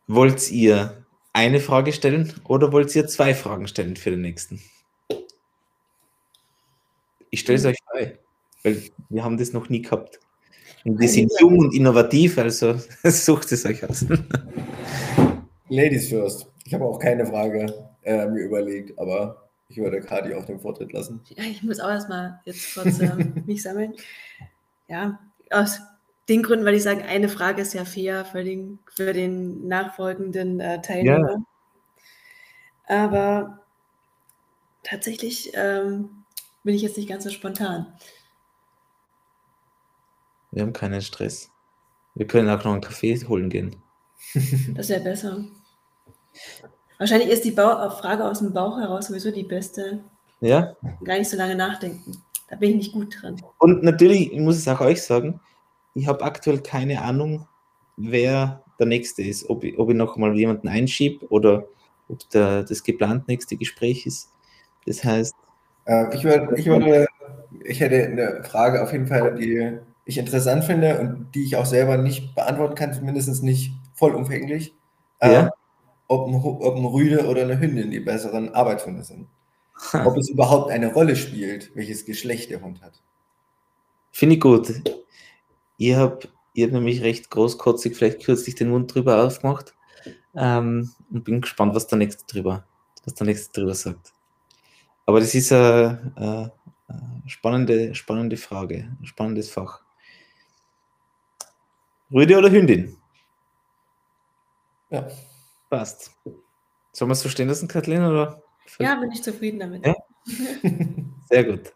wollt 0.07 0.51
ihr 0.51 1.02
eine 1.33 1.59
Frage 1.59 1.91
stellen 1.91 2.33
oder 2.47 2.71
wollt 2.71 2.95
ihr 2.95 3.07
zwei 3.07 3.33
Fragen 3.33 3.67
stellen 3.67 3.95
für 3.95 4.11
den 4.11 4.21
nächsten? 4.21 4.61
Ich 7.31 7.39
stelle 7.39 7.57
es 7.57 7.65
euch 7.65 7.77
frei, 7.91 8.19
weil 8.63 8.83
wir 9.09 9.23
haben 9.23 9.37
das 9.37 9.51
noch 9.51 9.67
nie 9.67 9.81
gehabt. 9.81 10.19
Und 10.85 10.99
wir 10.99 11.09
sind 11.09 11.31
jung 11.39 11.57
und 11.57 11.73
innovativ, 11.73 12.37
also 12.37 12.75
sucht 13.03 13.51
es 13.51 13.65
euch 13.65 13.83
aus. 13.89 14.05
Ladies 15.69 16.09
first. 16.09 16.47
Ich 16.65 16.73
habe 16.73 16.85
auch 16.85 16.99
keine 16.99 17.25
Frage 17.25 17.89
äh, 18.03 18.27
mir 18.27 18.43
überlegt, 18.43 18.97
aber 18.99 19.49
ich 19.69 19.77
würde 19.77 20.01
Kadi 20.01 20.35
auch 20.35 20.45
den 20.45 20.59
Vortritt 20.59 20.93
lassen. 20.93 21.21
Ja, 21.29 21.43
ich 21.43 21.63
muss 21.63 21.79
auch 21.79 21.89
erstmal 21.89 22.39
jetzt 22.45 22.75
kurz 22.75 22.99
äh, 22.99 23.11
mich 23.45 23.63
sammeln. 23.63 23.93
Ja, 24.87 25.19
aus 25.49 25.79
den 26.29 26.43
Gründen, 26.43 26.65
weil 26.65 26.75
ich 26.75 26.83
sage, 26.83 27.03
eine 27.03 27.29
Frage 27.29 27.61
ist 27.61 27.73
ja 27.73 27.85
fair 27.85 28.25
für 28.25 28.43
den, 28.43 28.79
für 28.95 29.13
den 29.13 29.67
nachfolgenden 29.67 30.59
äh, 30.59 30.81
Teilnehmer. 30.81 31.45
Ja. 32.89 33.01
Aber 33.05 33.59
tatsächlich 34.83 35.51
ähm, 35.55 36.23
bin 36.63 36.75
ich 36.75 36.81
jetzt 36.81 36.97
nicht 36.97 37.09
ganz 37.09 37.23
so 37.23 37.29
spontan. 37.29 37.93
Wir 40.51 40.61
haben 40.61 40.73
keinen 40.73 41.01
Stress. 41.01 41.49
Wir 42.15 42.27
können 42.27 42.49
auch 42.49 42.63
noch 42.63 42.73
einen 42.73 42.81
Kaffee 42.81 43.15
holen 43.27 43.49
gehen. 43.49 43.75
Das 44.75 44.89
wäre 44.89 45.01
besser. 45.01 45.43
Wahrscheinlich 46.97 47.29
ist 47.29 47.43
die 47.43 47.51
Bau 47.51 47.89
Frage 47.89 48.23
aus 48.23 48.39
dem 48.39 48.53
Bauch 48.53 48.77
heraus 48.77 49.07
sowieso 49.07 49.31
die 49.31 49.43
beste. 49.43 50.03
Ja. 50.39 50.75
Gar 51.03 51.17
nicht 51.17 51.29
so 51.29 51.37
lange 51.37 51.55
nachdenken. 51.55 52.21
Da 52.49 52.55
bin 52.55 52.71
ich 52.71 52.75
nicht 52.75 52.93
gut 52.93 53.21
drin. 53.21 53.41
Und 53.57 53.83
natürlich, 53.83 54.31
ich 54.31 54.39
muss 54.39 54.57
es 54.57 54.67
auch 54.67 54.79
euch 54.79 55.01
sagen, 55.01 55.39
ich 55.93 56.07
habe 56.07 56.23
aktuell 56.23 56.59
keine 56.59 57.01
Ahnung, 57.01 57.47
wer 57.97 58.63
der 58.79 58.87
Nächste 58.87 59.21
ist. 59.21 59.49
Ob 59.49 59.63
ich, 59.63 59.77
ob 59.77 59.89
ich 59.89 59.95
noch 59.95 60.17
mal 60.17 60.35
jemanden 60.35 60.67
einschiebe 60.67 61.27
oder 61.29 61.65
ob 62.09 62.29
der, 62.29 62.63
das 62.63 62.83
geplant 62.83 63.27
nächste 63.27 63.57
Gespräch 63.57 64.05
ist. 64.05 64.31
Das 64.85 65.03
heißt. 65.03 65.35
Äh, 65.85 66.15
ich, 66.15 66.23
würde, 66.23 66.55
ich, 66.57 66.65
würde, 66.65 67.07
ich 67.63 67.79
hätte 67.79 68.03
eine 68.03 68.43
Frage 68.43 68.81
auf 68.81 68.91
jeden 68.91 69.07
Fall, 69.07 69.35
die 69.35 69.79
ich 70.05 70.17
interessant 70.17 70.65
finde 70.65 70.99
und 70.99 71.31
die 71.33 71.43
ich 71.43 71.55
auch 71.55 71.65
selber 71.65 71.97
nicht 71.97 72.35
beantworten 72.35 72.75
kann, 72.75 72.93
zumindest 72.93 73.43
nicht 73.43 73.73
vollumfänglich. 73.93 74.73
Ja. 75.21 75.43
Ähm, 75.43 75.49
ob 76.07 76.27
ein, 76.27 76.35
ob 76.35 76.75
ein 76.75 76.85
Rüde 76.85 77.27
oder 77.27 77.43
eine 77.43 77.59
Hündin 77.59 77.91
die 77.91 77.99
besseren 77.99 78.53
Arbeitshunde 78.53 79.03
sind. 79.03 79.27
Ob 80.05 80.17
es 80.17 80.29
überhaupt 80.29 80.71
eine 80.71 80.93
Rolle 80.93 81.15
spielt, 81.15 81.75
welches 81.75 82.05
Geschlecht 82.05 82.51
der 82.51 82.61
Hund 82.61 82.81
hat. 82.81 83.01
Finde 84.11 84.35
ich 84.35 84.41
gut. 84.41 84.71
Ihr 85.77 85.97
habt, 85.97 86.29
ihr 86.53 86.65
habt 86.65 86.73
nämlich 86.73 87.01
recht 87.01 87.29
großkotzig 87.29 87.95
vielleicht 87.95 88.23
kürzlich 88.23 88.55
den 88.55 88.69
Mund 88.69 88.93
drüber 88.93 89.23
aufgemacht. 89.23 89.75
Ähm, 90.35 90.91
und 91.11 91.23
bin 91.23 91.41
gespannt, 91.41 91.75
was 91.75 91.87
der 91.87 91.97
nächste 91.97 92.25
drüber, 92.25 92.65
was 93.05 93.13
der 93.13 93.27
nächste 93.27 93.51
drüber 93.59 93.75
sagt. 93.75 94.13
Aber 95.05 95.19
das 95.19 95.35
ist 95.35 95.51
eine, 95.51 96.13
eine 96.15 96.51
spannende, 97.27 97.93
spannende 97.93 98.37
Frage, 98.37 98.95
ein 98.99 99.05
spannendes 99.05 99.49
Fach. 99.49 99.81
Rüde 102.11 102.37
oder 102.37 102.51
Hündin? 102.51 102.97
Ja. 104.89 105.07
Passt. 105.69 106.11
Sollen 106.91 107.09
wir 107.09 107.13
es 107.13 107.21
so 107.21 107.29
stehen 107.29 107.47
lassen, 107.47 107.67
Kathleen? 107.67 108.03
Oder? 108.03 108.43
Ja, 108.79 108.95
bin 108.95 109.11
ich 109.11 109.23
zufrieden 109.23 109.59
damit. 109.59 109.85
Ja? 109.85 109.95
Sehr 111.29 111.43
gut. 111.43 111.73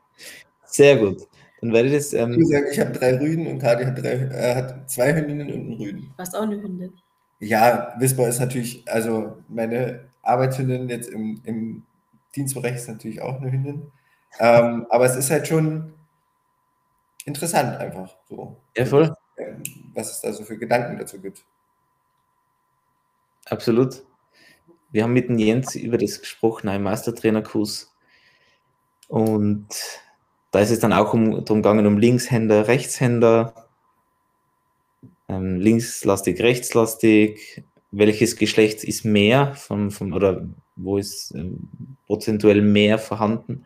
Sehr 0.65 0.97
gut. 0.97 1.27
Dann 1.61 1.73
werde 1.73 1.89
ich 1.89 1.95
das. 1.95 2.13
Ähm, 2.13 2.33
ich 2.33 2.47
sagen, 2.47 2.65
ich 2.71 2.79
habe 2.79 2.91
drei 2.91 3.17
Rüden 3.17 3.47
und 3.47 3.59
Kadi 3.59 3.85
hat, 3.85 3.97
äh, 3.99 4.55
hat 4.55 4.89
zwei 4.89 5.15
Hündinnen 5.15 5.47
und 5.51 5.59
einen 5.59 5.73
Rüden. 5.73 6.01
Du 6.01 6.17
hast 6.17 6.35
auch 6.35 6.43
eine 6.43 6.61
Hündin. 6.61 6.93
Ja, 7.39 7.93
Whisper 7.99 8.27
ist 8.27 8.39
natürlich, 8.39 8.83
also 8.87 9.37
meine 9.47 10.09
Arbeitshündin 10.23 10.89
jetzt 10.89 11.09
im, 11.09 11.41
im 11.43 11.83
Dienstbereich 12.35 12.75
ist 12.75 12.87
natürlich 12.87 13.21
auch 13.21 13.39
eine 13.39 13.51
Hündin. 13.51 13.91
Ähm, 14.39 14.85
aber 14.89 15.05
es 15.05 15.15
ist 15.15 15.31
halt 15.31 15.47
schon, 15.47 15.93
interessant 17.27 17.77
einfach 17.77 18.15
so. 18.27 18.57
Ja, 18.75 18.85
voll. 18.85 19.15
Ähm, 19.37 19.61
was 19.93 20.11
es 20.11 20.21
da 20.21 20.33
so 20.33 20.43
für 20.43 20.57
Gedanken 20.57 20.97
dazu 20.97 21.21
gibt. 21.21 21.45
Absolut. 23.45 24.03
Wir 24.89 25.03
haben 25.03 25.13
mit 25.13 25.29
dem 25.29 25.37
Jens 25.37 25.75
über 25.75 25.97
das 25.97 26.19
gesprochen, 26.19 26.69
einen 26.69 26.83
Mastertrainerkurs. 26.83 27.93
Und 29.09 29.67
da 30.51 30.59
ist 30.59 30.71
es 30.71 30.79
dann 30.79 30.93
auch 30.93 31.13
um, 31.13 31.43
darum 31.45 31.61
gegangen, 31.61 31.85
um 31.85 31.97
Linkshänder, 31.97 32.67
Rechtshänder, 32.67 33.53
ähm, 35.27 35.59
linkslastig, 35.59 36.41
rechtslastig, 36.41 37.63
welches 37.91 38.35
Geschlecht 38.35 38.83
ist 38.83 39.03
mehr 39.03 39.55
vom, 39.55 39.91
vom, 39.91 40.13
oder 40.13 40.47
wo 40.75 40.97
ist 40.97 41.33
ähm, 41.35 41.69
prozentuell 42.05 42.61
mehr 42.61 42.97
vorhanden. 42.99 43.65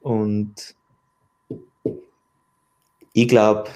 Und 0.00 0.74
ich 3.12 3.28
glaube, 3.28 3.70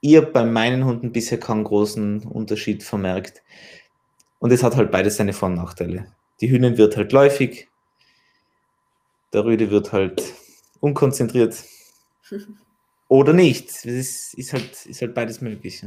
ihr 0.00 0.22
bei 0.22 0.44
meinen 0.44 0.84
Hunden 0.84 1.12
bisher 1.12 1.40
keinen 1.40 1.64
großen 1.64 2.22
Unterschied 2.22 2.82
vermerkt. 2.82 3.42
Und 4.38 4.52
es 4.52 4.62
hat 4.62 4.76
halt 4.76 4.90
beides 4.90 5.16
seine 5.16 5.32
Vor- 5.32 5.48
und 5.48 5.56
Nachteile. 5.56 6.12
Die 6.40 6.50
Hündin 6.50 6.78
wird 6.78 6.96
halt 6.96 7.12
läufig, 7.12 7.68
der 9.32 9.44
Rüde 9.44 9.70
wird 9.70 9.92
halt 9.92 10.22
unkonzentriert 10.80 11.64
oder 13.08 13.32
nicht. 13.32 13.70
Es 13.70 13.84
ist, 13.84 14.34
ist, 14.34 14.52
halt, 14.52 14.86
ist 14.86 15.00
halt 15.00 15.14
beides 15.14 15.40
möglich. 15.40 15.84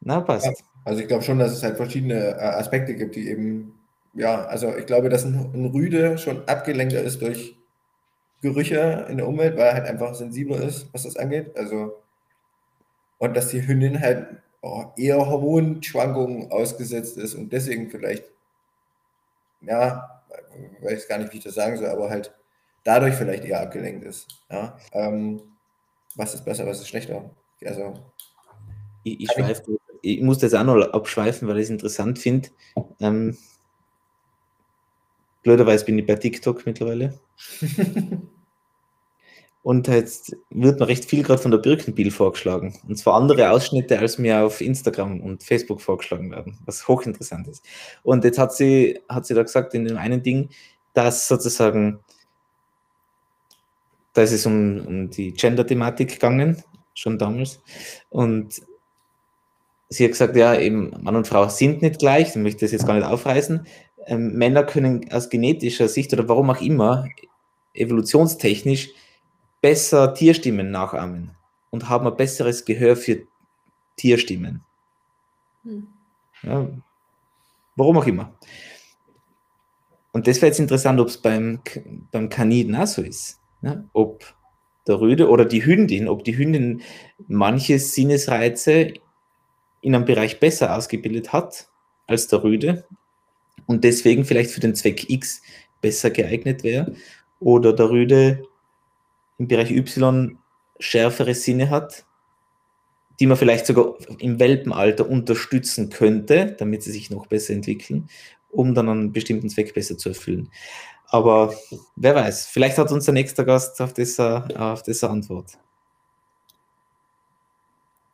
Na, 0.00 0.20
passt. 0.20 0.64
Also 0.84 1.00
ich 1.00 1.08
glaube 1.08 1.24
schon, 1.24 1.38
dass 1.38 1.52
es 1.52 1.62
halt 1.62 1.76
verschiedene 1.76 2.36
äh, 2.36 2.40
Aspekte 2.40 2.94
gibt, 2.94 3.16
die 3.16 3.28
eben, 3.28 3.78
ja, 4.14 4.44
also 4.46 4.74
ich 4.76 4.86
glaube, 4.86 5.08
dass 5.08 5.24
ein, 5.24 5.50
ein 5.52 5.66
Rüde 5.66 6.18
schon 6.18 6.46
abgelenkter 6.48 7.02
ist 7.02 7.20
durch 7.20 7.56
Gerüche 8.40 9.06
in 9.10 9.16
der 9.16 9.28
Umwelt, 9.28 9.56
weil 9.56 9.66
er 9.66 9.74
halt 9.74 9.86
einfach 9.86 10.14
sensibler 10.14 10.62
ist, 10.62 10.92
was 10.92 11.02
das 11.02 11.16
angeht. 11.16 11.56
Also, 11.56 12.00
und 13.18 13.36
dass 13.36 13.48
die 13.48 13.66
Hündin 13.66 14.00
halt 14.00 14.28
eher 14.96 15.18
Hormonschwankungen 15.18 16.50
ausgesetzt 16.50 17.16
ist 17.16 17.34
und 17.34 17.52
deswegen 17.52 17.90
vielleicht, 17.90 18.24
ja, 19.60 20.22
weiß 20.82 21.08
gar 21.08 21.18
nicht, 21.18 21.32
wie 21.32 21.38
ich 21.38 21.44
das 21.44 21.54
sagen 21.54 21.76
soll, 21.76 21.88
aber 21.88 22.10
halt 22.10 22.32
dadurch 22.88 23.14
vielleicht 23.16 23.44
eher 23.44 23.60
abgelenkt 23.60 24.02
ist. 24.04 24.26
Ja? 24.50 24.78
Ähm, 24.92 25.42
was 26.16 26.34
ist 26.34 26.44
besser, 26.46 26.66
was 26.66 26.80
ist 26.80 26.88
schlechter? 26.88 27.30
Also, 27.62 27.92
ich, 29.04 29.20
ich, 29.20 29.30
schweif, 29.30 29.62
ich 30.00 30.22
muss 30.22 30.38
das 30.38 30.54
auch 30.54 30.64
noch 30.64 30.80
abschweifen, 30.92 31.46
weil 31.46 31.58
ich 31.58 31.64
es 31.64 31.70
interessant 31.70 32.18
finde. 32.18 32.48
Ähm, 32.98 33.36
blöderweise 35.42 35.84
bin 35.84 35.98
ich 35.98 36.06
bei 36.06 36.14
TikTok 36.14 36.64
mittlerweile. 36.64 37.20
Und 39.62 39.86
jetzt 39.86 40.34
wird 40.48 40.80
mir 40.80 40.88
recht 40.88 41.04
viel 41.04 41.22
gerade 41.22 41.42
von 41.42 41.50
der 41.50 41.58
Birkenbiel 41.58 42.10
vorgeschlagen. 42.10 42.74
Und 42.88 42.96
zwar 42.96 43.14
andere 43.14 43.50
Ausschnitte, 43.50 43.98
als 43.98 44.16
mir 44.16 44.46
auf 44.46 44.62
Instagram 44.62 45.20
und 45.20 45.42
Facebook 45.42 45.82
vorgeschlagen 45.82 46.30
werden, 46.30 46.56
was 46.64 46.88
hochinteressant 46.88 47.48
ist. 47.48 47.62
Und 48.02 48.24
jetzt 48.24 48.38
hat 48.38 48.54
sie, 48.54 48.98
hat 49.10 49.26
sie 49.26 49.34
da 49.34 49.42
gesagt 49.42 49.74
in 49.74 49.84
dem 49.84 49.98
einen 49.98 50.22
Ding, 50.22 50.48
dass 50.94 51.28
sozusagen, 51.28 51.98
da 54.18 54.24
ist 54.24 54.32
es 54.32 54.46
um, 54.46 54.84
um 54.84 55.10
die 55.10 55.32
Gender-Thematik 55.32 56.08
gegangen, 56.08 56.60
schon 56.92 57.18
damals. 57.18 57.62
Und 58.10 58.60
sie 59.88 60.02
hat 60.02 60.10
gesagt, 60.10 60.34
ja, 60.34 60.58
eben 60.58 60.90
Mann 61.04 61.14
und 61.14 61.28
Frau 61.28 61.48
sind 61.48 61.82
nicht 61.82 62.00
gleich, 62.00 62.30
ich 62.30 62.34
möchte 62.34 62.64
das 62.64 62.72
jetzt 62.72 62.84
gar 62.84 62.94
nicht 62.94 63.06
aufreißen. 63.06 63.64
Ähm, 64.06 64.32
Männer 64.32 64.64
können 64.64 65.08
aus 65.12 65.30
genetischer 65.30 65.86
Sicht 65.86 66.12
oder 66.12 66.28
warum 66.28 66.50
auch 66.50 66.60
immer, 66.60 67.06
evolutionstechnisch, 67.74 68.90
besser 69.60 70.14
Tierstimmen 70.14 70.72
nachahmen 70.72 71.30
und 71.70 71.88
haben 71.88 72.08
ein 72.08 72.16
besseres 72.16 72.64
Gehör 72.64 72.96
für 72.96 73.22
Tierstimmen. 73.94 74.64
Hm. 75.62 75.86
Ja, 76.42 76.68
warum 77.76 77.98
auch 77.98 78.06
immer. 78.06 78.32
Und 80.10 80.26
das 80.26 80.38
wäre 80.38 80.46
jetzt 80.46 80.58
interessant, 80.58 80.98
ob 80.98 81.06
es 81.06 81.18
beim, 81.18 81.60
beim 82.10 82.28
Kaniden 82.28 82.74
auch 82.74 82.88
so 82.88 83.02
ist. 83.02 83.38
Ja? 83.62 83.84
Ob 83.92 84.24
der 84.86 85.00
Rüde 85.00 85.28
oder 85.28 85.44
die 85.44 85.64
Hündin, 85.64 86.08
ob 86.08 86.24
die 86.24 86.36
Hündin 86.36 86.82
manche 87.26 87.78
Sinnesreize 87.78 88.94
in 89.80 89.94
einem 89.94 90.04
Bereich 90.04 90.40
besser 90.40 90.74
ausgebildet 90.76 91.32
hat 91.32 91.68
als 92.06 92.26
der 92.28 92.42
Rüde 92.42 92.84
und 93.66 93.84
deswegen 93.84 94.24
vielleicht 94.24 94.50
für 94.50 94.60
den 94.60 94.74
Zweck 94.74 95.08
X 95.10 95.42
besser 95.80 96.10
geeignet 96.10 96.64
wäre 96.64 96.94
oder 97.38 97.72
der 97.72 97.90
Rüde 97.90 98.42
im 99.38 99.46
Bereich 99.46 99.70
Y 99.70 100.38
schärfere 100.80 101.34
Sinne 101.34 101.70
hat, 101.70 102.04
die 103.20 103.26
man 103.26 103.36
vielleicht 103.36 103.66
sogar 103.66 103.96
im 104.18 104.38
Welpenalter 104.38 105.08
unterstützen 105.08 105.90
könnte, 105.90 106.56
damit 106.58 106.82
sie 106.82 106.92
sich 106.92 107.10
noch 107.10 107.26
besser 107.26 107.52
entwickeln, 107.52 108.08
um 108.50 108.74
dann 108.74 108.88
einen 108.88 109.12
bestimmten 109.12 109.50
Zweck 109.50 109.74
besser 109.74 109.98
zu 109.98 110.10
erfüllen. 110.10 110.50
Aber 111.10 111.54
wer 111.96 112.14
weiß, 112.14 112.46
vielleicht 112.46 112.76
hat 112.78 112.92
unser 112.92 113.12
nächster 113.12 113.44
Gast 113.44 113.80
auf 113.80 113.94
diese, 113.94 114.44
auf 114.56 114.82
Antwort. 115.02 115.58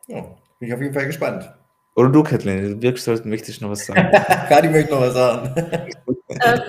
Ja, 0.07 0.21
bin 0.21 0.69
ich 0.69 0.75
auf 0.75 0.81
jeden 0.81 0.95
Fall 0.95 1.07
gespannt. 1.07 1.53
Oder 1.97 2.09
du, 2.11 2.23
Kathleen, 2.23 2.63
du 2.63 2.83
wirkst, 2.83 3.09
als 3.09 3.25
möchtest 3.25 3.61
noch 3.63 3.71
was 3.71 3.87
sagen. 3.87 4.11
Kadi 4.49 4.69
möchte 4.69 4.93
noch 4.93 5.01
was 5.01 5.15
sagen. 5.15 5.55
ähm, 6.29 6.61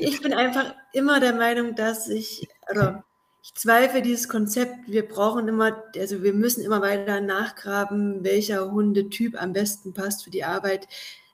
ich 0.00 0.20
bin 0.22 0.32
einfach 0.32 0.74
immer 0.92 1.20
der 1.20 1.34
Meinung, 1.34 1.74
dass 1.74 2.08
ich, 2.08 2.48
oder 2.70 3.04
ich 3.42 3.54
zweifle 3.54 4.02
dieses 4.02 4.28
Konzept, 4.28 4.74
wir 4.86 5.06
brauchen 5.06 5.48
immer, 5.48 5.82
also 5.96 6.22
wir 6.22 6.32
müssen 6.32 6.64
immer 6.64 6.80
weiter 6.80 7.20
nachgraben, 7.20 8.24
welcher 8.24 8.70
Hundetyp 8.70 9.40
am 9.40 9.52
besten 9.52 9.92
passt 9.92 10.24
für 10.24 10.30
die 10.30 10.44
Arbeit. 10.44 10.88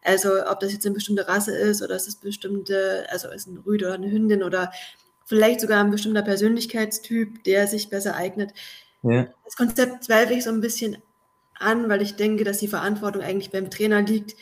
Also 0.07 0.47
ob 0.49 0.61
das 0.61 0.73
jetzt 0.73 0.87
eine 0.87 0.95
bestimmte 0.95 1.27
Rasse 1.27 1.57
ist 1.57 1.83
oder 1.83 1.97
ist 1.97 2.07
es 2.07 2.16
bestimmte, 2.16 3.07
also 3.11 3.28
ist 3.28 3.49
ein 3.49 3.59
Rüde 3.59 3.87
oder 3.87 3.95
eine 3.95 4.11
Hündin 4.11 4.45
oder 4.45 4.70
vielleicht 5.24 5.61
sogar 5.61 5.83
ein 5.83 5.91
bestimmter 5.91 6.23
Persönlichkeitstyp, 6.23 7.43
der 7.43 7.66
sich 7.66 7.91
besser 7.91 8.15
eignet. 8.15 8.53
Ja. 9.03 9.27
Das 9.45 9.57
Konzept 9.57 10.05
zweifle 10.05 10.37
ich 10.37 10.45
so 10.45 10.51
ein 10.51 10.61
bisschen 10.61 10.99
an, 11.59 11.89
weil 11.89 12.03
ich 12.03 12.15
denke, 12.15 12.45
dass 12.45 12.59
die 12.59 12.69
Verantwortung 12.69 13.23
eigentlich 13.23 13.51
beim 13.51 13.69
Trainer 13.69 14.01
liegt, 14.01 14.37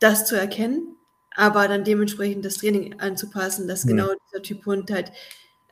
das 0.00 0.26
zu 0.26 0.34
erkennen, 0.34 0.96
aber 1.30 1.68
dann 1.68 1.84
dementsprechend 1.84 2.44
das 2.44 2.56
Training 2.56 2.98
anzupassen, 2.98 3.68
dass 3.68 3.84
ja. 3.84 3.90
genau 3.90 4.08
dieser 4.28 4.42
Typ 4.42 4.66
Hund 4.66 4.90
halt 4.90 5.12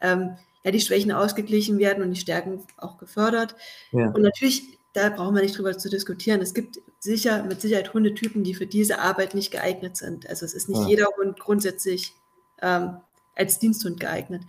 ähm, 0.01 0.37
ja, 0.63 0.71
die 0.71 0.81
Schwächen 0.81 1.11
ausgeglichen 1.11 1.79
werden 1.81 2.05
und 2.05 2.13
die 2.13 2.21
Stärken 2.21 2.65
auch 2.77 2.97
gefördert. 2.97 3.57
Ja. 3.91 4.07
Und 4.11 4.23
natürlich, 4.23 4.79
da 4.93 5.09
brauchen 5.09 5.35
wir 5.35 5.43
nicht 5.43 5.59
drüber 5.59 5.77
zu 5.77 5.91
diskutieren. 5.91 6.41
Es 6.41 6.55
gibt 6.55 6.79
sicher, 7.03 7.43
mit 7.43 7.61
Sicherheit 7.61 7.93
Hundetypen, 7.93 8.45
die 8.45 8.55
für 8.55 8.67
diese 8.67 9.01
Arbeit 9.01 9.35
nicht 9.35 9.51
geeignet 9.51 9.97
sind. 9.97 10.29
Also 10.29 10.45
es 10.45 10.55
ist 10.55 10.69
nicht 10.69 10.83
ja. 10.83 10.89
jeder 10.89 11.07
Hund 11.17 11.39
grundsätzlich 11.41 12.15
ähm, 12.61 12.99
als 13.35 13.59
Diensthund 13.59 13.99
geeignet. 13.99 14.43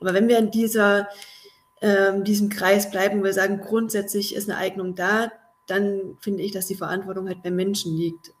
Aber 0.00 0.14
wenn 0.14 0.28
wir 0.28 0.38
in 0.38 0.50
dieser, 0.50 1.08
ähm, 1.82 2.24
diesem 2.24 2.48
Kreis 2.48 2.90
bleiben, 2.90 3.20
wo 3.20 3.24
wir 3.24 3.34
sagen, 3.34 3.60
grundsätzlich 3.60 4.34
ist 4.34 4.48
eine 4.48 4.58
Eignung 4.58 4.94
da, 4.94 5.30
dann 5.66 6.16
finde 6.20 6.42
ich, 6.42 6.52
dass 6.52 6.66
die 6.66 6.74
Verantwortung 6.74 7.28
halt 7.28 7.42
beim 7.42 7.54
Menschen 7.54 7.94
liegt. 7.96 8.32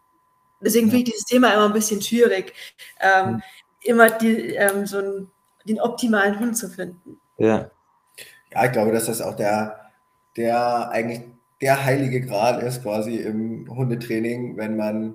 Deswegen 0.62 0.86
ja. 0.86 0.92
finde 0.92 1.10
ich 1.10 1.14
dieses 1.14 1.26
Thema 1.26 1.52
immer 1.52 1.66
ein 1.66 1.72
bisschen 1.72 2.00
schwierig. 2.00 2.54
Ähm, 2.98 3.32
mhm. 3.32 3.42
Immer 3.82 4.10
die, 4.10 4.54
ähm, 4.54 4.86
so 4.86 4.98
ein 4.98 5.30
den 5.64 5.80
optimalen 5.80 6.38
Hund 6.38 6.56
zu 6.56 6.68
finden. 6.68 7.20
Ja. 7.38 7.70
Ja, 8.52 8.64
ich 8.64 8.72
glaube, 8.72 8.92
dass 8.92 9.06
das 9.06 9.20
auch 9.20 9.36
der, 9.36 9.90
der 10.36 10.90
eigentlich 10.90 11.22
der 11.60 11.84
heilige 11.84 12.20
Gral 12.22 12.60
ist, 12.62 12.82
quasi 12.82 13.16
im 13.16 13.66
Hundetraining, 13.68 14.56
wenn 14.56 14.76
man 14.76 15.14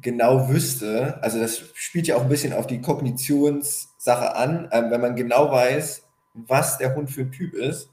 genau 0.00 0.48
wüsste, 0.48 1.22
also 1.22 1.40
das 1.40 1.62
spielt 1.74 2.06
ja 2.06 2.16
auch 2.16 2.22
ein 2.22 2.28
bisschen 2.28 2.52
auf 2.52 2.66
die 2.66 2.80
Kognitionssache 2.80 4.36
an, 4.36 4.68
äh, 4.70 4.90
wenn 4.90 5.00
man 5.00 5.16
genau 5.16 5.50
weiß, 5.50 6.06
was 6.34 6.78
der 6.78 6.94
Hund 6.94 7.10
für 7.10 7.22
ein 7.22 7.32
Typ 7.32 7.54
ist 7.54 7.90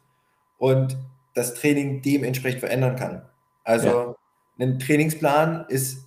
und 0.57 0.97
das 1.33 1.53
Training 1.55 2.01
dementsprechend 2.01 2.59
verändern 2.59 2.95
kann. 2.95 3.23
Also 3.63 3.87
ja. 3.87 4.15
ein 4.59 4.79
Trainingsplan 4.79 5.65
ist 5.69 6.05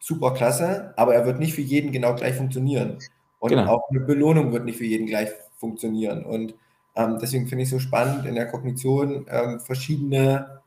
super 0.00 0.34
klasse, 0.34 0.92
aber 0.96 1.14
er 1.14 1.24
wird 1.24 1.38
nicht 1.38 1.54
für 1.54 1.62
jeden 1.62 1.92
genau 1.92 2.14
gleich 2.14 2.34
funktionieren. 2.34 2.98
Und 3.38 3.50
genau. 3.50 3.74
auch 3.74 3.90
eine 3.90 4.00
Belohnung 4.00 4.52
wird 4.52 4.64
nicht 4.64 4.78
für 4.78 4.84
jeden 4.84 5.06
gleich 5.06 5.30
funktionieren. 5.58 6.24
Und 6.24 6.54
ähm, 6.94 7.18
deswegen 7.20 7.46
finde 7.46 7.62
ich 7.62 7.68
es 7.68 7.74
so 7.74 7.78
spannend, 7.78 8.26
in 8.26 8.34
der 8.34 8.46
Kognition 8.46 9.26
ähm, 9.30 9.60
verschiedene 9.60 10.60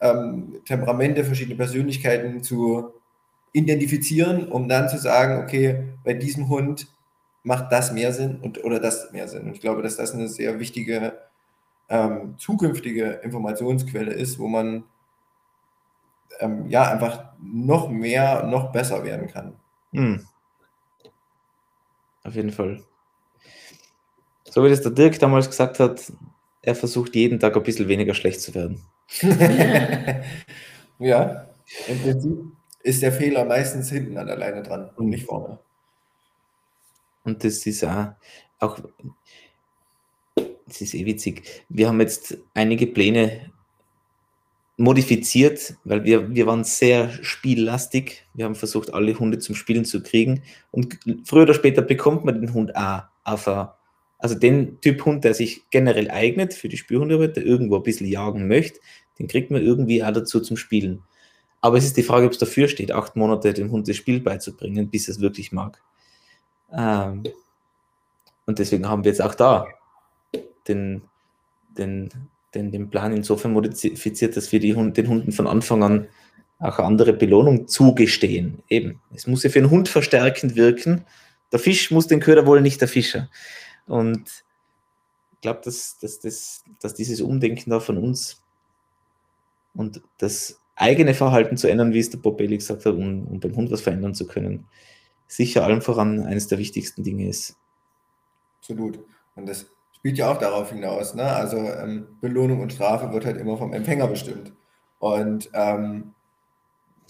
ähm, 0.00 0.60
Temperamente, 0.64 1.24
verschiedene 1.24 1.56
Persönlichkeiten 1.56 2.42
zu 2.42 2.92
identifizieren, 3.52 4.48
um 4.48 4.68
dann 4.68 4.88
zu 4.88 4.98
sagen, 4.98 5.42
okay, 5.42 5.84
bei 6.04 6.14
diesem 6.14 6.48
Hund 6.48 6.88
macht 7.42 7.72
das 7.72 7.92
mehr 7.92 8.12
Sinn 8.12 8.38
und, 8.40 8.62
oder 8.64 8.80
das 8.80 9.12
mehr 9.12 9.28
Sinn. 9.28 9.44
Und 9.44 9.54
ich 9.54 9.60
glaube, 9.60 9.82
dass 9.82 9.96
das 9.96 10.12
eine 10.12 10.28
sehr 10.28 10.58
wichtige 10.60 11.18
ähm, 11.88 12.34
zukünftige 12.38 13.20
Informationsquelle 13.24 14.12
ist, 14.12 14.38
wo 14.38 14.46
man 14.46 14.84
ähm, 16.38 16.66
ja 16.68 16.90
einfach 16.90 17.24
noch 17.42 17.88
mehr, 17.88 18.44
noch 18.44 18.72
besser 18.72 19.04
werden 19.04 19.28
kann. 19.28 19.56
Hm. 19.92 20.26
Auf 22.22 22.34
jeden 22.34 22.52
Fall. 22.52 22.82
So 24.44 24.64
wie 24.64 24.68
das 24.68 24.82
der 24.82 24.92
Dirk 24.92 25.18
damals 25.18 25.48
gesagt 25.48 25.80
hat, 25.80 26.12
er 26.62 26.74
versucht 26.74 27.16
jeden 27.16 27.40
Tag 27.40 27.56
ein 27.56 27.62
bisschen 27.62 27.88
weniger 27.88 28.14
schlecht 28.14 28.40
zu 28.40 28.54
werden. 28.54 28.82
ja, 30.98 31.48
im 31.88 31.98
Prinzip 32.00 32.38
ist 32.82 33.02
der 33.02 33.12
Fehler 33.12 33.44
meistens 33.44 33.90
hinten 33.90 34.16
an 34.16 34.26
der 34.26 34.36
Leine 34.36 34.62
dran 34.62 34.90
und 34.96 35.08
nicht 35.08 35.26
vorne. 35.26 35.58
Und 37.24 37.44
das 37.44 37.66
ist 37.66 37.84
auch, 37.84 38.12
auch 38.58 38.78
das 40.66 40.80
ist 40.80 40.94
eh 40.94 41.04
witzig. 41.04 41.64
Wir 41.68 41.88
haben 41.88 42.00
jetzt 42.00 42.38
einige 42.54 42.86
Pläne 42.86 43.50
modifiziert, 44.76 45.74
weil 45.84 46.04
wir, 46.04 46.34
wir 46.34 46.46
waren 46.46 46.64
sehr 46.64 47.10
spiellastig. 47.22 48.26
Wir 48.32 48.46
haben 48.46 48.54
versucht, 48.54 48.94
alle 48.94 49.18
Hunde 49.18 49.38
zum 49.38 49.54
Spielen 49.54 49.84
zu 49.84 50.02
kriegen. 50.02 50.42
Und 50.70 50.98
früher 51.24 51.42
oder 51.42 51.54
später 51.54 51.82
bekommt 51.82 52.24
man 52.24 52.40
den 52.40 52.54
Hund 52.54 52.74
auch 52.74 53.02
auf 53.24 53.46
a, 53.46 53.78
also 54.20 54.34
den 54.34 54.80
Typ 54.80 55.04
Hund, 55.04 55.24
der 55.24 55.34
sich 55.34 55.68
generell 55.70 56.10
eignet 56.10 56.54
für 56.54 56.68
die 56.68 56.76
Spürhundearbeit, 56.76 57.36
der 57.36 57.44
irgendwo 57.44 57.76
ein 57.76 57.82
bisschen 57.82 58.06
jagen 58.06 58.46
möchte, 58.48 58.80
den 59.18 59.28
kriegt 59.28 59.50
man 59.50 59.62
irgendwie 59.62 60.02
auch 60.04 60.12
dazu 60.12 60.40
zum 60.40 60.56
Spielen. 60.56 61.02
Aber 61.60 61.76
es 61.76 61.84
ist 61.84 61.96
die 61.96 62.02
Frage, 62.02 62.26
ob 62.26 62.32
es 62.32 62.38
dafür 62.38 62.68
steht, 62.68 62.92
acht 62.92 63.16
Monate 63.16 63.52
dem 63.52 63.70
Hund 63.70 63.88
das 63.88 63.96
Spiel 63.96 64.20
beizubringen, 64.20 64.88
bis 64.88 65.08
er 65.08 65.12
es 65.12 65.20
wirklich 65.20 65.52
mag. 65.52 65.82
Ähm, 66.72 67.24
und 68.46 68.58
deswegen 68.58 68.88
haben 68.88 69.04
wir 69.04 69.10
jetzt 69.10 69.22
auch 69.22 69.34
da 69.34 69.66
den, 70.66 71.02
den 71.76 72.10
den, 72.54 72.70
den 72.70 72.90
Plan 72.90 73.12
insofern 73.12 73.52
modifiziert, 73.52 74.36
dass 74.36 74.50
wir 74.52 74.76
Hund, 74.76 74.96
den 74.96 75.08
Hunden 75.08 75.32
von 75.32 75.46
Anfang 75.46 75.82
an 75.82 76.08
auch 76.58 76.78
eine 76.78 76.86
andere 76.86 77.12
Belohnung 77.12 77.68
zugestehen. 77.68 78.62
Eben, 78.68 79.00
es 79.14 79.26
muss 79.26 79.42
ja 79.42 79.50
für 79.50 79.60
den 79.60 79.70
Hund 79.70 79.88
verstärkend 79.88 80.56
wirken. 80.56 81.04
Der 81.52 81.58
Fisch 81.58 81.90
muss 81.90 82.06
den 82.06 82.20
Köder 82.20 82.46
wollen, 82.46 82.62
nicht 82.62 82.80
der 82.80 82.88
Fischer. 82.88 83.30
Und 83.90 84.44
ich 85.32 85.40
glaube, 85.40 85.60
dass, 85.64 85.98
dass, 85.98 86.20
dass, 86.20 86.64
dass 86.80 86.94
dieses 86.94 87.20
Umdenken 87.20 87.70
da 87.70 87.80
von 87.80 87.98
uns 87.98 88.42
und 89.74 90.02
das 90.18 90.60
eigene 90.76 91.14
Verhalten 91.14 91.56
zu 91.56 91.68
ändern, 91.68 91.92
wie 91.92 91.98
es 91.98 92.10
der 92.10 92.18
Bob 92.18 92.38
Bailey 92.38 92.56
gesagt 92.56 92.86
hat, 92.86 92.94
um, 92.94 93.26
um 93.26 93.40
beim 93.40 93.54
Hund 93.54 93.70
was 93.70 93.82
verändern 93.82 94.14
zu 94.14 94.26
können, 94.26 94.66
sicher 95.26 95.64
allem 95.64 95.82
voran 95.82 96.24
eines 96.24 96.48
der 96.48 96.58
wichtigsten 96.58 97.02
Dinge 97.02 97.28
ist. 97.28 97.56
Absolut. 98.58 98.98
Und 99.34 99.48
das 99.48 99.66
spielt 99.96 100.18
ja 100.18 100.30
auch 100.30 100.38
darauf 100.38 100.70
hinaus. 100.70 101.14
Ne? 101.14 101.24
Also 101.24 101.58
ähm, 101.58 102.06
Belohnung 102.20 102.60
und 102.60 102.72
Strafe 102.72 103.12
wird 103.12 103.24
halt 103.26 103.36
immer 103.36 103.56
vom 103.56 103.72
Empfänger 103.72 104.06
bestimmt. 104.06 104.52
Und 104.98 105.50
ähm, 105.52 106.14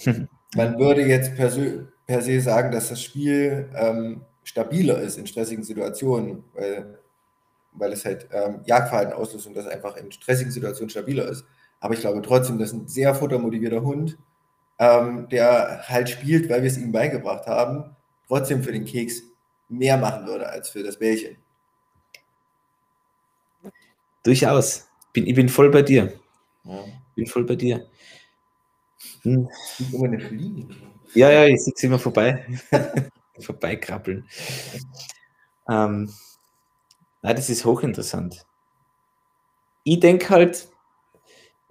man 0.56 0.78
würde 0.78 1.06
jetzt 1.06 1.36
per 1.36 1.50
se, 1.50 1.92
per 2.06 2.22
se, 2.22 2.40
sagen, 2.40 2.72
dass 2.72 2.88
das 2.88 3.02
Spiel 3.02 3.70
ähm, 3.74 4.22
stabiler 4.42 5.00
ist 5.00 5.18
in 5.18 5.26
stressigen 5.26 5.64
Situationen, 5.64 6.44
weil, 6.54 6.98
weil 7.72 7.92
es 7.92 8.04
halt 8.04 8.28
ähm, 8.32 8.60
Jagdverhalten 8.64 9.12
auslöst 9.12 9.46
und 9.46 9.54
das 9.54 9.66
einfach 9.66 9.96
in 9.96 10.10
stressigen 10.12 10.52
Situationen 10.52 10.90
stabiler 10.90 11.28
ist. 11.28 11.44
Aber 11.80 11.94
ich 11.94 12.00
glaube 12.00 12.22
trotzdem, 12.22 12.58
dass 12.58 12.72
ein 12.72 12.88
sehr 12.88 13.14
futtermotivierter 13.14 13.82
Hund, 13.82 14.18
ähm, 14.78 15.28
der 15.30 15.88
halt 15.88 16.08
spielt, 16.10 16.48
weil 16.50 16.62
wir 16.62 16.70
es 16.70 16.78
ihm 16.78 16.92
beigebracht 16.92 17.46
haben, 17.46 17.96
trotzdem 18.28 18.62
für 18.62 18.72
den 18.72 18.84
Keks 18.84 19.22
mehr 19.68 19.96
machen 19.96 20.26
würde 20.26 20.48
als 20.48 20.70
für 20.70 20.82
das 20.82 20.98
Bällchen. 20.98 21.36
Durchaus. 24.22 24.86
Bin, 25.12 25.26
ich 25.26 25.34
bin 25.34 25.48
voll 25.48 25.70
bei 25.70 25.82
dir. 25.82 26.12
Ja. 26.64 26.84
Bin 27.14 27.26
voll 27.26 27.44
bei 27.44 27.56
dir. 27.56 27.86
Hm. 29.22 29.48
Ja, 31.14 31.30
ja, 31.30 31.46
ich 31.46 31.60
sehe 31.60 31.74
immer 31.82 31.98
vorbei. 31.98 32.46
Vorbeikrabbeln. 33.40 34.26
Ähm, 35.68 36.10
na, 37.22 37.34
das 37.34 37.50
ist 37.50 37.64
hochinteressant. 37.64 38.44
Ich 39.84 40.00
denke 40.00 40.28
halt, 40.30 40.68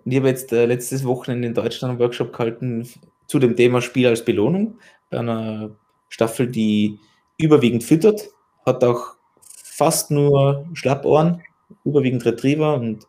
ich 0.05 0.17
habe 0.17 0.27
jetzt 0.29 0.51
äh, 0.51 0.65
letztes 0.65 1.03
Wochenende 1.05 1.47
in 1.47 1.53
Deutschland 1.53 1.91
einen 1.91 1.99
Workshop 1.99 2.33
gehalten 2.33 2.89
zu 3.27 3.39
dem 3.39 3.55
Thema 3.55 3.81
Spiel 3.81 4.07
als 4.07 4.25
Belohnung 4.25 4.79
bei 5.09 5.19
einer 5.19 5.71
Staffel, 6.09 6.47
die 6.47 6.99
überwiegend 7.37 7.83
füttert, 7.83 8.29
hat 8.65 8.83
auch 8.83 9.15
fast 9.41 10.11
nur 10.11 10.67
Schlappohren 10.73 11.43
überwiegend 11.85 12.25
Retriever 12.25 12.75
und 12.75 13.05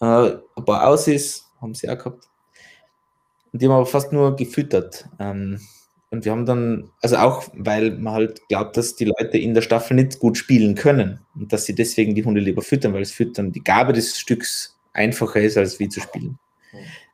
äh, 0.00 0.36
ein 0.56 0.64
paar 0.64 0.86
Aussies 0.88 1.50
haben 1.60 1.74
sie 1.74 1.88
auch 1.88 1.98
gehabt. 1.98 2.28
Und 3.52 3.62
die 3.62 3.66
haben 3.66 3.74
aber 3.74 3.86
fast 3.86 4.12
nur 4.12 4.34
gefüttert. 4.36 5.08
Ähm, 5.18 5.60
und 6.10 6.24
wir 6.24 6.32
haben 6.32 6.46
dann, 6.46 6.90
also 7.02 7.16
auch, 7.16 7.48
weil 7.54 7.92
man 7.98 8.14
halt 8.14 8.48
glaubt, 8.48 8.76
dass 8.76 8.94
die 8.94 9.06
Leute 9.06 9.38
in 9.38 9.54
der 9.54 9.62
Staffel 9.62 9.94
nicht 9.94 10.18
gut 10.18 10.38
spielen 10.38 10.74
können 10.74 11.20
und 11.34 11.52
dass 11.52 11.64
sie 11.64 11.74
deswegen 11.74 12.14
die 12.14 12.24
Hunde 12.24 12.40
lieber 12.40 12.62
füttern, 12.62 12.94
weil 12.94 13.02
es 13.02 13.12
Füttern 13.12 13.52
die 13.52 13.64
Gabe 13.64 13.92
des 13.92 14.18
Stücks 14.18 14.78
einfacher 14.92 15.40
ist, 15.40 15.58
als 15.58 15.80
wie 15.80 15.88
zu 15.88 16.00
spielen. 16.00 16.38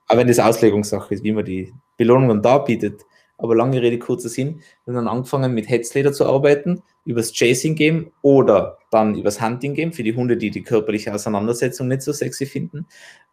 Aber 0.06 0.20
wenn 0.20 0.28
das 0.28 0.38
Auslegungssache 0.38 1.14
ist, 1.14 1.24
wie 1.24 1.32
man 1.32 1.44
die 1.44 1.72
Belohnung 1.96 2.28
dann 2.28 2.42
da 2.42 2.58
bietet. 2.58 3.00
Aber 3.38 3.56
lange 3.56 3.80
Rede, 3.80 3.98
kurzer 3.98 4.28
Sinn, 4.28 4.60
wir 4.84 4.94
haben 4.94 5.06
dann 5.06 5.08
angefangen 5.08 5.54
mit 5.54 5.68
Hetzleder 5.68 6.12
zu 6.12 6.26
arbeiten 6.26 6.82
übers 7.04 7.32
Chasing 7.32 7.74
Game 7.74 8.12
oder 8.22 8.78
dann 8.90 9.16
übers 9.16 9.40
Hunting 9.40 9.74
Game 9.74 9.92
für 9.92 10.02
die 10.02 10.14
Hunde, 10.14 10.36
die 10.36 10.50
die 10.50 10.62
körperliche 10.62 11.12
Auseinandersetzung 11.12 11.88
nicht 11.88 12.02
so 12.02 12.12
sexy 12.12 12.46
finden. 12.46 12.86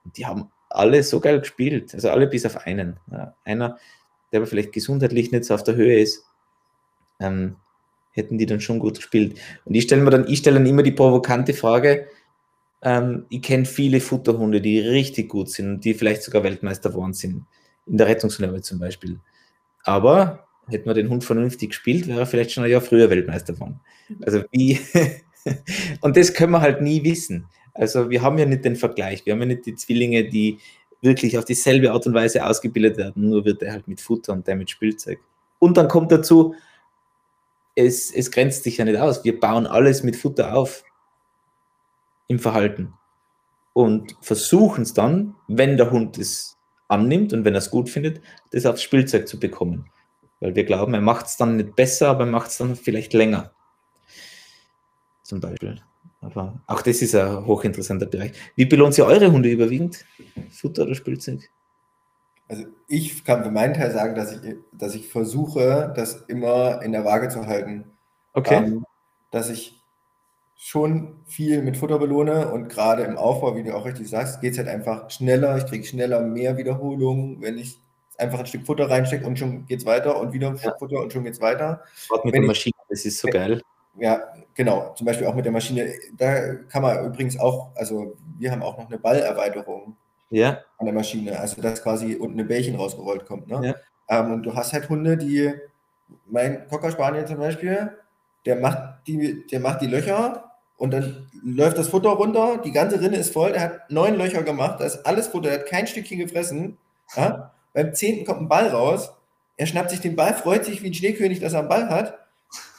Und 0.03 0.18
die 0.18 0.26
haben 0.26 0.49
alle 0.69 1.03
so 1.03 1.19
geil 1.19 1.40
gespielt, 1.40 1.94
also 1.94 2.10
alle 2.10 2.27
bis 2.27 2.45
auf 2.45 2.65
einen. 2.65 2.99
Ja, 3.11 3.36
einer, 3.44 3.77
der 4.32 4.40
aber 4.40 4.48
vielleicht 4.48 4.72
gesundheitlich 4.72 5.32
nicht 5.32 5.46
so 5.46 5.54
auf 5.54 5.64
der 5.64 5.76
Höhe 5.76 6.00
ist, 6.00 6.26
ähm, 7.20 7.56
hätten 8.12 8.38
die 8.38 8.46
dann 8.46 8.62
schon 8.62 8.80
gut 8.80 8.98
gespielt. 8.98 9.40
Und 9.66 9.76
ich 9.76 9.84
stelle 9.84 10.02
mir 10.02 10.10
dann, 10.10 10.28
ich 10.28 10.40
stelle 10.40 10.58
dann 10.58 10.68
immer 10.68 10.84
die 10.84 10.92
provokante 10.92 11.54
Frage, 11.54 12.08
ähm, 12.82 13.26
ich 13.30 13.42
kenne 13.42 13.66
viele 13.66 14.00
Futterhunde, 14.00 14.62
die 14.62 14.80
richtig 14.80 15.30
gut 15.30 15.50
sind 15.50 15.70
und 15.70 15.86
die 15.86 15.94
vielleicht 15.94 16.24
sogar 16.24 16.44
Weltmeister 16.44 16.90
geworden 16.90 17.14
sind, 17.14 17.46
in 17.86 17.98
der 17.98 18.08
Rettungshunde 18.08 18.62
zum 18.62 18.80
Beispiel. 18.80 19.20
Aber 19.84 20.48
hätten 20.68 20.86
wir 20.86 20.94
den 20.94 21.10
Hund 21.10 21.24
vernünftig 21.24 21.70
gespielt, 21.70 22.08
wäre 22.08 22.22
er 22.22 22.26
vielleicht 22.26 22.52
schon 22.52 22.64
ein 22.64 22.70
Jahr 22.70 22.82
früher 22.82 23.10
Weltmeister 23.10 23.54
geworden. 23.54 23.80
Also 24.22 24.44
wie, 24.52 24.80
und 26.02 26.16
das 26.16 26.34
können 26.34 26.52
wir 26.52 26.62
halt 26.62 26.82
nie 26.82 27.04
wissen. 27.04 27.48
Also 27.74 28.10
wir 28.10 28.22
haben 28.22 28.38
ja 28.38 28.46
nicht 28.46 28.66
den 28.66 28.76
Vergleich, 28.76 29.26
wir 29.26 29.34
haben 29.34 29.42
ja 29.42 29.48
nicht 29.48 29.66
die 29.66 29.76
Zwillinge, 29.76 30.28
die 30.30 30.60
wirklich 31.02 31.38
auf 31.38 31.46
dieselbe 31.46 31.92
Art 31.92 32.06
und 32.08 32.14
Weise 32.14 32.46
ausgebildet 32.46 32.98
werden, 32.98 33.30
nur 33.30 33.46
wird 33.46 33.62
er 33.62 33.74
halt 33.74 33.88
mit 33.88 34.02
Futter 34.02 34.34
und 34.34 34.48
der 34.48 34.56
mit 34.56 34.70
Spielzeug. 34.70 35.20
Und 35.60 35.78
dann 35.78 35.88
kommt 35.88 36.12
dazu, 36.12 36.56
es, 37.76 38.12
es 38.12 38.32
grenzt 38.32 38.64
sich 38.64 38.78
ja 38.78 38.86
nicht 38.86 39.00
aus. 39.00 39.24
Wir 39.24 39.40
bauen 39.40 39.66
alles 39.66 40.04
mit 40.04 40.16
Futter 40.16 40.56
auf 40.56 40.84
im 42.28 42.40
Verhalten 42.40 42.94
und 43.74 44.16
versuchen 44.22 44.84
es 44.84 44.94
dann, 44.94 45.36
wenn 45.48 45.78
der 45.78 45.92
Hund 45.92 46.18
es 46.18 46.58
annimmt 46.88 47.34
und 47.34 47.46
wenn 47.46 47.56
er 47.56 47.60
es 47.60 47.72
gut 47.72 47.90
findet, 47.90 48.22
das 48.52 48.66
aufs 48.66 48.84
Spielzeug 48.84 49.28
zu 49.28 49.40
bekommen. 49.40 49.90
Weil 50.40 50.56
wir 50.56 50.64
glauben, 50.64 50.94
er 50.94 51.02
macht 51.02 51.28
es 51.28 51.38
dann 51.38 51.58
nicht 51.58 51.76
besser, 51.76 52.10
aber 52.10 52.22
er 52.22 52.32
macht 52.32 52.50
es 52.50 52.58
dann 52.58 52.76
vielleicht 52.76 53.14
länger. 53.14 53.52
Zum 55.24 55.40
Beispiel. 55.40 55.82
Aber 56.22 56.60
auch 56.68 56.82
das 56.82 57.02
ist 57.02 57.16
ein 57.16 57.46
hochinteressanter 57.46 58.06
Bereich. 58.06 58.34
Wie 58.56 58.66
belohnt 58.66 58.98
ihr 58.98 59.06
eure 59.06 59.32
Hunde 59.32 59.50
überwiegend? 59.50 60.06
Futter 60.52 60.84
oder 60.84 60.96
Spielzeug? 60.96 61.50
Also 62.50 62.66
ich 62.88 63.24
kann 63.24 63.44
für 63.44 63.52
meinen 63.52 63.74
Teil 63.74 63.91
sagen, 63.91 64.16
dass 64.16 64.34
ich, 64.34 64.56
dass 64.74 64.96
ich 64.96 65.08
versuche, 65.08 65.94
das 65.96 66.24
immer 66.28 66.82
in 66.82 66.91
der 66.91 67.06
Waage 67.06 67.30
zu 67.30 67.46
halten. 67.46 67.86
Okay. 68.34 68.56
Ähm, 68.56 68.86
dass 69.32 69.50
ich 69.50 69.80
schon 70.58 71.16
viel 71.26 71.62
mit 71.62 71.78
Futter 71.78 72.00
belohne 72.00 72.52
und 72.52 72.68
gerade 72.68 73.04
im 73.04 73.18
Aufbau, 73.18 73.56
wie 73.56 73.64
du 73.64 73.74
auch 73.74 73.86
richtig 73.86 74.10
sagst, 74.10 74.41
geht 74.41 74.54
es 74.54 74.58
halt 74.58 74.68
einfach 74.68 75.10
schneller. 75.10 75.58
Ich 75.58 75.68
kriege 75.68 75.86
schneller 75.86 76.20
mehr 76.20 76.58
Wiederholungen, 76.58 77.41
wenn 77.41 77.58
ich 77.58 77.80
einfach 78.18 78.40
ein 78.40 78.46
Stück 78.46 78.66
Futter 78.66 78.90
reinsteckt 78.90 79.26
und 79.26 79.40
schon 79.40 79.66
geht 79.68 79.80
es 79.80 79.86
weiter 79.86 80.20
und 80.20 80.34
wieder 80.34 80.50
ein 80.50 80.58
Stück 80.58 80.72
ja. 80.72 80.78
Futter 80.78 81.02
und 81.02 81.14
schon 81.14 81.24
geht 81.24 81.34
es 81.34 81.40
weiter. 81.40 81.84
Mit 82.26 82.34
Wenn 82.34 82.41
der 82.41 82.48
Maschine, 82.50 82.76
das 82.90 83.06
ist 83.06 83.20
so 83.20 83.30
geil. 83.30 83.62
Ja, 84.00 84.22
genau. 84.56 84.94
Zum 84.96 85.06
Beispiel 85.06 85.28
auch 85.28 85.36
mit 85.36 85.46
der 85.46 85.52
Maschine. 85.52 85.94
Da 86.18 86.56
kann 86.70 86.82
man 86.82 87.06
übrigens 87.06 87.40
auch, 87.40 87.70
also 87.76 88.16
wir 88.38 88.52
haben 88.52 88.64
auch 88.64 88.78
noch 88.78 88.88
eine 88.88 88.98
Ballerweiterung 88.98 89.96
ja. 90.30 90.60
an 90.78 90.86
der 90.86 90.94
Maschine. 90.94 91.40
Also 91.40 91.62
dass 91.62 91.84
quasi 91.84 92.16
unten 92.16 92.40
ein 92.40 92.48
Bällchen 92.48 92.76
rausgerollt 92.76 93.26
kommt. 93.26 93.48
Ne? 93.48 93.76
Ja. 94.10 94.20
Ähm, 94.20 94.34
und 94.34 94.44
du 94.44 94.56
hast 94.56 94.74
halt 94.74 94.90
Hunde, 94.90 95.18
die, 95.18 95.54
mein 96.26 96.68
Cocker 96.68 96.92
Spaniel 96.92 97.26
zum 97.26 97.38
Beispiel, 97.38 97.92
der 98.46 98.56
macht 98.56 99.08
die, 99.08 99.46
der 99.48 99.60
macht 99.60 99.82
die 99.82 99.88
Löcher 99.88 100.52
und 100.78 100.92
dann 100.92 101.28
läuft 101.44 101.78
das 101.78 101.90
Futter 101.90 102.10
runter, 102.10 102.62
die 102.64 102.72
ganze 102.72 103.02
Rinne 103.02 103.18
ist 103.18 103.34
voll, 103.34 103.52
der 103.52 103.62
hat 103.62 103.92
neun 103.92 104.16
Löcher 104.16 104.44
gemacht, 104.44 104.80
da 104.80 104.86
ist 104.86 105.06
alles 105.06 105.28
Futter, 105.28 105.50
der 105.50 105.60
hat 105.60 105.68
kein 105.68 105.88
Stückchen 105.88 106.20
gefressen. 106.20 106.78
Ja? 107.16 107.52
Beim 107.74 107.94
zehnten 107.94 108.26
kommt 108.26 108.42
ein 108.42 108.48
Ball 108.48 108.68
raus. 108.70 109.14
Er 109.58 109.66
schnappt 109.66 109.90
sich 109.90 110.00
den 110.00 110.16
Ball, 110.16 110.34
freut 110.34 110.66
sich 110.66 110.82
wie 110.82 110.88
ein 110.88 110.94
Schneekönig, 110.94 111.40
dass 111.40 111.54
er 111.54 111.60
einen 111.60 111.70
Ball 111.70 111.90
hat. 111.90 112.18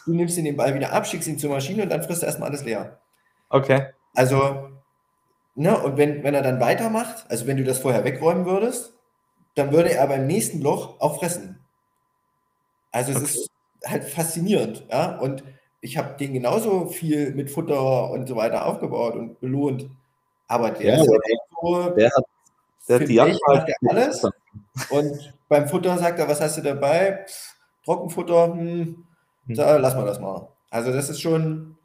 Du 0.06 0.14
nimmst 0.14 0.38
ihn 0.38 0.44
den 0.44 0.56
Ball 0.56 0.74
wieder 0.74 0.92
ab, 0.92 1.06
schickst 1.06 1.28
ihn 1.28 1.38
zur 1.38 1.50
Maschine 1.50 1.82
und 1.82 1.88
dann 1.90 2.02
frisst 2.02 2.22
er 2.22 2.28
erstmal 2.28 2.48
alles 2.48 2.64
leer. 2.64 3.00
Okay. 3.48 3.86
Also, 4.14 4.70
ne, 5.54 5.78
und 5.78 5.96
wenn, 5.96 6.22
wenn 6.22 6.34
er 6.34 6.42
dann 6.42 6.60
weitermacht, 6.60 7.26
also 7.28 7.46
wenn 7.46 7.56
du 7.56 7.64
das 7.64 7.78
vorher 7.78 8.04
wegräumen 8.04 8.46
würdest, 8.46 8.94
dann 9.54 9.72
würde 9.72 9.92
er 9.92 10.06
beim 10.06 10.26
nächsten 10.26 10.60
Loch 10.60 11.00
auch 11.00 11.18
fressen. 11.18 11.60
Also 12.92 13.12
es 13.12 13.18
okay. 13.18 13.26
ist 13.26 13.50
halt 13.86 14.04
faszinierend, 14.04 14.86
ja. 14.90 15.18
Und 15.18 15.44
ich 15.80 15.96
habe 15.96 16.16
den 16.16 16.32
genauso 16.32 16.86
viel 16.86 17.34
mit 17.34 17.50
Futter 17.50 18.10
und 18.10 18.26
so 18.26 18.36
weiter 18.36 18.66
aufgebaut 18.66 19.14
und 19.14 19.40
belohnt. 19.40 19.90
Aber 20.48 20.70
der, 20.70 20.96
Ja, 20.96 21.02
ist 21.02 21.08
aber 21.08 21.18
so, 21.62 21.90
Der 21.90 22.10
hat, 22.10 22.24
der 22.88 23.00
hat 23.00 23.08
die 23.08 23.14
Jagd 23.14 23.40
er 23.46 23.90
alles. 23.90 24.24
Und 24.90 25.34
beim 25.48 25.68
Futter 25.68 25.96
sagt 25.98 26.18
er, 26.18 26.28
was 26.28 26.40
hast 26.40 26.58
du 26.58 26.62
dabei? 26.62 27.24
Pff, 27.26 27.54
Trockenfutter, 27.84 28.54
Hm. 28.54 29.06
Da, 29.46 29.76
lass 29.76 29.94
mal 29.94 30.06
das 30.06 30.20
mal. 30.20 30.48
Also 30.70 30.92
das 30.92 31.10
ist 31.10 31.20
schon, 31.20 31.76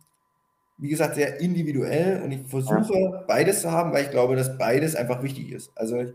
wie 0.77 0.89
gesagt, 0.89 1.15
sehr 1.15 1.39
individuell 1.39 2.21
und 2.21 2.31
ich 2.31 2.47
versuche 2.47 3.23
beides 3.27 3.61
zu 3.61 3.71
haben, 3.71 3.91
weil 3.91 4.05
ich 4.05 4.11
glaube, 4.11 4.35
dass 4.35 4.57
beides 4.57 4.95
einfach 4.95 5.23
wichtig 5.23 5.51
ist. 5.51 5.71
Also 5.75 5.99
ich 5.99 6.13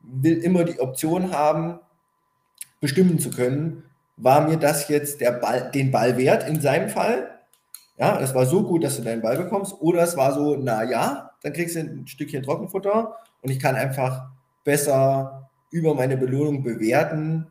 will 0.00 0.38
immer 0.38 0.64
die 0.64 0.80
Option 0.80 1.32
haben, 1.32 1.80
bestimmen 2.80 3.18
zu 3.18 3.30
können, 3.30 3.84
war 4.16 4.48
mir 4.48 4.56
das 4.56 4.88
jetzt 4.88 5.20
der 5.20 5.32
Ball, 5.32 5.70
den 5.72 5.90
Ball 5.90 6.16
wert 6.16 6.48
in 6.48 6.60
seinem 6.60 6.88
Fall? 6.88 7.38
Ja, 7.98 8.20
es 8.20 8.34
war 8.34 8.46
so 8.46 8.62
gut, 8.62 8.84
dass 8.84 8.96
du 8.96 9.02
deinen 9.02 9.22
Ball 9.22 9.36
bekommst, 9.36 9.74
oder 9.80 10.02
es 10.02 10.16
war 10.16 10.32
so, 10.32 10.56
na 10.56 10.84
ja, 10.84 11.30
dann 11.42 11.52
kriegst 11.52 11.76
du 11.76 11.80
ein 11.80 12.06
Stückchen 12.06 12.42
Trockenfutter 12.42 13.16
und 13.42 13.50
ich 13.50 13.58
kann 13.58 13.74
einfach 13.74 14.28
besser 14.64 15.48
über 15.70 15.94
meine 15.94 16.16
Belohnung 16.16 16.62
bewerten. 16.62 17.50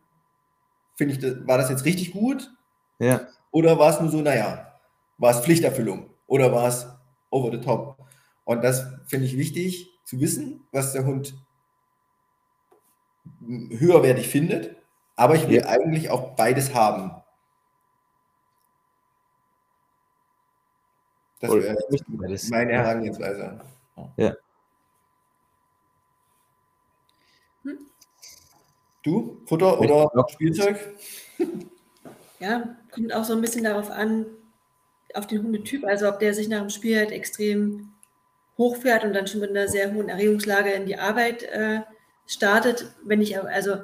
Finde 0.95 1.14
ich, 1.14 1.20
das, 1.20 1.48
war 1.48 1.57
das 1.57 1.70
jetzt 1.70 1.86
richtig 1.86 2.12
gut? 2.12 2.52
Ja, 3.00 3.28
Oder 3.52 3.78
war 3.78 3.92
es 3.94 4.00
nur 4.00 4.10
so, 4.10 4.22
naja, 4.22 4.74
war 5.18 5.32
es 5.32 5.40
Pflichterfüllung 5.42 6.10
oder 6.28 6.52
war 6.52 6.68
es 6.68 6.88
over 7.30 7.52
the 7.52 7.60
top? 7.64 7.98
Und 8.46 8.64
das 8.64 8.86
finde 9.08 9.26
ich 9.26 9.38
wichtig 9.38 9.92
zu 10.04 10.20
wissen, 10.20 10.66
was 10.72 10.94
der 10.94 11.06
Hund 11.06 11.36
höherwertig 13.42 14.28
findet. 14.28 14.76
Aber 15.16 15.36
ich 15.36 15.48
will 15.48 15.58
Ja. 15.58 15.68
eigentlich 15.68 16.10
auch 16.10 16.36
beides 16.36 16.74
haben. 16.74 17.12
Das 21.40 21.52
wäre 21.52 21.78
meine. 22.50 22.74
Herangehensweise. 22.74 23.62
Ja. 24.18 24.36
Hm. 27.64 27.78
Du, 29.04 29.42
Futter 29.46 29.80
oder. 29.80 30.28
Spielzeug? 30.30 30.80
Ja, 32.46 32.76
kommt 32.92 33.12
auch 33.12 33.24
so 33.24 33.34
ein 33.34 33.42
bisschen 33.42 33.64
darauf 33.64 33.90
an, 33.90 34.28
auf 35.16 35.26
den 35.26 35.42
Hundetyp, 35.42 35.84
also 35.84 36.08
ob 36.08 36.20
der 36.20 36.34
sich 36.36 36.48
nach 36.48 36.60
dem 36.60 36.70
Spiel 36.70 36.96
halt 36.98 37.12
extrem 37.12 37.90
hochfährt 38.58 39.04
und 39.04 39.14
dann 39.14 39.26
schon 39.28 39.42
mit 39.42 39.50
einer 39.50 39.68
sehr 39.68 39.94
hohen 39.94 40.10
Erregungslage 40.10 40.72
in 40.72 40.86
die 40.86 40.98
Arbeit 40.98 41.44
äh, 41.44 41.82
startet. 42.28 42.94
Wenn 43.04 43.22
ich, 43.22 43.40
also 43.40 43.78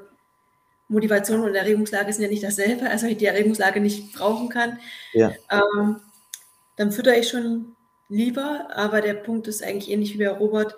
Motivation 0.90 1.42
und 1.42 1.56
Erregungslage 1.56 2.14
sind 2.14 2.24
ja 2.24 2.30
nicht 2.30 2.44
dasselbe, 2.44 2.90
also 2.90 3.08
ich 3.08 3.18
die 3.18 3.26
Erregungslage 3.26 3.80
nicht 3.80 4.14
brauchen 4.14 4.50
kann, 4.50 4.80
Ja. 5.14 5.34
ähm, 5.50 6.02
dann 6.76 6.92
fütter 6.92 7.18
ich 7.18 7.30
schon 7.30 7.76
lieber, 8.10 8.68
aber 8.76 9.02
der 9.02 9.16
Punkt 9.16 9.48
ist 9.48 9.64
eigentlich 9.64 9.90
ähnlich 9.90 10.14
wie 10.14 10.24
bei 10.26 10.30
Robert. 10.32 10.76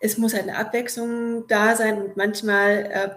Es 0.00 0.18
muss 0.18 0.34
halt 0.34 0.44
eine 0.44 0.58
Abwechslung 0.58 1.46
da 1.48 1.74
sein 1.74 2.00
und 2.02 2.16
manchmal, 2.16 2.90
äh, 2.92 3.16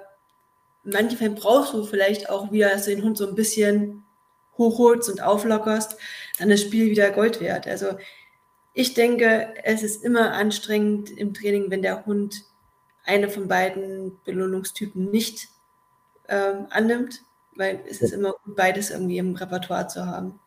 in 0.83 0.91
manchen 0.91 1.17
Fällen 1.17 1.35
brauchst 1.35 1.73
du 1.73 1.83
vielleicht 1.83 2.29
auch 2.29 2.51
wieder, 2.51 2.69
dass 2.69 2.85
du 2.85 2.95
den 2.95 3.03
Hund 3.03 3.17
so 3.17 3.27
ein 3.27 3.35
bisschen 3.35 4.03
hochholst 4.57 5.09
und 5.09 5.21
auflockerst, 5.21 5.97
dann 6.37 6.49
ist 6.49 6.61
das 6.61 6.67
Spiel 6.67 6.89
wieder 6.89 7.11
Gold 7.11 7.39
wert. 7.39 7.67
Also 7.67 7.97
ich 8.73 8.93
denke, 8.93 9.53
es 9.63 9.83
ist 9.83 10.03
immer 10.03 10.33
anstrengend 10.33 11.09
im 11.09 11.33
Training, 11.33 11.69
wenn 11.69 11.81
der 11.81 12.05
Hund 12.05 12.45
eine 13.05 13.29
von 13.29 13.47
beiden 13.47 14.17
Belohnungstypen 14.25 15.09
nicht 15.09 15.47
ähm, 16.27 16.67
annimmt, 16.69 17.23
weil 17.55 17.81
es 17.89 18.01
ist 18.01 18.13
immer 18.13 18.33
gut, 18.43 18.55
beides 18.55 18.91
irgendwie 18.91 19.17
im 19.17 19.35
Repertoire 19.35 19.87
zu 19.87 20.05
haben. 20.05 20.39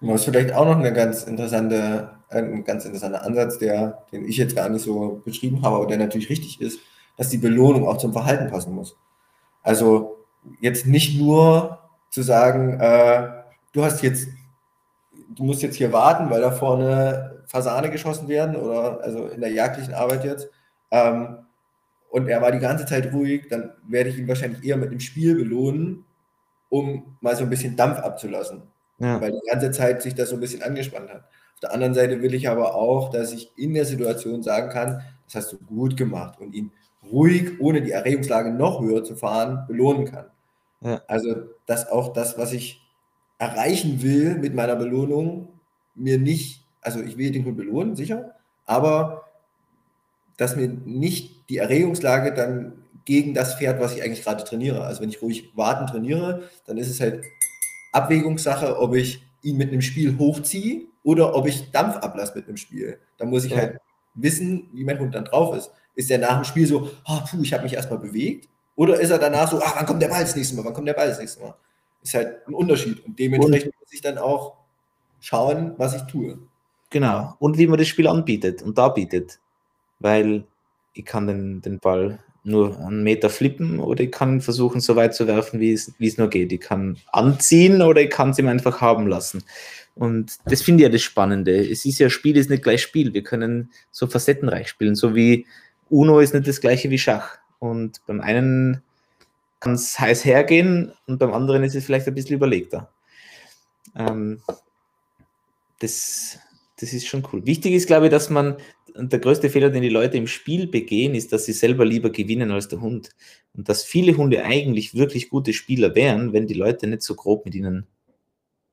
Und 0.00 0.08
Was 0.10 0.24
vielleicht 0.24 0.52
auch 0.52 0.64
noch 0.64 0.78
eine 0.78 0.92
ganz 0.92 1.24
interessante, 1.24 2.18
ein 2.28 2.64
ganz 2.64 2.84
interessanter 2.84 3.24
Ansatz, 3.24 3.58
der, 3.58 4.04
den 4.12 4.28
ich 4.28 4.36
jetzt 4.36 4.54
gar 4.54 4.68
nicht 4.68 4.84
so 4.84 5.22
beschrieben 5.24 5.62
habe, 5.62 5.76
aber 5.76 5.86
der 5.86 5.98
natürlich 5.98 6.28
richtig 6.28 6.60
ist, 6.60 6.80
dass 7.16 7.30
die 7.30 7.38
Belohnung 7.38 7.86
auch 7.88 7.98
zum 7.98 8.12
Verhalten 8.12 8.50
passen 8.50 8.74
muss. 8.74 8.96
Also 9.62 10.24
jetzt 10.60 10.86
nicht 10.86 11.18
nur 11.20 11.78
zu 12.10 12.22
sagen, 12.22 12.80
äh, 12.80 13.28
du 13.72 13.84
hast 13.84 14.02
jetzt, 14.02 14.28
du 15.34 15.44
musst 15.44 15.62
jetzt 15.62 15.76
hier 15.76 15.92
warten, 15.92 16.30
weil 16.30 16.40
da 16.40 16.50
vorne 16.50 17.42
Fasane 17.46 17.90
geschossen 17.90 18.28
werden 18.28 18.56
oder 18.56 19.00
also 19.02 19.26
in 19.28 19.40
der 19.40 19.50
jagdlichen 19.52 19.94
Arbeit 19.94 20.24
jetzt. 20.24 20.48
Ähm, 20.90 21.38
und 22.10 22.28
er 22.28 22.40
war 22.40 22.52
die 22.52 22.58
ganze 22.58 22.86
Zeit 22.86 23.12
ruhig, 23.12 23.48
dann 23.50 23.72
werde 23.86 24.10
ich 24.10 24.18
ihn 24.18 24.28
wahrscheinlich 24.28 24.64
eher 24.64 24.76
mit 24.78 24.90
dem 24.92 25.00
Spiel 25.00 25.34
belohnen, 25.36 26.04
um 26.70 27.16
mal 27.20 27.36
so 27.36 27.44
ein 27.44 27.50
bisschen 27.50 27.76
Dampf 27.76 27.98
abzulassen 27.98 28.62
Ja. 28.98 29.20
weil 29.20 29.32
die 29.32 29.50
ganze 29.50 29.70
Zeit 29.70 30.02
sich 30.02 30.14
das 30.14 30.30
so 30.30 30.36
ein 30.36 30.40
bisschen 30.40 30.62
angespannt 30.62 31.10
hat. 31.10 31.24
Auf 31.54 31.60
der 31.62 31.72
anderen 31.72 31.94
Seite 31.94 32.22
will 32.22 32.34
ich 32.34 32.48
aber 32.48 32.74
auch, 32.74 33.10
dass 33.10 33.32
ich 33.32 33.52
in 33.58 33.74
der 33.74 33.84
Situation 33.84 34.42
sagen 34.42 34.70
kann, 34.70 35.02
das 35.26 35.34
hast 35.34 35.52
du 35.52 35.58
gut 35.58 35.96
gemacht 35.96 36.40
und 36.40 36.54
ihn 36.54 36.72
ruhig, 37.12 37.60
ohne 37.60 37.82
die 37.82 37.92
Erregungslage 37.92 38.52
noch 38.52 38.80
höher 38.80 39.04
zu 39.04 39.16
fahren, 39.16 39.64
belohnen 39.66 40.04
kann. 40.06 40.26
Ja. 40.80 41.02
Also, 41.08 41.34
dass 41.66 41.90
auch 41.90 42.12
das, 42.12 42.38
was 42.38 42.52
ich 42.52 42.80
erreichen 43.38 44.02
will 44.02 44.36
mit 44.38 44.54
meiner 44.54 44.76
Belohnung, 44.76 45.48
mir 45.94 46.18
nicht, 46.18 46.64
also 46.80 47.00
ich 47.00 47.16
will 47.18 47.30
den 47.30 47.44
Hund 47.44 47.56
belohnen, 47.56 47.96
sicher, 47.96 48.34
aber 48.66 49.24
dass 50.36 50.56
mir 50.56 50.68
nicht 50.68 51.48
die 51.50 51.58
Erregungslage 51.58 52.32
dann 52.32 52.84
gegen 53.04 53.34
das 53.34 53.54
fährt, 53.54 53.80
was 53.80 53.96
ich 53.96 54.02
eigentlich 54.02 54.22
gerade 54.22 54.44
trainiere. 54.44 54.84
Also 54.84 55.00
wenn 55.02 55.08
ich 55.08 55.22
ruhig 55.22 55.50
warten 55.56 55.86
trainiere, 55.86 56.42
dann 56.66 56.76
ist 56.76 56.88
es 56.90 57.00
halt 57.00 57.24
Abwägungssache, 57.92 58.78
ob 58.78 58.94
ich 58.94 59.22
ihn 59.42 59.56
mit 59.56 59.68
einem 59.72 59.82
Spiel 59.82 60.18
hochziehe 60.18 60.86
oder 61.02 61.34
ob 61.34 61.46
ich 61.46 61.70
Dampf 61.70 61.96
ablasse 61.96 62.34
mit 62.36 62.46
einem 62.46 62.56
Spiel. 62.56 62.98
Da 63.16 63.24
muss 63.24 63.44
ich 63.44 63.52
Ja. 63.52 63.58
halt 63.58 63.78
wissen, 64.14 64.68
wie 64.72 64.84
mein 64.84 64.98
Hund 64.98 65.14
dann 65.14 65.24
drauf 65.24 65.56
ist. 65.56 65.70
Ist 65.98 66.12
er 66.12 66.18
nach 66.18 66.36
dem 66.36 66.44
Spiel 66.44 66.64
so, 66.64 66.92
ah, 67.06 67.26
puh, 67.28 67.42
ich 67.42 67.52
habe 67.52 67.64
mich 67.64 67.74
erstmal 67.74 67.98
bewegt? 67.98 68.48
Oder 68.76 69.00
ist 69.00 69.10
er 69.10 69.18
danach 69.18 69.50
so, 69.50 69.60
ah, 69.60 69.72
wann 69.74 69.84
kommt 69.84 70.00
der 70.00 70.06
Ball 70.06 70.20
das 70.20 70.36
nächste 70.36 70.54
Mal? 70.54 70.64
Wann 70.64 70.72
kommt 70.72 70.86
der 70.86 70.94
Ball 70.94 71.08
das 71.08 71.18
nächste 71.18 71.40
Mal? 71.40 71.56
Ist 72.04 72.14
halt 72.14 72.46
ein 72.46 72.54
Unterschied. 72.54 73.04
Und 73.04 73.18
dementsprechend 73.18 73.74
muss 73.80 73.92
ich 73.92 74.00
dann 74.00 74.16
auch 74.16 74.54
schauen, 75.18 75.74
was 75.76 75.96
ich 75.96 76.02
tue. 76.02 76.38
Genau. 76.90 77.34
Und 77.40 77.58
wie 77.58 77.66
man 77.66 77.80
das 77.80 77.88
Spiel 77.88 78.06
anbietet 78.06 78.62
und 78.62 78.78
darbietet. 78.78 79.40
Weil 79.98 80.44
ich 80.94 81.04
kann 81.04 81.26
den, 81.26 81.62
den 81.62 81.80
Ball 81.80 82.20
nur 82.44 82.78
einen 82.78 83.02
Meter 83.02 83.28
flippen 83.28 83.80
oder 83.80 84.04
ich 84.04 84.12
kann 84.12 84.40
versuchen, 84.40 84.80
so 84.80 84.94
weit 84.94 85.16
zu 85.16 85.26
werfen, 85.26 85.58
wie 85.58 85.72
es, 85.72 85.92
wie 85.98 86.06
es 86.06 86.16
nur 86.16 86.30
geht. 86.30 86.52
Ich 86.52 86.60
kann 86.60 86.96
anziehen 87.10 87.82
oder 87.82 88.02
ich 88.02 88.10
kann 88.10 88.30
es 88.30 88.38
ihm 88.38 88.46
einfach 88.46 88.80
haben 88.80 89.08
lassen. 89.08 89.42
Und 89.96 90.36
das 90.44 90.62
finde 90.62 90.84
ich 90.84 90.86
ja 90.86 90.92
das 90.92 91.02
Spannende. 91.02 91.56
Es 91.56 91.84
ist 91.84 91.98
ja 91.98 92.08
Spiel, 92.08 92.36
ist 92.36 92.50
nicht 92.50 92.62
gleich 92.62 92.82
Spiel. 92.82 93.12
Wir 93.12 93.24
können 93.24 93.72
so 93.90 94.06
facettenreich 94.06 94.68
spielen, 94.68 94.94
so 94.94 95.16
wie 95.16 95.44
Uno 95.90 96.20
ist 96.20 96.34
nicht 96.34 96.46
das 96.46 96.60
gleiche 96.60 96.90
wie 96.90 96.98
Schach. 96.98 97.38
Und 97.58 98.00
beim 98.06 98.20
einen 98.20 98.82
kann 99.60 99.74
es 99.74 99.98
heiß 99.98 100.24
hergehen 100.24 100.92
und 101.06 101.18
beim 101.18 101.32
anderen 101.32 101.64
ist 101.64 101.74
es 101.74 101.84
vielleicht 101.84 102.06
ein 102.06 102.14
bisschen 102.14 102.36
überlegter. 102.36 102.92
Ähm, 103.96 104.40
das, 105.80 106.38
das 106.78 106.92
ist 106.92 107.06
schon 107.06 107.26
cool. 107.32 107.44
Wichtig 107.46 107.72
ist, 107.74 107.86
glaube 107.86 108.06
ich, 108.06 108.10
dass 108.10 108.30
man, 108.30 108.56
der 108.94 109.18
größte 109.18 109.50
Fehler, 109.50 109.70
den 109.70 109.82
die 109.82 109.88
Leute 109.88 110.16
im 110.16 110.26
Spiel 110.26 110.66
begehen, 110.66 111.14
ist, 111.14 111.32
dass 111.32 111.44
sie 111.44 111.52
selber 111.52 111.84
lieber 111.84 112.10
gewinnen 112.10 112.50
als 112.50 112.68
der 112.68 112.80
Hund. 112.80 113.10
Und 113.54 113.68
dass 113.68 113.84
viele 113.84 114.16
Hunde 114.16 114.44
eigentlich 114.44 114.94
wirklich 114.94 115.28
gute 115.30 115.52
Spieler 115.52 115.94
wären, 115.94 116.32
wenn 116.32 116.46
die 116.46 116.54
Leute 116.54 116.86
nicht 116.86 117.02
so 117.02 117.14
grob 117.14 117.44
mit 117.44 117.54
ihnen 117.54 117.86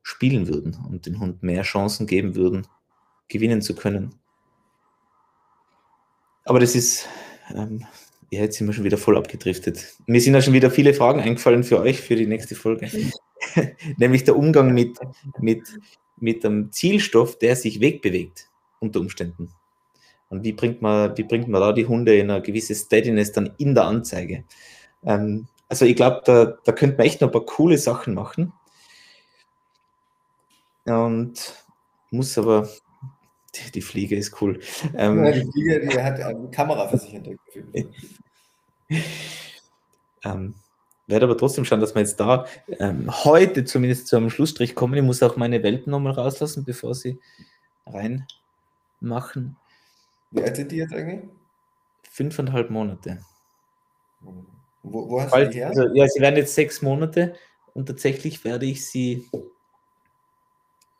spielen 0.03 0.47
würden 0.47 0.77
und 0.87 1.07
den 1.07 1.19
Hund 1.19 1.41
mehr 1.41 1.63
Chancen 1.63 2.05
geben 2.05 2.35
würden, 2.35 2.67
gewinnen 3.27 3.61
zu 3.61 3.75
können. 3.75 4.15
Aber 6.45 6.59
das 6.59 6.75
ist, 6.75 7.07
ähm, 7.53 7.85
ja, 8.29 8.41
jetzt 8.41 8.57
sind 8.57 8.67
wir 8.67 8.73
schon 8.73 8.83
wieder 8.83 8.97
voll 8.97 9.17
abgedriftet. 9.17 9.95
Mir 10.05 10.21
sind 10.21 10.33
ja 10.33 10.41
schon 10.41 10.53
wieder 10.53 10.71
viele 10.71 10.93
Fragen 10.93 11.19
eingefallen 11.19 11.63
für 11.63 11.79
euch 11.79 11.99
für 11.99 12.15
die 12.15 12.27
nächste 12.27 12.55
Folge. 12.55 12.89
Nämlich 13.97 14.23
der 14.23 14.37
Umgang 14.37 14.73
mit, 14.73 14.97
mit, 15.39 15.63
mit 16.17 16.45
einem 16.45 16.71
Zielstoff, 16.71 17.37
der 17.39 17.55
sich 17.55 17.81
wegbewegt 17.81 18.49
unter 18.79 18.99
Umständen. 18.99 19.49
Und 20.29 20.43
wie 20.43 20.53
bringt 20.53 20.81
man, 20.81 21.17
wie 21.17 21.23
bringt 21.23 21.47
man 21.47 21.61
da 21.61 21.71
die 21.71 21.87
Hunde 21.87 22.15
in 22.15 22.29
eine 22.29 22.41
gewisse 22.41 22.75
Steadiness 22.75 23.31
dann 23.31 23.51
in 23.57 23.75
der 23.75 23.85
Anzeige? 23.85 24.43
Ähm, 25.03 25.47
also 25.67 25.85
ich 25.85 25.95
glaube, 25.95 26.21
da, 26.25 26.57
da 26.63 26.71
könnte 26.71 26.97
man 26.97 27.07
echt 27.07 27.21
noch 27.21 27.29
ein 27.29 27.33
paar 27.33 27.45
coole 27.45 27.77
Sachen 27.77 28.13
machen. 28.13 28.53
Und 30.85 31.65
muss 32.11 32.37
aber, 32.37 32.69
die, 33.57 33.71
die 33.71 33.81
Fliege 33.81 34.15
ist 34.15 34.41
cool. 34.41 34.59
Ähm, 34.95 35.23
Ja, 35.23 35.31
die 35.31 35.51
Fliege, 35.51 35.87
die 35.87 36.01
hat 36.01 36.19
eine 36.19 36.49
Kamera 36.49 36.87
für 36.87 36.97
sich 36.97 37.13
entdeckt. 37.13 37.39
Ähm, 40.23 40.55
werde 41.07 41.25
aber 41.25 41.37
trotzdem 41.37 41.65
schauen, 41.65 41.79
dass 41.79 41.93
wir 41.93 42.01
jetzt 42.01 42.19
da 42.19 42.47
ähm, 42.79 43.09
heute 43.23 43.63
zumindest 43.63 44.07
zu 44.07 44.17
einem 44.17 44.31
Schlussstrich 44.31 44.73
kommen. 44.73 44.95
Ich 44.95 45.03
muss 45.03 45.21
auch 45.21 45.37
meine 45.37 45.61
Welpen 45.61 45.91
nochmal 45.91 46.13
rauslassen, 46.13 46.63
bevor 46.65 46.95
sie 46.95 47.19
reinmachen. 47.85 49.55
Wie 50.31 50.41
alt 50.41 50.55
sind 50.55 50.71
die 50.71 50.77
jetzt 50.77 50.93
eigentlich? 50.93 51.29
Fünfeinhalb 52.09 52.71
Monate. 52.71 53.19
Wo, 54.81 55.09
wo 55.09 55.21
hast 55.21 55.27
du 55.27 55.31
Bald, 55.31 55.53
die 55.53 55.59
her? 55.59 55.67
also, 55.69 55.93
ja, 55.93 56.07
sie 56.07 56.21
werden 56.21 56.37
jetzt 56.37 56.55
sechs 56.55 56.81
Monate 56.81 57.35
und 57.73 57.85
tatsächlich 57.85 58.43
werde 58.43 58.65
ich 58.65 58.87
sie 58.87 59.29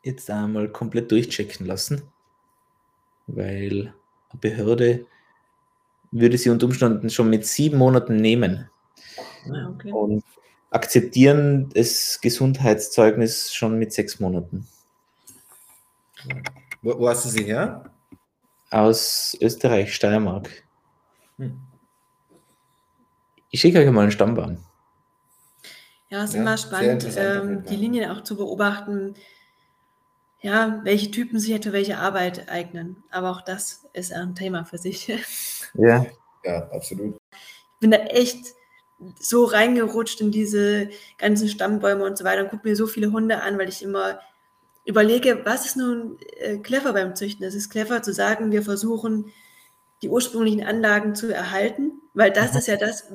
jetzt 0.04 0.30
einmal 0.30 0.68
komplett 0.68 1.10
durchchecken 1.10 1.66
lassen, 1.66 2.02
weil 3.26 3.94
Behörde 4.40 5.06
würde 6.10 6.38
sie 6.38 6.50
unter 6.50 6.66
Umständen 6.66 7.10
schon 7.10 7.30
mit 7.30 7.46
sieben 7.46 7.78
Monaten 7.78 8.16
nehmen 8.16 8.70
Ah, 9.50 9.70
okay. 9.70 9.92
und 9.92 10.24
akzeptieren 10.70 11.68
das 11.74 12.20
Gesundheitszeugnis 12.20 13.54
schon 13.54 13.78
mit 13.78 13.92
sechs 13.92 14.20
Monaten. 14.20 14.66
Wo, 16.82 16.98
wo 16.98 17.08
hast 17.08 17.24
du 17.24 17.28
sie 17.28 17.44
her? 17.44 17.90
Aus 18.70 19.36
Österreich, 19.40 19.94
Steiermark. 19.94 20.50
Hm. 21.38 21.60
Ich 23.50 23.60
schicke 23.60 23.78
euch 23.78 23.90
mal 23.90 24.02
einen 24.02 24.10
Stammbaum. 24.10 24.58
Ja, 26.08 26.22
es 26.24 26.30
ist 26.30 26.36
Ja, 26.36 26.42
immer 26.42 26.56
spannend, 26.58 27.08
ähm, 27.16 27.64
die. 27.64 27.76
Linien 27.76 28.10
auch 28.10 28.22
zu 28.22 28.36
beobachten, 28.36 29.14
ja, 30.46 30.80
welche 30.84 31.10
Typen 31.10 31.40
sich 31.40 31.60
für 31.60 31.72
welche 31.72 31.98
Arbeit 31.98 32.48
eignen. 32.48 33.02
Aber 33.10 33.30
auch 33.30 33.42
das 33.42 33.84
ist 33.94 34.12
ein 34.12 34.36
Thema 34.36 34.64
für 34.64 34.78
sich. 34.78 35.08
Ich 35.08 35.64
Ja. 35.74 36.06
Ja, 36.44 36.68
absolut. 36.70 37.16
bin 37.80 37.90
da 37.90 37.96
echt 37.96 38.54
so 39.18 39.44
reingerutscht 39.44 40.20
in 40.20 40.30
diese 40.30 40.90
ganzen 41.18 41.48
Stammbäume 41.48 42.04
und 42.04 42.16
so 42.16 42.22
weiter 42.22 42.44
und 42.44 42.50
gucke 42.50 42.68
mir 42.68 42.76
so 42.76 42.86
viele 42.86 43.10
Hunde 43.10 43.42
an, 43.42 43.58
weil 43.58 43.68
ich 43.68 43.82
immer 43.82 44.20
überlege, 44.84 45.40
was 45.44 45.66
ist 45.66 45.76
nun 45.76 46.16
äh, 46.36 46.58
clever 46.58 46.92
beim 46.92 47.16
Züchten? 47.16 47.44
Es 47.44 47.56
ist 47.56 47.68
clever 47.68 48.02
zu 48.02 48.12
sagen, 48.12 48.52
wir 48.52 48.62
versuchen, 48.62 49.32
die 50.02 50.08
ursprünglichen 50.08 50.62
Anlagen 50.62 51.16
zu 51.16 51.34
erhalten, 51.34 52.00
weil 52.14 52.30
das 52.30 52.54
ist 52.54 52.68
ja 52.68 52.76
das, 52.76 53.12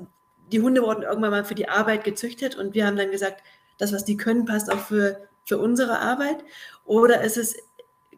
die 0.51 0.59
Hunde 0.59 0.81
wurden 0.81 1.03
irgendwann 1.03 1.31
mal 1.31 1.45
für 1.45 1.55
die 1.55 1.69
Arbeit 1.69 2.03
gezüchtet 2.03 2.57
und 2.57 2.73
wir 2.73 2.85
haben 2.85 2.97
dann 2.97 3.11
gesagt, 3.11 3.41
das, 3.77 3.93
was 3.93 4.03
die 4.03 4.17
können, 4.17 4.43
passt 4.43 4.69
auch 4.69 4.79
für, 4.79 5.29
für 5.45 5.57
unsere 5.57 5.99
Arbeit. 5.99 6.43
Oder 6.91 7.21
ist 7.21 7.37
es 7.37 7.55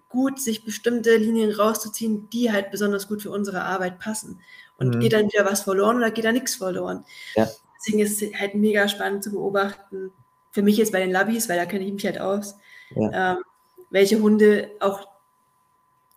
gut, 0.10 0.42
sich 0.42 0.66
bestimmte 0.66 1.16
Linien 1.18 1.52
rauszuziehen, 1.52 2.28
die 2.32 2.52
halt 2.52 2.72
besonders 2.72 3.08
gut 3.08 3.22
für 3.22 3.30
unsere 3.30 3.62
Arbeit 3.64 4.00
passen? 4.00 4.42
Und 4.78 4.96
Mhm. 4.96 5.00
geht 5.00 5.14
dann 5.14 5.28
wieder 5.32 5.46
was 5.46 5.62
verloren 5.62 5.98
oder 5.98 6.10
geht 6.10 6.26
da 6.26 6.32
nichts 6.32 6.56
verloren? 6.56 7.06
Ja. 7.36 7.48
Deswegen 7.78 8.00
ist 8.00 8.20
es 8.20 8.34
halt 8.40 8.56
mega 8.56 8.88
spannend 8.88 9.24
zu 9.24 9.32
beobachten. 9.32 10.12
Für 10.52 10.64
mich 10.64 10.78
jetzt 10.78 10.92
bei 10.92 11.00
den 11.02 11.12
Labis, 11.12 11.48
weil 11.50 11.58
da 11.58 11.66
kenne 11.68 11.86
ich 11.86 11.94
mich 11.94 12.04
halt 12.06 12.20
aus, 12.20 12.56
ähm, 13.14 13.38
welche 13.92 14.20
Hunde 14.20 14.72
auch 14.80 15.08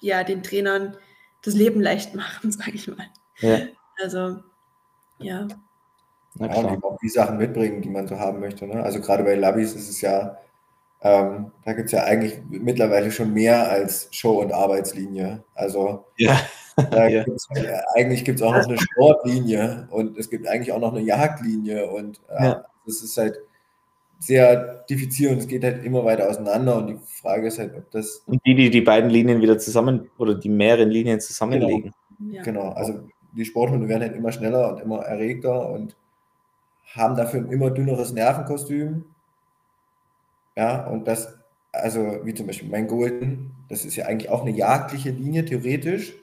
ja, 0.01 0.25
den 0.25 0.43
Trainern 0.43 0.97
das 1.43 1.53
Leben 1.55 1.81
leicht 1.83 2.15
machen, 2.15 2.51
sage 2.53 2.73
ich 2.73 2.89
mal. 2.89 3.07
Ja, 3.41 3.59
Also, 4.03 4.39
ja. 5.19 5.47
na 6.35 6.47
Ja, 6.47 6.55
und 6.55 6.61
klar. 6.61 6.73
eben 6.73 6.85
auch 6.85 6.99
die 7.03 7.09
Sachen 7.11 7.37
mitbringen, 7.37 7.83
die 7.83 7.91
man 7.91 8.09
so 8.09 8.19
haben 8.19 8.41
möchte. 8.41 8.67
Ne? 8.67 8.83
Also 8.83 9.01
gerade 9.01 9.25
bei 9.25 9.35
Labis 9.35 9.75
ist 9.75 9.89
es 9.91 10.01
ja, 10.01 10.39
ähm, 11.03 11.53
da 11.65 11.73
gibt 11.75 11.87
es 11.87 11.93
ja 11.93 12.05
eigentlich 12.05 12.41
mittlerweile 12.49 13.11
schon 13.11 13.33
mehr 13.33 13.71
als 13.71 14.09
Show- 14.13 14.41
und 14.41 14.53
Arbeitslinie. 14.53 15.45
Also 15.55 16.07
Ja. 16.17 16.39
da 16.91 17.07
Ja. 17.09 17.25
gibt's, 17.25 17.49
äh, 17.55 17.79
eigentlich 17.95 18.25
gibt 18.25 18.41
es 18.41 18.43
auch 18.47 18.53
noch 18.53 18.67
eine 18.67 18.79
Sportlinie 18.79 19.89
und 19.91 20.19
es 20.19 20.31
gibt 20.31 20.47
eigentlich 20.49 20.73
auch 20.73 20.81
noch 20.81 20.93
eine 20.95 21.03
Jagdlinie 21.03 21.89
und 21.91 22.21
äh, 22.29 22.45
Ja. 22.45 22.65
das 22.87 23.03
ist 23.03 23.17
halt 23.17 23.39
sehr 24.19 24.85
diffizil 24.89 25.31
und 25.33 25.39
es 25.39 25.47
geht 25.49 25.63
halt 25.63 25.85
immer 25.85 26.05
weiter 26.05 26.29
auseinander 26.29 26.77
und 26.79 26.87
die 26.87 26.99
Frage 27.21 27.49
ist 27.49 27.59
halt, 27.59 27.75
ob 27.77 27.91
das 27.91 28.23
Und 28.27 28.41
die, 28.47 28.55
die 28.55 28.71
die 28.71 28.81
beiden 28.81 29.11
Linien 29.11 29.43
wieder 29.43 29.59
zusammen 29.59 30.11
oder 30.19 30.35
die 30.35 30.49
mehreren 30.49 30.89
Linien 30.91 31.21
zusammenlegen. 31.21 31.93
ja. 32.31 32.43
Genau, 32.43 32.71
also 32.71 33.01
die 33.37 33.45
Sporthunde 33.45 33.89
werden 33.89 34.03
halt 34.03 34.17
immer 34.17 34.33
schneller 34.33 34.73
und 34.73 34.81
immer 34.81 35.01
erregter 35.01 35.69
und 35.69 35.95
haben 36.95 37.15
dafür 37.17 37.41
ein 37.41 37.53
immer 37.53 37.71
dünneres 37.71 38.13
Nervenkostüm. 38.15 39.05
Ja, 40.57 40.87
und 40.87 41.07
das, 41.07 41.29
also 41.73 42.21
wie 42.25 42.35
zum 42.35 42.47
Beispiel 42.47 42.69
mein 42.71 42.89
Golden, 42.89 43.53
das 43.69 43.85
ist 43.85 43.97
ja 43.97 44.07
eigentlich 44.07 44.31
auch 44.31 44.43
eine 44.43 44.51
jagdliche 44.53 45.11
Linie, 45.11 45.45
theoretisch. 45.45 46.15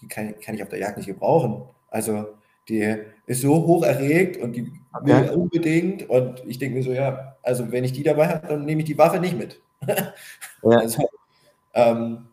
Die 0.00 0.08
kann, 0.08 0.34
kann 0.40 0.54
ich 0.54 0.62
auf 0.62 0.68
der 0.70 0.78
Jagd 0.78 0.96
nicht 0.96 1.06
gebrauchen. 1.06 1.62
Also 1.88 2.26
die 2.68 2.96
ist 3.26 3.42
so 3.42 3.54
hoch 3.66 3.84
erregt 3.84 4.36
und 4.38 4.54
die 4.56 4.66
will 5.02 5.24
Okay. 5.24 5.30
unbedingt. 5.30 6.08
Und 6.08 6.42
ich 6.46 6.58
denke 6.58 6.76
mir 6.78 6.82
so, 6.82 6.92
ja, 6.92 7.36
also 7.42 7.70
wenn 7.72 7.84
ich 7.84 7.92
die 7.92 8.02
dabei 8.02 8.28
habe, 8.28 8.46
dann 8.46 8.64
nehme 8.64 8.80
ich 8.82 8.86
die 8.86 8.98
Waffe 8.98 9.20
nicht 9.20 9.36
mit. 9.38 9.62
Ja. 10.64 10.78
Also, 10.78 11.02
ähm, 11.74 12.28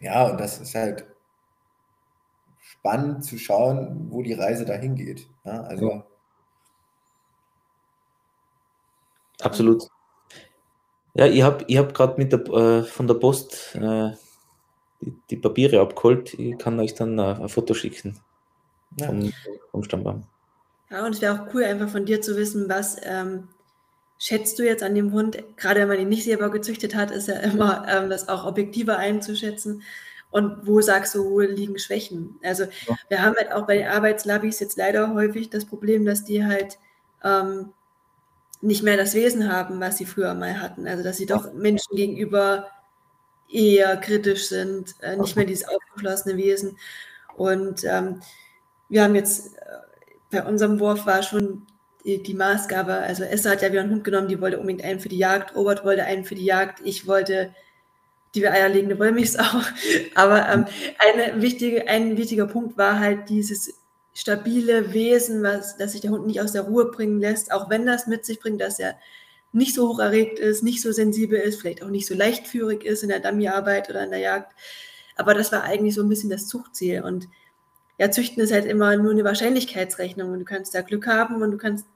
ja, 0.00 0.28
und 0.28 0.40
das 0.40 0.60
ist 0.60 0.74
halt 0.74 1.06
spannend 2.60 3.24
zu 3.24 3.38
schauen, 3.38 4.08
wo 4.10 4.22
die 4.22 4.32
Reise 4.32 4.64
dahin 4.64 4.94
geht. 4.94 5.28
Ja, 5.44 5.62
also. 5.62 6.04
Absolut. 9.42 9.87
Ja, 11.18 11.26
ich 11.26 11.42
habe 11.42 11.64
ich 11.66 11.76
hab 11.76 11.94
gerade 11.94 12.14
mit 12.16 12.30
der, 12.30 12.46
äh, 12.46 12.84
von 12.84 13.08
der 13.08 13.14
Post 13.14 13.74
äh, 13.74 14.12
die, 15.00 15.12
die 15.30 15.36
Papiere 15.36 15.80
abgeholt. 15.80 16.32
Ich 16.34 16.56
kann 16.58 16.78
euch 16.78 16.94
dann 16.94 17.18
äh, 17.18 17.34
ein 17.40 17.48
Foto 17.48 17.74
schicken 17.74 18.20
ja. 18.96 19.06
vom, 19.06 19.32
vom 19.72 19.82
Stammbaum. 19.82 20.22
Ja, 20.90 21.04
und 21.04 21.16
es 21.16 21.20
wäre 21.20 21.34
auch 21.34 21.52
cool, 21.52 21.64
einfach 21.64 21.88
von 21.88 22.06
dir 22.06 22.22
zu 22.22 22.36
wissen, 22.36 22.68
was 22.68 22.98
ähm, 23.02 23.48
schätzt 24.16 24.60
du 24.60 24.64
jetzt 24.64 24.84
an 24.84 24.94
dem 24.94 25.12
Hund? 25.12 25.42
Gerade 25.56 25.80
wenn 25.80 25.88
man 25.88 25.98
ihn 25.98 26.08
nicht 26.08 26.22
selber 26.22 26.50
gezüchtet 26.50 26.94
hat, 26.94 27.10
ist 27.10 27.26
ja 27.26 27.34
immer 27.40 27.84
ähm, 27.88 28.10
das 28.10 28.28
auch 28.28 28.46
objektiver 28.46 28.96
einzuschätzen. 28.96 29.82
Und 30.30 30.68
wo 30.68 30.80
sagst 30.80 31.16
du, 31.16 31.28
wo 31.28 31.40
liegen 31.40 31.80
Schwächen? 31.80 32.38
Also 32.44 32.62
Ja. 32.86 32.94
wir 33.08 33.22
haben 33.22 33.34
halt 33.34 33.50
auch 33.50 33.66
bei 33.66 33.78
den 33.78 33.88
Arbeitslabis 33.88 34.60
jetzt 34.60 34.76
leider 34.76 35.12
häufig 35.14 35.50
das 35.50 35.64
Problem, 35.64 36.04
dass 36.04 36.24
die 36.24 36.44
halt 36.44 36.78
ähm, 37.24 37.72
nicht 38.60 38.82
mehr 38.82 38.96
das 38.96 39.14
Wesen 39.14 39.52
haben, 39.52 39.80
was 39.80 39.98
sie 39.98 40.06
früher 40.06 40.34
mal 40.34 40.60
hatten. 40.60 40.86
Also 40.86 41.02
dass 41.02 41.16
sie 41.16 41.26
doch 41.26 41.52
Menschen 41.52 41.96
gegenüber 41.96 42.68
eher 43.48 43.96
kritisch 43.96 44.48
sind, 44.48 44.94
äh, 45.00 45.16
nicht 45.16 45.36
mehr 45.36 45.44
dieses 45.44 45.68
aufgeschlossene 45.68 46.36
Wesen. 46.36 46.76
Und 47.36 47.84
ähm, 47.84 48.20
wir 48.88 49.04
haben 49.04 49.14
jetzt 49.14 49.56
äh, 49.56 49.60
bei 50.30 50.42
unserem 50.44 50.80
Wurf 50.80 51.06
war 51.06 51.22
schon 51.22 51.66
die, 52.04 52.22
die 52.22 52.34
Maßgabe, 52.34 52.94
also 52.94 53.24
Esther 53.24 53.52
hat 53.52 53.62
ja 53.62 53.70
wieder 53.70 53.82
einen 53.82 53.92
Hund 53.92 54.04
genommen, 54.04 54.28
die 54.28 54.40
wollte 54.40 54.58
unbedingt 54.58 54.84
einen 54.84 55.00
für 55.00 55.08
die 55.08 55.18
Jagd, 55.18 55.54
Robert 55.54 55.84
wollte 55.84 56.04
einen 56.04 56.24
für 56.24 56.34
die 56.34 56.44
Jagd, 56.44 56.80
ich 56.84 57.06
wollte 57.06 57.54
die 58.34 58.46
eierlegende 58.46 58.98
Wollmilchsau. 58.98 59.42
Aber 60.14 60.48
ähm, 60.48 60.66
eine 60.98 61.40
wichtige, 61.40 61.88
ein 61.88 62.16
wichtiger 62.16 62.46
Punkt 62.46 62.76
war 62.76 62.98
halt 62.98 63.28
dieses 63.28 63.74
stabile 64.18 64.92
Wesen, 64.92 65.44
was, 65.44 65.76
dass 65.76 65.92
sich 65.92 66.00
der 66.00 66.10
Hund 66.10 66.26
nicht 66.26 66.40
aus 66.40 66.50
der 66.50 66.62
Ruhe 66.62 66.90
bringen 66.90 67.20
lässt, 67.20 67.52
auch 67.52 67.70
wenn 67.70 67.86
das 67.86 68.08
mit 68.08 68.26
sich 68.26 68.40
bringt, 68.40 68.60
dass 68.60 68.80
er 68.80 68.98
nicht 69.52 69.76
so 69.76 69.88
hoch 69.88 70.00
erregt 70.00 70.40
ist, 70.40 70.64
nicht 70.64 70.82
so 70.82 70.90
sensibel 70.90 71.38
ist, 71.38 71.60
vielleicht 71.60 71.84
auch 71.84 71.88
nicht 71.88 72.06
so 72.06 72.14
leichtführig 72.14 72.84
ist 72.84 73.04
in 73.04 73.10
der 73.10 73.20
Dummyarbeit 73.20 73.88
oder 73.88 74.02
in 74.02 74.10
der 74.10 74.18
Jagd. 74.18 74.52
Aber 75.14 75.34
das 75.34 75.52
war 75.52 75.62
eigentlich 75.62 75.94
so 75.94 76.02
ein 76.02 76.08
bisschen 76.08 76.30
das 76.30 76.48
Zuchtziel. 76.48 77.02
Und 77.02 77.28
ja, 77.96 78.10
züchten 78.10 78.42
ist 78.42 78.52
halt 78.52 78.66
immer 78.66 78.96
nur 78.96 79.12
eine 79.12 79.22
Wahrscheinlichkeitsrechnung 79.22 80.32
und 80.32 80.40
du 80.40 80.44
kannst 80.44 80.74
da 80.74 80.82
Glück 80.82 81.06
haben 81.06 81.40
und 81.40 81.52
du 81.52 81.56
kannst 81.56 81.86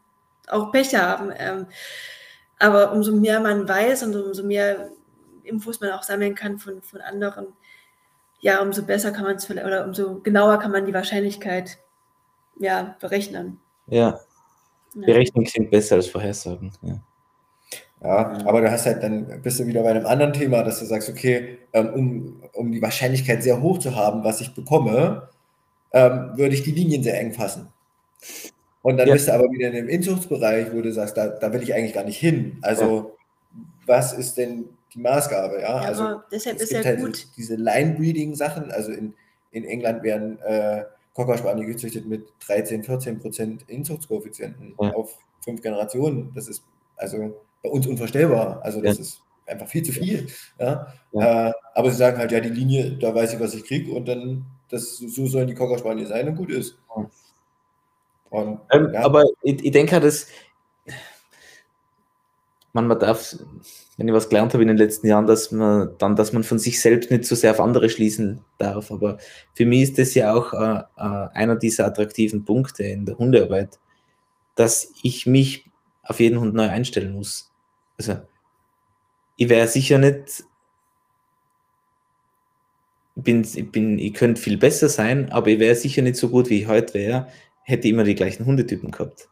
auch 0.47 0.71
Pech 0.71 0.95
haben. 0.95 1.33
Ähm, 1.37 1.67
aber 2.61 2.93
umso 2.93 3.17
mehr 3.17 3.41
man 3.41 3.69
weiß 3.69 4.05
und 4.05 4.15
umso 4.15 4.45
mehr 4.45 4.93
Infos 5.43 5.81
man 5.81 5.91
auch 5.91 6.05
sammeln 6.05 6.37
kann 6.37 6.59
von, 6.59 6.83
von 6.83 7.01
anderen, 7.01 7.49
ja, 8.39 8.63
umso 8.63 8.83
besser 8.85 9.11
kann 9.11 9.25
man 9.25 9.37
es 9.37 9.45
vielleicht, 9.45 9.67
oder 9.67 9.85
umso 9.85 10.21
genauer 10.21 10.61
kann 10.61 10.71
man 10.71 10.87
die 10.87 10.95
Wahrscheinlichkeit 10.95 11.79
ja, 12.59 12.97
berechnen. 13.01 13.59
Ja, 13.87 14.21
Ja. 14.95 15.07
Berechnung 15.07 15.45
klingt 15.45 15.71
besser 15.71 15.97
als 15.97 16.07
Vorhersagen. 16.09 16.73
Ja. 16.83 17.01
Ja, 18.05 18.33
aber 18.47 18.61
du 18.63 18.71
hast 18.71 18.85
halt 18.85 19.03
dann 19.03 19.41
bist 19.43 19.61
du 19.61 19.67
wieder 19.67 19.83
bei 19.83 19.91
einem 19.91 20.07
anderen 20.07 20.33
Thema, 20.33 20.63
dass 20.65 20.81
du 20.81 20.87
sagst, 20.87 21.09
okay, 21.09 21.59
ähm, 21.73 21.89
um, 21.95 22.43
um 22.53 22.73
die 22.73 22.83
Wahrscheinlichkeit 22.83 23.43
sehr 23.45 23.63
hoch 23.63 23.79
zu 23.79 23.95
haben, 23.95 24.25
was 24.25 24.41
ich 24.41 24.55
bekomme, 24.55 25.29
ähm, 25.93 26.33
würde 26.37 26.55
ich 26.55 26.63
die 26.65 26.73
Linien 26.73 27.03
sehr 27.03 27.19
eng 27.21 27.33
fassen. 27.33 27.69
Und 28.83 28.97
dann 28.97 29.07
Ja. 29.07 29.15
bist 29.15 29.29
du 29.29 29.33
aber 29.35 29.51
wieder 29.53 29.69
in 29.69 29.75
dem 29.75 29.89
Inzuchtsbereich, 29.89 30.73
wo 30.73 30.81
du 30.81 30.93
sagst, 30.93 31.17
da, 31.17 31.29
da 31.29 31.53
will 31.53 31.63
ich 31.63 31.73
eigentlich 31.75 31.93
gar 31.95 32.05
nicht 32.05 32.19
hin. 32.19 32.59
Also, 32.63 33.17
was 33.87 34.13
ist 34.13 34.37
denn 34.37 34.69
die 34.93 34.99
Maßgabe? 34.99 35.61
Ja, 35.61 35.83
Ja, 35.83 35.89
also 35.89 36.21
deshalb 36.33 36.57
es 36.57 36.63
ist 36.65 36.69
gibt 36.71 36.85
ja 36.85 36.91
halt 36.91 37.01
gut. 37.01 37.27
diese 37.37 37.55
Line-Breeding-Sachen. 37.55 38.73
Also 38.73 38.91
in, 38.91 39.15
in 39.53 39.65
England 39.65 40.03
werden 40.03 40.41
äh, 40.41 40.85
Cocker 41.15 41.37
Spaniel 41.39 41.67
gezüchtet 41.67 42.07
mit 42.07 42.27
13, 42.47 42.85
14 42.85 43.19
Prozent 43.19 43.65
Inzuchtskoeffizienten 43.69 44.75
Ja. 44.81 44.93
auf 44.95 45.19
fünf 45.45 45.61
Generationen. 45.61 46.33
Das 46.35 46.49
ist 46.49 46.65
also 46.97 47.35
bei 47.63 47.69
uns 47.69 47.87
unvorstellbar. 47.87 48.61
Also 48.63 48.81
das 48.81 48.97
Ja. 48.97 49.03
ist 49.03 49.23
einfach 49.47 49.69
viel 49.69 49.83
zu 49.83 49.93
viel. 49.93 50.27
Ja? 50.59 50.87
Ja. 51.13 51.49
Äh, 51.51 51.53
aber 51.75 51.91
sie 51.91 51.97
sagen 51.97 52.19
halt, 52.19 52.33
ja, 52.33 52.41
die 52.41 52.49
Linie, 52.49 52.93
da 52.99 53.15
weiß 53.15 53.35
ich, 53.35 53.41
was 53.41 53.55
ich 53.55 53.65
kriege 53.65 53.93
und 53.93 54.07
dann, 54.09 54.47
das, 54.69 54.97
so 54.97 55.27
sollen 55.27 55.49
die 55.49 55.55
Cocker 55.55 55.79
Spaniel 55.79 56.07
sein 56.07 56.29
und 56.29 56.37
gut 56.37 56.51
ist. 56.51 56.79
Und, 58.31 58.61
Ähm, 58.73 58.95
Aber 58.97 59.25
ich, 59.43 59.63
ich 59.63 59.71
denke 59.73 59.95
auch, 59.97 60.01
dass 60.01 60.27
man, 62.73 62.87
man 62.87 62.99
darf, 62.99 63.37
wenn 63.97 64.09
ich 64.09 64.15
was 64.15 64.29
gelernt 64.29 64.55
habe 64.55 64.63
in 64.63 64.69
den 64.69 64.79
letzten 64.79 65.07
Jahren, 65.07 65.27
dass 65.27 65.51
man 65.51 65.91
dann, 65.99 66.17
dass 66.17 66.33
man 66.33 66.45
von 66.45 66.59
sich 66.59 66.81
selbst 66.81 67.11
nicht 67.11 67.25
so 67.25 67.35
sehr 67.35 67.51
auf 67.51 67.61
andere 67.61 67.91
schließen 67.91 68.43
darf. 68.59 68.91
Aber 68.91 69.19
für 69.55 69.67
mich 69.67 69.83
ist 69.83 69.99
das 69.99 70.15
ja 70.15 70.35
auch 70.35 70.53
äh, 70.55 70.83
äh, 70.97 71.29
einer 71.35 71.57
dieser 71.57 71.87
attraktiven 71.87 72.45
Punkte 72.45 72.85
in 72.85 73.05
der 73.05 73.19
Hundearbeit, 73.19 73.79
dass 74.55 74.93
ich 75.03 75.27
mich 75.27 75.71
auf 76.03 76.21
jeden 76.21 76.41
Hund 76.41 76.55
neu 76.55 76.69
einstellen 76.69 77.13
muss. 77.13 77.51
Also 77.99 78.21
ich 79.37 79.49
wäre 79.49 79.69
sicher 79.69 79.99
nicht 79.99 80.45
bin, 83.15 83.43
bin, 83.71 83.99
ich 83.99 84.15
könnte 84.15 84.41
viel 84.41 84.57
besser 84.57 84.89
sein, 84.89 85.31
aber 85.31 85.49
ich 85.49 85.59
wäre 85.59 85.75
sicher 85.75 86.03
nicht 86.03 86.17
so 86.17 86.29
gut, 86.29 86.49
wie 86.51 86.63
ich 86.63 86.67
heute 86.67 86.95
wäre, 86.95 87.29
hätte 87.63 87.87
ich 87.87 87.93
immer 87.93 88.05
die 88.05 88.15
gleichen 88.15 88.47
Hundetypen 88.47 88.91
gehabt. 88.91 89.29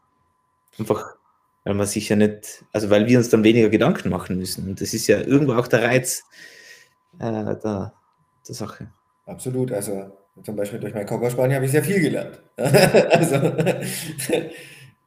Einfach, 0.77 1.15
weil 1.63 1.75
man 1.75 1.87
sicher 1.87 2.15
nicht, 2.15 2.63
also 2.71 2.89
weil 2.89 3.07
wir 3.07 3.17
uns 3.17 3.29
dann 3.29 3.43
weniger 3.43 3.69
Gedanken 3.69 4.09
machen 4.09 4.37
müssen. 4.37 4.67
Und 4.67 4.81
das 4.81 4.93
ist 4.93 5.07
ja 5.07 5.21
irgendwo 5.21 5.53
auch 5.53 5.67
der 5.67 5.83
Reiz 5.83 6.23
äh, 7.19 7.31
der, 7.31 7.93
der 8.47 8.55
Sache. 8.55 8.91
Absolut, 9.25 9.71
also 9.71 10.11
zum 10.43 10.55
Beispiel 10.55 10.79
durch 10.79 10.93
meinen 10.93 11.05
Cocker 11.05 11.31
habe 11.53 11.65
ich 11.65 11.71
sehr 11.71 11.83
viel 11.83 12.01
gelernt. 12.01 12.41
also, 12.57 13.35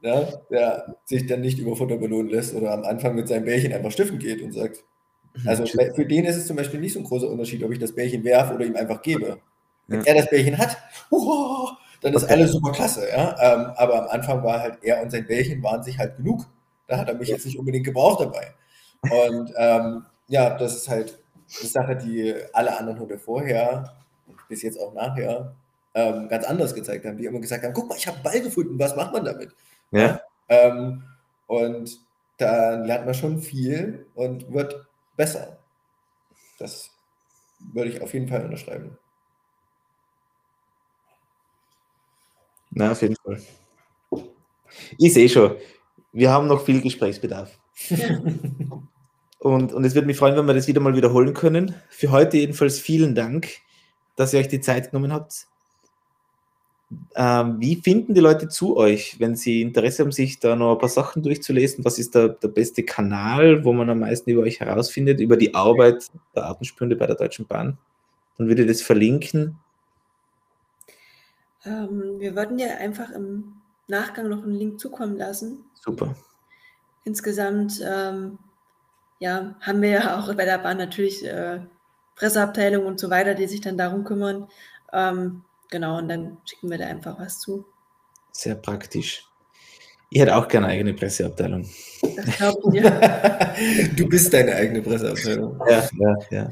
ja, 0.02 0.28
der 0.50 0.96
sich 1.04 1.26
dann 1.26 1.40
nicht 1.40 1.58
über 1.58 1.74
Futter 1.76 1.96
belohnen 1.96 2.30
lässt 2.30 2.54
oder 2.54 2.72
am 2.72 2.84
Anfang 2.84 3.14
mit 3.14 3.26
seinem 3.26 3.44
Bärchen 3.44 3.72
einfach 3.72 3.90
stiften 3.90 4.18
geht 4.18 4.42
und 4.42 4.52
sagt, 4.52 4.84
mhm. 5.34 5.48
also 5.48 5.66
für 5.66 6.06
den 6.06 6.24
ist 6.24 6.36
es 6.36 6.46
zum 6.46 6.56
Beispiel 6.56 6.80
nicht 6.80 6.92
so 6.92 7.00
ein 7.00 7.04
großer 7.04 7.28
Unterschied, 7.28 7.64
ob 7.64 7.72
ich 7.72 7.78
das 7.78 7.94
Bärchen 7.94 8.22
werfe 8.22 8.54
oder 8.54 8.66
ihm 8.66 8.76
einfach 8.76 9.02
gebe. 9.02 9.38
Wenn 9.88 10.00
ja. 10.00 10.06
er 10.06 10.14
das 10.14 10.30
Bärchen 10.30 10.58
hat, 10.58 10.76
oh, 11.10 11.68
dann 12.04 12.12
ist 12.12 12.30
alles 12.30 12.52
super 12.52 12.70
klasse. 12.70 13.08
Ja? 13.08 13.34
Ähm, 13.40 13.72
aber 13.76 14.02
am 14.02 14.08
Anfang 14.08 14.44
war 14.44 14.60
halt 14.60 14.78
er 14.82 15.02
und 15.02 15.10
sein 15.10 15.26
Bärchen 15.26 15.62
waren 15.62 15.82
sich 15.82 15.98
halt 15.98 16.18
genug. 16.18 16.44
Da 16.86 16.98
hat 16.98 17.08
er 17.08 17.14
mich 17.14 17.28
jetzt 17.28 17.46
nicht 17.46 17.58
unbedingt 17.58 17.86
gebraucht 17.86 18.20
dabei. 18.20 18.54
Und 19.02 19.52
ähm, 19.56 20.04
ja, 20.28 20.50
das 20.56 20.76
ist 20.76 20.88
halt 20.88 21.18
eine 21.58 21.68
Sache, 21.68 21.96
die 21.96 22.34
alle 22.52 22.78
anderen 22.78 23.00
Hunde 23.00 23.18
vorher 23.18 23.94
bis 24.50 24.60
jetzt 24.60 24.78
auch 24.78 24.92
nachher 24.92 25.54
ähm, 25.94 26.28
ganz 26.28 26.44
anders 26.44 26.74
gezeigt 26.74 27.06
haben, 27.06 27.16
die 27.16 27.24
immer 27.24 27.40
gesagt 27.40 27.64
haben, 27.64 27.72
guck 27.72 27.88
mal, 27.88 27.96
ich 27.96 28.06
habe 28.06 28.16
einen 28.16 28.24
Ball 28.24 28.40
gefunden, 28.42 28.78
was 28.78 28.94
macht 28.96 29.12
man 29.14 29.24
damit? 29.24 29.54
Ja. 29.90 30.20
Ähm, 30.50 31.04
und 31.46 32.00
da 32.36 32.74
lernt 32.74 33.06
man 33.06 33.14
schon 33.14 33.38
viel 33.40 34.06
und 34.14 34.52
wird 34.52 34.86
besser. 35.16 35.56
Das 36.58 36.90
würde 37.72 37.88
ich 37.88 38.02
auf 38.02 38.12
jeden 38.12 38.28
Fall 38.28 38.44
unterschreiben. 38.44 38.98
Na, 42.74 42.90
auf 42.90 43.02
jeden 43.02 43.16
Fall. 43.16 43.40
Ich 44.98 45.14
sehe 45.14 45.28
schon, 45.28 45.56
wir 46.12 46.30
haben 46.30 46.48
noch 46.48 46.64
viel 46.64 46.80
Gesprächsbedarf. 46.80 47.56
und, 49.38 49.72
und 49.72 49.84
es 49.84 49.94
würde 49.94 50.06
mich 50.06 50.16
freuen, 50.16 50.36
wenn 50.36 50.46
wir 50.46 50.54
das 50.54 50.66
wieder 50.66 50.80
mal 50.80 50.96
wiederholen 50.96 51.34
können. 51.34 51.74
Für 51.88 52.10
heute 52.10 52.36
jedenfalls 52.36 52.80
vielen 52.80 53.14
Dank, 53.14 53.48
dass 54.16 54.32
ihr 54.32 54.40
euch 54.40 54.48
die 54.48 54.60
Zeit 54.60 54.90
genommen 54.90 55.12
habt. 55.12 55.46
Ähm, 57.16 57.56
wie 57.60 57.76
finden 57.76 58.14
die 58.14 58.20
Leute 58.20 58.48
zu 58.48 58.76
euch, 58.76 59.18
wenn 59.18 59.36
sie 59.36 59.62
Interesse 59.62 60.02
haben, 60.02 60.12
sich 60.12 60.40
da 60.40 60.56
noch 60.56 60.72
ein 60.72 60.78
paar 60.78 60.88
Sachen 60.88 61.22
durchzulesen? 61.22 61.84
Was 61.84 61.98
ist 61.98 62.14
der, 62.14 62.28
der 62.28 62.48
beste 62.48 62.82
Kanal, 62.82 63.64
wo 63.64 63.72
man 63.72 63.88
am 63.88 64.00
meisten 64.00 64.30
über 64.30 64.42
euch 64.42 64.60
herausfindet, 64.60 65.20
über 65.20 65.36
die 65.36 65.54
Arbeit 65.54 66.10
der 66.34 66.44
Artenspünde 66.44 66.96
bei 66.96 67.06
der 67.06 67.16
Deutschen 67.16 67.46
Bahn? 67.46 67.78
Dann 68.36 68.48
würde 68.48 68.62
ich 68.62 68.68
das 68.68 68.82
verlinken. 68.82 69.58
Ähm, 71.64 72.16
wir 72.18 72.34
würden 72.36 72.58
ja 72.58 72.76
einfach 72.76 73.10
im 73.10 73.54
Nachgang 73.88 74.28
noch 74.28 74.42
einen 74.42 74.54
Link 74.54 74.80
zukommen 74.80 75.16
lassen. 75.16 75.64
Super. 75.74 76.14
Insgesamt 77.04 77.80
ähm, 77.84 78.38
ja, 79.18 79.54
haben 79.60 79.82
wir 79.82 79.90
ja 79.90 80.18
auch 80.18 80.34
bei 80.34 80.44
der 80.44 80.58
Bahn 80.58 80.78
natürlich 80.78 81.24
äh, 81.24 81.60
Presseabteilung 82.16 82.86
und 82.86 82.98
so 82.98 83.10
weiter, 83.10 83.34
die 83.34 83.46
sich 83.46 83.60
dann 83.60 83.76
darum 83.76 84.04
kümmern. 84.04 84.48
Ähm, 84.92 85.44
Genau, 85.74 85.98
und 85.98 86.08
dann 86.08 86.38
schicken 86.44 86.70
wir 86.70 86.78
da 86.78 86.86
einfach 86.86 87.18
was 87.18 87.40
zu. 87.40 87.64
Sehr 88.30 88.54
praktisch. 88.54 89.28
Ich 90.08 90.20
hätte 90.20 90.36
auch 90.36 90.46
gerne 90.46 90.66
eine 90.66 90.74
eigene 90.76 90.94
Presseabteilung. 90.94 91.68
Das 92.00 92.36
glaube 92.36 92.60
ich 92.66 92.82
dir. 92.82 93.90
du 93.96 94.08
bist 94.08 94.32
deine 94.32 94.54
eigene 94.54 94.82
Presseabteilung. 94.82 95.60
Ja, 95.68 95.82
ja, 95.98 96.16
ja. 96.30 96.50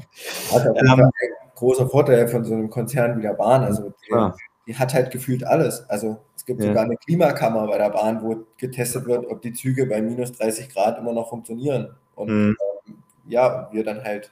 Also 0.51 0.73
ein 0.73 1.11
großer 1.55 1.87
Vorteil 1.87 2.27
von 2.27 2.43
so 2.43 2.53
einem 2.53 2.69
Konzern 2.69 3.17
wie 3.17 3.21
der 3.21 3.33
Bahn. 3.33 3.63
Also 3.63 3.93
die, 4.05 4.13
ah. 4.13 4.35
Die 4.67 4.77
hat 4.77 4.93
halt 4.93 5.11
gefühlt 5.11 5.43
alles. 5.43 5.89
Also 5.89 6.19
es 6.35 6.45
gibt 6.45 6.61
ja. 6.61 6.67
sogar 6.67 6.85
eine 6.85 6.97
Klimakammer 6.97 7.67
bei 7.67 7.77
der 7.77 7.89
Bahn, 7.89 8.21
wo 8.21 8.45
getestet 8.57 9.05
wird, 9.05 9.25
ob 9.27 9.41
die 9.41 9.53
Züge 9.53 9.85
bei 9.85 10.01
minus 10.01 10.31
30 10.33 10.69
Grad 10.69 10.97
immer 10.97 11.13
noch 11.13 11.29
funktionieren. 11.29 11.95
Und 12.15 12.29
mhm. 12.29 12.57
ähm, 12.87 13.03
ja, 13.27 13.69
wir 13.71 13.83
dann 13.83 14.03
halt 14.03 14.31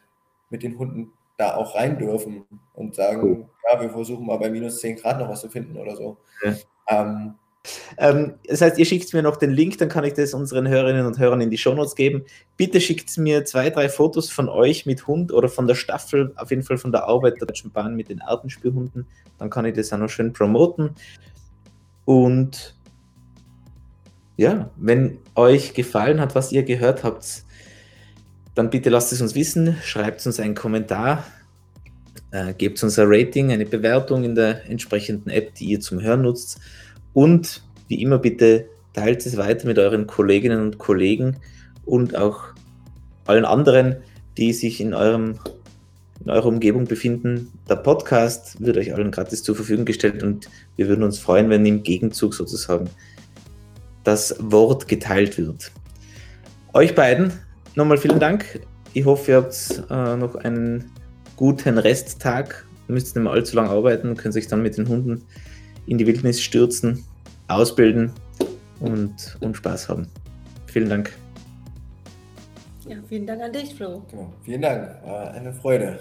mit 0.49 0.63
den 0.63 0.77
Hunden 0.77 1.11
da 1.37 1.55
auch 1.55 1.75
rein 1.75 1.97
dürfen 1.97 2.45
und 2.73 2.95
sagen, 2.95 3.21
cool. 3.23 3.49
ja, 3.69 3.81
wir 3.81 3.89
versuchen 3.89 4.25
mal 4.25 4.37
bei 4.37 4.49
minus 4.49 4.79
10 4.79 4.97
Grad 4.97 5.19
noch 5.19 5.29
was 5.29 5.41
zu 5.41 5.49
finden 5.49 5.77
oder 5.77 5.95
so. 5.95 6.17
Ja. 6.43 6.55
Ähm, 6.87 7.35
ähm, 7.97 8.33
das 8.47 8.61
heißt, 8.61 8.77
ihr 8.77 8.85
schickt 8.85 9.13
mir 9.13 9.21
noch 9.21 9.37
den 9.37 9.51
Link, 9.51 9.77
dann 9.77 9.89
kann 9.89 10.03
ich 10.03 10.13
das 10.13 10.33
unseren 10.33 10.67
Hörerinnen 10.67 11.05
und 11.05 11.19
Hörern 11.19 11.41
in 11.41 11.49
die 11.49 11.57
Shownotes 11.57 11.95
geben. 11.95 12.23
Bitte 12.57 12.81
schickt 12.81 13.15
mir 13.17 13.45
zwei, 13.45 13.69
drei 13.69 13.89
Fotos 13.89 14.29
von 14.29 14.49
euch 14.49 14.85
mit 14.85 15.07
Hund 15.07 15.31
oder 15.31 15.49
von 15.49 15.67
der 15.67 15.75
Staffel, 15.75 16.33
auf 16.35 16.49
jeden 16.49 16.63
Fall 16.63 16.77
von 16.77 16.91
der 16.91 17.05
Arbeit 17.05 17.39
der 17.39 17.47
Deutschen 17.47 17.71
Bahn 17.71 17.95
mit 17.95 18.09
den 18.09 18.21
Artenspielhunden. 18.21 19.05
Dann 19.37 19.49
kann 19.49 19.65
ich 19.65 19.75
das 19.75 19.93
auch 19.93 19.97
noch 19.97 20.09
schön 20.09 20.33
promoten. 20.33 20.91
Und 22.05 22.75
ja, 24.37 24.71
wenn 24.77 25.19
euch 25.35 25.73
gefallen 25.73 26.19
hat, 26.19 26.33
was 26.33 26.51
ihr 26.51 26.63
gehört 26.63 27.03
habt, 27.03 27.43
dann 28.55 28.69
bitte 28.69 28.89
lasst 28.89 29.13
es 29.13 29.21
uns 29.21 29.35
wissen, 29.35 29.77
schreibt 29.83 30.25
uns 30.25 30.39
einen 30.39 30.55
Kommentar, 30.55 31.23
äh, 32.31 32.53
gebt 32.53 32.81
uns 32.83 32.97
ein 32.97 33.05
Rating, 33.07 33.51
eine 33.51 33.65
Bewertung 33.65 34.23
in 34.23 34.35
der 34.35 34.67
entsprechenden 34.69 35.29
App, 35.29 35.53
die 35.55 35.65
ihr 35.65 35.79
zum 35.79 36.01
Hören 36.01 36.23
nutzt. 36.23 36.59
Und 37.13 37.61
wie 37.87 38.01
immer 38.01 38.19
bitte 38.19 38.67
teilt 38.93 39.25
es 39.25 39.37
weiter 39.37 39.67
mit 39.67 39.79
euren 39.79 40.07
Kolleginnen 40.07 40.61
und 40.61 40.77
Kollegen 40.77 41.37
und 41.85 42.15
auch 42.15 42.43
allen 43.25 43.45
anderen, 43.45 43.97
die 44.37 44.53
sich 44.53 44.81
in, 44.81 44.93
eurem, 44.93 45.35
in 46.23 46.29
eurer 46.29 46.47
Umgebung 46.47 46.85
befinden. 46.85 47.51
Der 47.69 47.75
Podcast 47.75 48.61
wird 48.61 48.77
euch 48.77 48.93
allen 48.93 49.11
gratis 49.11 49.43
zur 49.43 49.55
Verfügung 49.55 49.85
gestellt 49.85 50.23
und 50.23 50.49
wir 50.75 50.87
würden 50.87 51.03
uns 51.03 51.19
freuen, 51.19 51.49
wenn 51.49 51.65
im 51.65 51.83
Gegenzug 51.83 52.33
sozusagen 52.33 52.89
das 54.03 54.35
Wort 54.39 54.87
geteilt 54.87 55.37
wird. 55.37 55.71
Euch 56.73 56.95
beiden 56.95 57.33
nochmal 57.75 57.97
vielen 57.97 58.19
Dank. 58.19 58.61
Ich 58.93 59.05
hoffe, 59.05 59.31
ihr 59.31 59.37
habt 59.37 59.83
äh, 59.89 60.15
noch 60.15 60.35
einen 60.35 60.91
guten 61.35 61.77
Resttag. 61.77 62.65
Ihr 62.87 62.93
müsst 62.93 63.15
nicht 63.15 63.23
mehr 63.23 63.31
allzu 63.31 63.55
lange 63.55 63.69
arbeiten, 63.69 64.15
könnt 64.15 64.35
euch 64.35 64.47
dann 64.47 64.63
mit 64.63 64.77
den 64.77 64.87
Hunden 64.87 65.23
in 65.91 65.97
die 65.97 66.07
Wildnis 66.07 66.41
stürzen, 66.41 67.03
ausbilden 67.49 68.13
und, 68.79 69.37
und 69.41 69.57
Spaß 69.57 69.89
haben. 69.89 70.07
Vielen 70.67 70.87
Dank. 70.87 71.11
Ja, 72.87 72.95
vielen 73.09 73.27
Dank 73.27 73.41
an 73.41 73.51
dich, 73.51 73.75
Flo. 73.75 74.01
Genau. 74.09 74.33
Vielen 74.41 74.61
Dank. 74.61 74.87
War 75.03 75.31
eine 75.31 75.51
Freude. 75.51 75.99